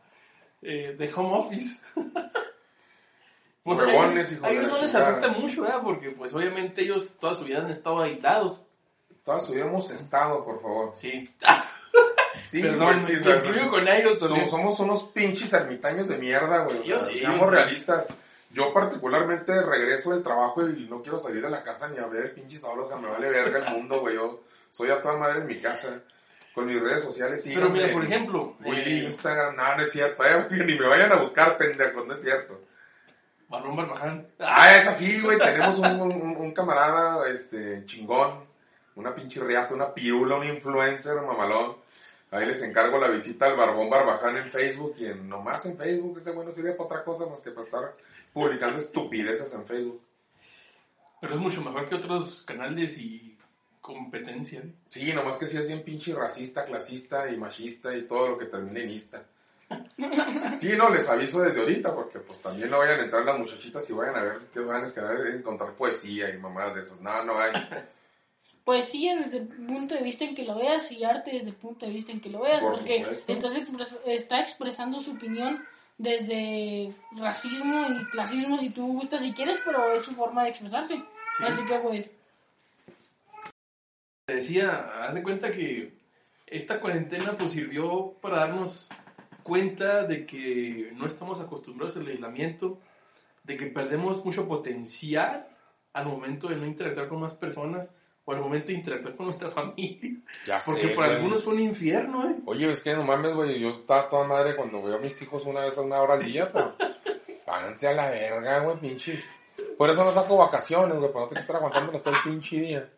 eh, 0.62 0.94
de 0.98 1.12
home 1.12 1.36
office. 1.38 1.80
pues 3.62 3.78
Huevones, 3.80 4.30
ellos, 4.32 4.44
a 4.44 4.50
ellos 4.50 4.68
no 4.68 4.80
les 4.82 4.94
afecta 4.94 5.28
mucho, 5.28 5.62
¿verdad? 5.62 5.80
Porque 5.82 6.10
pues 6.10 6.32
obviamente 6.34 6.82
ellos 6.82 7.18
toda 7.18 7.34
su 7.34 7.44
vida 7.44 7.58
han 7.58 7.70
estado 7.70 8.00
aislados. 8.00 8.64
Toda 9.24 9.40
su 9.40 9.52
vida 9.52 9.64
hemos 9.66 9.90
estado, 9.90 10.44
por 10.44 10.60
favor. 10.60 10.92
Sí. 10.94 11.28
Sí, 12.38 12.60
Perdón, 12.60 12.80
güey, 12.92 13.00
sí, 13.00 13.14
o 13.14 13.40
sea, 13.40 13.70
con 13.70 13.88
ellos 13.88 14.18
somos, 14.18 14.50
somos 14.50 14.78
unos 14.80 15.04
pinches 15.04 15.50
ermitaños 15.54 16.06
de 16.06 16.18
mierda, 16.18 16.64
güey. 16.64 16.80
O 16.80 16.82
Yo 16.82 17.00
sea, 17.00 17.10
sí, 17.14 17.20
seamos 17.20 17.48
sí. 17.48 17.54
realistas. 17.54 18.08
Yo 18.50 18.72
particularmente 18.72 19.60
regreso 19.62 20.12
del 20.12 20.22
trabajo 20.22 20.66
y 20.68 20.86
no 20.88 21.02
quiero 21.02 21.20
salir 21.20 21.42
de 21.42 21.50
la 21.50 21.62
casa 21.62 21.88
ni 21.88 21.98
a 21.98 22.06
ver 22.06 22.26
el 22.26 22.30
pinche 22.32 22.56
sol, 22.56 22.78
o 22.80 22.86
sea, 22.86 22.96
me 22.96 23.08
vale 23.08 23.28
verga 23.28 23.58
el 23.58 23.74
mundo, 23.76 24.00
güey. 24.00 24.14
Yo 24.14 24.42
soy 24.70 24.90
a 24.90 25.00
toda 25.00 25.16
madre 25.16 25.40
en 25.40 25.46
mi 25.46 25.58
casa. 25.58 26.00
Con 26.54 26.64
mis 26.64 26.80
redes 26.80 27.02
sociales, 27.02 27.42
sí. 27.42 27.52
Pero 27.54 27.68
mira, 27.68 27.92
por 27.92 28.02
ejemplo, 28.02 28.56
Willy, 28.64 29.00
eh, 29.00 29.04
Instagram, 29.04 29.56
no, 29.56 29.76
no 29.76 29.82
es 29.82 29.92
cierto, 29.92 30.24
eh, 30.24 30.46
ni 30.50 30.74
me 30.78 30.86
vayan 30.86 31.12
a 31.12 31.16
buscar, 31.16 31.58
pendejos, 31.58 32.06
no 32.06 32.14
es 32.14 32.22
cierto. 32.22 32.62
Balón 33.48 33.76
Barbaján. 33.76 34.26
Ah, 34.38 34.74
es 34.74 34.88
así, 34.88 35.20
güey. 35.20 35.36
Tenemos 35.38 35.78
un, 35.78 36.00
un- 36.00 36.36
un 36.38 36.52
camarada 36.54 37.28
este, 37.28 37.84
chingón, 37.84 38.42
una 38.94 39.14
pinche 39.14 39.38
riata, 39.40 39.74
una 39.74 39.92
pirula, 39.92 40.36
un 40.36 40.44
influencer 40.48 41.20
mamalón. 41.20 41.76
Ahí 42.36 42.46
les 42.46 42.62
encargo 42.62 42.98
la 42.98 43.08
visita 43.08 43.46
al 43.46 43.56
Barbón 43.56 43.88
Barbaján 43.88 44.36
en 44.36 44.50
Facebook 44.50 44.94
y 44.98 45.06
en, 45.06 45.28
nomás 45.28 45.64
en 45.64 45.76
Facebook. 45.78 46.18
Ese 46.18 46.32
güey 46.32 46.46
no 46.46 46.52
sirve 46.52 46.72
para 46.72 46.84
otra 46.84 47.04
cosa 47.04 47.26
más 47.26 47.40
que 47.40 47.50
para 47.50 47.64
estar 47.64 47.96
publicando 48.32 48.78
estupideces 48.78 49.52
en 49.54 49.64
Facebook. 49.64 50.02
Pero 51.20 51.34
es 51.34 51.40
mucho 51.40 51.62
mejor 51.62 51.88
que 51.88 51.94
otros 51.94 52.42
canales 52.42 52.98
y 52.98 53.36
competencia. 53.80 54.62
Sí, 54.88 55.12
nomás 55.14 55.36
que 55.36 55.46
sí 55.46 55.56
es 55.56 55.66
bien 55.66 55.82
pinche 55.82 56.14
racista, 56.14 56.64
clasista 56.64 57.30
y 57.30 57.36
machista 57.36 57.96
y 57.96 58.02
todo 58.02 58.28
lo 58.28 58.38
que 58.38 58.46
termine 58.46 58.80
en 58.80 58.90
ista. 58.90 59.24
Sí, 60.60 60.72
no, 60.76 60.90
les 60.90 61.08
aviso 61.08 61.40
desde 61.40 61.60
ahorita 61.60 61.94
porque 61.94 62.18
pues 62.20 62.40
también 62.40 62.70
no 62.70 62.78
vayan 62.78 63.00
a 63.00 63.02
entrar 63.02 63.24
las 63.24 63.38
muchachitas 63.38 63.88
y 63.90 63.92
vayan 63.92 64.16
a 64.16 64.22
ver 64.22 64.38
que 64.52 64.60
van 64.60 64.84
a 64.84 65.28
encontrar 65.34 65.72
poesía 65.72 66.30
y 66.30 66.38
mamadas 66.38 66.74
de 66.74 66.80
esas. 66.80 67.00
No, 67.00 67.24
no 67.24 67.38
hay. 67.38 67.52
Poesía 68.66 69.14
desde 69.16 69.38
el 69.38 69.46
punto 69.46 69.94
de 69.94 70.02
vista 70.02 70.24
en 70.24 70.34
que 70.34 70.42
lo 70.44 70.56
veas 70.56 70.90
y 70.90 71.04
arte 71.04 71.30
desde 71.30 71.50
el 71.50 71.54
punto 71.54 71.86
de 71.86 71.92
vista 71.92 72.10
en 72.10 72.20
que 72.20 72.28
lo 72.30 72.40
veas, 72.40 72.60
Por 72.64 72.72
porque 72.74 72.98
supuesto. 72.98 73.32
estás 73.32 73.56
expres- 73.56 74.00
está 74.04 74.40
expresando 74.40 74.98
su 74.98 75.12
opinión 75.12 75.64
desde 75.98 76.92
racismo 77.12 77.86
y 77.88 78.04
clasismo 78.10 78.58
si 78.58 78.70
tú 78.70 78.86
gustas 78.88 79.22
si 79.22 79.32
quieres, 79.32 79.58
pero 79.64 79.94
es 79.94 80.02
su 80.02 80.10
forma 80.12 80.42
de 80.42 80.50
expresarse. 80.50 81.00
Así 81.38 81.64
que 81.64 81.78
pues 81.78 82.16
Te 84.26 84.34
decía, 84.34 85.04
haz 85.06 85.14
de 85.14 85.22
cuenta 85.22 85.52
que 85.52 85.94
esta 86.48 86.80
cuarentena 86.80 87.36
pues 87.38 87.52
sirvió 87.52 88.14
para 88.20 88.40
darnos 88.40 88.88
cuenta 89.44 90.02
de 90.02 90.26
que 90.26 90.90
no 90.96 91.06
estamos 91.06 91.40
acostumbrados 91.40 91.96
al 91.96 92.08
aislamiento, 92.08 92.80
de 93.44 93.56
que 93.56 93.66
perdemos 93.66 94.24
mucho 94.24 94.48
potencial 94.48 95.46
al 95.92 96.06
momento 96.06 96.48
de 96.48 96.56
no 96.56 96.66
interactuar 96.66 97.08
con 97.08 97.20
más 97.20 97.34
personas 97.34 97.94
o 98.26 98.32
al 98.32 98.40
momento 98.40 98.66
de 98.66 98.74
interactuar 98.74 99.16
con 99.16 99.26
nuestra 99.26 99.50
familia. 99.58 100.20
Ya 100.46 100.58
Porque 100.64 100.88
sé, 100.88 100.88
para 100.88 101.06
güey. 101.06 101.16
algunos 101.16 101.44
fue 101.44 101.54
un 101.54 101.60
infierno, 101.60 102.28
¿eh? 102.28 102.36
Oye, 102.44 102.68
es 102.68 102.82
que 102.82 102.94
no 102.94 103.04
mames, 103.04 103.32
güey. 103.32 103.58
Yo 103.58 103.70
estaba 103.70 104.08
toda 104.08 104.24
madre 104.24 104.54
cuando 104.54 104.82
veo 104.82 104.96
a 104.96 105.00
mis 105.00 105.20
hijos 105.22 105.44
una 105.46 105.60
vez 105.60 105.78
a 105.78 105.82
una 105.82 106.02
hora 106.02 106.14
al 106.14 106.24
día, 106.24 106.50
pero. 106.52 106.76
Páganse 107.46 107.88
a 107.88 107.92
la 107.92 108.10
verga, 108.10 108.58
güey, 108.58 108.80
pinches. 108.80 109.30
Por 109.78 109.88
eso 109.88 110.04
no 110.04 110.10
saco 110.10 110.36
vacaciones, 110.36 110.98
güey, 110.98 111.12
para 111.12 111.24
no 111.24 111.28
tener 111.28 111.38
que 111.38 111.46
estar 111.46 111.56
aguantándolos 111.56 112.02
todo 112.02 112.14
el 112.14 112.22
pinche 112.24 112.60
día. 112.60 112.90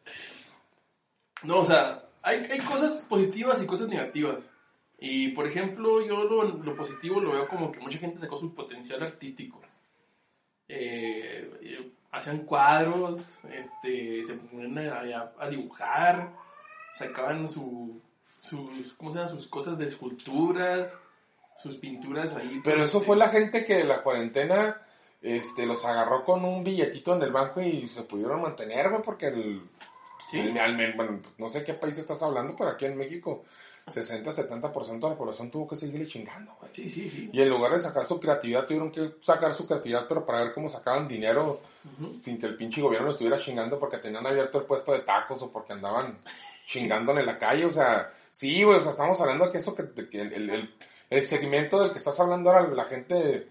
No, 1.43 1.59
o 1.59 1.65
sea, 1.65 2.07
hay, 2.23 2.49
hay 2.51 2.59
cosas 2.61 3.05
positivas 3.07 3.63
y 3.63 3.67
cosas 3.67 3.89
negativas. 3.89 4.51
Y, 4.99 5.29
por 5.29 5.47
ejemplo, 5.47 6.01
yo 6.05 6.25
lo, 6.25 6.45
lo 6.45 6.75
positivo 6.75 7.21
lo 7.21 7.33
veo 7.33 7.47
como 7.47 7.71
que 7.71 7.79
mucha 7.79 7.99
gente 7.99 8.19
sacó 8.19 8.41
su 8.41 8.55
potencial 8.55 9.03
artístico. 9.03 9.61
Eh, 10.67 11.51
eh, 11.61 11.93
hacían 12.11 12.39
cuadros, 12.41 13.39
este, 13.53 14.25
se 14.25 14.35
ponían 14.35 14.79
a, 14.79 15.33
a- 15.39 15.49
dibujar, 15.49 16.31
sacaban 16.95 17.49
su, 17.49 18.01
sus, 18.41 18.93
¿cómo 18.97 19.13
se 19.13 19.19
llama? 19.19 19.31
sus 19.31 19.47
cosas 19.49 19.79
de 19.79 19.87
esculturas, 19.87 20.99
sus 21.57 21.77
pinturas 21.77 22.35
ahí. 22.37 22.61
Pero 22.65 22.85
eso 22.85 22.99
este, 22.99 23.07
fue 23.07 23.17
la 23.17 23.29
gente 23.29 23.65
que 23.65 23.85
la 23.85 24.03
cuarentena 24.03 24.81
este, 25.23 25.67
los 25.67 25.85
agarró 25.85 26.25
con 26.25 26.45
un 26.45 26.63
billetito 26.65 27.15
en 27.17 27.23
el 27.23 27.33
banco 27.33 27.61
y 27.61 27.89
se 27.89 28.03
pudieron 28.03 28.43
mantener, 28.43 28.89
güey, 28.91 29.03
porque 29.03 29.27
el, 29.29 29.63
Sí. 30.31 30.41
el- 30.41 30.93
bueno, 30.95 31.21
no 31.39 31.49
sé 31.49 31.65
qué 31.65 31.73
país 31.75 31.97
estás 31.97 32.23
hablando, 32.23 32.55
pero 32.55 32.71
aquí 32.71 32.85
en 32.85 32.99
México 32.99 33.45
60-70% 33.89 34.99
de 35.01 35.09
la 35.11 35.17
población 35.17 35.51
tuvo 35.51 35.69
que 35.69 35.77
seguirle 35.77 36.07
chingando, 36.07 36.55
güey. 36.61 36.71
Sí, 36.75 36.89
sí, 36.89 37.09
sí. 37.09 37.31
Y 37.33 37.41
en 37.43 37.49
lugar 37.49 37.73
de 37.73 37.81
sacar 37.81 38.05
su 38.05 38.19
creatividad, 38.21 38.67
tuvieron 38.67 38.91
que 38.91 39.15
sacar 39.21 39.53
su 39.55 39.67
creatividad, 39.67 40.07
pero 40.09 40.25
para 40.25 40.45
ver 40.45 40.53
cómo 40.53 40.69
sacaban 40.69 41.09
dinero 41.09 41.61
sin 42.11 42.39
que 42.39 42.47
el 42.47 42.57
pinche 42.57 42.81
gobierno 42.83 43.07
lo 43.07 43.13
estuviera 43.13 43.39
chingando 43.39 43.79
porque 43.79 43.99
tenían 43.99 44.27
abierto 44.27 44.59
el 44.59 44.65
puesto 44.65 44.93
de 44.93 45.01
tacos 45.01 45.41
o 45.43 45.51
porque 45.51 45.73
andaban 45.73 46.19
chingándole 46.67 47.21
en 47.21 47.27
la 47.27 47.39
calle. 47.39 47.65
O 47.65 47.71
sea, 47.71 48.11
sí, 48.31 48.63
güey, 48.63 48.77
o 48.77 48.81
sea, 48.81 48.91
estamos 48.91 49.21
hablando 49.21 49.47
de 49.47 49.53
que 49.53 49.59
eso, 49.59 49.75
que, 49.75 49.83
el, 49.83 50.33
el, 50.33 50.75
el- 51.11 51.23
segmento 51.23 51.81
del 51.81 51.91
que 51.91 51.99
estás 51.99 52.19
hablando 52.21 52.51
era 52.51 52.63
la 52.69 52.85
gente, 52.85 53.49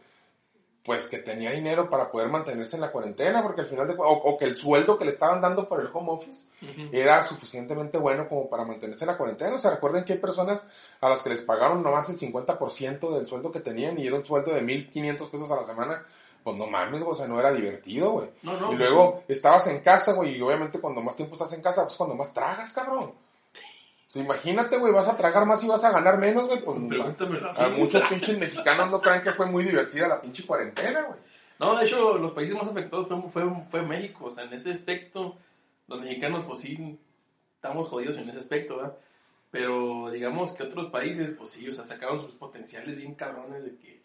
pues, 0.87 1.09
que 1.09 1.17
tenía 1.17 1.51
dinero 1.51 1.89
para 1.89 2.09
poder 2.09 2.29
mantenerse 2.29 2.77
en 2.77 2.81
la 2.81 2.93
cuarentena, 2.93 3.43
porque 3.43 3.59
al 3.59 3.67
final 3.67 3.89
de 3.89 3.95
o, 3.97 4.07
o 4.07 4.37
que 4.37 4.45
el 4.45 4.55
sueldo 4.55 4.97
que 4.97 5.03
le 5.03 5.11
estaban 5.11 5.41
dando 5.41 5.67
por 5.67 5.81
el 5.81 5.89
home 5.91 6.13
office 6.13 6.47
era 6.93 7.21
suficientemente 7.23 7.97
bueno 7.97 8.29
como 8.29 8.49
para 8.49 8.63
mantenerse 8.63 9.03
en 9.03 9.11
la 9.11 9.17
cuarentena. 9.17 9.53
O 9.53 9.57
sea, 9.57 9.71
recuerden 9.71 10.05
que 10.05 10.13
hay 10.13 10.19
personas 10.19 10.65
a 11.01 11.09
las 11.09 11.21
que 11.21 11.27
les 11.27 11.41
pagaron 11.41 11.83
nomás 11.83 12.07
el 12.07 12.17
50% 12.17 13.13
del 13.13 13.25
sueldo 13.25 13.51
que 13.51 13.59
tenían 13.59 13.99
y 13.99 14.07
era 14.07 14.15
un 14.15 14.23
sueldo 14.23 14.53
de 14.53 14.63
1.500 14.63 15.29
pesos 15.29 15.51
a 15.51 15.57
la 15.57 15.63
semana. 15.63 16.05
Pues 16.41 16.55
no 16.55 16.67
mames, 16.67 17.01
o 17.05 17.13
sea, 17.13 17.27
no 17.27 17.37
era 17.37 17.51
divertido, 17.51 18.11
güey. 18.11 18.29
No, 18.43 18.57
no. 18.57 18.71
y 18.71 18.77
luego 18.77 19.23
estabas 19.27 19.67
en 19.67 19.81
casa, 19.81 20.13
güey, 20.13 20.37
y 20.37 20.41
obviamente 20.41 20.79
cuando 20.79 21.01
más 21.01 21.17
tiempo 21.17 21.35
estás 21.35 21.51
en 21.51 21.61
casa, 21.61 21.83
pues 21.83 21.97
cuando 21.97 22.15
más 22.15 22.33
tragas, 22.33 22.71
cabrón. 22.71 23.11
Sea, 24.07 24.23
imagínate, 24.23 24.77
güey, 24.77 24.93
vas 24.93 25.09
a 25.09 25.17
tragar 25.17 25.45
más 25.45 25.63
y 25.63 25.67
vas 25.67 25.83
a 25.83 25.91
ganar 25.91 26.17
menos, 26.17 26.47
güey. 26.47 26.63
Pues, 26.63 26.77
a 27.43 27.65
a 27.65 27.69
muchos 27.69 28.01
pinches 28.03 28.37
mexicanos 28.37 28.89
no 28.89 29.01
crean 29.01 29.21
que 29.21 29.33
fue 29.33 29.47
muy 29.47 29.63
divertida 29.63 30.07
la 30.07 30.21
pinche 30.21 30.45
cuarentena, 30.45 31.01
güey. 31.03 31.19
No, 31.59 31.77
de 31.77 31.85
hecho, 31.85 32.17
los 32.17 32.31
países 32.31 32.55
más 32.55 32.67
afectados 32.67 33.07
fue, 33.07 33.21
fue, 33.29 33.61
fue 33.69 33.81
México. 33.81 34.25
O 34.25 34.31
sea, 34.31 34.45
en 34.45 34.53
ese 34.53 34.71
aspecto, 34.71 35.35
los 35.87 35.99
mexicanos, 35.99 36.43
pues 36.43 36.59
sí, 36.59 36.97
estamos 37.55 37.89
jodidos 37.89 38.17
en 38.17 38.29
ese 38.29 38.39
aspecto, 38.39 38.77
¿verdad? 38.77 38.93
Pero 39.51 40.09
digamos 40.11 40.53
que 40.53 40.63
otros 40.63 40.91
países, 40.91 41.31
pues 41.37 41.49
sí, 41.49 41.67
o 41.67 41.73
sea, 41.73 41.83
sacaron 41.83 42.21
sus 42.21 42.35
potenciales 42.35 42.95
bien 42.95 43.15
cabrones 43.15 43.63
de 43.63 43.75
que, 43.75 44.03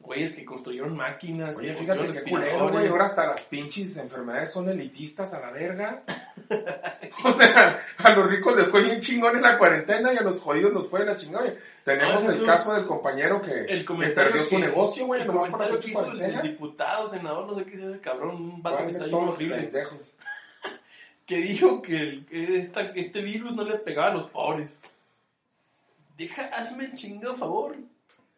güeyes 0.00 0.32
que 0.32 0.44
construyeron 0.44 0.96
máquinas. 0.96 1.56
Oye, 1.56 1.74
fíjate 1.74 2.10
qué 2.10 2.30
culero, 2.30 2.70
güey. 2.70 2.88
Ahora 2.88 3.06
hasta 3.06 3.26
las 3.26 3.42
pinches 3.42 3.96
enfermedades 3.96 4.52
son 4.52 4.68
elitistas 4.68 5.34
a 5.34 5.40
la 5.40 5.50
verga. 5.50 6.02
o 7.24 7.32
sea, 7.32 7.80
a 8.02 8.10
los 8.14 8.26
ricos 8.28 8.56
les 8.56 8.66
fue 8.66 8.82
bien 8.82 9.00
chingón 9.00 9.36
en 9.36 9.42
la 9.42 9.56
cuarentena 9.58 10.12
y 10.12 10.16
a 10.16 10.22
los 10.22 10.40
jodidos 10.40 10.72
nos 10.72 10.88
fue 10.88 11.00
de 11.00 11.06
la 11.06 11.16
chingón. 11.16 11.52
Tenemos 11.84 12.24
Ah, 12.28 12.32
el 12.32 12.44
caso 12.44 12.74
del 12.74 12.86
compañero 12.86 13.40
que, 13.40 13.52
El 13.64 13.86
que 13.86 13.94
perdió 14.10 14.44
su 14.44 14.58
negocio, 14.58 15.06
güey, 15.06 15.24
nomás 15.24 15.48
por 15.50 15.60
la 15.60 15.78
hizo 15.78 15.86
el, 15.86 15.92
cuarentena. 15.92 16.42
diputado, 16.42 17.08
senador, 17.08 17.46
no 17.46 17.56
sé 17.58 17.64
qué 17.64 17.76
sea 17.78 17.90
ese 17.90 18.00
cabrón, 18.00 18.34
un 18.36 18.62
vato 18.62 18.76
¿Cuál 18.76 18.86
que 18.88 18.92
está 18.92 19.04
bien 19.06 19.28
horrible, 19.28 19.70
que 21.26 21.36
dijo 21.38 21.80
que, 21.82 21.96
el- 21.96 22.26
que 22.26 22.58
esta- 22.60 22.92
este 22.94 23.22
virus 23.22 23.54
no 23.54 23.64
le 23.64 23.76
pegaba 23.78 24.08
a 24.10 24.14
los 24.14 24.28
pobres. 24.28 24.78
Deja, 26.18 26.44
hazme 26.54 26.84
el 26.84 26.94
chingado 26.94 27.36
favor. 27.36 27.76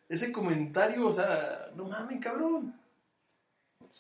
Ese 0.09 0.31
comentario, 0.31 1.09
o 1.09 1.13
sea, 1.13 1.69
no 1.75 1.85
mames, 1.85 2.21
cabrón. 2.21 2.73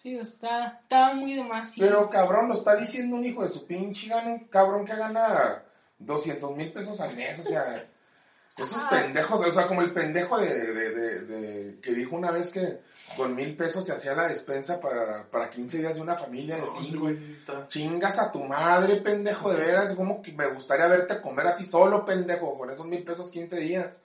Sí, 0.02 0.16
está, 0.18 0.78
está 0.82 1.14
muy 1.14 1.34
demasiado. 1.34 1.90
Pero 1.90 2.10
cabrón, 2.10 2.48
lo 2.48 2.54
está 2.54 2.76
diciendo 2.76 3.16
un 3.16 3.24
hijo 3.24 3.42
de 3.42 3.48
su 3.48 3.66
pinche 3.66 4.08
gana, 4.08 4.28
un 4.32 4.44
cabrón 4.48 4.84
que 4.84 4.94
gana 4.94 5.62
200 5.98 6.54
mil 6.56 6.72
pesos 6.72 7.00
al 7.00 7.14
mes, 7.16 7.38
o 7.40 7.44
sea, 7.44 7.86
Esos 8.58 8.78
Ajá. 8.78 8.88
pendejos, 8.88 9.46
o 9.46 9.50
sea, 9.52 9.66
como 9.66 9.82
el 9.82 9.92
pendejo 9.92 10.38
de, 10.38 10.48
de, 10.72 10.90
de- 10.90 11.20
de- 11.20 11.80
que 11.80 11.92
dijo 11.92 12.16
una 12.16 12.30
vez 12.30 12.48
que 12.50 12.80
con 13.14 13.34
mil 13.34 13.54
pesos 13.54 13.84
se 13.84 13.92
hacía 13.92 14.14
la 14.14 14.28
despensa 14.28 14.80
para, 14.80 15.24
para 15.30 15.50
15 15.50 15.78
días 15.78 15.94
de 15.96 16.00
una 16.00 16.16
familia 16.16 16.56
de 16.56 16.62
cinco. 16.80 17.00
güey, 17.04 17.16
sí 17.16 17.32
está. 17.32 17.68
Chingas 17.68 18.18
a 18.18 18.32
tu 18.32 18.42
madre, 18.44 18.96
pendejo, 18.96 19.50
de 19.52 19.58
veras. 19.58 19.94
Como 19.94 20.22
que 20.22 20.32
me 20.32 20.46
gustaría 20.48 20.86
verte 20.88 21.20
comer 21.20 21.46
a 21.48 21.54
ti 21.56 21.64
solo, 21.66 22.02
pendejo, 22.06 22.56
con 22.56 22.70
esos 22.70 22.86
mil 22.86 23.04
pesos 23.04 23.30
15 23.30 23.58
días. 23.60 24.00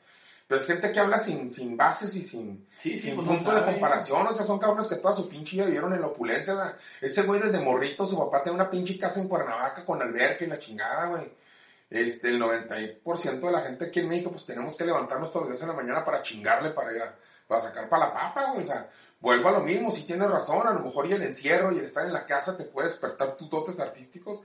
Pero 0.51 0.59
es 0.59 0.67
gente 0.67 0.91
que 0.91 0.99
habla 0.99 1.17
sin, 1.17 1.49
sin 1.49 1.77
bases 1.77 2.13
y 2.17 2.21
sin, 2.21 2.67
Sí, 2.77 2.97
sí, 2.97 3.11
sin 3.11 3.15
pues 3.15 3.41
no 3.41 3.53
de 3.55 3.63
comparación. 3.63 4.27
O 4.27 4.33
sea, 4.33 4.45
son 4.45 4.59
cabrones 4.59 4.87
que 4.87 4.97
toda 4.97 5.15
su 5.15 5.29
pinche 5.29 5.55
vida 5.55 5.65
vivieron 5.67 5.93
en 5.93 6.01
la 6.01 6.07
opulencia. 6.07 6.53
o 6.53 6.57
sea, 6.57 6.75
ese 6.99 7.21
güey 7.23 7.39
desde 7.39 7.61
morrito, 7.61 8.05
su 8.05 8.17
papá 8.19 8.41
tenía 8.43 8.55
una 8.55 8.69
pinche 8.69 8.97
casa 8.97 9.21
en 9.21 9.29
Cuernavaca 9.29 9.85
con 9.85 10.01
alberca 10.01 10.43
y 10.43 10.47
la 10.47 10.59
chingada, 10.59 11.05
güey. 11.07 11.31
Este, 11.89 12.27
el 12.27 12.41
90% 12.41 13.39
de 13.39 13.51
la 13.51 13.61
gente 13.61 13.85
aquí 13.85 14.01
en 14.01 14.09
México, 14.09 14.29
pues 14.29 14.45
tenemos 14.45 14.75
que 14.75 14.85
levantarnos 14.85 15.31
todos 15.31 15.43
los 15.47 15.51
días 15.53 15.61
en 15.61 15.69
la 15.69 15.73
mañana 15.73 16.03
para 16.03 16.21
chingarle, 16.21 16.71
para, 16.71 16.93
ir 16.93 17.01
a- 17.01 17.15
para 17.47 17.61
sacar 17.61 17.87
para 17.87 18.07
la 18.07 18.13
papa, 18.13 18.51
güey. 18.51 18.65
O 18.65 18.67
sea, 18.67 18.89
vuelvo 19.21 19.47
a 19.47 19.51
lo 19.53 19.61
mismo, 19.61 19.89
si 19.89 20.01
tienes 20.03 20.29
razón, 20.29 20.67
a 20.67 20.73
lo 20.73 20.81
mejor 20.81 21.07
y 21.07 21.13
el 21.13 21.21
encierro 21.21 21.71
y 21.71 21.77
el 21.77 21.85
estar 21.85 22.05
en 22.05 22.11
la 22.11 22.25
casa 22.25 22.57
te 22.57 22.65
puede 22.65 22.89
despertar 22.89 23.37
tus 23.37 23.49
dotes 23.49 23.79
artísticos. 23.79 24.41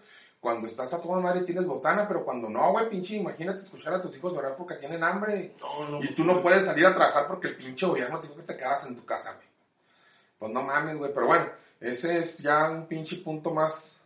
Cuando 0.47 0.68
estás 0.68 0.94
a 0.94 1.01
toda 1.01 1.18
madre 1.18 1.40
tienes 1.40 1.66
botana, 1.66 2.07
pero 2.07 2.24
cuando 2.24 2.49
no, 2.49 2.70
güey, 2.70 2.88
pinche, 2.88 3.16
imagínate 3.16 3.62
escuchar 3.62 3.94
a 3.94 4.01
tus 4.01 4.16
hijos 4.16 4.32
llorar 4.32 4.55
porque 4.55 4.76
tienen 4.76 5.03
hambre. 5.03 5.57
No, 5.61 5.88
no, 5.88 5.99
Y 6.01 6.14
tú 6.14 6.22
no 6.22 6.40
puedes 6.40 6.66
salir 6.66 6.86
a 6.86 6.94
trabajar 6.94 7.26
porque 7.26 7.49
el 7.49 7.57
pinche 7.57 7.84
gobierno 7.84 8.20
te 8.20 8.28
dijo 8.28 8.38
que 8.38 8.47
te 8.47 8.57
quedaras 8.57 8.86
en 8.86 8.94
tu 8.94 9.05
casa, 9.05 9.32
güey. 9.32 9.49
Pues 10.38 10.53
no 10.53 10.62
mames, 10.62 10.99
güey. 10.99 11.12
Pero 11.12 11.26
bueno, 11.26 11.47
ese 11.80 12.18
es 12.18 12.38
ya 12.38 12.70
un 12.70 12.86
pinche 12.86 13.16
punto 13.16 13.51
más, 13.51 14.05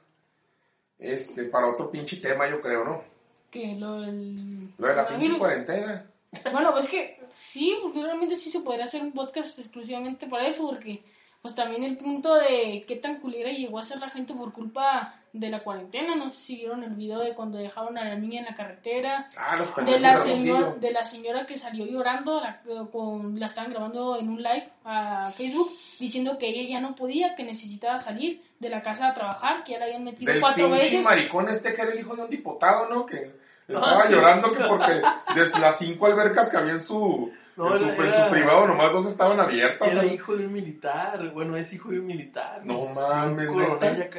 este, 0.98 1.44
para 1.44 1.66
otro 1.66 1.90
pinche 1.90 2.16
tema, 2.16 2.48
yo 2.48 2.62
creo, 2.62 2.84
¿no? 2.86 3.02
Que 3.50 3.76
lo 3.78 4.00
del. 4.00 4.72
Lo 4.78 4.86
de 4.86 4.94
la 4.94 5.08
pinche 5.08 5.36
cuarentena. 5.36 6.10
Bueno, 6.50 6.72
pues 6.72 6.88
que 6.88 7.20
sí, 7.28 7.76
porque 7.82 8.02
realmente 8.02 8.36
sí 8.36 8.50
se 8.50 8.60
podría 8.60 8.84
hacer 8.84 9.02
un 9.02 9.12
podcast 9.12 9.58
exclusivamente 9.58 10.26
para 10.26 10.48
eso, 10.48 10.66
porque 10.70 11.02
pues 11.42 11.54
también 11.54 11.84
el 11.84 11.98
punto 11.98 12.34
de 12.34 12.82
qué 12.88 12.96
tan 12.96 13.20
culera 13.20 13.50
llegó 13.50 13.78
a 13.78 13.84
ser 13.84 13.98
la 13.98 14.08
gente 14.08 14.32
por 14.32 14.54
culpa 14.54 15.19
de 15.32 15.48
la 15.48 15.62
cuarentena. 15.62 16.16
No 16.16 16.28
sé 16.28 16.36
si 16.36 16.56
vieron 16.56 16.82
el 16.82 16.94
video 16.94 17.20
de 17.20 17.34
cuando 17.34 17.58
dejaron 17.58 17.96
a 17.98 18.04
la 18.04 18.16
niña 18.16 18.40
en 18.40 18.46
la 18.46 18.54
carretera. 18.56 19.28
Ah, 19.38 19.56
los 19.56 19.74
De 19.86 20.00
la, 20.00 20.18
de 20.18 20.22
señora, 20.36 20.74
de 20.74 20.90
la 20.90 21.04
señora 21.04 21.46
que 21.46 21.56
salió 21.56 21.86
llorando, 21.86 22.40
la, 22.40 22.60
con, 22.90 23.38
la 23.38 23.46
estaban 23.46 23.70
grabando 23.70 24.16
en 24.18 24.28
un 24.28 24.42
live 24.42 24.68
a 24.84 25.30
Facebook, 25.30 25.70
diciendo 25.98 26.36
que 26.38 26.48
ella 26.48 26.68
ya 26.68 26.80
no 26.80 26.94
podía, 26.96 27.34
que 27.36 27.44
necesitaba 27.44 27.98
salir 27.98 28.42
de 28.58 28.68
la 28.68 28.82
casa 28.82 29.08
a 29.08 29.14
trabajar, 29.14 29.62
que 29.64 29.72
ya 29.72 29.78
la 29.78 29.84
habían 29.86 30.04
metido 30.04 30.32
Del 30.32 30.40
cuatro 30.40 30.64
pinche 30.66 30.84
veces. 30.84 31.04
maricón 31.04 31.48
este 31.48 31.72
que 31.74 31.82
era 31.82 31.92
el 31.92 32.00
hijo 32.00 32.16
de 32.16 32.22
un 32.22 32.28
diputado, 32.30 32.88
¿no? 32.88 33.06
Que 33.06 33.32
estaba 33.68 34.08
llorando 34.08 34.50
que 34.52 34.64
porque 34.64 34.94
de 34.94 35.58
las 35.60 35.78
cinco 35.78 36.06
albercas 36.06 36.50
que 36.50 36.56
había 36.56 36.72
en 36.72 36.82
su, 36.82 37.30
No, 37.56 37.72
en 37.72 37.78
su, 37.78 37.84
era- 37.84 37.94
en 37.94 38.12
su 38.14 38.18
era- 38.20 38.30
privado, 38.30 38.66
nomás 38.66 38.92
dos 38.92 39.06
estaban 39.06 39.38
abiertas. 39.38 39.92
Era 39.92 40.04
hijo 40.04 40.36
de 40.36 40.46
un 40.46 40.52
militar. 40.52 41.30
Bueno, 41.32 41.56
es 41.56 41.72
hijo 41.72 41.90
de 41.90 42.00
un 42.00 42.06
militar. 42.06 42.62
No 42.64 42.86
mames, 42.86 43.48
Un 43.48 43.54
coronel 43.54 43.98
neta. 44.00 44.10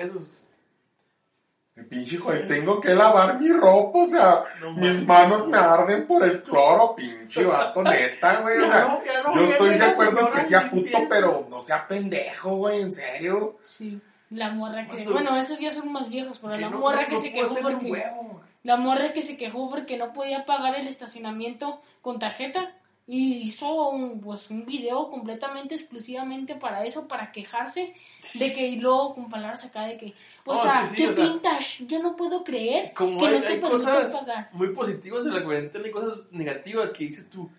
Pinche 1.84 2.16
hijo, 2.16 2.34
y 2.36 2.46
tengo 2.46 2.80
que 2.80 2.94
lavar 2.94 3.40
mi 3.40 3.50
ropa, 3.52 4.00
o 4.00 4.06
sea, 4.08 4.44
No 4.62 4.72
mis 4.74 5.06
manos 5.06 5.48
me 5.48 5.58
arden 5.58 6.08
por 6.08 6.24
el 6.24 6.42
cloro, 6.42 6.96
pinche 6.96 7.44
vato, 7.46 7.82
neta, 7.84 8.42
güey. 8.42 8.58
O 8.60 8.68
sea, 8.68 9.00
no, 9.26 9.36
yo 9.36 9.44
estoy 9.52 9.78
de 9.78 9.86
acuerdo 9.86 10.20
en 10.22 10.34
que 10.34 10.42
sea 10.42 10.70
puto, 10.70 10.98
pero 11.10 11.48
no 11.50 11.60
sea 11.60 11.88
pendejo, 11.88 12.56
güey, 12.58 12.82
en 12.82 12.94
serio. 12.94 13.58
Sí, 13.64 14.00
la 14.30 14.50
morra 14.52 14.88
que... 14.88 15.04
Bueno, 15.08 15.36
esos 15.38 15.60
ya 15.60 15.72
son 15.72 15.92
más 15.92 16.08
viejos, 16.10 16.40
pero 16.40 16.54
Que 16.54 16.62
la 16.62 16.70
morra 16.70 17.02
no- 17.04 17.08
que 17.08 17.16
no 17.16 17.22
se 17.22 17.34
quejó 17.34 17.56
porque... 17.62 17.92
huevo. 17.92 18.42
La 18.64 18.78
morra 18.78 19.12
que 19.12 19.22
se 19.24 19.38
quejó 19.38 19.70
porque 19.72 19.98
no 19.98 20.14
podía 20.14 20.46
pagar 20.46 20.76
el 20.76 20.88
estacionamiento 20.88 21.82
con 22.02 22.20
tarjeta 22.20 22.72
y 23.14 23.42
hizo 23.44 23.90
un, 23.90 24.22
pues, 24.22 24.50
un 24.52 24.66
video 24.66 25.10
completamente 25.10 25.76
exclusivamente 25.76 26.56
para 26.56 26.86
eso, 26.86 27.10
para 27.10 27.30
quejarse 27.30 27.94
de 28.36 28.54
que 28.54 28.68
y 28.70 28.78
luego 28.78 29.16
con 29.16 29.30
palabras 29.30 29.66
acá 29.66 29.82
de 29.86 29.98
que, 29.98 30.14
o 30.46 30.54
No, 30.54 30.62
sea, 30.62 30.86
sí, 30.86 30.92
sí, 30.92 30.96
qué 30.96 31.08
o 31.10 31.14
sea, 31.14 31.26
vintage, 31.26 31.86
yo 31.88 32.00
no 32.02 32.16
puedo 32.16 32.42
creer 32.42 32.94
Como 32.94 33.20
que 33.20 33.28
hay, 33.28 33.36
no 33.36 33.42
te 33.42 33.48
hay 33.50 33.60
cosas 33.60 34.12
pagar. 34.14 34.50
muy 34.54 34.70
positivas 34.70 35.26
de 35.26 35.32
la 35.32 35.44
cuarentena 35.44 35.86
y 35.90 35.92
cosas 35.92 36.20
negativas 36.32 36.94
que 36.94 37.04
dices 37.04 37.30
tú, 37.30 37.50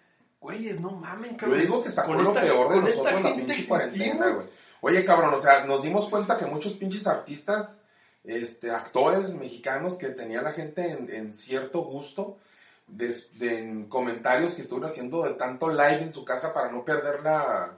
güeyes, 0.40 0.80
no 0.80 0.92
mamen, 0.92 1.32
Yo 1.32 1.36
cabrón. 1.36 1.60
digo 1.60 1.82
que 1.84 1.90
sacó 1.90 2.14
lo 2.14 2.28
esta- 2.30 2.40
peor 2.40 2.68
de 2.74 2.80
nosotros 2.80 3.12
la 3.22 3.28
gente 3.28 3.44
pinche 3.54 3.68
cuarentena, 3.68 4.28
güey. 4.28 4.46
Oye, 4.80 5.04
cabrón, 5.04 5.34
o 5.34 5.38
sea, 5.38 5.66
nos 5.66 5.82
dimos 5.82 6.08
cuenta 6.08 6.38
que 6.38 6.46
muchos 6.46 6.72
pinches 6.72 7.06
artistas, 7.06 7.82
este, 8.24 8.70
actores 8.70 9.34
mexicanos 9.34 9.96
que 9.98 10.08
tenía 10.08 10.40
la 10.40 10.52
gente 10.52 10.90
en, 10.92 11.10
en 11.14 11.34
cierto 11.34 11.82
gusto, 11.82 12.38
de, 12.92 13.14
de- 13.34 13.58
en 13.58 13.88
comentarios 13.88 14.54
que 14.54 14.60
estuvieron 14.62 14.90
haciendo 14.90 15.22
de 15.24 15.30
tanto 15.34 15.68
live 15.68 16.02
en 16.02 16.12
su 16.12 16.24
casa 16.24 16.52
para 16.52 16.70
no 16.70 16.84
perder 16.84 17.22
la, 17.22 17.70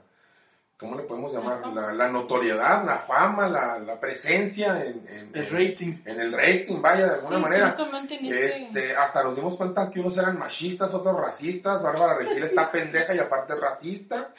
¿cómo 0.77 0.97
le 0.97 1.03
podemos 1.03 1.31
llamar? 1.33 1.65
La, 1.73 1.93
la 1.93 2.09
notoriedad, 2.09 2.83
la 2.85 2.97
fama, 2.97 3.47
la, 3.47 3.79
la 3.79 3.97
presencia 3.99 4.83
en, 4.83 5.05
en- 5.07 5.31
El 5.33 5.45
en- 5.45 5.51
rating. 5.51 5.93
en 6.05 6.19
el 6.19 6.33
rating, 6.33 6.81
vaya, 6.81 7.05
de 7.07 7.13
alguna 7.15 7.37
Sí, 7.37 7.41
manera. 7.41 7.69
justamente 7.69 8.15
en 8.15 8.25
este- 8.25 8.45
Este, 8.47 8.95
hasta 8.97 9.23
nos 9.23 9.35
dimos 9.37 9.55
cuenta 9.55 9.89
que 9.89 10.01
unos 10.01 10.17
eran 10.17 10.37
machistas, 10.37 10.93
otros 10.93 11.17
racistas. 11.17 11.81
Bárbara 11.81 12.17
Regil 12.17 12.43
está 12.43 12.69
pendeja 12.71 13.15
y 13.15 13.19
aparte 13.19 13.55
racista. 13.55 14.33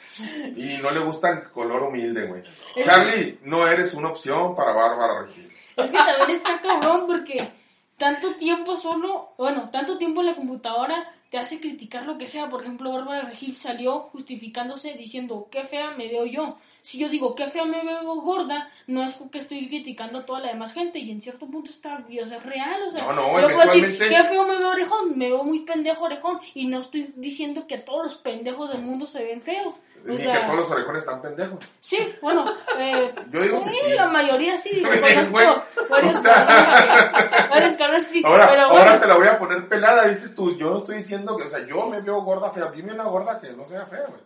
Y 0.55 0.77
no 0.81 0.91
le 0.91 0.99
gusta 0.99 1.29
el 1.31 1.41
color 1.51 1.81
humilde, 1.83 2.25
güey. 2.27 2.43
Charlie, 2.85 3.39
no 3.43 3.67
eres 3.67 3.95
una 3.95 4.09
opción 4.09 4.55
para 4.55 4.73
Bárbara 4.73 5.23
Regil. 5.23 5.51
Es 5.75 5.89
que 5.91 5.97
también 5.97 6.29
está 6.31 6.61
cabrón 6.61 7.05
porque 7.07 7.51
tanto 7.97 8.35
tiempo 8.35 8.75
solo, 8.75 9.33
bueno, 9.37 9.69
tanto 9.71 9.97
tiempo 9.97 10.21
en 10.21 10.27
la 10.27 10.35
computadora 10.35 11.13
te 11.29 11.37
hace 11.37 11.59
criticar 11.59 12.05
lo 12.05 12.17
que 12.17 12.27
sea. 12.27 12.49
Por 12.49 12.61
ejemplo, 12.61 12.91
Bárbara 12.91 13.23
Regil 13.23 13.55
salió 13.55 13.99
justificándose 14.11 14.93
diciendo, 14.93 15.47
qué 15.51 15.63
fea 15.63 15.91
me 15.91 16.07
veo 16.07 16.25
yo. 16.25 16.57
Si 16.81 16.97
yo 16.97 17.09
digo, 17.09 17.35
qué 17.35 17.47
fea 17.47 17.65
me 17.65 17.83
veo 17.83 18.15
gorda, 18.21 18.69
no 18.85 19.03
es 19.03 19.13
porque 19.15 19.39
estoy 19.39 19.67
criticando 19.67 20.19
a 20.19 20.25
toda 20.25 20.39
la 20.39 20.49
demás 20.49 20.73
gente. 20.73 20.99
Y 20.99 21.11
en 21.11 21.21
cierto 21.21 21.45
punto 21.47 21.69
está, 21.69 21.97
o 22.07 22.25
sea, 22.25 22.37
es 22.37 22.43
real. 22.43 22.81
O 22.87 22.91
sea, 22.91 23.03
No, 23.07 23.13
no, 23.13 23.41
yo 23.41 23.47
puedo 23.49 23.73
decir, 23.73 23.97
qué 23.97 24.23
feo 24.23 24.47
me 24.47 24.57
veo 24.57 24.69
orejón, 24.69 25.17
me 25.17 25.27
veo 25.27 25.43
muy 25.43 25.61
pendejo 25.61 26.05
orejón. 26.05 26.39
Y 26.53 26.67
no 26.67 26.79
estoy 26.79 27.13
diciendo 27.17 27.67
que 27.67 27.77
todos 27.77 28.03
los 28.03 28.15
pendejos 28.15 28.69
del 28.71 28.83
mundo 28.83 29.05
se 29.05 29.21
ven 29.21 29.41
feos. 29.41 29.75
O 30.05 30.11
Ni 30.11 30.17
sea, 30.19 30.39
que 30.39 30.45
todos 30.45 30.55
los 30.59 30.71
orejones 30.71 31.01
están 31.01 31.21
pendejos. 31.21 31.59
Sí, 31.79 32.15
bueno, 32.21 32.45
eh, 32.79 33.13
Yo 33.29 33.41
digo 33.41 33.63
que 33.63 33.69
eh, 33.69 33.73
sí. 33.85 33.93
la 33.93 34.07
mayoría 34.07 34.55
sí, 34.55 34.69
digo, 34.75 34.89
¿Ves, 34.89 35.29
conozco 35.31 35.63
varios 35.89 36.21
cabrones, 37.77 38.07
sí, 38.09 38.21
Ahora, 38.25 38.47
pero 38.47 38.61
ahora 38.63 38.83
bueno, 38.83 38.99
te 38.99 39.07
la 39.07 39.15
voy 39.15 39.27
a 39.27 39.39
poner 39.39 39.67
pelada, 39.67 40.07
dices 40.07 40.35
tú. 40.35 40.55
Yo 40.57 40.71
no 40.71 40.77
estoy 40.77 40.97
diciendo 40.97 41.35
que, 41.35 41.43
o 41.43 41.49
sea, 41.49 41.65
yo 41.65 41.87
me 41.87 42.01
veo 42.01 42.21
gorda 42.21 42.51
fea. 42.51 42.71
Dime 42.71 42.93
una 42.93 43.05
gorda 43.05 43.39
que 43.39 43.51
no 43.53 43.65
sea 43.65 43.85
fea, 43.85 44.05
güey. 44.07 44.21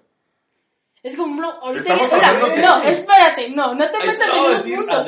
Es 1.04 1.16
como, 1.18 1.36
bro, 1.36 1.50
ahorita 1.64 1.94
hablando 2.28 2.54
que- 2.54 2.62
no, 2.62 2.84
espérate, 2.84 3.50
no, 3.50 3.74
no 3.74 3.90
te 3.90 3.98
metas 4.06 4.30
en 4.34 4.46
esos 4.52 4.66
puntos. 4.78 5.08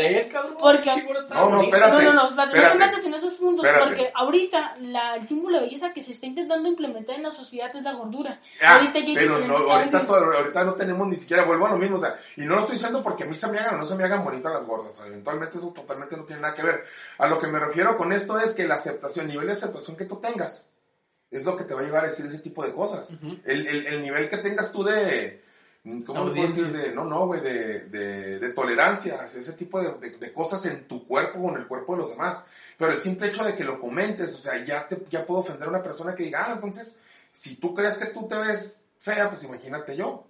Porque- 0.60 0.90
No, 1.36 1.50
no, 1.52 1.62
espérate. 1.62 1.92
No, 1.92 2.02
no, 2.02 2.14
no, 2.14 2.28
espérate, 2.30 2.58
no 2.58 2.72
te 2.72 2.78
metas 2.86 3.06
en 3.06 3.14
esos 3.14 3.34
puntos, 3.34 3.66
Espérate. 3.66 3.88
porque 3.96 4.12
ahorita 4.16 4.76
la, 4.80 5.16
el 5.18 5.28
símbolo 5.28 5.58
de 5.60 5.66
belleza 5.66 5.94
que 5.94 6.02
se 6.02 6.14
está 6.14 6.26
intentando 6.26 6.68
implementar 6.68 7.16
en 7.16 7.22
la 7.24 7.30
sociedad 7.32 7.70
es 7.76 7.84
la 7.84 7.94
gordura. 7.94 8.40
Ah, 8.64 8.76
ahorita 8.78 9.00
ya 9.00 9.06
hay 9.06 9.16
pero 9.16 9.38
no, 9.48 9.54
ahorita, 9.72 9.98
ahorita 10.38 10.64
no 10.64 10.74
tenemos 10.74 11.08
ni 11.08 11.16
siquiera, 11.16 11.44
vuelvo 11.44 11.68
a 11.68 11.70
lo 11.70 11.78
mismo, 11.78 11.98
o 11.98 12.00
sea, 12.00 12.16
y 12.38 12.42
no 12.42 12.56
lo 12.56 12.62
estoy 12.62 12.74
diciendo 12.78 13.04
porque 13.04 13.24
a 13.24 13.28
mí 13.28 13.36
se 13.36 13.48
me 13.50 13.60
hagan 13.60 13.76
o 13.76 13.78
no 13.78 13.86
se 13.86 13.96
me 13.96 14.04
hagan 14.04 14.24
bonitas 14.24 14.52
las 14.52 14.66
gordas, 14.66 14.92
o 14.92 14.94
sea, 14.98 15.06
eventualmente 15.06 15.58
eso 15.58 15.68
totalmente 15.74 16.18
no 16.18 16.24
tiene 16.24 16.42
nada 16.42 16.56
que 16.56 16.64
ver. 16.64 16.84
A 17.20 17.28
lo 17.28 17.38
que 17.40 17.46
me 17.48 17.60
refiero 17.60 17.96
con 17.98 18.12
esto 18.12 18.40
es 18.40 18.54
que 18.54 18.68
la 18.68 18.76
aceptación, 18.76 19.26
el 19.28 19.32
nivel 19.34 19.46
de 19.46 19.54
aceptación 19.54 19.96
que 19.96 20.06
tú 20.06 20.16
tengas, 20.16 20.68
es 21.30 21.46
lo 21.46 21.56
que 21.56 21.64
te 21.66 21.74
va 21.76 21.82
a 21.82 21.84
llevar 21.84 22.04
a 22.06 22.08
decir 22.10 22.26
ese 22.26 22.40
tipo 22.40 22.64
de 22.66 22.74
cosas. 22.74 23.12
Ujú. 23.12 23.38
el, 23.46 23.68
el, 23.68 23.88
el 23.88 24.02
nivel 24.02 24.28
que 24.28 24.38
tengas 24.38 24.72
tú 24.72 24.84
de, 24.84 25.42
¿cómo 26.06 26.20
puedo 26.34 26.48
decir? 26.48 26.72
De, 26.72 26.94
no, 26.94 27.04
no, 27.06 27.28
güey, 27.28 27.42
de, 27.42 27.80
de, 27.90 28.40
de 28.40 28.54
tolerancia 28.54 29.22
hacia 29.22 29.42
ese 29.42 29.54
tipo 29.54 29.82
de, 29.82 29.94
de- 30.10 30.18
de 30.18 30.34
cosas 30.34 30.66
en 30.66 30.88
tu 30.88 31.06
cuerpo 31.06 31.40
o 31.40 31.50
en 31.50 31.58
el 31.62 31.68
cuerpo 31.68 31.94
de 31.96 32.02
los 32.02 32.10
demás. 32.12 32.44
Pero 32.78 32.94
el 32.94 33.02
simple 33.02 33.28
hecho 33.28 33.44
de 33.44 33.56
que 33.56 33.64
lo 33.64 33.80
comentes, 33.80 34.34
o 34.36 34.38
sea, 34.38 34.64
ya, 34.64 34.88
te, 34.88 35.04
ya 35.10 35.26
puedo 35.26 35.42
ofender 35.42 35.68
a 35.68 35.72
una 35.72 35.84
persona 35.84 36.16
que 36.16 36.24
diga, 36.24 36.46
ah, 36.48 36.54
entonces, 36.54 36.98
si 37.32 37.56
tú 37.58 37.74
crees 37.74 37.96
que 37.98 38.08
tú 38.08 38.28
te 38.28 38.36
ves 38.38 38.82
fea, 38.98 39.30
pues 39.30 39.44
imagínate 39.44 39.96
yo. 39.98 40.26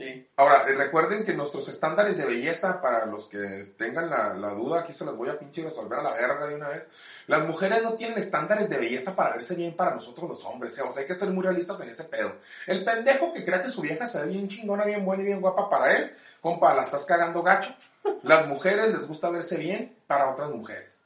Sí. 0.00 0.26
Ahora, 0.36 0.64
eh, 0.66 0.72
recuerden 0.72 1.24
que 1.24 1.34
nuestros 1.34 1.68
estándares 1.68 2.16
de 2.16 2.24
belleza, 2.24 2.80
para 2.80 3.04
los 3.04 3.26
que 3.26 3.74
tengan 3.76 4.08
la, 4.08 4.32
la 4.32 4.50
duda, 4.50 4.80
aquí 4.80 4.94
se 4.94 5.04
las 5.04 5.14
voy 5.14 5.28
a 5.28 5.38
pinche 5.38 5.62
resolver 5.62 5.98
a 5.98 6.02
la 6.02 6.12
verga 6.14 6.46
de 6.46 6.54
una 6.54 6.68
vez. 6.68 6.86
Las 7.26 7.46
mujeres 7.46 7.82
no 7.82 7.92
tienen 7.92 8.16
estándares 8.16 8.70
de 8.70 8.78
belleza 8.78 9.14
para 9.14 9.32
verse 9.32 9.54
bien 9.54 9.76
para 9.76 9.94
nosotros 9.94 10.30
los 10.30 10.44
hombres, 10.46 10.76
¿eh? 10.78 10.82
o 10.82 10.90
sea, 10.90 11.02
hay 11.02 11.06
que 11.06 11.14
ser 11.14 11.28
muy 11.28 11.44
realistas 11.44 11.80
en 11.82 11.90
ese 11.90 12.04
pedo. 12.04 12.36
El 12.66 12.82
pendejo 12.82 13.30
que 13.30 13.44
crea 13.44 13.62
que 13.62 13.68
su 13.68 13.82
vieja 13.82 14.06
se 14.06 14.20
ve 14.22 14.28
bien 14.28 14.48
chingona, 14.48 14.84
bien 14.84 15.04
buena 15.04 15.22
y 15.22 15.26
bien 15.26 15.40
guapa 15.42 15.68
para 15.68 15.94
él, 15.94 16.14
compa, 16.40 16.74
la 16.74 16.82
estás 16.82 17.04
cagando 17.04 17.42
gacho. 17.42 17.74
Las 18.22 18.46
mujeres 18.46 18.88
les 18.88 19.06
gusta 19.06 19.28
verse 19.28 19.58
bien 19.58 19.94
para 20.06 20.30
otras 20.30 20.48
mujeres. 20.48 21.02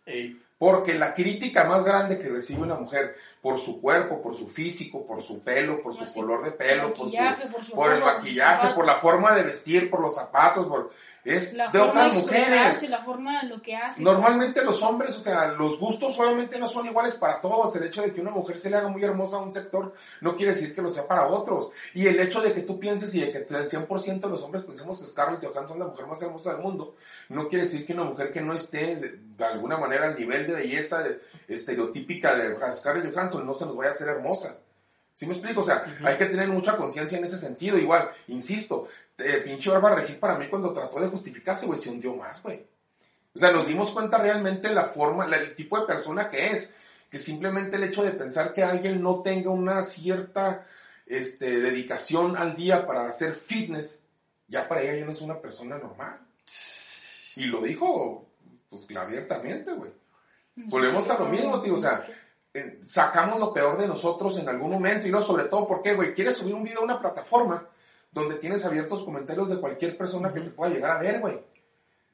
Porque 0.59 0.95
la 0.95 1.13
crítica 1.13 1.65
más 1.65 1.85
grande 1.85 2.19
que 2.19 2.29
recibe 2.29 2.63
una 2.63 2.77
mujer 2.77 3.17
por 3.45 3.61
su 3.61 3.79
cuerpo, 3.79 4.23
por 4.23 4.35
su 4.35 4.49
físico, 4.49 5.05
por 5.05 5.21
su 5.21 5.41
pelo, 5.41 5.83
por 5.83 5.95
su 5.95 6.11
color 6.15 6.43
de 6.47 6.53
pelo, 6.53 6.95
por, 6.95 7.11
su, 7.11 7.19
por 7.53 7.63
su 7.63 7.73
por 7.73 7.93
el 7.93 8.01
maquillaje, 8.01 8.73
por 8.73 8.87
la 8.87 8.95
forma 8.95 9.35
de 9.35 9.43
vestir, 9.43 9.91
por 9.91 10.01
los 10.01 10.15
zapatos, 10.15 10.67
por, 10.67 10.89
es 11.25 11.55
La 11.55 11.69
de 11.69 11.79
otras 11.79 12.13
de 12.13 12.21
mujeres. 12.21 12.49
expresarse, 12.49 12.89
la 12.89 13.03
forma 13.03 13.43
de 13.43 13.49
lo 13.49 13.63
que 13.63 13.75
hace. 13.75 14.03
Normalmente 14.03 14.63
los 14.63 14.83
hombres, 14.83 15.17
o 15.17 15.21
sea, 15.21 15.49
los 15.53 15.79
gustos 15.79 16.19
obviamente 16.19 16.59
no 16.59 16.69
son 16.69 16.87
iguales 16.87 17.15
para 17.15 17.41
todos. 17.41 17.75
El 17.77 17.85
hecho 17.85 18.03
de 18.03 18.13
que 18.13 18.21
una 18.21 18.31
mujer 18.31 18.59
se 18.59 18.69
le 18.69 18.77
haga 18.77 18.89
muy 18.89 19.03
hermosa 19.03 19.37
a 19.37 19.41
un 19.41 19.51
sector 19.51 19.95
no 20.21 20.37
quiere 20.37 20.53
decir 20.53 20.75
que 20.75 20.83
lo 20.83 20.91
sea 20.91 21.09
para 21.09 21.27
otros. 21.27 21.71
Y 21.95 22.07
el 22.07 22.21
hecho 22.21 22.43
de 22.43 22.53
que 22.53 22.61
tú 22.61 22.79
pienses 22.79 23.15
y 23.15 23.21
de 23.21 23.33
que 23.33 23.39
el 23.39 23.47
100% 23.47 24.21
de 24.21 24.29
los 24.29 24.43
hombres 24.43 24.65
pensemos 24.65 24.99
que 24.99 25.07
Scarlett 25.07 25.45
Johansson 25.45 25.79
es 25.79 25.85
la 25.85 25.91
mujer 25.91 26.07
más 26.07 26.21
hermosa 26.21 26.53
del 26.53 26.63
mundo, 26.63 26.95
no 27.31 27.49
quiere 27.49 27.65
decir 27.65 27.87
que 27.87 27.95
una 27.95 28.05
mujer 28.05 28.31
que 28.31 28.43
no 28.43 28.53
esté 28.53 28.97
de, 28.97 29.19
de 29.37 29.45
alguna 29.45 29.79
manera 29.79 30.07
al 30.07 30.19
nivel 30.19 30.47
de 30.47 30.53
belleza 30.53 31.03
estereotípica 31.49 32.35
de 32.35 32.55
Scarlett 32.75 33.15
Johansson 33.15 33.34
no 33.43 33.55
se 33.55 33.67
nos 33.67 33.77
vaya 33.77 33.91
a 33.91 33.95
hacer 33.95 34.09
hermosa. 34.09 34.59
¿Sí 35.15 35.27
me 35.27 35.33
explico? 35.33 35.61
O 35.61 35.65
sea, 35.65 35.85
hay 36.05 36.17
que 36.17 36.27
tener 36.27 36.49
mucha 36.49 36.77
conciencia 36.77 37.17
en 37.19 37.25
ese 37.25 37.39
sentido. 37.39 37.79
Igual, 37.79 38.11
insisto, 38.29 38.87
eh, 39.19 39.43
pinche 39.45 39.71
Bárbara 39.71 39.97
Regil 39.97 40.17
para 40.19 40.37
mí 40.37 40.47
cuando 40.49 40.73
trató 40.73 41.01
de 41.01 41.09
justificarse, 41.09 41.67
güey, 41.67 41.79
se 41.81 41.91
hundió 41.91 42.15
más, 42.15 42.43
güey. 42.43 42.67
O 43.35 43.39
sea, 43.39 43.53
nos 43.53 43.67
dimos 43.67 43.91
cuenta 43.91 44.19
realmente 44.19 44.73
la 44.73 44.85
forma, 44.87 45.27
la- 45.27 45.37
el 45.39 45.55
tipo 45.55 45.79
de 45.79 45.87
persona 45.87 46.29
que 46.29 46.47
es. 46.51 46.75
Que 47.11 47.19
simplemente 47.21 47.77
el 47.77 47.85
hecho 47.85 48.03
de 48.03 48.11
pensar 48.11 48.53
que 48.53 48.65
alguien 48.65 49.01
no 49.01 49.23
tenga 49.23 49.51
una 49.51 49.83
cierta 49.85 50.65
este, 51.07 51.61
dedicación 51.61 52.37
al 52.37 52.57
día 52.57 52.85
para 52.87 53.07
hacer 53.07 53.33
fitness, 53.35 54.01
ya 54.49 54.67
para 54.67 54.83
ella 54.83 54.97
ya 55.01 55.05
no 55.05 55.13
es 55.13 55.21
una 55.21 55.41
persona 55.41 55.79
normal. 55.79 56.19
Y 57.37 57.45
lo 57.45 57.61
dijo, 57.61 58.27
pues, 58.69 58.85
abiertamente, 58.97 59.73
güey. 59.73 59.93
Volvemos 60.57 61.09
a 61.11 61.19
lo 61.19 61.27
mismo, 61.27 61.61
tío, 61.61 61.75
o 61.75 61.79
sea, 61.79 62.05
sacamos 62.85 63.39
lo 63.39 63.53
peor 63.53 63.77
de 63.77 63.89
nosotros 63.89 64.39
en 64.39 64.49
algún 64.49 64.71
momento 64.71 65.09
y 65.09 65.11
no 65.11 65.21
sobre 65.21 65.45
todo 65.45 65.67
porque, 65.67 65.95
güey, 65.95 66.15
quieres 66.15 66.37
subir 66.37 66.55
un 66.55 66.65
video 66.65 66.81
a 66.81 66.85
una 66.85 67.01
plataforma 67.01 67.69
donde 68.13 68.37
tienes 68.37 68.65
abiertos 68.65 69.03
comentarios 69.03 69.49
de 69.49 69.59
cualquier 69.59 69.97
persona 69.97 70.33
que 70.33 70.41
te 70.41 70.51
pueda 70.51 70.73
llegar 70.73 70.93
a 70.93 71.01
ver, 71.01 71.21
güey. 71.21 71.41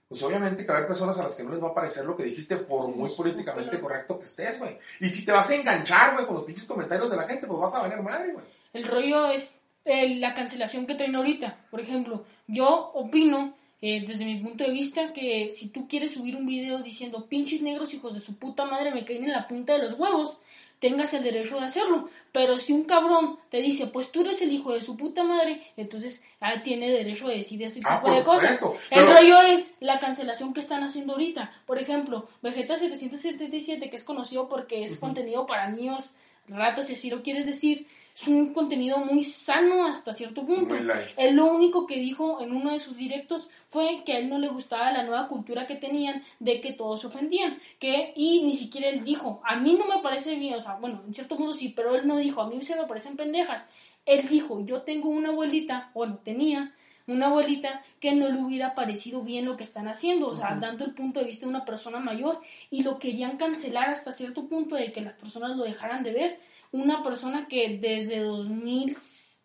Pues 0.09 0.23
obviamente 0.25 0.63
que 0.63 0.69
va 0.69 0.75
a 0.75 0.77
haber 0.79 0.89
personas 0.89 1.17
a 1.19 1.23
las 1.23 1.35
que 1.35 1.45
no 1.45 1.51
les 1.51 1.63
va 1.63 1.69
a 1.69 1.75
parecer 1.75 2.05
lo 2.05 2.17
que 2.17 2.25
dijiste 2.25 2.57
por 2.57 2.89
muy 2.89 3.11
políticamente 3.11 3.79
correcto 3.79 4.19
que 4.19 4.25
estés, 4.25 4.59
güey. 4.59 4.77
Y 4.99 5.09
si 5.09 5.25
te 5.25 5.31
vas 5.31 5.49
a 5.51 5.55
enganchar, 5.55 6.15
güey, 6.15 6.27
con 6.27 6.35
los 6.35 6.45
pinches 6.45 6.65
comentarios 6.65 7.11
de 7.11 7.17
la 7.17 7.29
gente, 7.29 7.47
pues 7.47 7.61
vas 7.61 7.75
a 7.75 7.83
valer 7.83 8.03
madre, 8.03 8.33
güey. 8.33 8.45
El 8.73 8.89
rollo 8.89 9.27
es 9.27 9.61
eh, 9.85 10.17
la 10.17 10.35
cancelación 10.35 10.87
que 10.87 10.95
traen 10.95 11.15
ahorita. 11.15 11.67
Por 11.71 11.81
ejemplo, 11.81 12.25
yo 12.49 12.91
opino, 12.95 13.55
eh, 13.83 14.05
desde 14.07 14.25
mi 14.25 14.37
punto 14.41 14.65
de 14.65 14.71
vista, 14.71 15.13
que 15.13 15.51
si 15.53 15.69
tú 15.69 15.89
quieres 15.89 16.13
subir 16.13 16.37
un 16.37 16.47
video 16.47 16.83
diciendo 16.83 17.27
pinches 17.27 17.63
negros 17.63 17.95
hijos 17.95 18.15
de 18.15 18.21
su 18.21 18.37
puta 18.37 18.65
madre 18.65 18.93
me 18.93 19.05
caen 19.05 19.25
en 19.25 19.33
la 19.33 19.47
punta 19.47 19.73
de 19.75 19.85
los 19.85 19.95
huevos, 19.95 20.37
tengas 20.81 21.15
el 21.15 21.23
derecho 21.23 21.57
de 21.57 21.65
hacerlo. 21.67 22.09
Pero 22.33 22.59
si 22.59 22.73
un 22.73 22.85
cabrón 22.85 23.39
te 23.51 23.61
dice, 23.61 23.87
pues 23.87 24.11
tú 24.11 24.23
eres 24.23 24.41
el 24.43 24.53
hijo 24.53 24.73
de 24.73 24.81
su 24.81 24.97
puta 24.97 25.23
madre, 25.23 25.63
entonces 25.77 26.23
ah, 26.41 26.63
tiene 26.63 26.91
derecho 26.91 27.29
de 27.29 27.37
decir 27.37 27.63
ese 27.63 27.81
Ah, 27.85 28.01
tipo 28.01 28.15
de 28.17 28.25
cosas. 28.25 28.61
El 28.91 29.07
rollo 29.07 29.41
es 29.43 29.75
la 29.81 29.99
cancelación 29.99 30.53
que 30.53 30.61
están 30.61 30.83
haciendo 30.83 31.13
ahorita. 31.13 31.53
Por 31.67 31.79
ejemplo, 31.79 32.29
Vegeta 32.43 32.77
777, 32.77 33.91
que 33.91 33.97
es 33.97 34.05
conocido 34.05 34.49
porque 34.49 34.83
es 34.83 34.97
contenido 34.97 35.47
para 35.47 35.69
niños, 35.71 36.13
ratas, 36.49 36.87
si 36.87 36.95
así 36.95 37.11
lo 37.11 37.23
quieres 37.23 37.47
decir, 37.47 37.87
es 38.15 38.29
un 38.29 38.53
contenido 38.53 38.99
muy 38.99 39.23
sano 39.23 39.87
hasta 39.87 40.13
cierto 40.13 40.45
punto. 40.45 40.75
Él 41.17 41.37
lo 41.37 41.47
único 41.47 41.87
que 41.87 41.97
dijo 41.97 42.41
en 42.43 42.55
uno 42.55 42.73
de 42.73 42.79
sus 42.79 42.97
directos 42.97 43.49
fue 43.67 44.03
que 44.05 44.13
a 44.13 44.19
él 44.19 44.29
no 44.29 44.39
le 44.39 44.49
gustaba 44.49 44.93
la 44.93 45.05
nueva 45.05 45.29
cultura 45.29 45.67
que 45.67 45.77
tenían 45.77 46.23
de 46.39 46.61
que 46.61 46.73
todos 46.73 47.01
se 47.01 47.07
ofendían. 47.07 47.59
Que, 47.79 48.13
y 48.17 48.43
ni 48.43 48.53
siquiera 48.53 48.89
él 48.89 49.05
dijo, 49.05 49.41
a 49.45 49.57
mí 49.57 49.79
no 49.79 49.87
me 49.87 50.03
parece 50.03 50.35
bien, 50.37 50.55
o 50.55 50.63
sea, 50.63 50.75
bueno, 50.75 51.03
en 51.07 51.15
cierto 51.15 51.39
modo 51.39 51.55
sí, 51.55 51.73
pero 51.75 51.95
él 51.95 52.07
no 52.07 52.17
dijo, 52.17 52.43
a 52.43 52.49
mí 52.49 52.63
se 52.63 52.77
me 52.77 52.85
parecen 52.85 53.17
pendejas. 53.17 53.69
Él 54.05 54.29
dijo, 54.29 54.65
yo 54.67 54.83
tengo 54.83 55.09
una 55.09 55.31
abuelita, 55.31 55.91
bueno, 55.95 56.19
tenía 56.23 56.75
una 57.07 57.27
abuelita 57.27 57.83
que 57.99 58.15
no 58.15 58.29
le 58.29 58.41
hubiera 58.41 58.75
parecido 58.75 59.23
bien 59.23 59.45
lo 59.45 59.57
que 59.57 59.65
están 59.65 59.89
haciendo, 59.89 60.29
o 60.29 60.35
sea, 60.35 60.57
dando 60.57 60.85
el 60.85 60.95
punto 60.95 61.21
de 61.21 61.27
vista 61.27 61.47
de 61.47 61.51
una 61.51 61.65
persona 61.65 61.99
mayor 62.01 62.41
y 62.71 62.83
lo 62.83 62.99
querían 62.99 63.37
cancelar 63.37 63.91
hasta 63.91 64.13
cierto 64.13 64.47
punto 64.49 64.77
de 64.77 64.93
que 64.93 65.01
las 65.01 65.15
personas 65.15 65.57
lo 65.57 65.65
dejaran 65.65 66.03
de 66.03 66.13
ver. 66.13 66.41
Una 66.73 67.03
persona 67.03 67.49
que 67.49 67.79
desde 67.79 68.21
2000, 68.21 68.97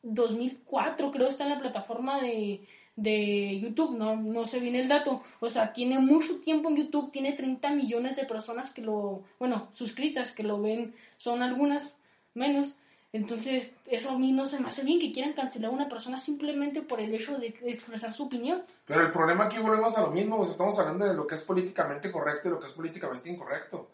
2004 0.04 1.12
creo 1.12 1.28
está 1.28 1.46
en 1.46 1.50
la 1.52 1.60
plataforma 1.60 2.22
de, 2.22 2.68
de 2.96 3.60
YouTube, 3.60 3.98
no, 3.98 4.16
no 4.16 4.46
sé 4.46 4.60
bien 4.60 4.76
el 4.76 4.88
dato, 4.88 5.22
o 5.40 5.50
sea, 5.50 5.74
tiene 5.74 6.00
mucho 6.00 6.40
tiempo 6.40 6.70
en 6.70 6.78
YouTube, 6.78 7.12
tiene 7.12 7.34
30 7.34 7.72
millones 7.72 8.16
de 8.16 8.26
personas 8.26 8.72
que 8.72 8.82
lo, 8.82 9.24
bueno, 9.40 9.70
suscritas 9.74 10.32
que 10.32 10.44
lo 10.44 10.62
ven, 10.62 10.94
son 11.18 11.42
algunas 11.42 11.98
menos, 12.34 12.76
entonces 13.16 13.74
eso 13.86 14.10
a 14.10 14.18
mí 14.18 14.32
no 14.32 14.46
se 14.46 14.60
me 14.60 14.70
hace 14.70 14.84
bien 14.84 15.00
que 15.00 15.12
quieran 15.12 15.34
cancelar 15.34 15.72
a 15.72 15.74
una 15.74 15.88
persona 15.88 16.20
simplemente 16.20 16.82
por 16.82 17.00
el 17.00 17.14
hecho 17.14 17.38
de, 17.38 17.52
de 17.62 17.72
expresar 17.72 18.14
su 18.14 18.24
opinión. 18.24 18.64
Pero 18.86 19.02
el 19.02 19.12
problema 19.12 19.46
aquí 19.46 19.58
volvemos 19.60 19.98
a 19.98 20.02
lo 20.02 20.12
mismo, 20.12 20.38
pues 20.38 20.50
estamos 20.52 20.78
hablando 20.80 21.06
de 21.06 21.14
lo 21.14 21.26
que 21.28 21.36
es 21.36 21.42
políticamente 21.42 22.12
correcto 22.12 22.48
y 22.48 22.52
lo 22.52 22.60
que 22.60 22.68
es 22.68 22.74
políticamente 22.74 23.30
incorrecto. 23.30 23.90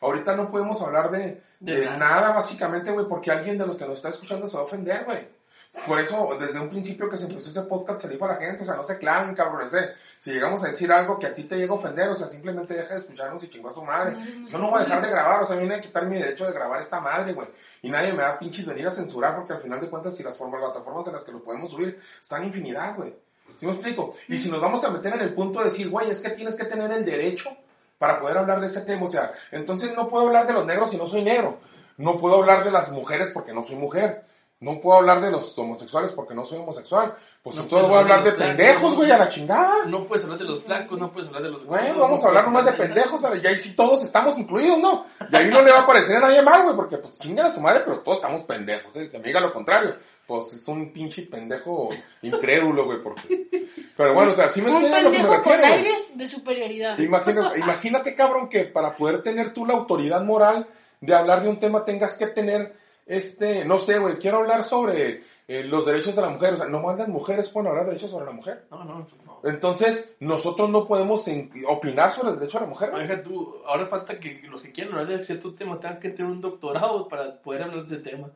Ahorita 0.00 0.36
no 0.36 0.50
podemos 0.50 0.82
hablar 0.82 1.10
de, 1.10 1.40
de, 1.60 1.80
De 1.80 1.84
nada. 1.86 1.96
nada, 1.96 2.32
básicamente, 2.34 2.90
güey, 2.90 3.06
porque 3.08 3.30
alguien 3.30 3.56
de 3.56 3.66
los 3.66 3.76
que 3.76 3.86
nos 3.86 3.94
está 3.94 4.10
escuchando 4.10 4.46
se 4.46 4.56
va 4.56 4.62
a 4.62 4.66
ofender, 4.66 5.04
güey. 5.04 5.35
Por 5.84 5.98
eso, 6.00 6.36
desde 6.40 6.58
un 6.58 6.68
principio 6.68 7.08
que 7.08 7.16
se 7.16 7.26
empezó 7.26 7.50
ese 7.50 7.62
podcast, 7.62 8.00
se 8.00 8.06
le 8.06 8.14
dijo 8.14 8.24
a 8.24 8.28
la 8.28 8.36
gente, 8.36 8.62
o 8.62 8.64
sea, 8.64 8.74
no 8.74 8.82
se 8.82 8.98
claven, 8.98 9.34
cabrones, 9.34 9.74
eh. 9.74 9.90
Si 10.20 10.32
llegamos 10.32 10.64
a 10.64 10.68
decir 10.68 10.90
algo 10.90 11.18
que 11.18 11.26
a 11.26 11.34
ti 11.34 11.44
te 11.44 11.56
llega 11.56 11.72
a 11.72 11.76
ofender, 11.76 12.08
o 12.08 12.14
sea, 12.14 12.26
simplemente 12.26 12.74
deja 12.74 12.94
de 12.94 13.00
escucharnos 13.00 13.44
y 13.44 13.48
chingó 13.48 13.68
a 13.68 13.74
su 13.74 13.82
madre. 13.82 14.16
Yo 14.48 14.58
no 14.58 14.70
voy 14.70 14.80
a 14.80 14.84
dejar 14.84 15.02
de 15.02 15.10
grabar, 15.10 15.42
o 15.42 15.46
sea, 15.46 15.56
viene 15.56 15.74
a 15.74 15.80
quitar 15.80 16.06
mi 16.06 16.16
derecho 16.16 16.46
de 16.46 16.52
grabar 16.52 16.80
esta 16.80 17.00
madre, 17.00 17.34
güey. 17.34 17.48
Y 17.82 17.90
nadie 17.90 18.12
me 18.12 18.22
va 18.22 18.30
a 18.30 18.38
pinches 18.38 18.64
venir 18.64 18.86
a 18.86 18.90
censurar, 18.90 19.36
porque 19.36 19.52
al 19.52 19.58
final 19.58 19.80
de 19.80 19.88
cuentas, 19.90 20.16
si 20.16 20.22
las 20.22 20.36
formas, 20.36 20.60
plataformas 20.60 21.06
en 21.06 21.12
las 21.12 21.24
que 21.24 21.32
lo 21.32 21.44
podemos 21.44 21.70
subir, 21.70 21.98
están 22.20 22.42
infinidad, 22.42 22.96
güey. 22.96 23.14
¿Sí 23.56 23.66
me 23.66 23.72
explico? 23.72 24.14
Y 24.28 24.38
si 24.38 24.50
nos 24.50 24.60
vamos 24.60 24.84
a 24.84 24.90
meter 24.90 25.14
en 25.14 25.20
el 25.20 25.34
punto 25.34 25.60
de 25.60 25.66
decir, 25.66 25.88
güey, 25.88 26.10
es 26.10 26.20
que 26.20 26.30
tienes 26.30 26.54
que 26.54 26.64
tener 26.64 26.90
el 26.90 27.04
derecho 27.04 27.50
para 27.98 28.20
poder 28.20 28.38
hablar 28.38 28.60
de 28.60 28.66
ese 28.66 28.82
tema, 28.82 29.04
o 29.04 29.10
sea, 29.10 29.30
entonces 29.50 29.94
no 29.96 30.08
puedo 30.08 30.26
hablar 30.26 30.46
de 30.46 30.52
los 30.52 30.66
negros 30.66 30.90
si 30.90 30.96
no 30.96 31.06
soy 31.06 31.22
negro. 31.22 31.58
No 31.96 32.18
puedo 32.18 32.36
hablar 32.36 32.62
de 32.64 32.70
las 32.70 32.90
mujeres 32.90 33.30
porque 33.30 33.54
no 33.54 33.64
soy 33.64 33.76
mujer. 33.76 34.24
No 34.58 34.80
puedo 34.80 34.96
hablar 34.98 35.20
de 35.20 35.30
los 35.30 35.56
homosexuales 35.58 36.12
porque 36.12 36.34
no 36.34 36.44
soy 36.46 36.58
homosexual. 36.58 37.14
Pues 37.42 37.56
No 37.56 37.64
entonces 37.64 37.88
voy 37.88 37.98
a 37.98 38.00
hablar 38.00 38.24
de 38.24 38.32
pendejos, 38.32 38.80
blancos. 38.80 38.96
güey, 38.96 39.10
a 39.10 39.18
la 39.18 39.28
chingada. 39.28 39.84
No 39.84 40.06
puedes 40.08 40.24
hablar 40.24 40.38
de 40.38 40.44
los 40.46 40.64
flacos, 40.64 40.98
no 40.98 41.12
puedes 41.12 41.28
hablar 41.28 41.42
de 41.42 41.50
los 41.50 41.66
Bueno, 41.66 41.84
gordos, 41.88 42.00
vamos 42.02 42.20
no 42.20 42.24
a 42.24 42.28
hablar 42.28 42.44
nomás 42.46 42.64
de 42.64 42.72
pendejos, 42.72 43.20
¿sabes? 43.20 43.44
y 43.44 43.46
ahí 43.46 43.58
sí 43.58 43.76
todos 43.76 44.02
estamos 44.02 44.38
incluidos, 44.38 44.78
¿no? 44.78 45.04
Y 45.30 45.36
ahí 45.36 45.48
no 45.50 45.60
le 45.60 45.70
va 45.70 45.80
a 45.80 45.86
parecer 45.86 46.16
a 46.16 46.20
nadie 46.20 46.40
mal, 46.40 46.62
güey, 46.62 46.74
porque 46.74 46.96
pues 46.96 47.18
chingan 47.18 47.46
a 47.46 47.52
su 47.52 47.60
madre, 47.60 47.82
pero 47.84 47.98
todos 48.00 48.16
estamos 48.16 48.42
pendejos, 48.44 48.96
¿eh? 48.96 49.10
Que 49.10 49.18
me 49.18 49.26
diga 49.28 49.40
lo 49.40 49.52
contrario, 49.52 49.94
pues 50.26 50.54
es 50.54 50.66
un 50.68 50.90
pinche 50.90 51.22
pendejo 51.22 51.90
incrédulo, 52.22 52.86
güey, 52.86 53.02
porque... 53.02 53.46
Pero 53.94 54.14
bueno, 54.14 54.32
o 54.32 54.34
sea, 54.34 54.48
sí 54.48 54.62
me 54.62 54.70
entiendes 54.70 54.92
a 54.94 55.02
lo 55.02 55.10
que 55.10 55.18
me 55.18 55.22
pendejo 55.24 55.42
con 55.42 55.52
refiero, 55.52 55.68
güey. 55.68 55.86
aires 55.86 56.10
de 56.14 56.26
superioridad. 56.26 56.98
Imagínate, 56.98 57.58
imagínate, 57.58 58.14
cabrón, 58.14 58.48
que 58.48 58.64
para 58.64 58.94
poder 58.94 59.22
tener 59.22 59.52
tú 59.52 59.66
la 59.66 59.74
autoridad 59.74 60.22
moral 60.22 60.66
de 61.00 61.14
hablar 61.14 61.42
de 61.42 61.50
un 61.50 61.58
tema 61.58 61.84
tengas 61.84 62.16
que 62.16 62.26
tener, 62.26 62.74
este, 63.06 63.64
no 63.64 63.78
sé, 63.78 63.98
güey, 63.98 64.18
quiero 64.18 64.38
hablar 64.38 64.64
sobre 64.64 65.22
eh, 65.46 65.62
los 65.62 65.86
derechos 65.86 66.16
de 66.16 66.22
la 66.22 66.28
mujer, 66.28 66.54
o 66.54 66.56
sea, 66.56 66.66
no 66.66 66.80
más 66.80 66.98
las 66.98 67.08
mujeres 67.08 67.48
pueden 67.48 67.68
hablar 67.68 67.84
de 67.84 67.92
derechos 67.92 68.10
sobre 68.10 68.26
la 68.26 68.32
mujer. 68.32 68.66
No, 68.70 68.84
no, 68.84 69.06
pues 69.06 69.24
no. 69.24 69.40
Entonces, 69.44 70.16
nosotros 70.18 70.68
no 70.70 70.84
podemos 70.86 71.24
opinar 71.68 72.10
sobre 72.10 72.30
el 72.30 72.38
derecho 72.40 72.58
de 72.58 72.64
la 72.64 72.70
mujer. 72.70 73.22
tú, 73.22 73.62
ahora 73.64 73.86
falta 73.86 74.18
que 74.18 74.42
los 74.48 74.60
que 74.60 74.72
quieran 74.72 74.94
hablar 74.94 75.18
de 75.18 75.24
cierto 75.24 75.54
tema 75.54 75.78
tengan 75.78 76.00
que 76.00 76.10
tener 76.10 76.30
un 76.30 76.40
doctorado 76.40 77.08
para 77.08 77.40
poder 77.40 77.62
hablar 77.62 77.84
de 77.84 77.96
ese 77.96 78.02
tema. 78.02 78.28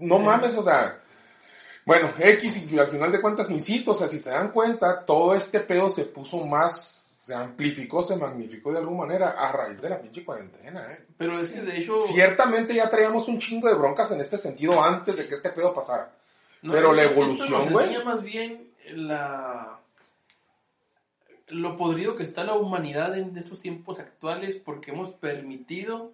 No 0.00 0.18
mames, 0.18 0.56
o 0.56 0.62
sea, 0.62 1.00
bueno, 1.84 2.10
X 2.18 2.72
y 2.72 2.78
al 2.78 2.86
final 2.88 3.10
de 3.10 3.20
cuentas, 3.20 3.50
insisto, 3.50 3.90
o 3.92 3.94
sea, 3.94 4.08
si 4.08 4.18
se 4.18 4.30
dan 4.30 4.52
cuenta, 4.52 5.04
todo 5.04 5.34
este 5.34 5.60
pedo 5.60 5.88
se 5.88 6.04
puso 6.04 6.44
más, 6.44 7.01
se 7.22 7.36
amplificó, 7.36 8.02
se 8.02 8.16
magnificó 8.16 8.72
de 8.72 8.80
alguna 8.80 9.06
manera 9.06 9.30
a 9.30 9.52
raíz 9.52 9.80
de 9.80 9.88
la 9.88 10.00
pinche 10.00 10.24
cuarentena, 10.24 10.92
¿eh? 10.92 11.06
Pero 11.16 11.38
es 11.38 11.50
que 11.50 11.62
de 11.62 11.78
hecho... 11.78 12.00
Ciertamente 12.00 12.74
ya 12.74 12.90
traíamos 12.90 13.28
un 13.28 13.38
chingo 13.38 13.68
de 13.68 13.76
broncas 13.76 14.10
en 14.10 14.20
este 14.20 14.36
sentido 14.38 14.82
antes 14.82 15.16
de 15.16 15.28
que 15.28 15.36
este 15.36 15.50
pedo 15.50 15.72
pasara. 15.72 16.12
no, 16.62 16.72
pero 16.72 16.92
la 16.92 17.04
evolución, 17.04 17.72
güey. 17.72 18.04
más 18.04 18.24
bien 18.24 18.72
la... 18.90 19.78
Lo 21.46 21.76
podrido 21.76 22.16
que 22.16 22.24
está 22.24 22.42
la 22.42 22.54
humanidad 22.54 23.16
en 23.16 23.36
estos 23.36 23.60
tiempos 23.60 24.00
actuales 24.00 24.56
porque 24.56 24.90
hemos 24.90 25.10
permitido 25.10 26.10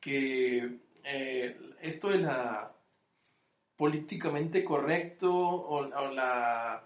que 0.00 0.76
eh, 1.02 1.58
esto 1.80 2.10
de 2.10 2.18
la 2.18 2.70
políticamente 3.76 4.62
correcto 4.62 5.34
o, 5.34 5.78
o 5.78 6.12
la 6.12 6.84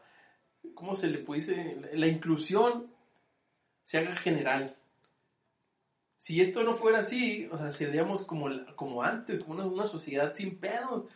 ¿cómo 0.72 0.94
se 0.94 1.08
le 1.08 1.18
puede 1.18 1.40
decir? 1.42 1.90
La 1.92 2.06
inclusión 2.06 2.86
se 3.90 3.98
haga 3.98 4.14
general. 4.14 4.76
Si 6.16 6.40
esto 6.40 6.62
no 6.62 6.76
fuera 6.76 7.00
así, 7.00 7.48
o 7.50 7.58
sea, 7.58 7.70
seríamos 7.70 8.22
como, 8.22 8.48
como 8.76 9.02
antes, 9.02 9.42
como 9.42 9.54
una, 9.54 9.66
una 9.66 9.84
sociedad 9.84 10.32
sin 10.32 10.58
pedos. 10.58 11.06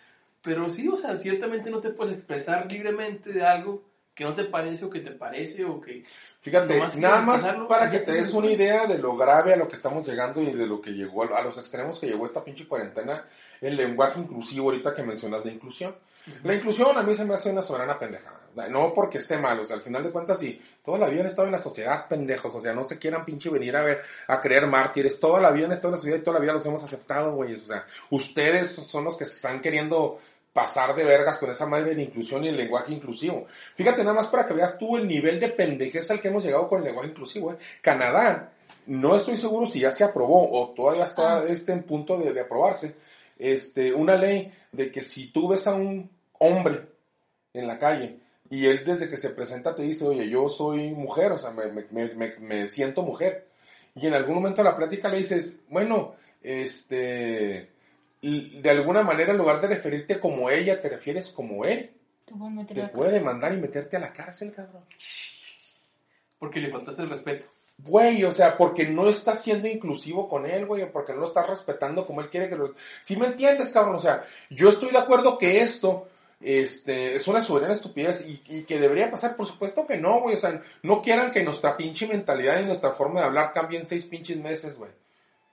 Pero 0.42 0.68
sí, 0.68 0.88
o 0.88 0.96
sea, 0.96 1.16
ciertamente 1.16 1.70
no 1.70 1.80
te 1.80 1.90
puedes 1.90 2.12
expresar 2.12 2.66
libremente 2.68 3.32
de 3.32 3.46
algo 3.46 3.84
que 4.14 4.24
no 4.24 4.34
te 4.34 4.44
parece 4.44 4.84
o 4.84 4.90
que 4.90 5.00
te 5.00 5.10
parece 5.10 5.64
o 5.64 5.80
que... 5.80 6.04
Fíjate, 6.40 6.78
nada 6.98 7.22
más 7.22 7.42
pasarlo, 7.42 7.66
para 7.66 7.90
que 7.90 8.00
te 8.00 8.12
des 8.12 8.32
una 8.32 8.50
idea 8.50 8.86
de 8.86 8.98
lo 8.98 9.16
grave 9.16 9.54
a 9.54 9.56
lo 9.56 9.66
que 9.66 9.74
estamos 9.74 10.06
llegando 10.06 10.40
y 10.40 10.52
de 10.52 10.66
lo 10.66 10.80
que 10.80 10.92
llegó, 10.92 11.24
a 11.34 11.42
los 11.42 11.58
extremos 11.58 11.98
que 11.98 12.06
llegó 12.06 12.26
esta 12.26 12.44
pinche 12.44 12.68
cuarentena, 12.68 13.24
el 13.60 13.76
lenguaje 13.76 14.20
inclusivo 14.20 14.70
ahorita 14.70 14.94
que 14.94 15.02
mencionas 15.02 15.42
de 15.42 15.52
inclusión. 15.52 15.96
La 16.42 16.54
inclusión 16.54 16.96
a 16.96 17.02
mí 17.02 17.14
se 17.14 17.24
me 17.24 17.34
hace 17.34 17.50
una 17.50 17.62
soberana 17.62 17.98
pendejada. 17.98 18.40
No 18.70 18.94
porque 18.94 19.18
esté 19.18 19.36
mal, 19.36 19.58
o 19.58 19.66
sea, 19.66 19.76
al 19.76 19.82
final 19.82 20.04
de 20.04 20.10
cuentas, 20.10 20.38
sí, 20.38 20.60
toda 20.84 20.98
la 20.98 21.08
vida 21.08 21.22
han 21.22 21.26
estado 21.26 21.46
en 21.46 21.52
la 21.52 21.58
sociedad, 21.58 22.06
pendejos, 22.08 22.54
o 22.54 22.60
sea, 22.60 22.72
no 22.72 22.84
se 22.84 22.98
quieran 22.98 23.24
pinche 23.24 23.50
venir 23.50 23.74
a 23.74 23.82
ver, 23.82 24.00
a 24.28 24.40
creer 24.40 24.68
mártires, 24.68 25.18
toda 25.18 25.40
la 25.40 25.50
vida 25.50 25.66
han 25.66 25.72
estado 25.72 25.88
en 25.88 25.92
la 25.92 25.96
sociedad 25.98 26.18
y 26.18 26.22
toda 26.22 26.38
la 26.38 26.40
vida 26.40 26.52
los 26.52 26.64
hemos 26.64 26.84
aceptado, 26.84 27.34
güeyes, 27.34 27.64
o 27.64 27.66
sea, 27.66 27.84
ustedes 28.10 28.70
son 28.70 29.04
los 29.04 29.16
que 29.16 29.24
están 29.24 29.60
queriendo 29.60 30.18
pasar 30.54 30.94
de 30.94 31.04
vergas 31.04 31.36
con 31.36 31.50
esa 31.50 31.66
madre 31.66 31.90
de 31.90 31.96
la 31.96 32.02
inclusión 32.02 32.42
y 32.44 32.48
el 32.48 32.56
lenguaje 32.56 32.92
inclusivo. 32.94 33.44
Fíjate 33.74 34.02
nada 34.02 34.14
más 34.14 34.28
para 34.28 34.46
que 34.46 34.54
veas 34.54 34.78
tú 34.78 34.96
el 34.96 35.06
nivel 35.06 35.38
de 35.38 35.48
pendejez 35.48 36.10
al 36.10 36.20
que 36.20 36.28
hemos 36.28 36.42
llegado 36.44 36.68
con 36.68 36.78
el 36.78 36.84
lenguaje 36.86 37.10
inclusivo, 37.10 37.52
eh. 37.52 37.56
Canadá, 37.82 38.52
no 38.86 39.16
estoy 39.16 39.36
seguro 39.36 39.66
si 39.66 39.80
ya 39.80 39.90
se 39.90 40.04
aprobó 40.04 40.50
o 40.50 40.70
todavía 40.70 41.04
está 41.04 41.38
Ah. 41.38 41.44
este 41.48 41.72
en 41.72 41.82
punto 41.82 42.16
de, 42.16 42.32
de 42.32 42.40
aprobarse, 42.40 42.94
este, 43.38 43.92
una 43.92 44.14
ley 44.16 44.50
de 44.72 44.90
que 44.90 45.02
si 45.02 45.26
tú 45.26 45.48
ves 45.48 45.66
a 45.66 45.74
un 45.74 46.08
hombre 46.38 46.82
en 47.52 47.66
la 47.66 47.78
calle 47.78 48.20
y 48.48 48.66
él 48.66 48.84
desde 48.84 49.08
que 49.10 49.16
se 49.16 49.30
presenta 49.30 49.74
te 49.74 49.82
dice, 49.82 50.04
oye, 50.06 50.28
yo 50.28 50.48
soy 50.48 50.92
mujer, 50.92 51.32
o 51.32 51.38
sea, 51.38 51.50
me, 51.50 51.66
me- 51.72 51.86
me- 51.90 52.14
me- 52.14 52.34
me 52.38 52.66
siento 52.68 53.02
mujer. 53.02 53.48
Y 53.96 54.06
en 54.06 54.14
algún 54.14 54.34
momento 54.36 54.62
de 54.62 54.68
la 54.70 54.76
plática 54.76 55.08
le 55.08 55.16
dices, 55.18 55.60
bueno, 55.68 56.14
este, 56.42 57.70
de 58.24 58.70
alguna 58.70 59.02
manera 59.02 59.32
en 59.32 59.38
lugar 59.38 59.60
de 59.60 59.68
referirte 59.68 60.18
como 60.18 60.48
ella, 60.50 60.80
te 60.80 60.88
refieres 60.88 61.30
como 61.30 61.64
él. 61.64 61.92
Te 62.66 62.88
puede 62.88 63.12
demandar 63.12 63.52
y 63.52 63.58
meterte 63.58 63.96
a 63.96 64.00
la 64.00 64.12
cárcel, 64.12 64.52
cabrón. 64.52 64.84
Porque 66.38 66.60
le 66.60 66.70
faltaste 66.70 67.02
el 67.02 67.10
respeto. 67.10 67.46
Güey, 67.78 68.24
o 68.24 68.32
sea, 68.32 68.56
porque 68.56 68.88
no 68.88 69.08
estás 69.08 69.42
siendo 69.42 69.68
inclusivo 69.68 70.28
con 70.28 70.46
él, 70.46 70.64
güey, 70.64 70.82
o 70.82 70.92
porque 70.92 71.12
no 71.12 71.20
lo 71.20 71.26
estás 71.26 71.48
respetando 71.48 72.06
como 72.06 72.20
él 72.20 72.30
quiere 72.30 72.48
que 72.48 72.56
lo... 72.56 72.74
Si 73.02 73.16
me 73.16 73.26
entiendes, 73.26 73.72
cabrón, 73.72 73.96
o 73.96 73.98
sea, 73.98 74.22
yo 74.48 74.70
estoy 74.70 74.90
de 74.90 74.98
acuerdo 74.98 75.36
que 75.36 75.60
esto 75.60 76.08
este, 76.40 77.16
es 77.16 77.26
una 77.26 77.42
soberana 77.42 77.74
estupidez 77.74 78.26
y, 78.26 78.42
y 78.48 78.62
que 78.62 78.78
debería 78.78 79.10
pasar, 79.10 79.36
por 79.36 79.46
supuesto 79.46 79.86
que 79.86 79.98
no, 79.98 80.20
güey, 80.20 80.36
o 80.36 80.38
sea, 80.38 80.62
no 80.82 81.02
quieran 81.02 81.30
que 81.30 81.42
nuestra 81.42 81.76
pinche 81.76 82.06
mentalidad 82.06 82.60
y 82.60 82.66
nuestra 82.66 82.92
forma 82.92 83.20
de 83.20 83.26
hablar 83.26 83.52
cambien 83.52 83.86
seis 83.86 84.04
pinches 84.06 84.38
meses, 84.38 84.78
güey. 84.78 84.92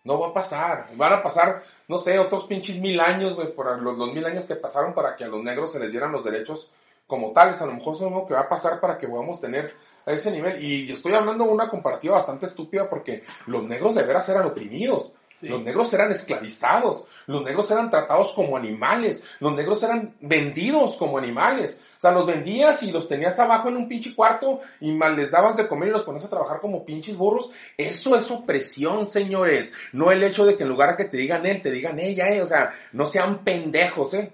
No 0.04 0.20
va 0.20 0.30
a 0.30 0.34
pasar. 0.34 0.90
Van 0.96 1.14
a 1.14 1.24
pasar, 1.24 1.64
no 1.88 2.00
sé, 2.00 2.18
otros 2.18 2.46
pinches 2.46 2.78
mil 2.78 3.00
años, 3.00 3.36
güey, 3.36 3.54
por 3.54 3.80
los, 3.82 3.98
los 3.98 4.14
mil 4.14 4.26
años 4.26 4.46
que 4.46 4.56
pasaron 4.56 4.94
para 4.94 5.16
que 5.16 5.24
a 5.24 5.28
los 5.28 5.44
negros 5.44 5.72
se 5.72 5.80
les 5.80 5.92
dieran 5.92 6.12
los 6.12 6.24
derechos 6.24 6.72
como 7.06 7.32
tales. 7.32 7.62
A 7.62 7.66
lo 7.66 7.74
mejor 7.74 7.96
es 7.96 8.02
lo 8.02 8.26
que 8.26 8.34
va 8.34 8.42
a 8.42 8.50
pasar 8.50 8.80
para 8.80 8.98
que 8.98 9.08
podamos 9.08 9.40
tener 9.40 9.76
a 10.06 10.12
ese 10.12 10.32
nivel. 10.32 10.64
Y 10.64 10.92
estoy 10.92 11.14
hablando 11.14 11.46
de 11.46 11.52
una 11.52 11.70
comparativa 11.70 12.16
bastante 12.16 12.46
estúpida 12.46 12.90
porque 12.90 13.24
los 13.46 13.64
negros 13.64 13.96
de 13.96 14.04
veras 14.04 14.28
eran 14.30 14.46
oprimidos. 14.46 15.14
Sí. 15.42 15.48
Los 15.48 15.64
negros 15.64 15.92
eran 15.94 16.12
esclavizados, 16.12 17.04
los 17.26 17.44
negros 17.44 17.70
eran 17.72 17.90
tratados 17.90 18.32
como 18.34 18.56
animales, 18.56 19.24
los 19.40 19.54
negros 19.56 19.82
eran 19.82 20.14
vendidos 20.22 20.96
como 20.98 21.18
animales. 21.18 21.82
O 21.98 22.02
sea, 22.02 22.12
los 22.12 22.28
vendías 22.28 22.84
y 22.84 22.92
los 22.92 23.08
tenías 23.08 23.40
abajo 23.40 23.70
en 23.70 23.78
un 23.78 23.88
pinche 23.88 24.16
cuarto 24.16 24.60
y 24.80 24.92
mal 24.92 25.16
les 25.16 25.32
dabas 25.32 25.58
de 25.58 25.68
comer 25.68 25.90
y 25.90 25.92
los 25.92 26.04
ponías 26.04 26.26
a 26.26 26.30
trabajar 26.30 26.60
como 26.60 26.86
pinches 26.86 27.18
burros. 27.18 27.50
Eso 27.76 28.16
es 28.16 28.30
opresión, 28.30 29.06
señores. 29.06 29.74
No 29.92 30.12
el 30.12 30.22
hecho 30.24 30.46
de 30.46 30.56
que 30.56 30.64
en 30.64 30.70
lugar 30.70 30.92
de 30.92 31.04
que 31.04 31.10
te 31.10 31.18
digan 31.18 31.46
él, 31.46 31.62
te 31.62 31.72
digan 31.72 32.00
ella, 32.00 32.30
eh. 32.30 32.42
O 32.42 32.48
sea, 32.48 32.72
no 32.92 33.08
sean 33.08 33.44
pendejos, 33.44 34.14
eh. 34.14 34.32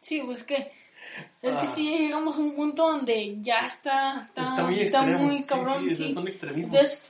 Sí, 0.00 0.22
pues 0.24 0.44
que 0.44 0.72
es 1.42 1.56
que 1.56 1.62
Ah. 1.66 1.66
sí 1.66 1.98
llegamos 1.98 2.36
a 2.36 2.40
un 2.40 2.54
punto 2.54 2.86
donde 2.90 3.38
ya 3.40 3.60
está, 3.66 4.26
está, 4.28 4.42
Está 4.44 4.64
muy 4.64 4.80
está 4.80 5.02
muy 5.02 5.38
Sí, 5.38 5.44
cabrón, 5.44 5.84
sí, 5.90 5.94
sí. 5.94 6.12
son 6.12 6.28
extremismos. 6.28 6.74
Entonces, 6.74 7.00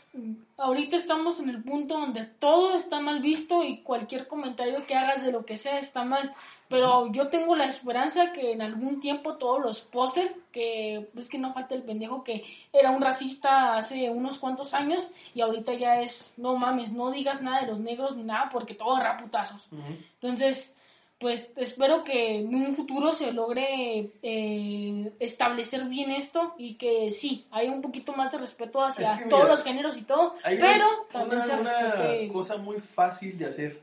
ahorita 0.57 0.97
estamos 0.97 1.41
en 1.41 1.51
el 1.51 1.63
punto 1.63 1.99
donde 1.99 2.25
todo 2.25 2.75
está 2.75 3.01
mal 3.01 3.21
visto 3.21 3.63
y 3.65 3.79
cualquier 3.79 4.27
comentario 4.29 4.85
que 4.87 4.95
hagas 4.95 5.25
de 5.25 5.33
lo 5.33 5.45
que 5.45 5.57
sea 5.57 5.79
está 5.79 6.05
mal. 6.05 6.35
Pero 6.69 7.13
yo 7.13 7.29
tengo 7.29 7.55
la 7.55 7.67
esperanza 7.67 8.33
que 8.33 8.51
en 8.53 8.61
algún 8.61 8.99
tiempo 8.99 9.37
todos 9.37 9.61
los 9.61 9.83
posers, 9.83 10.33
que 10.51 11.09
es 11.17 11.29
que 11.29 11.39
no 11.39 11.53
falta 11.53 11.77
el 11.77 11.85
pendejo 11.85 12.25
que 12.25 12.45
era 12.73 12.91
un 12.91 13.01
racista 13.01 13.77
hace 13.77 14.11
unos 14.11 14.39
cuantos 14.39 14.75
años 14.75 15.13
y 15.33 15.43
ahorita 15.43 15.75
ya 15.75 16.01
es, 16.01 16.35
no 16.37 16.57
mames, 16.57 16.91
no 16.93 17.13
digas 17.13 17.41
nada 17.41 17.61
de 17.61 17.69
los 17.69 17.79
negros 17.79 18.17
ni 18.17 18.25
nada 18.25 18.49
porque 18.51 18.75
todo 18.75 18.99
era 19.01 19.17
putazos. 19.17 19.69
Entonces, 20.15 20.75
pues 21.19 21.47
espero 21.57 22.05
que 22.05 22.41
en 22.41 22.55
un 22.55 22.75
futuro 22.75 23.13
se 23.13 23.33
logre 23.33 24.11
eh, 24.23 25.13
establecer 25.19 25.85
bien 25.85 26.11
esto 26.11 26.55
y 26.59 26.75
que 26.75 27.11
sí, 27.11 27.47
haya 27.51 27.71
un 27.73 27.81
poquito 27.81 28.13
más 28.13 28.31
de 28.33 28.39
respeto 28.39 28.83
hacia 28.85 29.15
Es 29.15 29.19
que 29.23 29.29
todos 29.29 29.45
mira, 29.45 29.55
los 29.55 29.65
géneros 29.65 29.97
y 29.97 30.03
todo, 30.03 30.35
Hay 30.45 30.59
pero 30.59 30.85
una- 30.87 31.09
también 31.11 31.37
una, 31.43 31.47
se 31.47 31.55
una 31.55 31.93
respete 31.93 32.29
cosa 32.33 32.57
muy 32.59 32.81
fácil 32.81 33.39
de 33.39 33.47
hacer 33.47 33.81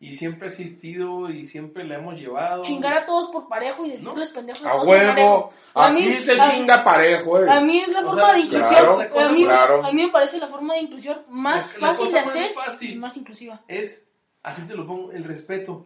y 0.00 0.14
siempre 0.16 0.46
ha 0.46 0.50
existido 0.50 1.28
y 1.28 1.44
siempre 1.46 1.82
la 1.82 1.96
hemos 1.96 2.20
llevado. 2.20 2.62
chingar 2.62 2.92
a 2.98 3.04
todos 3.04 3.30
por 3.30 3.48
parejo 3.48 3.84
y 3.84 3.90
decirles 3.90 4.30
pendejos 4.30 4.64
a 4.64 4.80
huevo. 4.80 5.50
A 5.74 5.90
mí- 5.90 6.04
se 6.04 6.40
a- 6.40 6.48
chinga 6.52 6.84
parejo, 6.84 7.42
eh. 7.44 7.50
A 7.50 7.60
mí 7.60 7.80
es 7.80 7.88
la 7.88 8.00
O 8.02 8.04
forma 8.04 8.26
sea, 8.26 8.34
de 8.34 8.40
inclusión, 8.42 8.70
claro, 8.70 9.00
a, 9.20 9.28
mí, 9.32 9.44
claro. 9.44 9.84
a 9.84 9.90
mí 9.92 10.02
me 10.04 10.12
parece 10.12 10.38
la 10.38 10.46
forma 10.46 10.74
de 10.74 10.82
inclusión 10.82 11.18
más 11.28 11.72
fácil 11.74 12.06
de 12.12 12.20
más 12.20 12.28
hacer 12.28 12.54
fácil. 12.54 12.90
y 12.92 12.94
más 12.94 13.16
inclusiva. 13.16 13.60
Es, 13.66 14.08
así 14.44 14.62
te 14.62 14.74
lo 14.76 14.86
pongo, 14.86 15.10
el 15.10 15.24
respeto. 15.24 15.84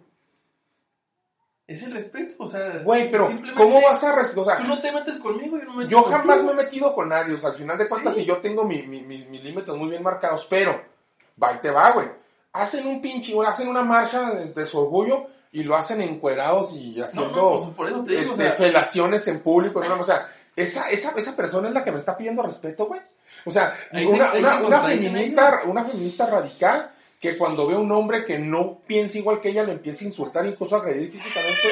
Es 1.73 1.82
el 1.82 1.93
respeto, 1.93 2.35
o 2.39 2.47
sea. 2.47 2.81
Güey, 2.85 3.11
pero 3.11 3.31
¿cómo 3.57 3.81
vas 3.82 4.03
a 4.05 4.15
respetar? 4.15 4.39
O 4.40 4.44
sea, 4.44 4.57
Tú 4.59 4.65
no 4.65 4.81
te 4.81 4.93
metes 4.93 5.16
conmigo, 5.19 5.59
yo 5.59 5.65
no 5.65 5.74
me 5.74 5.89
Yo 5.89 6.03
jamás 6.03 6.39
contigo. 6.39 6.44
me 6.44 6.53
he 6.53 6.65
metido 6.65 6.94
con 6.94 7.09
nadie, 7.09 7.35
o 7.35 7.39
sea, 7.39 7.51
al 7.51 7.57
final 7.57 7.77
de 7.78 7.89
cuentas, 7.89 8.15
Sí. 8.15 8.20
si 8.20 8.27
yo 8.27 8.39
tengo 8.39 8.65
mi- 8.65 8.82
mi- 8.82 9.03
mis, 9.03 9.28
mis 9.28 9.43
límites 9.43 9.74
muy 9.74 9.89
bien 9.89 10.03
marcados, 10.03 10.47
pero, 10.49 10.81
va 11.43 11.53
y 11.55 11.59
te 11.59 11.70
va, 11.70 11.90
güey. 11.93 12.09
Hacen 12.53 12.86
un 12.86 13.01
pinche, 13.01 13.35
hacen 13.47 13.69
una 13.69 13.82
marcha 13.82 14.31
de, 14.32 14.53
de 14.53 14.66
su 14.66 14.78
orgullo 14.78 15.27
y 15.53 15.65
lo 15.65 15.74
hacen 15.77 16.01
encuerados 16.03 16.73
y 16.74 17.01
haciendo 17.01 17.31
No, 17.36 17.66
no, 17.66 17.73
pues, 17.74 17.90
digo, 17.90 18.05
este, 18.09 18.31
o 18.32 18.36
sea- 18.36 18.53
felaciones 18.53 19.27
en 19.28 19.40
público, 19.40 19.81
o 19.81 20.05
sea, 20.05 20.27
esa, 20.55 20.90
esa, 20.90 21.12
esa 21.16 21.35
persona 21.35 21.69
es 21.69 21.74
la 21.74 21.82
que 21.82 21.93
me 21.93 21.99
está 21.99 22.16
pidiendo 22.16 22.43
respeto, 22.43 22.86
güey. 22.86 23.01
O 23.47 23.51
sea, 23.51 23.74
Ahí 23.93 24.07
se- 24.07 24.12
una, 24.12 24.32
una, 24.35 24.59
se 24.59 24.65
una 24.65 24.81
feminista, 24.82 25.62
una 25.66 25.85
feminista 25.85 26.27
radical 26.27 26.90
que 27.23 27.39
cuando 27.39 27.66
ve 27.69 27.74
a 27.74 27.78
un 27.78 27.90
hombre 27.93 28.24
que 28.27 28.39
no 28.39 28.81
piensa 28.86 29.16
igual 29.16 29.40
que 29.40 29.49
ella, 29.51 29.62
le 29.62 29.73
empieza 29.73 30.05
a 30.05 30.09
insultar, 30.09 30.44
incluso 30.44 30.74
a 30.77 30.81
agredir 30.81 31.11
físicamente, 31.11 31.69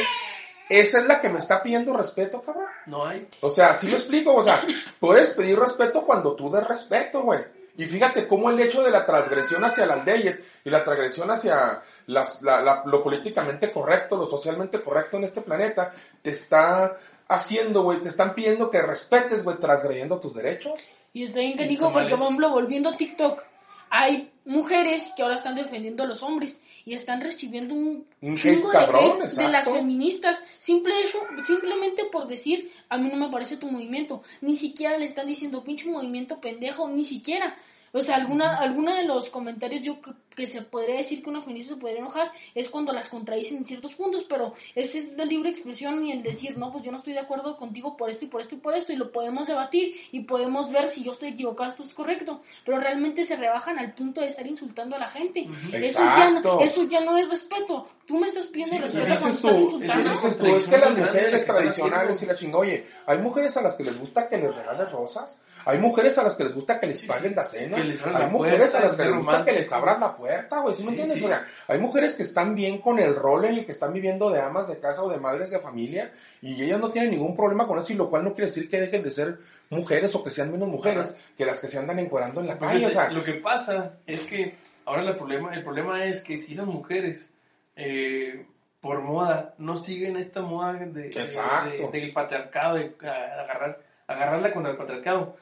esa 0.69 0.99
es 1.01 1.07
la 1.07 1.21
que 1.21 1.29
me 1.29 1.41
está 1.41 1.61
pidiendo 1.63 1.93
respeto, 1.97 2.41
cabrón. 2.41 2.67
No 2.87 3.05
hay. 3.05 3.29
O 3.41 3.49
sea, 3.51 3.75
sí 3.75 3.89
me 3.89 3.95
explico, 3.95 4.33
o 4.35 4.43
sea, 4.43 4.63
puedes 5.01 5.31
pedir 5.31 5.59
respeto 5.59 6.03
cuando 6.07 6.37
tú 6.37 6.51
des 6.53 6.65
respeto, 6.67 7.23
güey. 7.23 7.41
Y 7.77 7.85
fíjate 7.87 8.29
cómo 8.29 8.51
el 8.51 8.61
hecho 8.61 8.83
de 8.83 8.91
la 8.91 9.05
transgresión 9.05 9.65
hacia 9.65 9.87
las 9.87 10.05
leyes 10.05 10.43
y 10.65 10.71
la 10.71 10.85
transgresión 10.85 11.31
hacia 11.31 11.81
las, 12.07 12.41
la- 12.43 12.61
la- 12.61 12.83
lo 12.87 13.03
políticamente 13.03 13.73
correcto, 13.73 14.17
lo 14.17 14.27
socialmente 14.27 14.81
correcto 14.83 15.17
en 15.17 15.25
este 15.25 15.41
planeta, 15.41 15.91
te 16.23 16.31
está 16.31 16.97
haciendo, 17.27 17.83
güey, 17.83 17.99
te 18.01 18.09
están 18.09 18.35
pidiendo 18.35 18.71
que 18.71 18.83
respetes, 18.83 19.43
güey, 19.45 19.57
transgrediendo 19.59 20.19
tus 20.21 20.35
derechos. 20.35 20.79
Y 21.13 21.25
está 21.25 21.41
bien 21.41 21.57
que 21.57 21.65
digo, 21.67 21.93
porque 21.93 22.11
por 22.17 22.27
ejemplo, 22.27 22.51
volviendo 22.51 22.91
a 22.91 22.97
TikTok, 22.97 23.43
hay 23.89 24.33
mujeres 24.51 25.13
que 25.15 25.23
ahora 25.23 25.37
están 25.37 25.55
defendiendo 25.55 26.03
a 26.03 26.07
los 26.07 26.25
hombres 26.25 26.61
y 26.85 26.93
están 26.93 27.21
recibiendo 27.21 27.73
un, 27.73 28.05
Un 28.21 28.37
chingo 28.37 28.69
hate 28.71 28.79
cabrón, 28.79 29.19
de 29.21 29.27
hate 29.27 29.37
de 29.37 29.49
las 29.49 29.65
feministas, 29.69 30.43
simple 30.59 31.01
hecho, 31.01 31.19
simplemente 31.45 32.05
por 32.07 32.27
decir, 32.27 32.69
a 32.89 32.99
mí 32.99 33.09
no 33.09 33.17
me 33.17 33.31
parece 33.31 33.57
tu 33.57 33.71
movimiento, 33.71 34.23
ni 34.41 34.55
siquiera 34.55 34.99
le 34.99 35.05
están 35.05 35.29
diciendo 35.29 35.63
pinche 35.63 35.89
movimiento 35.89 36.41
pendejo, 36.41 36.89
ni 36.89 37.05
siquiera. 37.05 37.57
O 37.93 38.01
sea, 38.01 38.17
alguna, 38.17 38.57
alguna 38.57 38.97
de 38.97 39.05
los 39.05 39.31
comentarios 39.31 39.83
yo 39.83 39.99
que, 40.41 40.47
se 40.47 40.63
podría 40.63 40.97
decir 40.97 41.23
que 41.23 41.29
una 41.29 41.43
feminista 41.43 41.75
se 41.75 41.81
podría 41.81 41.99
enojar 41.99 42.33
es 42.55 42.71
cuando 42.71 42.93
las 42.93 43.09
contradicen 43.11 43.59
en 43.59 43.67
ciertos 43.67 43.95
puntos, 43.95 44.25
pero 44.25 44.55
ese 44.75 44.99
es 44.99 45.17
la 45.17 45.25
libre 45.25 45.51
expresión 45.51 46.03
y 46.03 46.13
el 46.13 46.23
decir, 46.23 46.57
no, 46.57 46.73
pues 46.73 46.83
yo 46.83 46.91
no 46.91 46.97
estoy 46.97 47.13
de 47.13 47.21
acuerdo 47.21 47.57
contigo 47.57 47.97
por 47.97 48.09
esto 48.09 48.25
y 48.25 48.29
por 48.29 48.41
esto 48.41 48.55
y 48.55 48.59
por 48.59 48.75
esto, 48.75 48.93
y 48.93 48.97
lo 48.97 49.13
podemos 49.13 49.47
debatir 49.47 49.95
y 50.13 50.21
podemos 50.21 50.71
ver 50.73 50.89
si 50.89 51.05
yo 51.05 51.13
estoy 51.13 51.31
equivocado, 51.31 51.69
esto 51.69 51.83
es 51.83 51.93
correcto, 51.93 52.41
pero 52.65 52.81
realmente 52.81 53.25
se 53.25 53.37
rebajan 53.37 53.79
al 53.79 53.93
punto 53.93 54.23
de 54.23 54.29
estar 54.29 54.47
insultando 54.47 54.97
a 54.97 54.99
la 54.99 55.09
gente. 55.09 55.47
Eso, 55.73 56.03
ya 56.03 56.31
no, 56.31 56.61
eso 56.61 56.85
ya 56.85 57.01
no 57.01 57.19
es 57.19 57.29
respeto. 57.29 57.89
Tú 58.07 58.19
me 58.19 58.27
estás 58.27 58.47
pidiendo 58.47 58.77
Sí, 58.77 58.83
respeto 58.83 59.07
cuando 59.07 59.31
estás 59.31 59.59
insultando. 59.59 60.11
dices 60.11 60.39
tú, 60.39 60.47
es 60.47 60.67
que 60.69 60.79
las 60.79 60.97
mujeres 60.97 61.47
tradicionales 61.47 62.23
y 62.23 62.27
la 62.27 62.37
chinga, 62.37 62.59
oye, 62.59 62.87
hay 63.07 63.19
mujeres 63.19 63.57
a 63.57 63.63
las 63.63 63.75
que 63.75 63.85
les 63.85 63.99
gusta 63.99 64.29
que 64.29 64.39
les 64.39 64.55
regales 64.55 64.91
rosas, 64.91 65.37
hay 65.65 65.79
mujeres 65.79 66.17
a 66.19 66.23
las 66.23 66.35
que 66.35 66.45
les 66.45 66.55
gusta 66.55 66.81
que 66.81 66.87
les 66.87 67.03
paguen 67.03 67.35
la 67.35 67.45
cena, 67.45 67.77
abran 67.77 68.17
hay 68.17 68.31
mujeres 68.31 68.75
a 68.75 68.81
las 68.81 68.95
que 68.95 69.05
les 69.05 69.17
gusta 69.17 69.45
que 69.45 69.53
les 69.53 69.73
abras 69.73 70.01
la 70.01 70.17
puerta, 70.17 70.30
güey, 70.63 70.75
¿sí 70.75 70.83
me 70.83 70.91
Sí, 70.91 71.01
entiendes? 71.01 71.19
sí. 71.19 71.25
O 71.25 71.29
sea, 71.29 71.45
hay 71.69 71.79
mujeres 71.79 72.15
que 72.15 72.23
están 72.23 72.55
bien 72.55 72.79
con 72.79 72.99
el 72.99 73.15
rol 73.15 73.45
en 73.45 73.55
el 73.55 73.67
que 73.67 73.73
están 73.73 73.93
viviendo 73.93 74.31
de 74.31 74.41
amas 74.41 74.69
de 74.69 74.79
casa 74.79 75.03
o 75.03 75.09
de 75.09 75.19
madres 75.19 75.51
de 75.51 75.59
familia 75.61 76.13
y 76.43 76.63
ellas 76.63 76.79
no 76.81 76.91
tienen 76.91 77.11
ningún 77.13 77.37
problema 77.37 77.67
con 77.67 77.79
eso 77.79 77.93
y 77.93 77.97
lo 77.97 78.09
cual 78.11 78.25
no 78.25 78.33
quiere 78.33 78.47
decir 78.47 78.69
que 78.69 78.81
dejen 78.81 79.03
de 79.03 79.11
ser 79.11 79.39
mujeres 79.71 80.15
o 80.15 80.23
que 80.25 80.31
sean 80.31 80.51
menos 80.53 80.69
mujeres 80.69 81.11
Ajá. 81.11 81.19
que 81.37 81.45
las 81.47 81.61
que 81.61 81.69
se 81.69 81.79
andan 81.79 81.99
encuerando 81.99 82.41
en 82.41 82.47
la 82.49 82.59
calle, 82.59 82.85
o 82.85 82.89
te- 82.89 82.95
sea, 82.95 83.11
lo 83.11 83.23
que 83.25 83.35
pasa 83.35 83.95
es 84.07 84.25
que 84.27 84.55
ahora 84.85 85.03
el 85.03 85.17
problema, 85.17 85.55
el 85.55 85.63
problema 85.63 86.05
es 86.05 86.23
que 86.23 86.37
si 86.37 86.55
esas 86.55 86.67
mujeres 86.67 87.31
eh, 87.77 88.47
por 88.81 89.01
moda 89.03 89.55
no 89.59 89.77
siguen 89.77 90.17
esta 90.17 90.41
moda 90.43 90.73
de, 90.75 90.87
de- 90.87 91.07
Exacto. 91.07 91.91
de- 91.91 92.01
del 92.01 92.11
patriarcado 92.13 92.77
de 92.77 92.95
agarrar 93.07 93.81
agarrarla 94.07 94.53
con 94.53 94.67
el 94.67 94.77
patriarcado. 94.77 95.37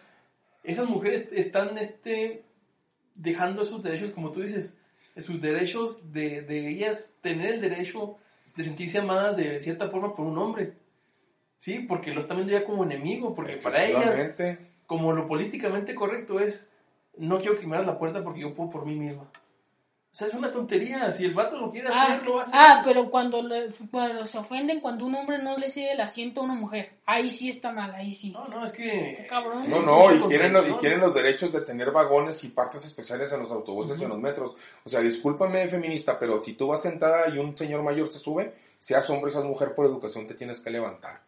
Esas 0.63 0.87
mujeres 0.87 1.29
están 1.33 1.79
este, 1.79 2.43
dejando 3.19 3.63
esos 3.63 3.83
derechos, 3.83 4.11
como 4.11 4.31
tú 4.31 4.41
dices, 4.41 4.79
sus 5.17 5.43
derechos 5.43 6.13
de, 6.13 6.43
de 6.43 6.69
ellas 6.69 7.17
tener 7.21 7.55
el 7.55 7.61
derecho 7.61 8.17
de 8.57 8.63
sentirse 8.65 8.99
amadas 8.99 9.37
de 9.37 9.61
cierta 9.61 9.89
forma 9.89 10.15
por 10.15 10.27
un 10.27 10.39
hombre. 10.39 10.75
Sí, 11.59 11.81
porque 11.81 12.13
lo 12.13 12.21
están 12.21 12.39
viendo 12.39 12.53
ya 12.53 12.65
como 12.65 12.85
enemigo, 12.85 13.35
porque 13.35 13.57
para 13.57 13.85
ellas, 13.85 14.35
como 14.87 15.13
lo 15.13 15.27
políticamente 15.27 15.95
correcto 15.95 16.41
es, 16.41 16.71
no 17.17 17.41
quiero 17.41 17.59
que 17.59 17.67
me 17.67 17.77
la 17.83 17.99
puerta 17.99 18.23
porque 18.23 18.41
yo 18.41 18.55
puedo 18.55 18.71
por 18.71 18.87
mí 18.87 18.95
misma. 18.95 19.29
O 20.19 20.21
sea, 20.21 20.27
es 20.27 20.35
una 20.35 20.51
tontería. 20.51 21.13
Si 21.13 21.27
el 21.27 21.33
vato 21.33 21.57
lo 21.57 21.71
quiere 21.71 21.91
ah, 21.93 22.03
hacer, 22.03 22.25
lo 22.25 22.35
va 22.35 22.41
a 22.41 22.43
hacer. 22.43 22.61
Ah, 22.61 22.83
pero 22.83 23.09
cuando, 23.09 23.41
se 23.71 24.39
ofenden 24.39 24.81
cuando 24.81 25.07
un 25.07 25.15
hombre 25.15 25.41
no 25.41 25.57
le 25.57 25.71
cede 25.71 25.93
el 25.93 26.01
asiento 26.01 26.41
a 26.41 26.45
una 26.45 26.55
mujer. 26.55 26.99
Ahí 27.07 27.31
sí 27.31 27.51
está 27.51 27.71
mal, 27.71 27.95
ahí 27.95 28.13
sí. 28.13 28.33
No, 28.33 28.49
no, 28.49 28.65
es 28.65 28.73
que... 28.73 29.25
cabrón. 29.29 29.71
No, 29.71 29.81
no, 29.81 30.13
y 30.13 30.21
quieren, 30.23 30.57
y 30.57 30.73
quieren 30.73 30.99
los 30.99 31.15
derechos 31.15 31.53
de 31.53 31.61
tener 31.61 31.93
vagones 31.93 32.43
y 32.43 32.49
partes 32.49 32.85
especiales 32.85 33.33
en 33.33 33.43
los 33.43 33.53
autobuses 33.53 34.01
y 34.01 34.03
en 34.03 34.09
los 34.09 34.19
metros. 34.19 34.57
O 34.83 34.89
sea, 34.89 34.99
discúlpame, 34.99 35.69
feminista, 35.69 36.19
pero 36.19 36.43
si 36.43 36.55
tú 36.55 36.67
vas 36.67 36.83
sentada 36.83 37.29
y 37.33 37.39
un 37.39 37.57
señor 37.57 37.85
mayor 37.85 38.11
se 38.11 38.19
sube, 38.19 38.55
seas 38.81 39.09
hombre 39.11 39.31
o 39.31 39.33
seas 39.33 39.45
mujer, 39.45 39.73
por 39.73 39.87
educación 39.87 40.27
te 40.27 40.35
tienes 40.35 40.59
que 40.59 40.71
levantar. 40.71 41.28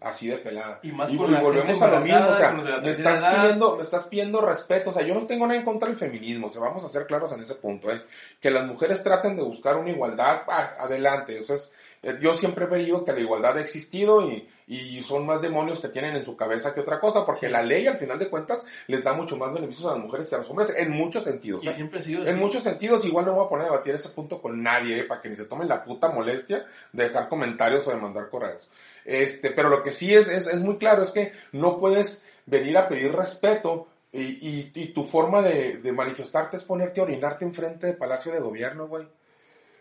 Así 0.00 0.28
de 0.28 0.38
pelada. 0.38 0.80
Y, 0.82 0.92
más 0.92 1.14
volvemos 1.16 1.80
a 1.82 1.88
lo 1.88 2.00
mismo, 2.00 2.28
o 2.28 2.32
sea, 2.32 2.52
me 2.52 2.90
estás, 2.90 3.22
pidiendo, 3.22 3.76
me 3.76 3.82
estás 3.82 4.06
pidiendo 4.08 4.40
respeto, 4.40 4.90
o 4.90 4.92
sea, 4.92 5.02
yo 5.02 5.14
no 5.14 5.26
tengo 5.26 5.46
nada 5.46 5.58
en 5.58 5.64
contra 5.64 5.88
del 5.88 5.96
feminismo, 5.96 6.46
o 6.46 6.50
sea, 6.50 6.62
vamos 6.62 6.84
a 6.84 6.88
ser 6.88 7.06
claros 7.06 7.32
en 7.32 7.40
ese 7.40 7.54
punto, 7.56 7.90
¿eh? 7.90 8.02
que 8.40 8.50
las 8.50 8.66
mujeres 8.66 9.02
traten 9.02 9.36
de 9.36 9.42
buscar 9.42 9.76
una 9.76 9.90
igualdad, 9.90 10.42
ah, 10.48 10.74
adelante, 10.80 11.38
eso 11.38 11.54
es, 11.54 11.72
yo 12.20 12.34
siempre 12.34 12.64
he 12.64 12.68
pedido 12.68 13.04
que 13.04 13.12
la 13.12 13.20
igualdad 13.20 13.56
ha 13.56 13.60
existido 13.60 14.28
y, 14.28 14.46
y, 14.66 15.02
son 15.02 15.24
más 15.26 15.40
demonios 15.40 15.80
que 15.80 15.88
tienen 15.88 16.16
en 16.16 16.24
su 16.24 16.36
cabeza 16.36 16.74
que 16.74 16.80
otra 16.80 17.00
cosa, 17.00 17.24
porque 17.24 17.48
la 17.48 17.62
ley 17.62 17.86
al 17.86 17.96
final 17.96 18.18
de 18.18 18.28
cuentas 18.28 18.64
les 18.86 19.04
da 19.04 19.12
mucho 19.14 19.36
más 19.36 19.52
beneficios 19.52 19.86
a 19.86 19.92
las 19.92 20.00
mujeres 20.00 20.28
que 20.28 20.34
a 20.34 20.38
los 20.38 20.50
hombres 20.50 20.74
en 20.76 20.90
muchos 20.90 21.24
sentidos. 21.24 21.66
¿eh? 21.66 21.72
siempre 21.72 22.00
ha 22.00 22.02
sido 22.02 22.26
En 22.26 22.38
muchos 22.38 22.62
sentidos, 22.62 23.04
igual 23.04 23.26
no 23.26 23.34
voy 23.34 23.46
a 23.46 23.48
poner 23.48 23.66
a 23.66 23.70
debatir 23.70 23.94
ese 23.94 24.10
punto 24.10 24.40
con 24.40 24.62
nadie, 24.62 25.00
¿eh? 25.00 25.04
para 25.04 25.20
que 25.20 25.28
ni 25.28 25.36
se 25.36 25.44
tomen 25.44 25.68
la 25.68 25.82
puta 25.84 26.08
molestia 26.08 26.66
de 26.92 27.04
dejar 27.04 27.28
comentarios 27.28 27.86
o 27.86 27.90
de 27.90 27.96
mandar 27.96 28.28
correos. 28.28 28.68
Este, 29.04 29.50
pero 29.50 29.68
lo 29.68 29.82
que 29.82 29.92
sí 29.92 30.14
es, 30.14 30.28
es, 30.28 30.46
es 30.46 30.62
muy 30.62 30.76
claro 30.76 31.02
es 31.02 31.10
que 31.10 31.32
no 31.52 31.78
puedes 31.78 32.24
venir 32.46 32.76
a 32.76 32.88
pedir 32.88 33.12
respeto 33.12 33.88
y, 34.12 34.20
y, 34.20 34.72
y 34.74 34.86
tu 34.88 35.04
forma 35.04 35.42
de, 35.42 35.78
de 35.78 35.92
manifestarte 35.92 36.56
es 36.56 36.64
ponerte 36.64 37.00
a 37.00 37.04
orinarte 37.04 37.44
enfrente 37.44 37.86
del 37.88 37.96
Palacio 37.96 38.32
de 38.32 38.40
Gobierno, 38.40 38.86
güey. 38.86 39.06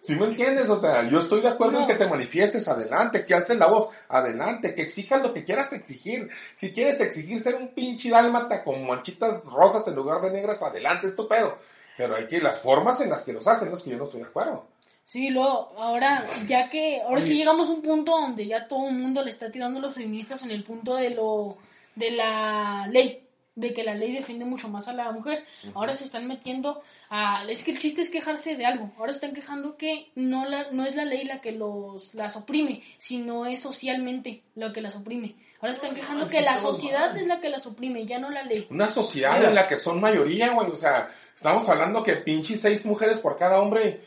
¿Sí 0.03 0.15
me 0.15 0.25
entiendes? 0.25 0.69
O 0.69 0.75
sea, 0.75 1.09
yo 1.09 1.19
estoy 1.19 1.39
de 1.39 1.47
acuerdo 1.47 1.79
en 1.79 1.87
que 1.87 1.95
te 1.95 2.05
manifiestes, 2.05 2.67
adelante, 2.67 3.25
que 3.25 3.35
alces 3.35 3.57
la 3.57 3.67
voz, 3.67 3.87
adelante, 4.09 4.75
que 4.75 4.81
exijas 4.81 5.23
lo 5.23 5.33
que 5.33 5.45
quieras 5.45 5.71
exigir. 5.71 6.29
Si 6.57 6.73
quieres 6.73 6.99
exigir 6.99 7.39
ser 7.39 7.55
un 7.55 7.69
pinche 7.69 8.09
dálmata 8.09 8.65
con 8.65 8.85
manchitas 8.85 9.45
rosas 9.45 9.87
en 9.87 9.95
lugar 9.95 10.19
de 10.19 10.31
negras, 10.31 10.61
adelante, 10.61 11.07
estupendo. 11.07 11.57
Pero 11.95 12.17
hay 12.17 12.27
que 12.27 12.41
las 12.41 12.59
formas 12.59 12.99
en 12.99 13.11
las 13.11 13.23
que 13.23 13.31
los 13.31 13.47
hacen, 13.47 13.71
los 13.71 13.81
que 13.81 13.91
yo 13.91 13.97
no 13.97 14.03
estoy 14.03 14.19
de 14.19 14.27
acuerdo. 14.27 14.67
Sí, 15.05 15.29
luego, 15.29 15.71
ahora, 15.77 16.25
ya 16.47 16.69
que, 16.69 17.01
ahora 17.01 17.21
sí 17.21 17.37
llegamos 17.37 17.69
a 17.69 17.71
un 17.71 17.81
punto 17.81 18.11
donde 18.11 18.45
ya 18.45 18.67
todo 18.67 18.89
el 18.89 18.95
mundo 18.95 19.23
le 19.23 19.29
está 19.29 19.49
tirando 19.49 19.79
a 19.79 19.83
los 19.83 19.93
feministas 19.93 20.43
en 20.43 20.51
el 20.51 20.65
punto 20.65 20.95
de 20.95 21.11
lo, 21.11 21.57
de 21.95 22.11
la 22.11 22.87
ley 22.91 23.25
de 23.55 23.73
que 23.73 23.83
la 23.83 23.93
ley 23.93 24.11
defiende 24.13 24.45
mucho 24.45 24.67
más 24.67 24.87
a 24.87 24.93
la 24.93 25.11
mujer. 25.11 25.45
Ahora 25.75 25.93
se 25.93 26.03
están 26.03 26.27
metiendo 26.27 26.81
a... 27.09 27.45
Es 27.47 27.63
que 27.63 27.71
el 27.71 27.79
chiste 27.79 28.01
es 28.01 28.09
quejarse 28.09 28.55
de 28.55 28.65
algo. 28.65 28.91
Ahora 28.97 29.11
están 29.11 29.33
quejando 29.33 29.77
que 29.77 30.11
no, 30.15 30.45
la, 30.45 30.71
no 30.71 30.85
es 30.85 30.95
la 30.95 31.05
ley 31.05 31.23
la 31.23 31.39
que 31.39 31.51
los, 31.51 32.15
las 32.15 32.35
oprime, 32.35 32.81
sino 32.97 33.45
es 33.45 33.59
socialmente 33.59 34.43
lo 34.55 34.73
que 34.73 34.81
las 34.81 34.95
oprime. 34.95 35.35
Ahora 35.61 35.71
están 35.71 35.93
quejando 35.93 36.27
que, 36.27 36.41
la 36.41 36.57
sociedad 36.57 37.15
es 37.15 37.25
la 37.25 37.39
que 37.39 37.49
las 37.49 37.65
oprime, 37.65 38.05
ya 38.05 38.19
no 38.19 38.29
la 38.29 38.43
ley. 38.43 38.67
Una 38.69 38.87
sociedad 38.87 39.41
en 39.43 39.55
la 39.55 39.67
que 39.67 39.77
son 39.77 40.01
mayoría, 40.01 40.51
güey. 40.53 40.69
O 40.69 40.75
sea, 40.75 41.07
estamos 41.33 41.69
hablando 41.69 42.03
que 42.03 42.17
pinche 42.17 42.57
seis 42.57 42.85
mujeres 42.85 43.19
por 43.19 43.37
cada 43.37 43.61
hombre... 43.61 44.01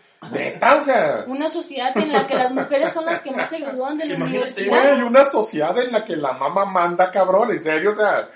sea... 0.84 1.24
Una 1.28 1.48
sociedad 1.48 1.96
en 1.96 2.12
la 2.12 2.26
que 2.26 2.34
las 2.34 2.50
mujeres 2.50 2.92
son 2.92 3.06
las 3.06 3.22
que 3.22 3.30
más 3.30 3.48
se 3.48 3.58
gradúan 3.60 3.96
de 3.96 4.06
la 4.06 4.16
universidad. 4.24 4.68
Güey, 4.68 5.02
una 5.02 5.24
sociedad 5.24 5.78
en 5.78 5.92
la 5.92 6.04
que 6.04 6.16
la 6.16 6.32
mamá 6.32 6.64
manda, 6.64 7.10
cabrón, 7.12 7.52
en 7.52 7.62
serio, 7.62 7.92
o 7.92 7.94
sea... 7.94 8.28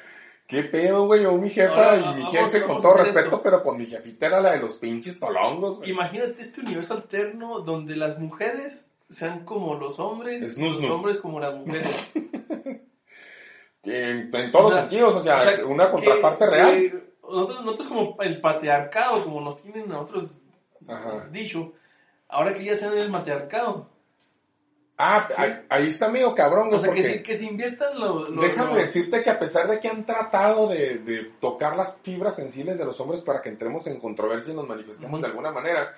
¿Qué 0.51 0.65
pedo, 0.65 1.07
güey? 1.07 1.23
Yo, 1.23 1.37
mi 1.37 1.49
jefa 1.49 1.97
y 1.97 2.15
mi 2.15 2.25
jefe, 2.25 2.63
con 2.65 2.83
todo 2.83 2.95
respeto, 2.95 3.41
pero 3.41 3.63
pues 3.63 3.79
mi 3.79 3.87
jefita 3.87 4.27
era 4.27 4.41
la 4.41 4.51
de 4.53 4.59
los 4.59 4.79
pinches 4.79 5.21
tolongos, 5.21 5.79
güey. 5.79 5.91
Imagínate 5.91 6.43
este 6.43 6.63
universo 6.63 6.95
alterno 6.95 7.61
donde 7.61 7.95
las 7.95 8.19
mujeres 8.19 8.89
sean 9.09 9.45
como 9.45 9.77
los 9.77 10.01
hombres 10.01 10.59
y 10.59 10.61
los 10.61 10.85
hombres 10.91 11.19
como 11.19 11.39
las 11.39 11.55
mujeres. 11.55 12.13
en, 13.85 14.51
todos 14.51 14.73
los 14.73 14.75
sentidos, 14.75 15.15
o 15.15 15.21
sea, 15.21 15.65
una 15.67 15.89
contraparte 15.93 16.47
real. 16.47 17.05
nosotros, 17.23 17.65
nosotros 17.65 17.87
como 17.87 18.17
el 18.21 18.41
patriarcado, 18.41 19.23
como 19.23 19.41
nos 19.41 19.63
tienen 19.63 19.89
nosotros 19.89 20.37
dicho, 21.31 21.75
ahora 22.29 22.55
que 22.55 22.65
ya 22.65 22.75
sean 22.75 22.99
el 22.99 23.09
matriarcado 23.09 23.89
Ah, 25.03 25.27
ahí, 25.71 25.89
está 25.89 26.11
medio 26.11 26.35
cabrón. 26.35 26.69
O 26.75 26.79
sea, 26.79 26.93
que, 26.93 27.03
se, 27.03 27.23
que 27.23 27.39
se 27.39 27.47
inviertan 27.47 27.99
los... 27.99 28.39
déjame 28.39 28.77
decirte 28.77 29.23
que 29.23 29.31
a 29.31 29.39
pesar 29.39 29.67
de 29.67 29.81
que 29.81 29.89
han 29.89 30.05
tratado 30.05 30.69
de, 30.69 30.99
de, 30.99 31.31
tocar 31.41 31.75
las 31.75 31.97
fibras 32.03 32.37
sensibles 32.37 32.77
de 32.77 32.85
los 32.85 33.01
hombres 33.01 33.23
para 33.23 33.41
que 33.41 33.49
entremos 33.49 33.87
en 33.87 33.99
controversia 33.99 34.53
y 34.53 34.57
nos 34.57 34.69
manifestemos 34.69 35.21
de 35.23 35.29
alguna 35.29 35.53
manera, 35.53 35.95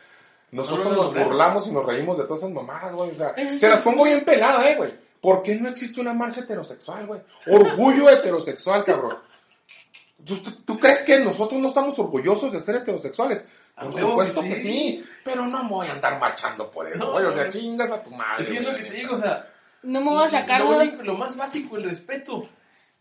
nosotros 0.53 0.95
nos 0.95 1.13
burlamos 1.15 1.67
y 1.67 1.73
nos 1.73 1.85
reímos 1.85 2.17
de 2.17 2.25
todas 2.25 2.41
esas 2.41 2.53
mamadas, 2.53 2.95
güey. 2.95 3.11
O 3.11 3.15
sea, 3.15 3.35
se 3.35 3.69
las 3.69 3.81
pongo 3.81 4.05
bien 4.05 4.25
pelada, 4.25 4.71
eh, 4.71 4.77
güey. 4.77 4.93
¿Por 5.21 5.43
qué 5.43 5.57
no 5.57 5.69
existe 5.69 6.01
una 6.01 6.13
marcha 6.13 6.41
heterosexual, 6.41 7.07
güey? 7.07 7.21
Orgullo 7.47 8.11
heterosexual, 8.11 8.85
cabrón. 8.85 9.19
¿Tú, 10.65 10.79
crees 10.79 11.01
que 11.01 11.19
nosotros 11.19 11.61
no 11.61 11.69
estamos 11.69 11.99
orgullosos 11.99 12.53
de 12.53 12.61
ser 12.61 12.77
heterosexuales? 12.77 13.45
Por 13.75 13.99
supuesto 13.99 14.43
que 14.43 14.55
sí. 14.55 15.05
pero 15.25 15.47
no 15.47 15.69
voy 15.69 15.87
a 15.87 15.93
andar 15.93 16.19
marchando 16.21 16.71
por 16.71 16.87
eso, 16.87 17.13
güey. 17.13 17.25
o 17.25 17.33
sea, 17.33 17.49
chingas 17.49 17.91
a 17.91 18.03
tu 18.03 18.11
madre. 18.11 18.45
Es 18.45 18.63
lo 18.63 18.75
que 18.75 18.83
te 18.85 18.95
digo, 18.95 19.15
o 19.15 19.19
sea. 19.19 19.49
No 19.83 20.01
me 20.01 20.11
voy 20.11 20.25
a 20.25 20.29
sacar. 20.29 20.61
Lo, 20.61 20.85
lo 21.03 21.15
más 21.17 21.37
básico, 21.37 21.77
el 21.77 21.85
respeto. 21.85 22.49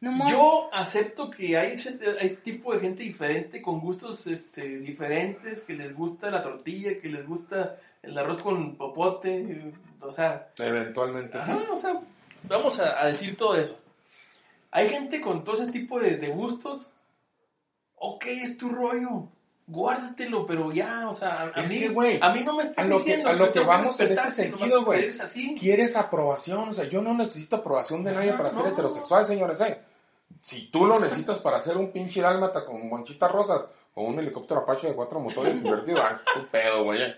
Yo 0.02 0.69
acepto 0.73 1.30
que 1.30 1.56
hay, 1.56 1.76
hay 2.19 2.35
tipo 2.38 2.73
de 2.73 2.80
gente 2.80 3.03
diferente, 3.03 3.61
con 3.61 3.80
gustos 3.80 4.26
este, 4.26 4.80
diferentes, 4.80 5.61
que 5.61 5.73
les 5.73 5.95
gusta 5.95 6.31
la 6.31 6.41
tortilla, 6.41 6.99
que 6.99 7.07
les 7.07 7.27
gusta 7.27 7.77
el 8.02 8.18
arroz 8.18 8.41
con 8.41 8.76
popote, 8.77 9.72
o 9.99 10.11
sea... 10.11 10.49
Eventualmente, 10.57 11.39
sí. 11.43 11.52
O 11.72 11.77
sea, 11.77 12.02
vamos 12.43 12.80
a, 12.80 13.06
decir 13.06 13.38
todo 13.38 13.56
eso. 13.56 13.77
Hay 14.72 14.89
gente 14.89 15.22
con 15.22 15.43
todo 15.43 15.61
ese 15.61 15.72
tipo 15.72 15.99
de, 15.99 16.18
de 16.18 16.30
gustos, 16.30 16.91
ok, 17.93 18.26
es 18.26 18.57
tu 18.57 18.69
rollo, 18.69 19.27
guárdatelo, 19.72 20.45
pero 20.45 20.72
ya, 20.72 21.07
o 21.10 21.14
sea, 21.14 21.52
a, 21.56 21.61
mí, 21.61 22.18
a 22.22 22.34
mí 22.34 22.43
no 22.43 22.56
me 22.57 22.64
está 22.64 22.81
a 22.81 22.85
lo 22.85 23.03
que, 23.03 23.23
a 23.23 23.34
lo 23.34 23.52
que 23.52 23.61
vamos 23.61 23.99
en 24.02 24.11
este 24.11 24.31
sentido, 24.31 24.84
güey. 24.84 25.11
Quieres 25.57 25.95
aprobación, 25.95 26.69
o 26.69 26.73
sea, 26.73 26.84
yo 26.85 27.02
no 27.02 27.14
necesito 27.14 27.56
aprobación 27.56 28.03
de 28.03 28.11
nadie 28.11 28.34
para 28.34 28.52
ser 28.52 28.68
heterosexual, 28.68 29.26
señores, 29.26 29.61
eh. 29.61 29.81
Si 30.39 30.69
tú 30.72 30.85
lo 30.85 30.99
necesitas 30.99 31.39
para 31.39 31.57
hacer 31.57 31.77
un 31.77 31.91
pinche 31.91 32.22
dálmata 32.22 32.65
con 32.65 32.89
manchitas 32.89 33.31
rosas 33.31 33.68
o 33.94 34.04
un 34.04 34.20
helicóptero 34.20 34.62
Apache 34.62 34.88
de 34.88 34.96
cuatro 34.96 35.20
motores 35.20 35.58
invertido, 35.58 36.02
ah, 36.02 36.12
es 36.16 36.34
tu 36.34 36.48
pedo, 36.48 36.86
güey. 36.86 37.14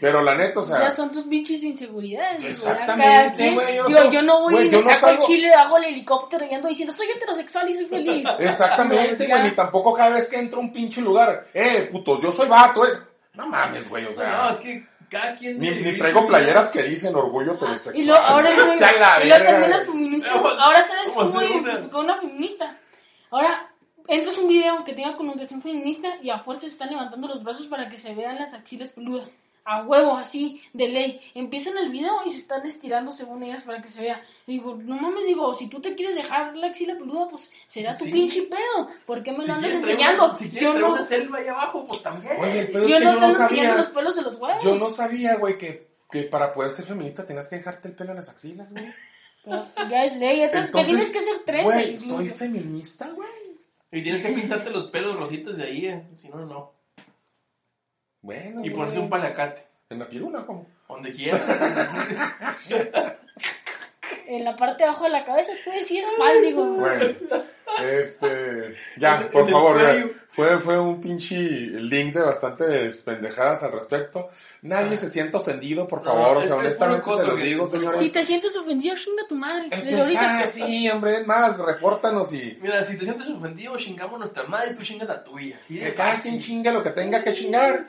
Pero 0.00 0.20
la 0.20 0.34
neta, 0.34 0.60
o 0.60 0.62
sea. 0.62 0.80
Ya 0.80 0.90
son 0.90 1.10
tus 1.10 1.24
pinches 1.24 1.62
inseguridades. 1.62 2.44
Exactamente, 2.44 3.50
güey. 3.52 3.76
Yo, 3.76 4.10
yo, 4.10 4.22
no 4.22 4.42
voy 4.42 4.66
y 4.66 4.70
me 4.70 4.80
saco 4.80 5.08
el 5.08 5.18
chile, 5.20 5.52
hago 5.54 5.78
el 5.78 5.84
helicóptero 5.84 6.44
y 6.44 6.54
ando 6.54 6.68
diciendo, 6.68 6.94
soy 6.94 7.06
heterosexual 7.08 7.68
y 7.70 7.72
soy 7.72 7.86
feliz. 7.86 8.28
Exactamente, 8.38 9.26
güey. 9.26 9.42
Ni 9.42 9.50
tampoco 9.52 9.94
cada 9.94 10.16
vez 10.16 10.28
que 10.28 10.38
entro 10.38 10.58
a 10.58 10.62
un 10.62 10.72
pinche 10.72 11.00
lugar, 11.00 11.48
eh, 11.54 11.88
putos, 11.90 12.22
yo 12.22 12.30
soy 12.30 12.48
vato, 12.48 12.86
eh. 12.86 12.98
No 13.32 13.46
mames, 13.46 13.88
güey, 13.88 14.04
o 14.04 14.12
sea. 14.12 14.36
No, 14.36 14.50
es 14.50 14.58
que 14.58 14.86
cada 15.08 15.34
quien. 15.34 15.58
Ni, 15.58 15.70
ni 15.70 15.96
traigo 15.96 16.26
playeras 16.26 16.70
que 16.70 16.82
dicen 16.82 17.14
orgullo 17.14 17.54
heterosexual. 17.54 17.96
Y 17.96 18.06
lo, 18.06 18.16
ahora, 18.16 18.50
y 18.52 18.56
lo 18.56 18.66
también 18.66 19.70
las 19.70 19.86
feministas. 19.86 20.44
Ahora 20.44 20.82
sabes 20.82 21.12
cómo 21.12 21.40
identificar 21.40 22.00
una 22.00 22.16
feminista. 22.16 22.76
Ahora, 23.30 23.70
entras 24.08 24.38
un 24.38 24.48
video 24.48 24.82
que 24.84 24.94
tenga 24.94 25.16
connotación 25.16 25.62
feminista 25.62 26.16
y 26.22 26.30
a 26.30 26.38
fuerza 26.40 26.62
se 26.62 26.68
están 26.68 26.90
levantando 26.90 27.28
los 27.28 27.44
brazos 27.44 27.66
para 27.66 27.88
que 27.88 27.96
se 27.96 28.14
vean 28.14 28.36
las 28.36 28.54
axilas 28.54 28.88
peludas. 28.88 29.36
A 29.64 29.82
huevo, 29.82 30.16
así, 30.16 30.62
de 30.72 30.88
ley. 30.88 31.20
Empiezan 31.34 31.76
el 31.76 31.90
video 31.90 32.22
y 32.24 32.30
se 32.30 32.38
están 32.38 32.66
estirando 32.66 33.12
según 33.12 33.42
ellas 33.42 33.64
para 33.64 33.82
que 33.82 33.88
se 33.88 34.00
vea. 34.00 34.24
digo, 34.46 34.74
no 34.74 34.96
mames, 34.96 35.26
digo, 35.26 35.52
si 35.52 35.68
tú 35.68 35.78
te 35.78 35.94
quieres 35.94 36.16
dejar 36.16 36.56
la 36.56 36.68
axila 36.68 36.96
peluda, 36.96 37.28
pues 37.28 37.50
será 37.66 37.94
tu 37.94 38.06
pinche 38.06 38.44
pedo. 38.44 38.88
¿Por 39.04 39.22
qué 39.22 39.30
me 39.30 39.46
lo 39.46 39.52
andas 39.52 39.70
enseñando? 39.70 40.34
si 40.38 40.48
yo 40.50 40.72
no... 40.72 40.92
una 40.92 41.04
selva 41.04 41.38
ahí 41.38 41.48
abajo, 41.48 41.86
pues 41.86 42.02
también. 42.02 42.32
Oye, 42.40 42.60
el 42.60 42.68
pedo 42.68 42.88
yo 42.88 42.96
es 42.96 43.02
que 43.02 43.04
no 43.04 43.14
yo 43.14 43.20
no 43.20 43.34
sabía. 43.34 43.74
los 43.74 43.86
pelos 43.88 44.16
de 44.16 44.22
los 44.22 44.36
huevos. 44.36 44.64
Yo 44.64 44.76
no 44.76 44.88
sabía, 44.88 45.36
güey, 45.36 45.58
que, 45.58 45.86
que 46.10 46.22
para 46.22 46.50
poder 46.50 46.70
ser 46.70 46.86
feminista 46.86 47.26
tenías 47.26 47.48
que 47.48 47.56
dejarte 47.56 47.88
el 47.88 47.94
pelo 47.94 48.12
en 48.12 48.16
las 48.16 48.30
axilas, 48.30 48.72
güey. 48.72 48.86
Pues 49.44 49.74
ya 49.88 50.04
es 50.04 50.16
ley, 50.16 50.40
ya 50.40 50.50
te, 50.50 50.62
tienes 50.82 51.10
que 51.10 51.20
ser 51.20 51.42
tres. 51.44 51.64
Güey, 51.64 51.98
soy 51.98 52.30
feminista, 52.30 53.08
güey. 53.08 53.47
Y 53.90 54.02
tienes 54.02 54.22
que 54.22 54.32
pintarte 54.32 54.70
los 54.70 54.88
pelos 54.88 55.16
rositas 55.16 55.56
de 55.56 55.64
ahí, 55.64 55.86
eh. 55.86 56.06
si 56.14 56.28
no, 56.28 56.44
no. 56.44 56.72
Bueno. 58.20 58.64
Y 58.64 58.70
ponerte 58.70 58.98
un 58.98 59.08
palacate. 59.08 59.62
¿En 59.90 59.98
la 59.98 60.08
piruna 60.08 60.44
cómo? 60.44 60.66
Donde 60.88 61.12
quieras. 61.12 61.42
en 64.28 64.44
la 64.44 64.54
parte 64.56 64.84
de 64.84 64.90
abajo 64.90 65.04
de 65.04 65.10
la 65.10 65.24
cabeza, 65.24 65.52
pues 65.64 65.86
sí 65.86 65.98
es. 65.98 66.06
Bueno. 66.18 67.16
Este, 67.84 68.74
ya, 68.96 69.28
por 69.30 69.48
favor, 69.48 69.78
ya. 69.80 70.08
Fue, 70.30 70.58
fue 70.58 70.78
un 70.78 71.00
pinche 71.00 71.36
link 71.36 72.14
de 72.14 72.20
bastantes 72.22 73.02
pendejadas 73.02 73.62
al 73.62 73.72
respecto. 73.72 74.28
Nadie 74.62 74.96
se 74.96 75.08
siente 75.08 75.36
ofendido, 75.36 75.86
por 75.86 75.98
No, 76.02 76.04
favor. 76.12 76.36
o 76.38 76.40
sea, 76.40 76.48
es 76.48 76.52
honestamente 76.52 77.10
se 77.14 77.24
los 77.24 77.38
que- 77.38 77.44
digo, 77.44 77.66
señores. 77.68 77.98
Si 77.98 78.10
te 78.10 78.22
sientes 78.22 78.56
ofendido, 78.56 78.94
chinga 78.96 79.22
tu 79.28 79.34
madre. 79.34 79.66
Es 79.70 79.84
Desde 79.84 80.00
ahorita. 80.00 80.38
ah, 80.44 80.48
sí, 80.48 80.88
hombre, 80.90 81.16
es 81.16 81.26
más, 81.26 81.58
repórtanos 81.58 82.32
y 82.32 82.58
Mira, 82.60 82.82
si 82.82 82.96
te 82.96 83.04
sientes 83.04 83.28
ofendido, 83.28 83.76
chingamos 83.76 84.18
nuestra 84.18 84.44
madre 84.44 84.72
y 84.72 84.74
tú 84.74 84.82
chingas 84.82 85.08
la 85.08 85.22
tuya. 85.22 85.58
De 85.68 85.78
que 85.78 85.94
cada 85.94 86.18
quien 86.20 86.40
chingue 86.40 86.72
lo 86.72 86.82
que 86.82 86.90
tenga 86.90 87.22
que 87.22 87.34
chingar. 87.34 87.86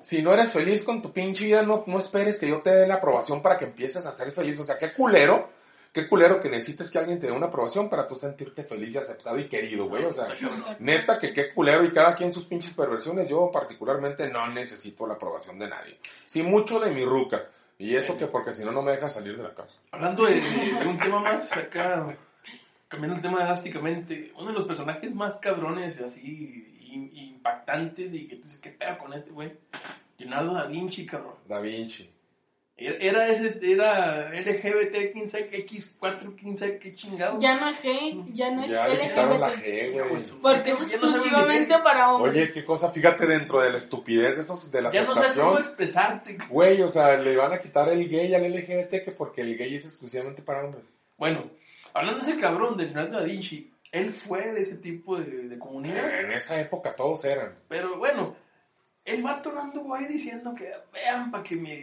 Si 0.00 0.22
no 0.22 0.32
eres 0.32 0.52
feliz 0.52 0.84
con 0.84 1.02
tu 1.02 1.12
pinche 1.12 1.44
vida, 1.44 1.62
no, 1.62 1.84
no 1.86 1.98
esperes 1.98 2.38
que 2.38 2.48
yo 2.48 2.62
te 2.62 2.70
dé 2.70 2.86
la 2.86 2.94
aprobación 2.94 3.42
para 3.42 3.56
que 3.56 3.66
empieces 3.66 4.06
a 4.06 4.10
ser 4.12 4.32
feliz. 4.32 4.58
O 4.60 4.64
sea, 4.64 4.78
qué 4.78 4.92
culero, 4.94 5.50
qué 5.92 6.08
culero 6.08 6.40
que 6.40 6.48
necesites 6.48 6.90
que 6.90 6.98
alguien 6.98 7.18
te 7.18 7.26
dé 7.26 7.32
una 7.32 7.46
aprobación 7.46 7.88
para 7.88 8.06
tú 8.06 8.14
sentirte 8.14 8.62
feliz 8.64 8.94
y 8.94 8.98
aceptado 8.98 9.38
y 9.38 9.48
querido, 9.48 9.88
güey. 9.88 10.04
O 10.04 10.12
sea, 10.12 10.28
neta 10.78 11.18
que 11.18 11.32
qué 11.32 11.52
culero 11.52 11.84
y 11.84 11.90
cada 11.90 12.14
quien 12.14 12.32
sus 12.32 12.46
pinches 12.46 12.74
perversiones. 12.74 13.28
Yo 13.28 13.50
particularmente 13.52 14.28
no 14.28 14.46
necesito 14.48 15.06
la 15.06 15.14
aprobación 15.14 15.58
de 15.58 15.68
nadie. 15.68 15.98
Sí, 16.26 16.42
mucho 16.42 16.78
de 16.80 16.90
mi 16.90 17.04
ruca. 17.04 17.44
Y 17.78 17.94
eso 17.94 18.18
que 18.18 18.26
porque 18.26 18.52
si 18.52 18.64
no, 18.64 18.72
no 18.72 18.82
me 18.82 18.90
deja 18.92 19.08
salir 19.08 19.36
de 19.36 19.42
la 19.44 19.54
casa. 19.54 19.76
Hablando 19.92 20.24
de, 20.26 20.40
de 20.40 20.86
un 20.86 20.98
tema 20.98 21.20
más 21.20 21.56
acá, 21.56 22.16
cambiando 22.88 23.16
el 23.16 23.22
tema 23.22 23.44
drásticamente, 23.44 24.32
uno 24.36 24.48
de 24.48 24.54
los 24.54 24.64
personajes 24.64 25.14
más 25.14 25.36
cabrones, 25.36 26.00
así, 26.00 26.76
im- 26.92 27.10
impactantes 27.14 28.14
y 28.14 28.26
que 28.26 28.36
tú 28.36 28.42
dices, 28.48 28.60
¿qué 28.60 28.70
pedo 28.70 28.98
con 28.98 29.12
este 29.12 29.30
güey? 29.30 29.52
Leonardo 30.18 30.54
da 30.54 30.66
Vinci, 30.66 31.06
cabrón. 31.06 31.34
Da 31.46 31.60
Vinci. 31.60 32.10
Era, 32.80 33.26
ese, 33.26 33.58
era 33.60 34.30
LGBT, 34.30 35.12
quién 35.12 35.28
sabe 35.28 35.48
qué, 35.48 35.66
X4, 35.66 36.36
quién 36.38 36.56
sabe 36.56 36.78
qué 36.78 36.94
chingado. 36.94 37.40
Ya 37.40 37.56
no 37.58 37.68
es 37.68 37.82
gay, 37.82 38.24
ya 38.32 38.52
no 38.52 38.62
es 38.62 38.70
Ya 38.70 38.86
le 38.86 39.00
quitaron 39.00 39.40
la 39.40 39.48
LGBT. 39.48 39.64
G, 39.64 40.08
güey. 40.08 40.22
Porque 40.40 40.70
es 40.70 40.78
Ya 40.78 40.98
no 40.98 41.08
exclusivamente 41.08 41.74
para 41.82 42.12
hombres. 42.12 42.34
Oye, 42.34 42.52
qué 42.52 42.64
cosa, 42.64 42.92
fíjate 42.92 43.26
dentro 43.26 43.60
de 43.60 43.72
la 43.72 43.78
estupidez 43.78 44.36
de 44.36 44.42
esos 44.42 44.70
de 44.70 44.82
la 44.82 44.90
Ya 44.90 45.02
no 45.02 45.12
sabes 45.16 45.32
cómo 45.32 45.58
expresarte. 45.58 46.38
Güey, 46.48 46.80
o 46.82 46.88
sea, 46.88 47.16
le 47.16 47.36
van 47.36 47.52
a 47.52 47.58
quitar 47.58 47.88
el 47.88 48.08
gay 48.08 48.32
al 48.32 48.48
LGBT 48.48 49.04
que 49.04 49.10
porque 49.10 49.40
el 49.40 49.58
gay 49.58 49.74
es 49.74 49.84
exclusivamente 49.84 50.42
para 50.42 50.64
hombres. 50.64 50.96
Bueno, 51.16 51.50
hablando 51.94 52.24
de 52.24 52.30
ese 52.30 52.40
cabrón 52.40 52.76
de 52.76 52.84
Leonardo 52.84 53.18
da 53.18 53.24
Vinci, 53.24 53.72
él 53.90 54.12
fue 54.12 54.52
de 54.52 54.60
ese 54.60 54.76
tipo 54.76 55.18
de, 55.18 55.48
de 55.48 55.58
comunidad. 55.58 56.20
En 56.20 56.30
esa 56.30 56.60
época 56.60 56.94
todos 56.94 57.24
eran. 57.24 57.58
Pero 57.66 57.98
bueno, 57.98 58.36
el 59.04 59.20
vato 59.20 59.50
no 59.50 59.62
anduvo 59.62 59.96
ahí 59.96 60.06
diciendo 60.06 60.54
que 60.54 60.72
vean 60.92 61.32
para 61.32 61.42
que 61.42 61.56
me 61.56 61.74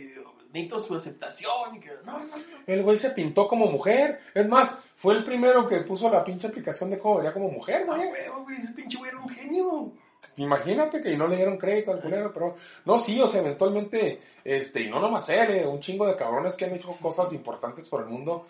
necesito 0.55 0.79
su 0.81 0.95
aceptación 0.95 1.75
y 1.75 1.79
que 1.79 1.89
no, 2.05 2.19
no, 2.19 2.25
no. 2.25 2.35
El 2.65 2.83
güey 2.83 2.97
se 2.97 3.11
pintó 3.11 3.47
como 3.47 3.67
mujer. 3.67 4.19
Es 4.33 4.47
más, 4.47 4.75
fue 4.95 5.13
el 5.15 5.23
primero 5.23 5.67
que 5.67 5.77
puso 5.81 6.09
la 6.09 6.23
pinche 6.23 6.47
aplicación 6.47 6.89
de 6.89 6.97
cómo 6.99 7.17
vería 7.17 7.33
como 7.33 7.49
mujer, 7.49 7.85
Ah, 7.89 7.95
güey. 7.95 8.11
huevo, 8.11 8.43
güey, 8.43 8.57
ese 8.57 8.73
pinche 8.73 8.97
güey 8.97 9.11
era 9.11 9.19
un 9.19 9.29
genio. 9.29 9.91
Imagínate 10.37 11.01
que 11.01 11.15
no 11.15 11.27
le 11.27 11.35
dieron 11.35 11.57
crédito 11.57 11.91
al 11.91 12.01
culero, 12.01 12.33
pero 12.33 12.55
no, 12.85 12.97
sí, 12.97 13.21
o 13.21 13.27
sea, 13.27 13.41
eventualmente, 13.41 14.19
este, 14.43 14.81
y 14.81 14.89
no 14.89 14.99
nomás 14.99 15.29
él, 15.29 15.51
eh, 15.51 15.67
un 15.67 15.79
chingo 15.79 16.07
de 16.07 16.15
cabrones 16.15 16.55
que 16.57 16.65
han 16.65 16.73
hecho 16.73 16.89
cosas 17.01 17.31
importantes 17.33 17.87
por 17.87 18.01
el 18.01 18.07
mundo, 18.09 18.45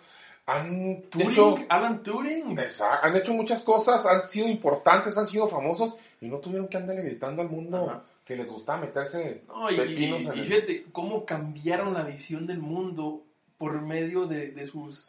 han 0.46 1.02
Turing, 1.10 1.30
hecho, 1.30 1.56
Alan 1.68 2.02
Turing. 2.02 2.58
Esa- 2.58 3.00
han 3.00 3.14
hecho 3.16 3.32
muchas 3.34 3.62
cosas, 3.62 4.06
han 4.06 4.28
sido 4.30 4.48
importantes, 4.48 5.18
han 5.18 5.26
sido 5.26 5.46
famosos, 5.48 5.94
y 6.20 6.28
no 6.28 6.38
tuvieron 6.38 6.68
que 6.68 6.76
andarle 6.78 7.02
gritando 7.02 7.42
al 7.42 7.50
mundo 7.50 7.84
Ajá. 7.90 8.02
Que 8.26 8.36
les 8.36 8.50
gustaba 8.50 8.80
meterse 8.80 9.44
No, 9.48 9.70
y, 9.70 9.76
pepinos 9.76 10.22
y- 10.22 10.26
en 10.26 10.36
y 10.36 10.40
el... 10.40 10.46
fíjate 10.46 10.86
cómo 10.92 11.24
cambiaron 11.24 11.94
la 11.94 12.02
visión 12.02 12.46
del 12.46 12.58
mundo 12.58 13.22
por 13.56 13.80
medio 13.80 14.26
de, 14.26 14.48
de 14.50 14.66
sus 14.66 15.06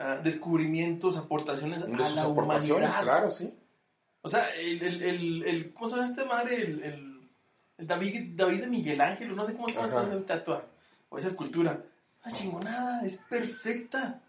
ah, 0.00 0.18
descubrimientos, 0.24 1.16
aportaciones 1.18 1.84
de 1.86 1.92
a 1.94 2.06
sus 2.06 2.16
la 2.16 2.22
aportaciones, 2.22 2.88
humanidad. 2.90 3.02
claro, 3.02 3.30
sí. 3.30 3.52
O 4.22 4.28
sea, 4.30 4.48
el, 4.54 4.82
el, 4.82 5.02
el, 5.02 5.42
el- 5.46 5.74
¿cómo 5.74 5.86
se 5.88 5.96
llama 5.96 6.08
este 6.08 6.24
madre? 6.24 6.56
El, 6.56 6.82
el, 6.82 7.20
el 7.76 7.86
David, 7.86 8.30
David 8.34 8.60
de 8.62 8.66
Miguel 8.68 9.00
Ángel, 9.02 9.36
no 9.36 9.44
sé 9.44 9.54
cómo 9.54 9.68
se 9.68 9.74
llama 9.74 9.86
esa 9.88 10.16
estatua 10.16 10.64
o 11.10 11.18
esa 11.18 11.28
escultura. 11.28 11.78
La 12.24 12.32
chingonada, 12.32 13.04
es 13.04 13.18
perfecta. 13.18 14.20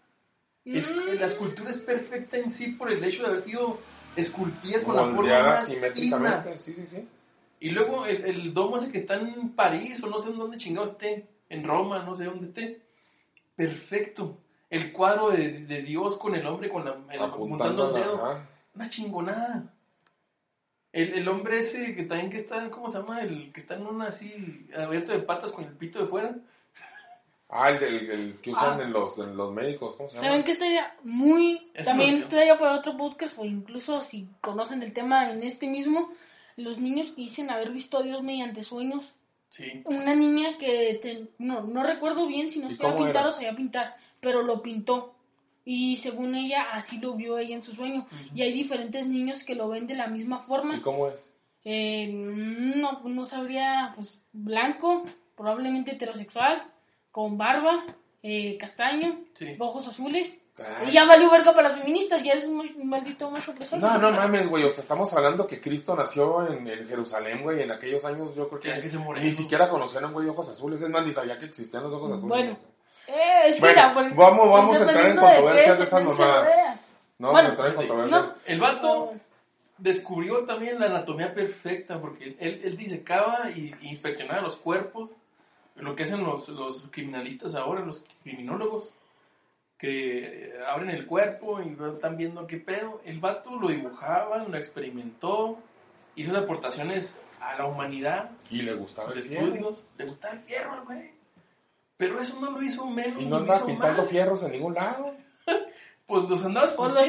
Es, 0.66 0.90
Mm. 0.94 1.14
La 1.20 1.26
escultura 1.26 1.70
es 1.70 1.78
perfecta 1.78 2.36
en 2.36 2.50
sí 2.50 2.72
por 2.72 2.90
el 2.92 3.02
hecho 3.02 3.22
de 3.22 3.28
haber 3.28 3.40
sido 3.40 3.78
esculpida 4.16 4.82
con 4.82 4.96
la 4.96 5.02
forma 5.14 5.22
más 5.42 5.66
fina. 5.68 5.74
simétricamente, 5.76 6.58
sí, 6.58 6.72
sí, 6.74 6.84
sí. 6.84 7.08
Y 7.60 7.70
luego 7.70 8.06
el, 8.06 8.24
el 8.24 8.54
domo 8.54 8.76
ese 8.76 8.92
que 8.92 8.98
está 8.98 9.14
en 9.14 9.50
París 9.50 10.02
o 10.02 10.08
no 10.08 10.18
sé 10.18 10.30
en 10.30 10.38
dónde 10.38 10.58
chingado 10.58 10.86
esté, 10.86 11.26
en 11.48 11.64
Roma, 11.64 12.02
no 12.02 12.14
sé 12.14 12.24
dónde 12.24 12.46
esté. 12.48 12.82
Perfecto. 13.54 14.38
El 14.68 14.92
cuadro 14.92 15.30
de, 15.30 15.60
de 15.64 15.82
Dios 15.82 16.18
con 16.18 16.34
el 16.34 16.46
hombre 16.46 16.68
con 16.68 16.84
la, 16.84 16.96
el- 17.12 17.20
Apuntando 17.22 17.86
el 17.88 17.92
la... 17.94 17.98
dedo. 18.00 18.24
ajá. 18.26 18.48
Una 18.74 18.90
chingonada. 18.90 19.72
El, 20.92 21.14
el 21.14 21.28
hombre 21.28 21.60
ese 21.60 21.94
que 21.94 22.04
también 22.04 22.30
que 22.30 22.36
está, 22.38 22.70
¿cómo 22.70 22.88
se 22.88 22.98
llama? 22.98 23.20
El 23.22 23.52
que 23.52 23.60
está 23.60 23.74
en 23.74 23.86
una 23.86 24.08
así, 24.08 24.66
abierto 24.76 25.12
de 25.12 25.20
patas 25.20 25.50
con 25.52 25.64
el 25.64 25.72
pito 25.72 25.98
de 26.00 26.06
fuera. 26.06 26.34
Ah, 27.48 27.70
el, 27.70 27.78
del- 27.78 28.10
el 28.10 28.40
que 28.40 28.50
usan 28.50 28.80
Ah. 28.80 28.82
en, 28.82 28.92
los, 28.92 29.18
en 29.18 29.36
los 29.36 29.52
médicos, 29.52 29.94
¿cómo 29.94 30.08
se 30.08 30.16
llama? 30.16 30.28
¿Saben 30.28 30.42
que 30.44 30.50
estaría 30.50 30.96
muy... 31.04 31.70
Eso 31.74 31.90
también 31.90 32.28
traía 32.28 32.58
para 32.58 32.76
otro 32.76 32.96
podcast, 32.96 33.38
o 33.38 33.44
incluso 33.44 34.00
si 34.00 34.28
conocen 34.40 34.82
el 34.82 34.92
tema 34.92 35.30
en 35.30 35.42
este 35.44 35.68
mismo, 35.68 36.10
los 36.56 36.78
niños 36.78 37.10
que 37.10 37.22
dicen 37.22 37.50
haber 37.50 37.70
visto 37.70 37.98
a 37.98 38.02
Dios 38.02 38.22
mediante 38.22 38.62
sueños. 38.62 39.14
Sí. 39.48 39.82
Una 39.84 40.14
niña 40.14 40.58
que, 40.58 40.98
te- 41.00 41.28
no, 41.38 41.62
no 41.62 41.82
recuerdo 41.82 42.26
bien 42.26 42.50
si 42.50 42.58
no 42.58 42.70
¿Y 42.70 42.74
sabía 42.76 42.96
pintar 42.96 43.22
era? 43.22 43.28
o 43.28 43.32
sabía 43.32 43.54
pintar, 43.54 43.96
pero 44.20 44.42
lo 44.42 44.60
pintó. 44.62 45.14
Y 45.64 45.96
según 45.96 46.34
ella, 46.34 46.64
así 46.72 46.98
lo 46.98 47.14
vio 47.14 47.38
ella 47.38 47.54
en 47.56 47.62
su 47.62 47.72
sueño. 47.72 48.06
Y 48.34 48.42
hay 48.42 48.52
diferentes 48.52 49.06
niños 49.06 49.42
que 49.44 49.54
lo 49.54 49.68
ven 49.68 49.86
de 49.86 49.94
la 49.94 50.06
misma 50.08 50.38
forma. 50.38 50.76
¿Y 50.76 50.80
cómo 50.80 51.08
es? 51.08 51.30
Eh, 51.64 52.08
no, 52.12 53.00
no 53.04 53.24
sabría, 53.24 53.92
pues, 53.96 54.20
blanco, 54.32 55.04
probablemente 55.36 55.92
heterosexual, 55.92 56.62
con 57.10 57.36
barba, 57.36 57.84
eh, 58.22 58.56
castaño, 58.58 59.20
Sí. 59.34 59.56
ojos 59.58 59.86
azules. 59.88 60.38
Ay. 60.58 60.88
Y 60.88 60.92
ya 60.92 61.04
valió 61.04 61.30
verga 61.30 61.52
para 61.52 61.68
las 61.68 61.78
feministas, 61.78 62.22
ya 62.22 62.32
eres 62.32 62.44
un, 62.46 62.64
maldito 62.88 63.30
macho 63.30 63.50
opresor. 63.50 63.78
No, 63.78 63.98
no 63.98 64.10
mames, 64.12 64.48
güey. 64.48 64.64
O 64.64 64.70
sea, 64.70 64.80
estamos 64.80 65.12
hablando 65.14 65.46
que 65.46 65.60
Cristo 65.60 65.94
nació 65.94 66.46
en, 66.46 66.66
en 66.66 66.86
Jerusalén, 66.86 67.42
güey. 67.42 67.62
En 67.62 67.70
aquellos 67.70 68.04
años 68.06 68.34
yo 68.34 68.48
creo 68.48 68.60
que, 68.60 68.98
ni 69.20 69.32
siquiera 69.32 69.68
conocían 69.68 70.04
a 70.04 70.06
un 70.06 70.14
güey 70.14 70.24
de 70.24 70.30
ojos 70.30 70.48
azules. 70.48 70.80
Es 70.80 70.88
más, 70.88 71.04
ni 71.04 71.12
sabía 71.12 71.36
que 71.36 71.44
existían 71.46 71.82
los 71.82 71.92
ojos 71.92 72.12
azules. 72.12 72.28
Bueno. 72.28 72.56
Eh, 73.08 73.42
es 73.48 73.56
que 73.56 73.60
Bueno, 73.60 73.94
por- 73.94 74.14
vamos- 74.14 74.50
vamos 74.50 74.80
a 74.80 74.84
entrar 74.84 75.06
en 75.06 75.16
controversias 75.16 75.78
de 75.78 75.84
esas 75.84 76.02
mamadas. 76.04 76.94
No 77.18 77.28
vamos 77.28 77.32
Bueno, 77.32 77.48
a 77.48 77.50
entrar 77.50 77.68
en 77.68 77.74
controversias. 77.76 78.26
no. 78.26 78.34
El 78.46 78.60
vato 78.60 79.12
descubrió 79.78 80.44
también 80.44 80.80
la 80.80 80.86
anatomía 80.86 81.34
perfecta 81.34 82.00
porque 82.00 82.36
él, 82.40 82.60
él 82.64 82.76
disecaba 82.76 83.50
y, 83.54 83.74
y 83.82 83.88
inspeccionaba 83.88 84.40
los 84.40 84.56
cuerpos, 84.56 85.10
lo 85.76 85.94
que 85.94 86.04
hacen 86.04 86.24
los, 86.24 86.48
los 86.48 86.84
criminalistas 86.90 87.54
ahora, 87.54 87.80
los 87.82 88.04
criminólogos, 88.22 88.90
que 89.78 90.46
eh, 90.46 90.52
abren 90.66 90.90
el 90.90 91.06
cuerpo 91.06 91.60
y 91.60 91.76
están 91.94 92.16
viendo 92.16 92.46
qué 92.46 92.56
pedo. 92.56 93.00
El 93.04 93.20
vato 93.20 93.56
lo 93.56 93.68
dibujaba, 93.68 94.38
lo 94.38 94.56
experimentó, 94.56 95.58
hizo 96.14 96.32
sus 96.32 96.42
aportaciones 96.42 97.20
a 97.40 97.56
la 97.56 97.66
humanidad, 97.66 98.30
Y 98.50 98.62
le 98.62 98.74
gustaba 98.74 99.08
sus 99.08 99.18
el 99.18 99.22
fierro. 99.24 99.46
estudios, 99.46 99.84
le 99.98 100.06
gustaba 100.06 100.34
el 100.34 100.40
fierro 100.40 100.72
al 100.72 100.84
güey. 100.84 101.10
Pero 101.96 102.20
eso 102.20 102.38
no 102.40 102.50
lo 102.50 102.62
hizo 102.62 102.86
menos. 102.86 103.20
Y 103.20 103.26
no 103.26 103.36
andaba 103.36 103.64
pintando 103.64 104.02
más. 104.02 104.10
fierros 104.10 104.42
en 104.42 104.52
ningún 104.52 104.74
lado. 104.74 105.14
Pues 106.06 106.28
los 106.28 106.44
andabas 106.44 106.70
Pues 106.72 106.92
los. 106.92 107.06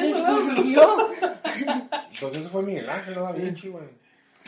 Entonces 2.12 2.42
eso 2.42 2.50
fue 2.50 2.64
Miguel 2.64 2.90
Ángel, 2.90 3.14
no 3.14 3.22
Da 3.22 3.32
Vinci, 3.32 3.68
güey. 3.68 3.88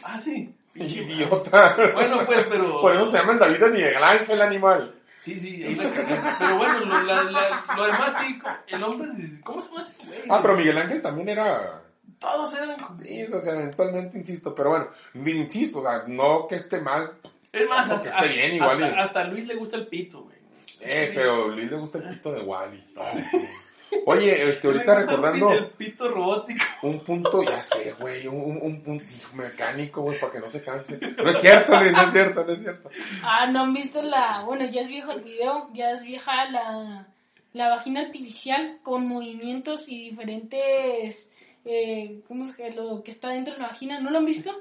Ah, 0.03 0.17
sí. 0.17 0.55
Idiota. 0.75 1.75
Bueno, 1.93 2.25
pues, 2.25 2.47
pero. 2.49 2.81
Por 2.81 2.95
eso 2.95 3.05
se 3.05 3.17
llama 3.19 3.33
el 3.33 3.39
David 3.39 3.59
de 3.59 3.69
Miguel 3.69 4.03
Ángel, 4.03 4.41
animal. 4.41 4.98
Sí, 5.19 5.39
sí, 5.39 5.63
ahí 5.63 5.75
la 5.75 5.83
cagué. 5.91 6.15
Pero 6.39 6.57
bueno, 6.57 6.79
lo, 6.79 7.03
la- 7.03 7.23
la- 7.23 7.65
lo 7.75 7.85
demás 7.85 8.17
sí. 8.19 8.39
El 8.67 8.83
hombre. 8.83 9.09
de- 9.13 9.41
¿Cómo 9.41 9.61
se 9.61 9.69
llama 9.69 9.81
ese 9.81 10.05
güey? 10.05 10.19
Ah, 10.29 10.39
pero 10.41 10.55
Miguel 10.57 10.77
Ángel 10.77 11.01
también 11.01 11.29
era... 11.29 11.81
Todos 12.19 12.53
eran. 12.55 12.77
Sí, 13.01 13.23
o 13.23 13.39
sea, 13.39 13.53
eventualmente 13.53 14.17
insisto, 14.17 14.53
pero 14.55 14.69
bueno, 14.71 14.87
insisto, 15.13 15.79
o 15.79 15.83
sea, 15.83 16.03
no 16.07 16.47
que 16.47 16.55
esté 16.55 16.81
mal, 16.81 17.11
Es 17.51 17.69
más, 17.69 17.89
hasta, 17.89 18.09
esté 18.09 18.27
bien, 18.27 18.53
igual 18.55 18.81
hasta, 18.83 18.95
y- 18.97 18.99
hasta 19.01 19.23
Luis 19.25 19.45
le 19.47 19.55
gusta 19.55 19.75
el 19.77 19.87
pito, 19.87 20.23
güey. 20.23 20.35
eh, 20.81 21.11
pero 21.15 21.47
Luis 21.49 21.69
le 21.71 21.77
gusta 21.77 21.97
el 21.99 22.09
pito 22.09 22.31
de 22.33 22.41
Wally. 22.41 22.83
Oye, 24.05 24.49
este, 24.49 24.67
ahorita 24.67 24.95
recordando 24.95 25.51
El 25.51 25.67
pito 25.71 26.09
robótico. 26.09 26.63
un 26.83 26.99
punto, 27.01 27.43
ya 27.43 27.61
sé, 27.61 27.95
güey, 27.99 28.27
un, 28.27 28.39
un, 28.41 28.59
un 28.61 28.81
punto 28.81 29.05
mecánico, 29.33 30.01
güey, 30.01 30.19
para 30.19 30.33
que 30.33 30.39
no 30.39 30.47
se 30.47 30.63
canse. 30.63 30.99
No 30.99 31.29
es 31.29 31.39
cierto, 31.39 31.77
Luis, 31.79 31.91
no 31.91 32.01
es 32.01 32.11
cierto, 32.11 32.43
no 32.43 32.53
es 32.53 32.59
cierto. 32.61 32.89
Ah, 33.23 33.47
no 33.47 33.61
han 33.61 33.73
visto 33.73 34.01
la. 34.01 34.43
Bueno, 34.45 34.65
ya 34.65 34.81
es 34.81 34.87
viejo 34.89 35.11
el 35.11 35.21
video, 35.21 35.69
ya 35.73 35.91
es 35.91 36.03
vieja 36.03 36.45
la, 36.51 37.07
la 37.53 37.69
vagina 37.69 38.01
artificial 38.01 38.79
con 38.83 39.07
movimientos 39.07 39.89
y 39.89 40.09
diferentes. 40.09 41.33
Eh, 41.65 42.21
¿Cómo 42.27 42.45
es 42.45 42.55
que 42.55 42.71
lo 42.71 43.03
que 43.03 43.11
está 43.11 43.29
dentro 43.29 43.53
de 43.53 43.59
la 43.61 43.67
vagina? 43.67 43.99
¿No 43.99 44.11
lo 44.11 44.19
han 44.19 44.25
visto? 44.25 44.51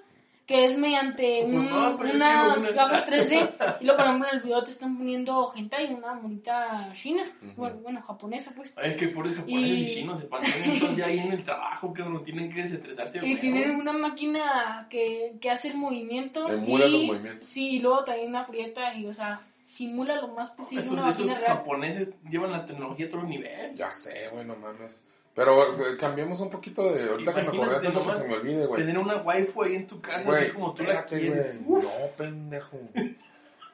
Que 0.49 0.65
es 0.65 0.79
mediante 0.79 1.45
un- 1.45 1.69
no, 1.69 1.91
unas 1.97 2.15
una. 2.59 2.71
gafas 2.71 3.07
3D. 3.07 3.51
Y 3.81 3.85
luego, 3.85 3.99
por 3.99 4.07
ejemplo, 4.07 4.29
en 4.31 4.37
el 4.39 4.43
video 4.43 4.65
te 4.65 4.71
están 4.71 4.97
poniendo 4.97 5.47
gente 5.49 5.77
y 5.85 5.93
una 5.93 6.15
monita 6.15 6.91
china. 6.95 7.23
Ujú. 7.43 7.53
Bueno, 7.55 7.77
bueno, 7.83 8.01
japonesa, 8.03 8.53
pues. 8.57 8.75
Ay, 8.79 8.97
que 8.97 9.09
pobres 9.09 9.35
japoneses 9.35 9.79
y, 9.79 9.83
Y- 9.83 9.95
chinos 9.95 10.19
se 10.19 10.25
pasan 10.25 10.51
todo 10.81 10.95
día 10.95 11.05
ahí 11.05 11.19
en 11.19 11.33
el 11.33 11.45
trabajo, 11.45 11.93
que 11.93 12.03
no 12.03 12.21
tienen 12.23 12.51
que 12.51 12.63
desestresarse. 12.63 13.21
Y 13.23 13.37
tienen 13.37 13.77
una 13.77 13.93
máquina 13.93 14.87
que, 14.89 15.37
que 15.39 15.51
hace 15.51 15.69
el 15.69 15.77
movimiento. 15.77 16.49
Emula 16.51 16.87
y, 16.87 16.93
los 16.93 17.03
movimientos. 17.05 17.47
Sí, 17.47 17.69
y 17.77 17.79
luego 17.81 18.05
también 18.05 18.35
aprieta 18.35 18.95
y, 18.95 19.05
o 19.07 19.13
sea, 19.13 19.41
simula 19.65 20.17
lo 20.17 20.29
más 20.29 20.51
posible 20.53 20.83
Esos, 20.83 20.95
una 20.99 21.11
esos 21.11 21.27
real. 21.41 21.59
japoneses 21.59 22.15
llevan 22.31 22.53
la 22.53 22.65
tecnología 22.65 23.05
a 23.05 23.09
otro 23.09 23.23
nivel. 23.25 23.75
Ya 23.75 23.93
sé, 23.93 24.29
güey, 24.33 24.47
no 24.47 24.57
mames. 24.57 25.05
Pero 25.39 25.89
eh, 25.89 25.97
cambiemos 25.97 26.41
un 26.41 26.51
poquito 26.51 26.83
de. 26.93 27.11
Ahorita 27.11 27.33
que 27.33 27.43
me 27.43 27.49
acordé 27.49 27.77
antes 27.77 27.95
de 27.95 28.03
que 28.05 28.13
se 28.13 28.29
me 28.29 28.35
olvide, 28.35 28.67
güey. 28.67 28.81
Tener 28.83 28.99
una 28.99 29.19
waifu 29.19 29.63
ahí 29.63 29.77
en 29.77 29.87
tu 29.87 30.01
casa, 30.01 30.23
Güey, 30.25 30.43
así 30.47 30.53
como 30.53 30.75
tú 30.75 30.83
la 30.83 31.05
quieres. 31.05 31.65
güey. 31.65 31.83
No, 31.85 31.91
pendejo. 32.17 32.77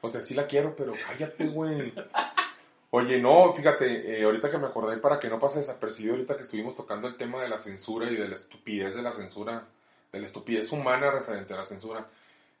O 0.01 0.07
sea, 0.07 0.21
sí 0.21 0.35
la 0.35 0.45
quiero, 0.45 0.75
pero 0.75 0.93
cállate, 1.07 1.47
güey. 1.47 1.91
Oye, 2.91 3.19
no, 3.19 3.51
fíjate, 3.53 4.19
eh, 4.19 4.23
ahorita 4.23 4.51
que 4.51 4.59
me 4.59 4.67
acordé, 4.67 4.97
para 4.97 5.19
que 5.19 5.29
no 5.29 5.39
pase 5.39 5.57
desapercibido, 5.57 6.13
ahorita 6.13 6.35
que 6.35 6.43
estuvimos 6.43 6.75
tocando 6.75 7.07
el 7.07 7.15
tema 7.17 7.41
de 7.41 7.49
la 7.49 7.57
censura 7.57 8.05
y 8.11 8.15
de 8.15 8.27
la 8.29 8.35
estupidez 8.35 8.93
de 8.93 9.01
la 9.01 9.11
censura, 9.11 9.65
de 10.11 10.19
la 10.19 10.25
estupidez 10.27 10.71
humana 10.71 11.09
referente 11.09 11.55
a 11.55 11.57
la 11.57 11.63
censura. 11.63 12.05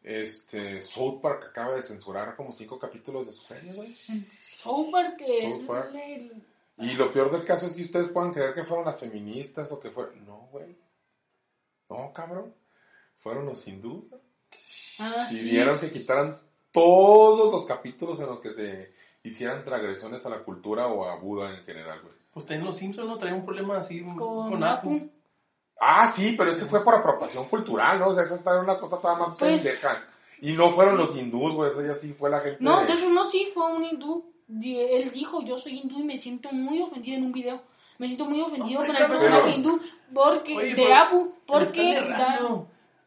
Este, 0.03 0.81
South 0.81 1.21
Park 1.21 1.45
acaba 1.51 1.75
de 1.75 1.83
censurar 1.83 2.35
como 2.35 2.51
cinco 2.51 2.79
capítulos 2.79 3.27
de 3.27 3.33
su 3.33 3.43
serie, 3.43 3.73
güey. 3.75 4.23
South 4.55 4.89
Park, 4.91 5.17
que 5.17 5.41
South 5.41 5.51
es 5.61 5.67
Park. 5.67 5.89
el- 5.93 6.43
Y 6.77 6.93
lo 6.93 7.09
peor 7.11 7.31
del 7.31 7.45
caso 7.45 7.65
es 7.67 7.75
que 7.75 7.81
ustedes 7.83 8.09
puedan 8.09 8.33
creer 8.33 8.53
que 8.53 8.63
fueron 8.65 8.85
las 8.85 8.99
feministas 8.99 9.71
o 9.71 9.79
que 9.79 9.91
fueron... 9.91 10.25
No, 10.25 10.49
güey. 10.51 10.77
No, 11.89 12.11
cabrón. 12.13 12.53
Fueron 13.15 13.45
los 13.45 13.65
hindúes. 13.67 14.11
Ah, 14.99 15.25
sí. 15.29 15.37
pidieron 15.39 15.79
que 15.79 15.91
quitaran 15.91 16.39
todos 16.71 17.51
los 17.51 17.65
capítulos 17.65 18.19
en 18.19 18.27
los 18.27 18.39
que 18.41 18.51
se 18.51 18.93
hicieran 19.23 19.63
transgresiones 19.63 20.25
a 20.25 20.29
la 20.29 20.43
cultura 20.43 20.87
o 20.87 21.05
a 21.05 21.15
Buda 21.15 21.51
en 21.55 21.63
general, 21.63 22.01
güey. 22.01 22.13
Pues 22.31 22.49
en 22.51 22.63
los 22.65 22.75
Simpsons 22.77 23.07
no 23.07 23.17
traen 23.17 23.35
un 23.35 23.45
problema 23.45 23.77
así 23.77 24.03
con, 24.03 24.15
Con 24.17 24.63
Apu. 24.63 25.09
Ah, 25.79 26.07
sí, 26.07 26.35
pero 26.37 26.51
ese 26.51 26.65
fue 26.65 26.83
por 26.83 26.93
apropiación 26.95 27.45
cultural, 27.49 27.99
¿no? 27.99 28.07
O 28.09 28.13
sea, 28.13 28.23
esa 28.23 28.51
era 28.51 28.61
una 28.61 28.77
cosa 28.79 28.99
toda 28.99 29.15
más 29.15 29.35
Pues, 29.37 29.61
pendeja. 29.61 29.89
Y 30.41 30.51
no 30.53 30.69
fueron 30.69 30.97
los 30.97 31.15
hindús, 31.15 31.53
güey, 31.53 31.69
esa 31.71 31.85
ya 31.85 31.93
sí 31.93 32.13
fue 32.13 32.29
la 32.29 32.39
gente... 32.41 32.57
No, 32.61 32.81
de- 32.81 32.87
de 32.87 32.93
hecho 32.93 33.09
no, 33.09 33.29
sí, 33.29 33.49
fue 33.53 33.73
un 33.73 33.83
hindú. 33.83 34.34
Él 34.47 35.11
dijo, 35.11 35.41
yo 35.41 35.57
soy 35.57 35.79
hindú 35.79 35.99
y 35.99 36.03
me 36.03 36.17
siento 36.17 36.51
muy 36.51 36.81
ofendido 36.81 37.17
en 37.17 37.25
un 37.25 37.31
video. 37.31 37.61
Me 37.97 38.07
siento 38.07 38.25
muy 38.25 38.41
ofendido 38.41 38.85
con 38.85 38.95
el 38.95 39.07
personaje 39.07 39.51
hindú 39.51 39.81
porque, 40.13 40.55
Oye, 40.55 40.75
de 40.75 40.93
Apu, 40.93 41.29
Te 41.29 41.41
porque 41.45 41.93
da-. 41.93 42.65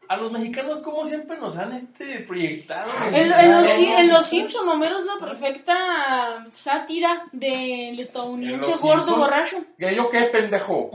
A 0.09 0.17
los 0.17 0.31
mexicanos, 0.31 0.79
como 0.79 1.05
siempre 1.05 1.37
nos 1.37 1.55
han 1.55 1.71
este 1.71 2.21
proyectado. 2.21 2.91
Ah, 2.99 3.07
En, 3.13 3.29
los, 3.51 3.63
en 3.69 4.07
los 4.09 4.25
Simpsons, 4.25 4.67
Homero 4.67 4.97
es 4.97 5.05
la 5.05 5.19
perfecta 5.23 6.47
sátira 6.49 7.25
del 7.31 7.99
estadounidense 7.99 8.65
En 8.65 8.71
los 8.71 8.81
gordo 8.81 9.03
Simpson- 9.03 9.19
borracho. 9.19 9.57
¿Y 9.77 9.95
yo 9.95 10.09
qué, 10.09 10.21
pendejo? 10.23 10.89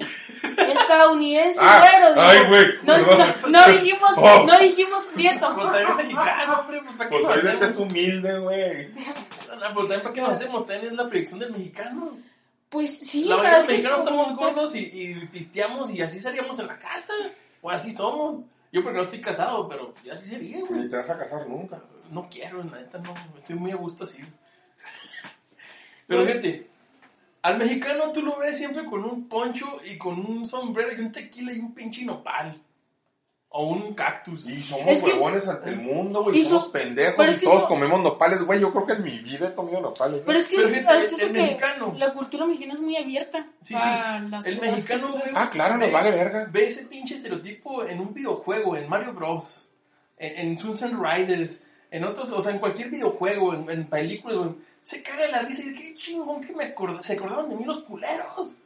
Estadounidense 0.59 1.61
Ah, 1.62 1.86
güero. 1.89 2.20
ay, 2.20 2.39
güey, 2.49 2.66
No, 2.82 2.93
perdón. 3.07 3.35
no, 3.53 3.66
no 3.66 3.73
dijimos, 3.73 4.11
Oh. 4.16 4.45
no 4.47 4.59
dijimos 4.59 5.07
prieto. 5.07 5.55
Pues 5.55 5.66
también 5.73 5.97
mexicano, 5.97 6.61
hombre, 6.61 6.82
pues 6.85 7.09
Pues 7.09 7.24
hacemos. 7.39 7.59
tez 7.61 7.77
humilde, 7.77 8.39
güey. 8.41 8.89
No, 8.89 9.74
pues 9.74 9.89
también 9.89 10.01
para 10.03 10.15
qué 10.15 10.20
nos 10.23 10.31
hacemos, 10.31 10.66
también 10.66 10.86
es 10.93 10.99
la 10.99 11.09
proyección 11.09 11.39
del 11.41 11.51
mexicano. 11.53 12.16
Pues 12.69 12.99
sí, 12.99 13.24
la 13.27 13.36
o 13.36 13.41
sea, 13.41 13.59
es 13.59 13.66
que 13.66 13.73
mexicanos 13.74 14.01
estamos 14.01 14.35
gordos 14.36 14.74
y, 14.74 14.78
y 14.81 15.27
pisteamos 15.32 15.91
y 15.91 16.03
así 16.03 16.19
seríamos 16.19 16.59
en 16.59 16.66
la 16.66 16.78
casa. 16.78 17.12
O 17.62 17.70
así 17.70 17.95
somos. 17.95 18.43
Yo 18.74 18.82
porque 18.82 18.98
no 18.98 19.05
estoy 19.05 19.20
casado, 19.20 19.68
pero 19.68 19.94
ya 20.05 20.14
así 20.14 20.26
sería, 20.26 20.59
güey. 20.59 20.80
Ni 20.80 20.88
te 20.88 20.96
vas 20.96 21.09
a 21.09 21.16
casar 21.16 21.48
nunca. 21.48 21.80
No 22.10 22.28
quiero, 22.28 22.60
la 22.64 22.80
neta, 22.80 22.98
no. 22.98 23.14
Estoy 23.36 23.55
muy 23.55 23.70
a 23.70 23.76
gusto 23.76 24.02
así. 24.02 24.18
Pero 26.09 26.26
fíjate, 26.26 26.66
al 27.42 27.59
mexicano 27.59 28.10
tú 28.10 28.22
lo 28.22 28.36
ves 28.36 28.59
siempre 28.59 28.84
con 28.84 29.05
un 29.05 29.28
poncho 29.28 29.78
y 29.84 29.96
con 29.96 30.18
un 30.18 30.44
sombrero 30.48 30.92
y 30.92 31.05
un 31.05 31.12
tequila 31.12 31.52
y 31.52 31.60
un 31.60 31.72
pinche 31.72 32.05
nopal. 32.05 32.60
O 33.56 33.68
un 33.68 33.94
cactus. 33.94 34.48
Y 34.48 34.60
somos 34.60 34.85
Es 34.89 35.01
que- 35.01 35.12
huevones 35.12 35.48
ante 35.48 35.70
el 35.70 35.76
mundo, 35.76 36.24
güey. 36.24 36.40
y 36.40 36.44
Somos 36.44 36.64
so- 36.64 36.72
pendejos 36.72 37.14
pero 37.16 37.28
y 37.28 37.32
es 37.35 37.39
que 37.39 37.47
todos 37.47 37.62
so- 37.62 37.68
comemos 37.68 38.02
nopales, 38.02 38.43
güey. 38.43 38.59
Yo 38.59 38.72
creo 38.72 38.85
que 38.85 38.93
en 38.94 39.02
mi 39.05 39.18
vida 39.20 39.47
he 39.48 39.55
comido 39.55 39.81
nopales. 39.81 40.24
Pero 40.26 40.36
¿eh? 40.36 40.40
es 40.43 40.48
que, 40.48 40.56
Pero 40.56 40.68
es, 40.68 40.74
es 40.74 40.82
que 40.85 41.14
eso 41.14 41.26
el 41.26 41.32
que 41.32 41.39
mexicano. 41.40 41.94
la 41.97 42.12
cultura 42.12 42.47
mexicana 42.47 42.74
es 42.74 42.81
muy 42.81 42.97
abierta. 42.97 43.47
Sí, 43.62 43.74
sí. 43.74 44.28
las 44.28 44.44
El 44.44 44.60
mexicano, 44.60 45.12
güey. 45.12 45.22
Ah, 45.36 45.48
claro, 45.51 45.76
nos 45.76 45.86
Ve- 45.86 45.93
vale 45.93 46.10
verga. 46.10 46.48
Ve 46.51 46.66
ese 46.66 46.86
pinche 46.86 47.14
estereotipo 47.14 47.85
en 47.85 48.01
un 48.01 48.12
videojuego, 48.12 48.76
en 48.76 48.89
Mario 48.89 49.12
Bros. 49.12 49.70
En, 50.16 50.48
en 50.48 50.59
Sunset 50.59 50.93
Riders, 50.93 51.62
en 51.93 52.02
otros, 52.05 52.32
o 52.32 52.43
sea, 52.43 52.51
en 52.52 52.59
cualquier 52.59 52.89
videojuego, 52.90 53.55
en, 53.55 53.70
en 53.70 53.86
películas, 53.89 54.36
güey. 54.36 54.51
Se 54.82 55.01
caga 55.01 55.28
la 55.28 55.43
risa 55.43 55.62
y 55.62 55.68
dice, 55.70 55.81
qué 55.81 55.94
chingón 55.94 56.43
que 56.43 56.52
me 56.55 56.74
acord- 56.74 57.01
se 57.02 57.12
acordaron 57.12 57.48
de 57.48 57.55
mí 57.56 57.64
los 57.64 57.82
culeros. 57.82 58.56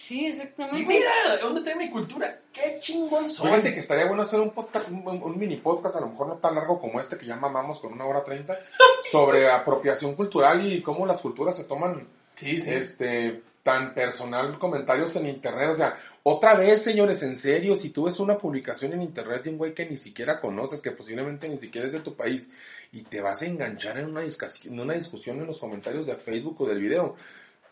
Sí, 0.00 0.20
Y 0.20 0.26
exactamente. 0.26 0.86
mira, 0.86 1.10
¿de 1.34 1.38
dónde 1.42 1.60
trae 1.62 1.74
mi 1.74 1.90
cultura? 1.90 2.40
Qué 2.52 2.78
chingón 2.80 3.28
soy. 3.28 3.48
Fíjate 3.50 3.74
que 3.74 3.80
estaría 3.80 4.06
bueno 4.06 4.22
hacer 4.22 4.38
un 4.38 4.50
podcast, 4.52 4.88
un, 4.90 5.06
un- 5.06 5.22
un 5.22 5.38
mini 5.38 5.56
podcast, 5.56 5.96
a 5.96 6.00
lo 6.00 6.08
mejor 6.10 6.28
no 6.28 6.36
tan 6.36 6.54
largo 6.54 6.80
como 6.80 7.00
este 7.00 7.18
que 7.18 7.26
ya 7.26 7.34
mamamos 7.34 7.80
con 7.80 7.92
una 7.92 8.04
hora 8.06 8.22
treinta, 8.22 8.56
sobre 9.10 9.50
apropiación 9.50 10.14
cultural 10.14 10.64
y 10.64 10.80
cómo 10.82 11.04
las 11.04 11.20
culturas 11.20 11.56
se 11.56 11.64
toman 11.64 12.06
Sí, 12.36 12.60
sí. 12.60 12.70
este 12.70 13.42
tan 13.64 13.92
personal 13.92 14.56
comentarios 14.58 15.14
en 15.16 15.26
internet. 15.26 15.70
O 15.70 15.74
sea, 15.74 15.94
otra 16.22 16.54
vez, 16.54 16.80
señores, 16.80 17.22
en 17.24 17.34
serio, 17.36 17.74
si 17.74 17.90
tú 17.90 18.04
ves 18.04 18.20
una 18.20 18.38
publicación 18.38 18.92
en 18.92 19.02
internet 19.02 19.42
de 19.42 19.50
un 19.50 19.58
güey 19.58 19.74
que 19.74 19.84
ni 19.84 19.96
siquiera 19.96 20.40
conoces, 20.40 20.80
que 20.80 20.92
posiblemente 20.92 21.48
ni 21.48 21.58
siquiera 21.58 21.88
es 21.88 21.92
de 21.92 22.00
tu 22.00 22.14
país, 22.14 22.48
y 22.92 23.02
te 23.02 23.20
vas 23.20 23.42
a 23.42 23.46
enganchar 23.46 23.98
en 23.98 24.06
una, 24.06 24.22
discasi- 24.22 24.68
en 24.68 24.78
una 24.78 24.94
discusión 24.94 25.40
en 25.40 25.46
los 25.48 25.58
comentarios 25.58 26.06
de 26.06 26.14
Facebook 26.14 26.62
o 26.62 26.66
del 26.66 26.78
video, 26.80 27.16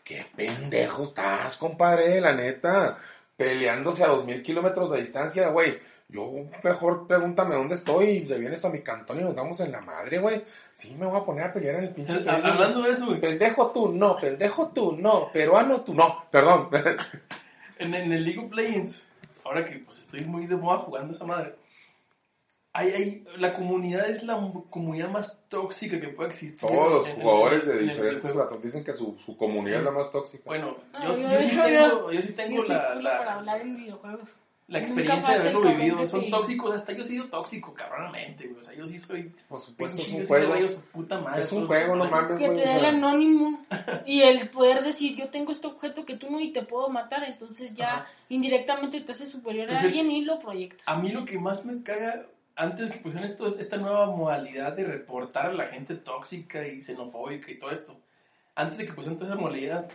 qué 0.07 0.25
pendejo 0.37 1.03
estás, 1.03 1.57
compadre, 1.57 2.21
la 2.21 2.31
neta, 2.31 2.97
peleándose 3.35 4.05
a 4.05 4.07
dos 4.07 4.25
mil 4.25 4.41
kilómetros 4.41 4.89
de 4.91 5.01
distancia, 5.01 5.49
güey. 5.49 5.77
Yo 6.07 6.31
mejor 6.63 7.05
pregúntame 7.05 7.55
dónde 7.55 7.75
estoy 7.75 8.05
y 8.05 8.19
le 8.23 8.39
vienes 8.39 8.63
a 8.63 8.69
mi 8.69 8.79
cantón 8.79 9.19
y 9.19 9.23
nos 9.23 9.35
damos 9.35 9.59
en 9.59 9.73
la 9.73 9.81
madre, 9.81 10.19
güey. 10.19 10.41
Sí, 10.73 10.95
me 10.95 11.05
voy 11.05 11.19
a 11.19 11.25
poner 11.25 11.43
a 11.43 11.51
pelear 11.51 11.75
en 11.75 11.83
el 11.83 11.89
pinche 11.89 12.13
Facebook. 12.19 12.45
Hablando 12.45 12.81
de 12.83 12.91
eso, 12.91 13.05
güey, 13.07 13.19
Pendejo 13.19 13.69
tú, 13.73 13.91
no, 13.91 14.15
pendejo 14.15 14.69
tú, 14.69 14.95
no, 14.97 15.29
peruano 15.33 15.81
tú, 15.81 15.93
no, 15.93 16.23
perdón. 16.31 16.69
en, 17.77 17.93
en 17.93 18.13
el 18.13 18.23
League 18.23 18.39
of 18.39 18.53
Legends, 18.53 19.05
ahora 19.43 19.65
que 19.65 19.79
pues 19.79 19.99
estoy 19.99 20.21
muy 20.23 20.47
de 20.47 20.55
moda 20.55 20.77
jugando 20.77 21.13
esa 21.13 21.25
madre, 21.25 21.55
hay, 22.77 22.89
hay, 22.91 23.23
la 23.37 23.53
comunidad 23.53 24.09
es 24.09 24.23
la 24.23 24.35
comunidad 24.69 25.09
más 25.09 25.37
tóxica 25.49 25.99
que 25.99 26.09
puede 26.09 26.29
existir. 26.29 26.59
Todos 26.69 26.91
los 26.91 27.07
jugadores 27.09 27.63
en 27.63 27.67
de 27.69 27.79
el 27.79 27.89
diferentes 27.89 28.31
plataformas 28.31 28.63
dicen 28.63 28.83
que 28.83 28.93
su, 28.93 29.17
su 29.17 29.35
comunidad 29.35 29.79
es 29.79 29.85
la 29.85 29.91
más 29.91 30.11
tóxica. 30.11 30.43
Bueno, 30.45 30.77
yo, 31.03 31.17
yo, 31.17 31.29
yo 31.31 31.39
sí 31.41 31.57
tengo, 31.57 32.11
yo 32.11 32.21
sí 32.21 32.33
tengo 32.33 32.55
Yo 32.57 32.61
sí 32.63 32.73
la, 32.73 32.95
la- 32.95 33.17
para 33.17 33.33
hablar 33.35 33.61
en 33.61 33.75
videojuegos. 33.77 34.39
la 34.67 34.79
experiencia 34.79 35.29
de 35.31 35.35
el 35.49 35.55
haberlo 35.55 35.61
vivido. 35.75 36.05
Son 36.05 36.21
te- 36.25 36.29
tóxicos, 36.29 36.75
hasta 36.75 36.91
yo 36.93 36.99
he 37.01 37.03
sido 37.03 37.25
tóxico, 37.29 37.73
cabronamente. 37.73 38.53
O 38.59 38.61
sea, 38.61 38.75
yo 38.75 38.85
sí 38.85 38.99
soy. 38.99 39.31
Por 39.49 39.59
supuesto, 39.59 40.01
es 40.01 40.09
un 40.09 40.21
sí 40.21 40.27
juego. 40.27 40.53
rayo 40.53 40.69
su 40.69 40.81
puta 40.81 41.19
madre 41.19 41.41
Es 41.41 41.51
a 41.51 41.55
un 41.55 41.65
juego, 41.67 41.95
no 41.95 42.05
mames, 42.05 42.37
Que 42.37 42.49
te 42.49 42.61
da 42.63 42.75
el 42.77 42.85
anónimo 42.85 43.65
y 44.05 44.21
el 44.21 44.49
poder 44.49 44.83
decir 44.83 45.15
yo 45.17 45.29
tengo 45.29 45.51
este 45.51 45.65
objeto 45.67 46.05
que 46.05 46.15
tú 46.17 46.29
no 46.29 46.39
y 46.39 46.51
te 46.51 46.61
puedo 46.61 46.89
matar, 46.89 47.23
entonces 47.23 47.73
ya 47.73 48.01
Ajá. 48.01 48.07
indirectamente 48.29 49.01
te 49.01 49.11
hace 49.13 49.25
superior 49.25 49.71
a 49.73 49.79
alguien 49.79 50.11
y 50.11 50.21
lo 50.25 50.37
proyectas. 50.37 50.83
A 50.87 50.95
mí 50.99 51.09
lo 51.09 51.25
que 51.25 51.39
más 51.39 51.65
me 51.65 51.81
caga, 51.81 52.25
antes 52.57 52.91
que 52.91 52.99
pusieron 52.99 53.29
esto, 53.29 53.47
es 53.47 53.59
esta 53.59 53.77
nueva 53.77 54.07
modalidad 54.07 54.73
de 54.73 54.83
reportar 54.83 55.47
a 55.47 55.53
la 55.53 55.67
gente 55.67 55.95
tóxica 55.95 56.65
y 56.67 56.81
xenofóbica 56.81 57.51
y 57.51 57.59
todo 57.59 57.71
esto. 57.71 57.95
Antes 58.55 58.79
de 58.79 58.85
que 58.87 58.93
pusieron 58.93 59.17
toda 59.19 59.31
esa 59.31 59.39
modalidad, 59.39 59.87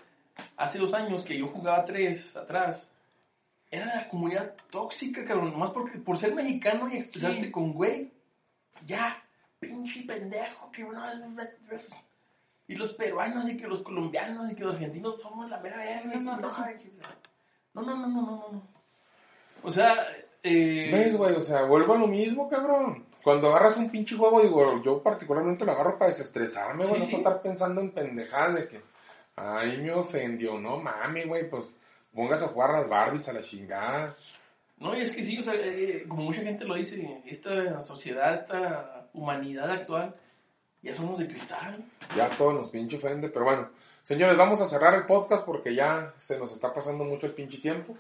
hace 0.57 0.79
dos 0.79 0.95
años 0.95 1.25
que 1.25 1.37
yo 1.37 1.49
jugaba 1.49 1.85
tres 1.85 2.37
atrás, 2.37 2.93
era 3.71 3.87
la 3.87 4.09
comunidad 4.09 4.55
tóxica, 4.71 5.25
cabrón. 5.25 5.51
Nomás 5.53 5.71
porque, 5.71 5.99
por 5.99 6.17
ser 6.17 6.35
mexicano 6.35 6.89
y 6.89 6.97
expresarte 6.97 7.45
Sí. 7.45 7.51
con 7.51 7.73
güey, 7.73 8.13
ya, 8.87 9.23
pinche 9.59 10.03
pendejo, 10.05 10.71
que 10.71 10.85
no. 10.85 11.03
Y 12.69 12.77
los 12.77 12.93
peruanos 12.93 13.49
y 13.49 13.57
que 13.57 13.67
los 13.67 13.83
colombianos 13.83 14.53
y 14.53 14.55
que 14.55 14.63
los 14.63 14.75
argentinos 14.75 15.21
somos 15.21 15.51
la 15.51 15.59
mera 15.59 15.79
verga. 15.79 16.15
no, 17.75 17.83
no, 17.83 17.97
no, 17.97 18.07
no, 18.07 18.07
no, 18.07 18.49
no. 18.53 18.69
O 19.65 19.71
sea, 19.71 20.07
eh, 20.43 20.91
¿Ves, 20.93 21.17
güey? 21.17 21.35
O 21.35 21.43
sea, 21.43 21.63
vuelvo 21.63 21.95
a 21.95 21.99
lo 21.99 22.07
mismo, 22.07 22.49
cabrón. 22.49 23.07
Cuando 23.23 23.49
agarras 23.49 23.77
un 23.77 23.91
pinche 23.91 24.17
juego, 24.17 24.41
digo, 24.41 24.83
yo 24.83 25.03
particularmente 25.03 25.65
lo 25.65 25.73
agarro 25.73 25.99
para 25.99 26.11
desestresarme, 26.11 26.85
güey. 26.85 27.01
Sí, 27.01 27.13
no 27.13 27.19
sí. 27.19 27.23
para 27.23 27.37
estar 27.37 27.43
pensando 27.43 27.81
en 27.81 27.91
pendejadas 27.93 28.55
de 28.57 28.69
que, 28.69 28.81
ay, 29.37 29.79
me 29.79 29.93
ofendió. 29.93 30.59
No 30.59 30.79
mami, 30.79 31.23
güey, 31.25 31.49
pues 31.49 31.79
pongas 32.13 32.43
a 32.43 32.49
jugar 32.49 32.71
a 32.71 32.81
las 32.81 32.89
Barbies 32.89 33.29
a 33.29 33.33
la 33.33 33.43
chingada. 33.43 34.17
No, 34.79 34.97
y 34.97 35.01
es 35.01 35.13
que 35.13 35.23
sí, 35.23 35.39
o 35.39 35.43
sea, 35.43 35.55
eh, 35.55 36.05
como 36.09 36.25
mucha 36.25 36.43
gente 36.43 36.65
lo 36.65 36.75
dice, 36.75 37.23
esta 37.25 37.81
sociedad, 37.81 38.35
esta 38.35 39.09
humanidad 39.13 39.71
actual, 39.71 40.17
ya 40.83 40.95
somos 40.95 41.21
de 41.21 41.29
cristal. 41.29 41.85
Ya 42.17 42.29
todo 42.37 42.53
nos 42.53 42.71
pinche 42.71 42.97
ofende, 42.97 43.29
pero 43.29 43.45
bueno. 43.45 43.71
Señores, 44.03 44.37
vamos 44.37 44.61
a 44.61 44.65
cerrar 44.65 44.95
el 44.95 45.07
podcast 45.07 45.47
porque 45.47 45.77
ya 45.77 46.13
se 46.19 46.37
nos 46.37 46.51
está 46.51 46.73
pasando 46.73 47.05
mucho 47.05 47.27
el 47.27 47.35
pinche 47.35 47.59
tiempo. 47.59 47.95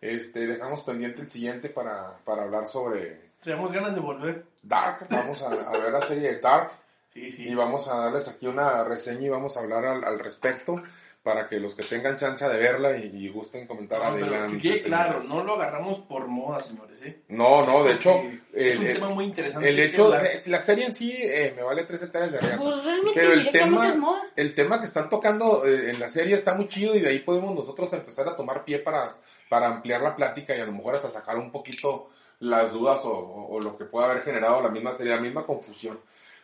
Este, 0.00 0.46
dejamos 0.46 0.82
pendiente 0.82 1.22
el 1.22 1.30
siguiente 1.30 1.68
para, 1.70 2.18
para 2.24 2.42
hablar 2.42 2.66
sobre 2.66 3.20
Tenemos 3.42 3.72
ganas 3.72 3.94
de 3.94 4.00
volver. 4.00 4.44
Dark, 4.62 5.06
vamos 5.10 5.42
a, 5.42 5.46
a 5.48 5.78
ver 5.78 5.92
la 5.92 6.02
serie 6.02 6.32
de 6.32 6.38
Dark. 6.40 6.72
Sí, 7.08 7.30
sí. 7.30 7.48
Y 7.48 7.54
vamos 7.54 7.86
a 7.88 7.96
darles 7.96 8.28
aquí 8.28 8.46
una 8.46 8.82
reseña 8.84 9.26
y 9.26 9.28
vamos 9.28 9.56
a 9.56 9.60
hablar 9.60 9.84
al, 9.84 10.02
al 10.04 10.18
respecto 10.18 10.82
para 11.22 11.46
que 11.48 11.58
los 11.60 11.74
que 11.74 11.84
tengan 11.84 12.16
chance 12.18 12.46
de 12.46 12.58
verla 12.58 12.96
y, 12.98 13.04
y 13.16 13.28
gusten 13.30 13.66
comentar 13.66 13.98
No, 14.00 14.06
adelante. 14.08 14.58
que 14.58 14.82
claro, 14.82 15.22
no 15.22 15.42
lo 15.44 15.54
agarramos 15.54 16.00
por 16.00 16.26
moda, 16.26 16.60
señores, 16.60 17.00
¿eh? 17.02 17.22
No, 17.28 17.64
no, 17.64 17.82
de 17.84 17.92
hecho, 17.94 18.20
es 18.52 18.74
el, 18.74 18.78
un 18.80 18.86
el- 18.88 18.94
tema 18.94 19.08
muy 19.10 19.24
interesante. 19.26 19.68
el 19.70 19.78
hecho, 19.78 20.10
de, 20.10 20.38
la 20.48 20.58
serie 20.58 20.84
en 20.86 20.94
sí 20.94 21.14
eh, 21.16 21.54
me 21.56 21.62
vale 21.62 21.84
tres 21.84 22.02
hectáreas 22.02 22.32
de 22.32 22.40
reata. 22.40 22.58
Pues 22.62 22.82
realmente 22.84 23.12
Pero 23.20 23.32
el 23.32 23.50
tema, 23.52 23.88
es 23.88 23.96
moda. 23.96 24.20
el 24.36 24.54
tema 24.54 24.80
que 24.80 24.84
están 24.86 25.08
tocando 25.08 25.64
eh, 25.66 25.90
en 25.90 26.00
la 26.00 26.08
serie 26.08 26.34
está 26.34 26.54
muy 26.54 26.66
chido 26.68 26.94
y 26.94 27.00
de 27.00 27.08
ahí 27.08 27.20
podemos 27.20 27.54
nosotros 27.54 27.90
empezar 27.94 28.28
a 28.28 28.36
tomar 28.36 28.64
pie 28.64 28.80
para, 28.80 29.08
para 29.48 29.66
ampliar 29.66 30.00
la 30.02 30.14
plática 30.16 30.56
y 30.56 30.60
a 30.60 30.66
lo 30.66 30.72
mejor 30.72 30.94
hasta 30.96 31.08
sacar 31.08 31.36
un 31.38 31.50
poquito 31.52 32.08
las 32.40 32.72
dudas 32.72 33.04
o, 33.04 33.12
o- 33.12 33.54
o 33.54 33.60
lo 33.60 33.76
que 33.76 33.84
pueda 33.84 34.06
haber 34.10 34.22
generado 34.22 34.60
la 34.60 34.68
misma 34.70 34.92
serie, 34.92 35.14
la 35.14 35.20
misma 35.20 35.46
confusión. 35.46 36.00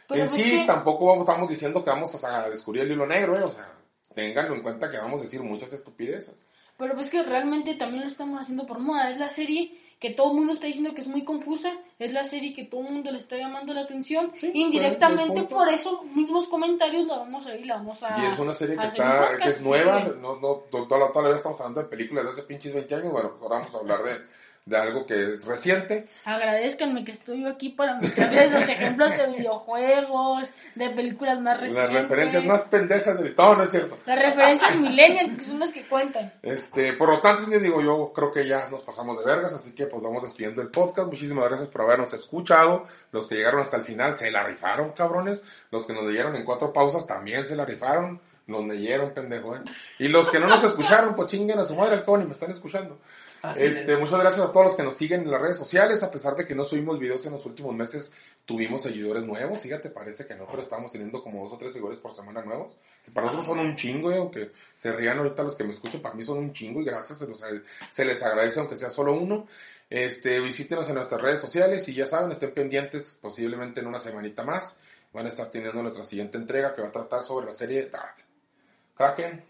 Pero 0.08 0.22
en 0.22 0.28
pues 0.28 0.42
sí, 0.42 0.60
que- 0.60 0.66
tampoco 0.66 1.06
vamos- 1.06 1.28
estamos 1.28 1.48
diciendo 1.48 1.82
que 1.84 1.90
vamos 1.90 2.24
a 2.24 2.48
descubrir 2.48 2.82
el 2.84 2.92
hilo 2.92 3.06
negro, 3.06 3.38
eh, 3.38 3.42
o 3.42 3.50
sea, 3.50 3.72
ténganlo 4.14 4.54
en 4.54 4.62
cuenta 4.62 4.90
que 4.90 4.98
vamos 4.98 5.20
a 5.20 5.24
decir 5.24 5.42
muchas 5.42 5.72
estupideces. 5.72 6.34
Pero 6.76 6.94
pues 6.94 7.10
que 7.10 7.22
realmente 7.22 7.74
también 7.74 8.02
lo 8.02 8.08
estamos 8.08 8.40
haciendo 8.40 8.66
por 8.66 8.78
moda. 8.78 9.10
Es 9.10 9.18
la 9.18 9.28
serie 9.28 9.78
que 10.00 10.10
todo 10.10 10.30
el 10.30 10.36
mundo 10.38 10.52
está 10.54 10.66
diciendo 10.66 10.94
que 10.94 11.02
es 11.02 11.06
muy 11.08 11.24
confusa. 11.24 11.70
Es 11.98 12.12
la 12.12 12.24
serie 12.24 12.54
que 12.54 12.64
todo 12.64 12.80
el 12.80 12.90
mundo 12.90 13.10
le 13.12 13.18
está 13.18 13.36
llamando 13.36 13.74
la 13.74 13.82
atención. 13.82 14.32
Sí, 14.34 14.50
Indirectamente 14.54 15.42
por 15.42 15.68
eso 15.68 16.02
mismos 16.14 16.48
comentarios 16.48 17.06
la 17.06 17.18
vamos 17.18 17.46
a 17.46 17.54
ir, 17.54 17.66
la 17.66 17.76
vamos 17.76 18.02
a... 18.02 18.18
Y 18.18 18.26
es 18.26 18.38
una 18.38 18.54
serie 18.54 18.76
que 18.78 18.86
está, 18.86 19.18
podcast, 19.28 19.42
que 19.42 19.48
es 19.50 19.56
sí, 19.58 19.64
nueva, 19.68 20.00
güey. 20.00 20.16
no, 20.18 20.36
no, 20.40 20.54
to- 20.70 20.86
toda, 20.86 20.98
la, 21.00 21.08
toda 21.08 21.24
la 21.24 21.28
vida 21.28 21.36
estamos 21.36 21.60
hablando 21.60 21.82
de 21.82 21.88
películas 21.88 22.24
de 22.24 22.30
hace 22.30 22.42
pinches 22.44 22.72
20 22.72 22.94
años, 22.94 23.12
bueno, 23.12 23.34
ahora 23.42 23.56
vamos 23.58 23.74
a 23.74 23.78
hablar 23.78 24.02
de, 24.02 24.12
de 24.66 24.76
algo 24.76 25.06
que 25.06 25.34
es 25.34 25.44
reciente. 25.44 26.08
Agradezcanme 26.24 27.04
que 27.04 27.12
estoy 27.12 27.42
yo 27.42 27.48
aquí 27.48 27.70
para 27.70 27.96
mostrarles 27.96 28.52
los 28.52 28.68
ejemplos 28.68 29.16
de 29.16 29.26
videojuegos, 29.26 30.52
de 30.74 30.90
películas 30.90 31.40
más 31.40 31.60
recientes. 31.60 31.92
Las 31.92 32.02
referencias 32.02 32.44
más 32.44 32.62
pendejas 32.64 33.16
del 33.16 33.26
Estado, 33.26 33.56
no 33.56 33.64
es 33.64 33.70
cierto. 33.70 33.98
Las 34.06 34.18
referencias 34.18 34.76
millennial, 34.76 35.36
que 35.36 35.42
son 35.42 35.58
las 35.58 35.72
que 35.72 35.86
cuentan. 35.86 36.32
Este, 36.42 36.92
por 36.92 37.08
lo 37.08 37.20
tanto, 37.20 37.46
les 37.48 37.62
digo, 37.62 37.80
yo 37.80 38.12
creo 38.14 38.30
que 38.30 38.46
ya 38.46 38.68
nos 38.68 38.82
pasamos 38.82 39.18
de 39.18 39.24
vergas, 39.24 39.54
así 39.54 39.72
que 39.72 39.86
pues 39.86 40.02
vamos 40.02 40.22
despidiendo 40.22 40.62
el 40.62 40.68
podcast. 40.68 41.08
Muchísimas 41.08 41.48
gracias 41.48 41.68
por 41.68 41.82
habernos 41.82 42.12
escuchado. 42.12 42.84
Los 43.12 43.26
que 43.26 43.36
llegaron 43.36 43.60
hasta 43.60 43.76
el 43.76 43.82
final 43.82 44.16
se 44.16 44.30
la 44.30 44.44
rifaron, 44.44 44.92
cabrones. 44.92 45.42
Los 45.70 45.86
que 45.86 45.92
nos 45.92 46.04
leyeron 46.04 46.36
en 46.36 46.44
cuatro 46.44 46.72
pausas 46.72 47.06
también 47.06 47.44
se 47.44 47.56
la 47.56 47.64
rifaron. 47.64 48.20
Nos 48.46 48.66
leyeron, 48.66 49.12
pendejo, 49.12 49.54
¿eh? 49.54 49.60
Y 50.00 50.08
los 50.08 50.28
que 50.28 50.40
no 50.40 50.48
nos 50.48 50.64
escucharon, 50.64 51.14
pues 51.14 51.28
chinguen 51.28 51.58
a 51.58 51.64
su 51.64 51.76
madre 51.76 51.94
al 51.94 52.04
cabo 52.04 52.18
ni 52.18 52.24
me 52.24 52.32
están 52.32 52.50
escuchando. 52.50 52.98
Este, 53.56 53.94
es. 53.94 53.98
muchas 53.98 54.20
gracias 54.20 54.46
a 54.46 54.52
todos 54.52 54.66
los 54.66 54.74
que 54.74 54.82
nos 54.82 54.96
siguen 54.96 55.22
en 55.22 55.30
las 55.30 55.40
redes 55.40 55.56
sociales, 55.56 56.02
a 56.02 56.10
pesar 56.10 56.36
de 56.36 56.46
que 56.46 56.54
no 56.54 56.62
subimos 56.64 56.98
videos 56.98 57.24
en 57.26 57.32
los 57.32 57.46
últimos 57.46 57.74
meses, 57.74 58.12
tuvimos 58.44 58.82
seguidores 58.82 59.24
nuevos, 59.24 59.62
fíjate, 59.62 59.90
parece 59.90 60.26
que 60.26 60.34
no, 60.34 60.46
pero 60.46 60.60
estamos 60.60 60.92
teniendo 60.92 61.22
como 61.22 61.42
dos 61.42 61.52
o 61.52 61.56
tres 61.56 61.72
seguidores 61.72 61.98
por 61.98 62.12
semana 62.12 62.42
nuevos, 62.42 62.76
para 63.14 63.26
nosotros 63.26 63.56
son 63.56 63.66
un 63.66 63.76
chingo, 63.76 64.10
aunque 64.10 64.50
se 64.76 64.92
rían 64.92 65.18
ahorita 65.18 65.42
los 65.42 65.54
que 65.54 65.64
me 65.64 65.70
escuchan, 65.70 66.02
para 66.02 66.14
mí 66.14 66.22
son 66.22 66.38
un 66.38 66.52
chingo 66.52 66.80
y 66.80 66.84
gracias, 66.84 67.24
se 67.90 68.04
les 68.04 68.22
agradece 68.22 68.60
aunque 68.60 68.76
sea 68.76 68.90
solo 68.90 69.14
uno. 69.14 69.46
Este, 69.88 70.38
visítenos 70.38 70.88
en 70.88 70.94
nuestras 70.94 71.20
redes 71.20 71.40
sociales 71.40 71.88
y 71.88 71.94
ya 71.94 72.06
saben, 72.06 72.30
estén 72.30 72.54
pendientes, 72.54 73.18
posiblemente 73.20 73.80
en 73.80 73.88
una 73.88 73.98
semanita 73.98 74.44
más, 74.44 74.78
van 75.12 75.26
a 75.26 75.28
estar 75.28 75.50
teniendo 75.50 75.82
nuestra 75.82 76.04
siguiente 76.04 76.38
entrega 76.38 76.74
que 76.74 76.82
va 76.82 76.88
a 76.88 76.92
tratar 76.92 77.24
sobre 77.24 77.46
la 77.46 77.52
serie 77.52 77.86
Dark. 77.86 78.14
Kraken, 78.94 79.42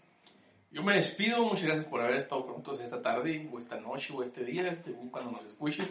Yo 0.71 0.83
me 0.83 0.95
despido, 0.95 1.43
muchas 1.43 1.65
gracias 1.65 1.85
por 1.85 1.99
haber 1.99 2.15
estado 2.15 2.45
con 2.45 2.53
nosotros 2.53 2.79
esta 2.79 3.01
tarde, 3.01 3.49
o 3.51 3.59
esta 3.59 3.75
noche, 3.75 4.13
o 4.13 4.23
este 4.23 4.45
día, 4.45 4.77
según 4.81 5.09
cuando 5.09 5.31
nos 5.31 5.45
escuchen. 5.45 5.85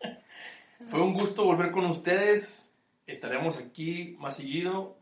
Fue 0.88 1.02
un 1.02 1.12
gusto 1.12 1.44
volver 1.44 1.70
con 1.70 1.84
ustedes. 1.84 2.72
Estaremos 3.06 3.58
aquí 3.58 4.16
más 4.18 4.36
seguido. 4.36 4.96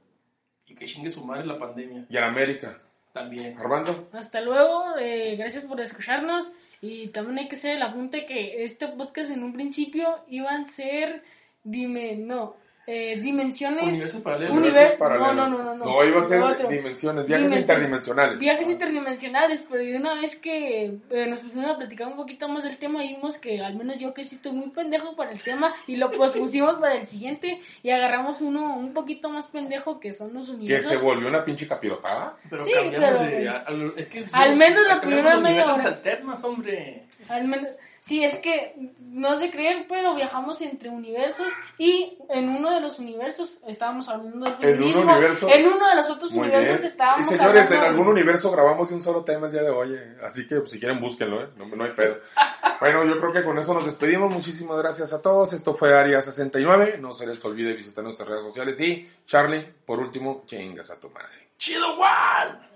Y 0.67 0.75
que 0.75 0.87
chingue 0.87 1.11
su 1.11 1.25
madre 1.25 1.47
la 1.47 1.59
pandemia 1.59 2.07
y 2.09 2.17
en 2.17 2.25
América. 2.25 2.81
también. 3.13 3.57
Armando. 3.59 4.09
Hasta 4.13 4.41
luego, 4.41 4.97
eh, 4.99 5.37
gracias 5.37 5.67
por 5.67 5.81
escucharnos. 5.81 6.51
Y 6.81 7.09
también 7.09 7.39
hay 7.39 7.49
que 7.49 7.55
hacer 7.55 7.77
el 7.77 7.83
apunte 7.83 8.27
que 8.27 8.65
este 8.65 8.89
podcast 8.89 9.31
en 9.31 9.45
un 9.45 9.53
principio 9.53 10.25
iban 10.29 10.65
a 10.65 10.69
ser, 10.69 11.23
dime, 11.63 12.17
no, 12.17 12.57
eh, 12.87 13.19
dimensiones. 13.21 13.83
Universos 13.85 14.21
paralelos. 14.21 14.57
univer- 14.57 14.99
paralelos. 14.99 15.35
No, 15.35 15.49
no, 15.49 15.59
no, 15.59 15.65
no. 15.65 15.75
no. 15.77 15.85
No, 15.85 16.05
iba 16.05 16.21
a 16.21 16.25
ser 16.25 16.43
Otro. 16.43 16.69
dimensiones, 16.69 17.27
viajes 17.27 17.57
interdimensionales. 17.57 18.39
Viajes 18.39 18.69
interdimensionales, 18.71 19.67
pero 19.71 19.83
de 19.83 19.97
una 19.97 20.15
vez 20.21 20.37
que 20.37 20.99
eh, 21.11 21.27
nos 21.27 21.39
pusimos 21.41 21.67
a 21.67 21.77
platicar 21.77 22.07
un 22.09 22.17
poquito 22.17 22.49
más 22.49 22.65
del 22.65 22.77
tema, 22.77 23.01
vimos 23.01 23.39
que 23.39 23.61
al 23.65 23.75
menos 23.77 23.99
yo 23.99 24.13
que 24.15 24.25
sí 24.25 24.37
estoy 24.37 24.53
muy 24.53 24.71
pendejo 24.71 25.17
para 25.17 25.31
el 25.33 25.43
tema 25.43 25.75
y 25.87 25.97
lo 25.97 26.11
pospusimos 26.11 26.77
para 26.77 26.95
el 26.97 27.05
siguiente 27.05 27.61
y 27.83 27.91
agarramos 27.91 28.41
uno 28.41 28.77
un 28.77 28.93
poquito 28.93 29.29
más 29.29 29.47
pendejo 29.49 29.99
que 30.01 30.13
son 30.13 30.33
los 30.35 30.49
Que 30.51 30.57
universos. 30.57 30.93
se 30.93 30.99
volvió 30.99 31.29
una 31.29 31.43
pinche 31.45 31.67
capirotada. 31.67 32.37
Pero 32.51 32.65
Sí, 32.65 32.73
cambiamos 32.73 33.19
pero 33.19 33.31
de. 33.31 33.37
pues, 33.45 33.49
a- 33.49 33.71
a- 33.73 33.93
es 34.01 34.07
que 34.07 34.25
al 34.33 34.57
menos 34.57 34.87
la 34.87 35.01
primera 35.01 35.37
media 35.41 35.73
hora. 35.73 35.85
alternos, 35.85 36.45
hombre. 36.45 37.05
Al 37.29 37.49
menos, 37.49 37.69
sí, 38.07 38.23
es 38.23 38.39
que 38.39 38.75
no 39.01 39.33
es 39.33 39.41
de 39.41 39.51
creer, 39.51 39.87
pero 39.89 40.15
viajamos 40.15 40.61
entre 40.61 40.91
universos 40.91 41.53
y 41.79 42.19
en 42.29 42.51
uno 42.51 42.71
de 42.71 42.81
los 42.81 42.99
universos 42.99 43.61
estábamos 43.67 44.09
hablando 44.11 44.45
de 44.45 44.51
En 44.51 44.55
un 44.57 44.61
feminismo. 44.93 45.03
universo- 45.13 45.49
En 45.49 45.67
uno 45.67 45.89
de 45.89 45.95
los 45.95 46.11
otros 46.11 46.33
universos 46.33 46.81
bien. 46.81 46.87
estábamos 46.87 47.21
Y 47.33 47.37
señores, 47.37 47.71
en 47.71 47.81
algún 47.81 48.09
universo 48.09 48.51
grabamos 48.51 48.89
de 48.91 48.95
un 48.97 49.03
solo 49.03 49.25
tema 49.25 49.47
el 49.47 49.53
día 49.53 49.63
de 49.63 49.71
hoy. 49.71 49.95
eh. 49.95 50.17
Así 50.23 50.47
que 50.47 50.57
pues, 50.57 50.71
si 50.71 50.79
quieren 50.79 51.01
búsquenlo, 51.01 51.43
¿eh? 51.43 51.49
no, 51.57 51.65
no 51.67 51.85
hay 51.85 51.93
pedo. 51.93 52.19
bueno, 52.81 53.05
yo 53.07 53.19
creo 53.21 53.33
que 53.33 53.43
con 53.43 53.57
eso 53.59 53.73
nos 53.73 53.87
despedimos. 53.87 54.31
Muchísimas 54.31 54.77
gracias 54.79 55.13
a 55.15 55.23
todos. 55.23 55.53
Esto 55.55 55.75
fue 55.75 55.97
Aria 55.99 56.21
69. 56.21 56.99
No 57.01 57.15
se 57.15 57.27
les 57.27 57.43
olvide 57.45 57.73
visitar 57.73 58.05
nuestras 58.05 58.29
redes 58.29 58.43
sociales. 58.43 58.79
Y 58.81 59.09
Charlie, 59.27 59.67
por 59.87 59.99
último, 60.01 60.43
chingas 60.47 60.91
a 60.91 61.01
tu 61.01 61.09
madre. 61.09 61.49
¡Chido, 61.57 61.97
Juan! 61.97 62.74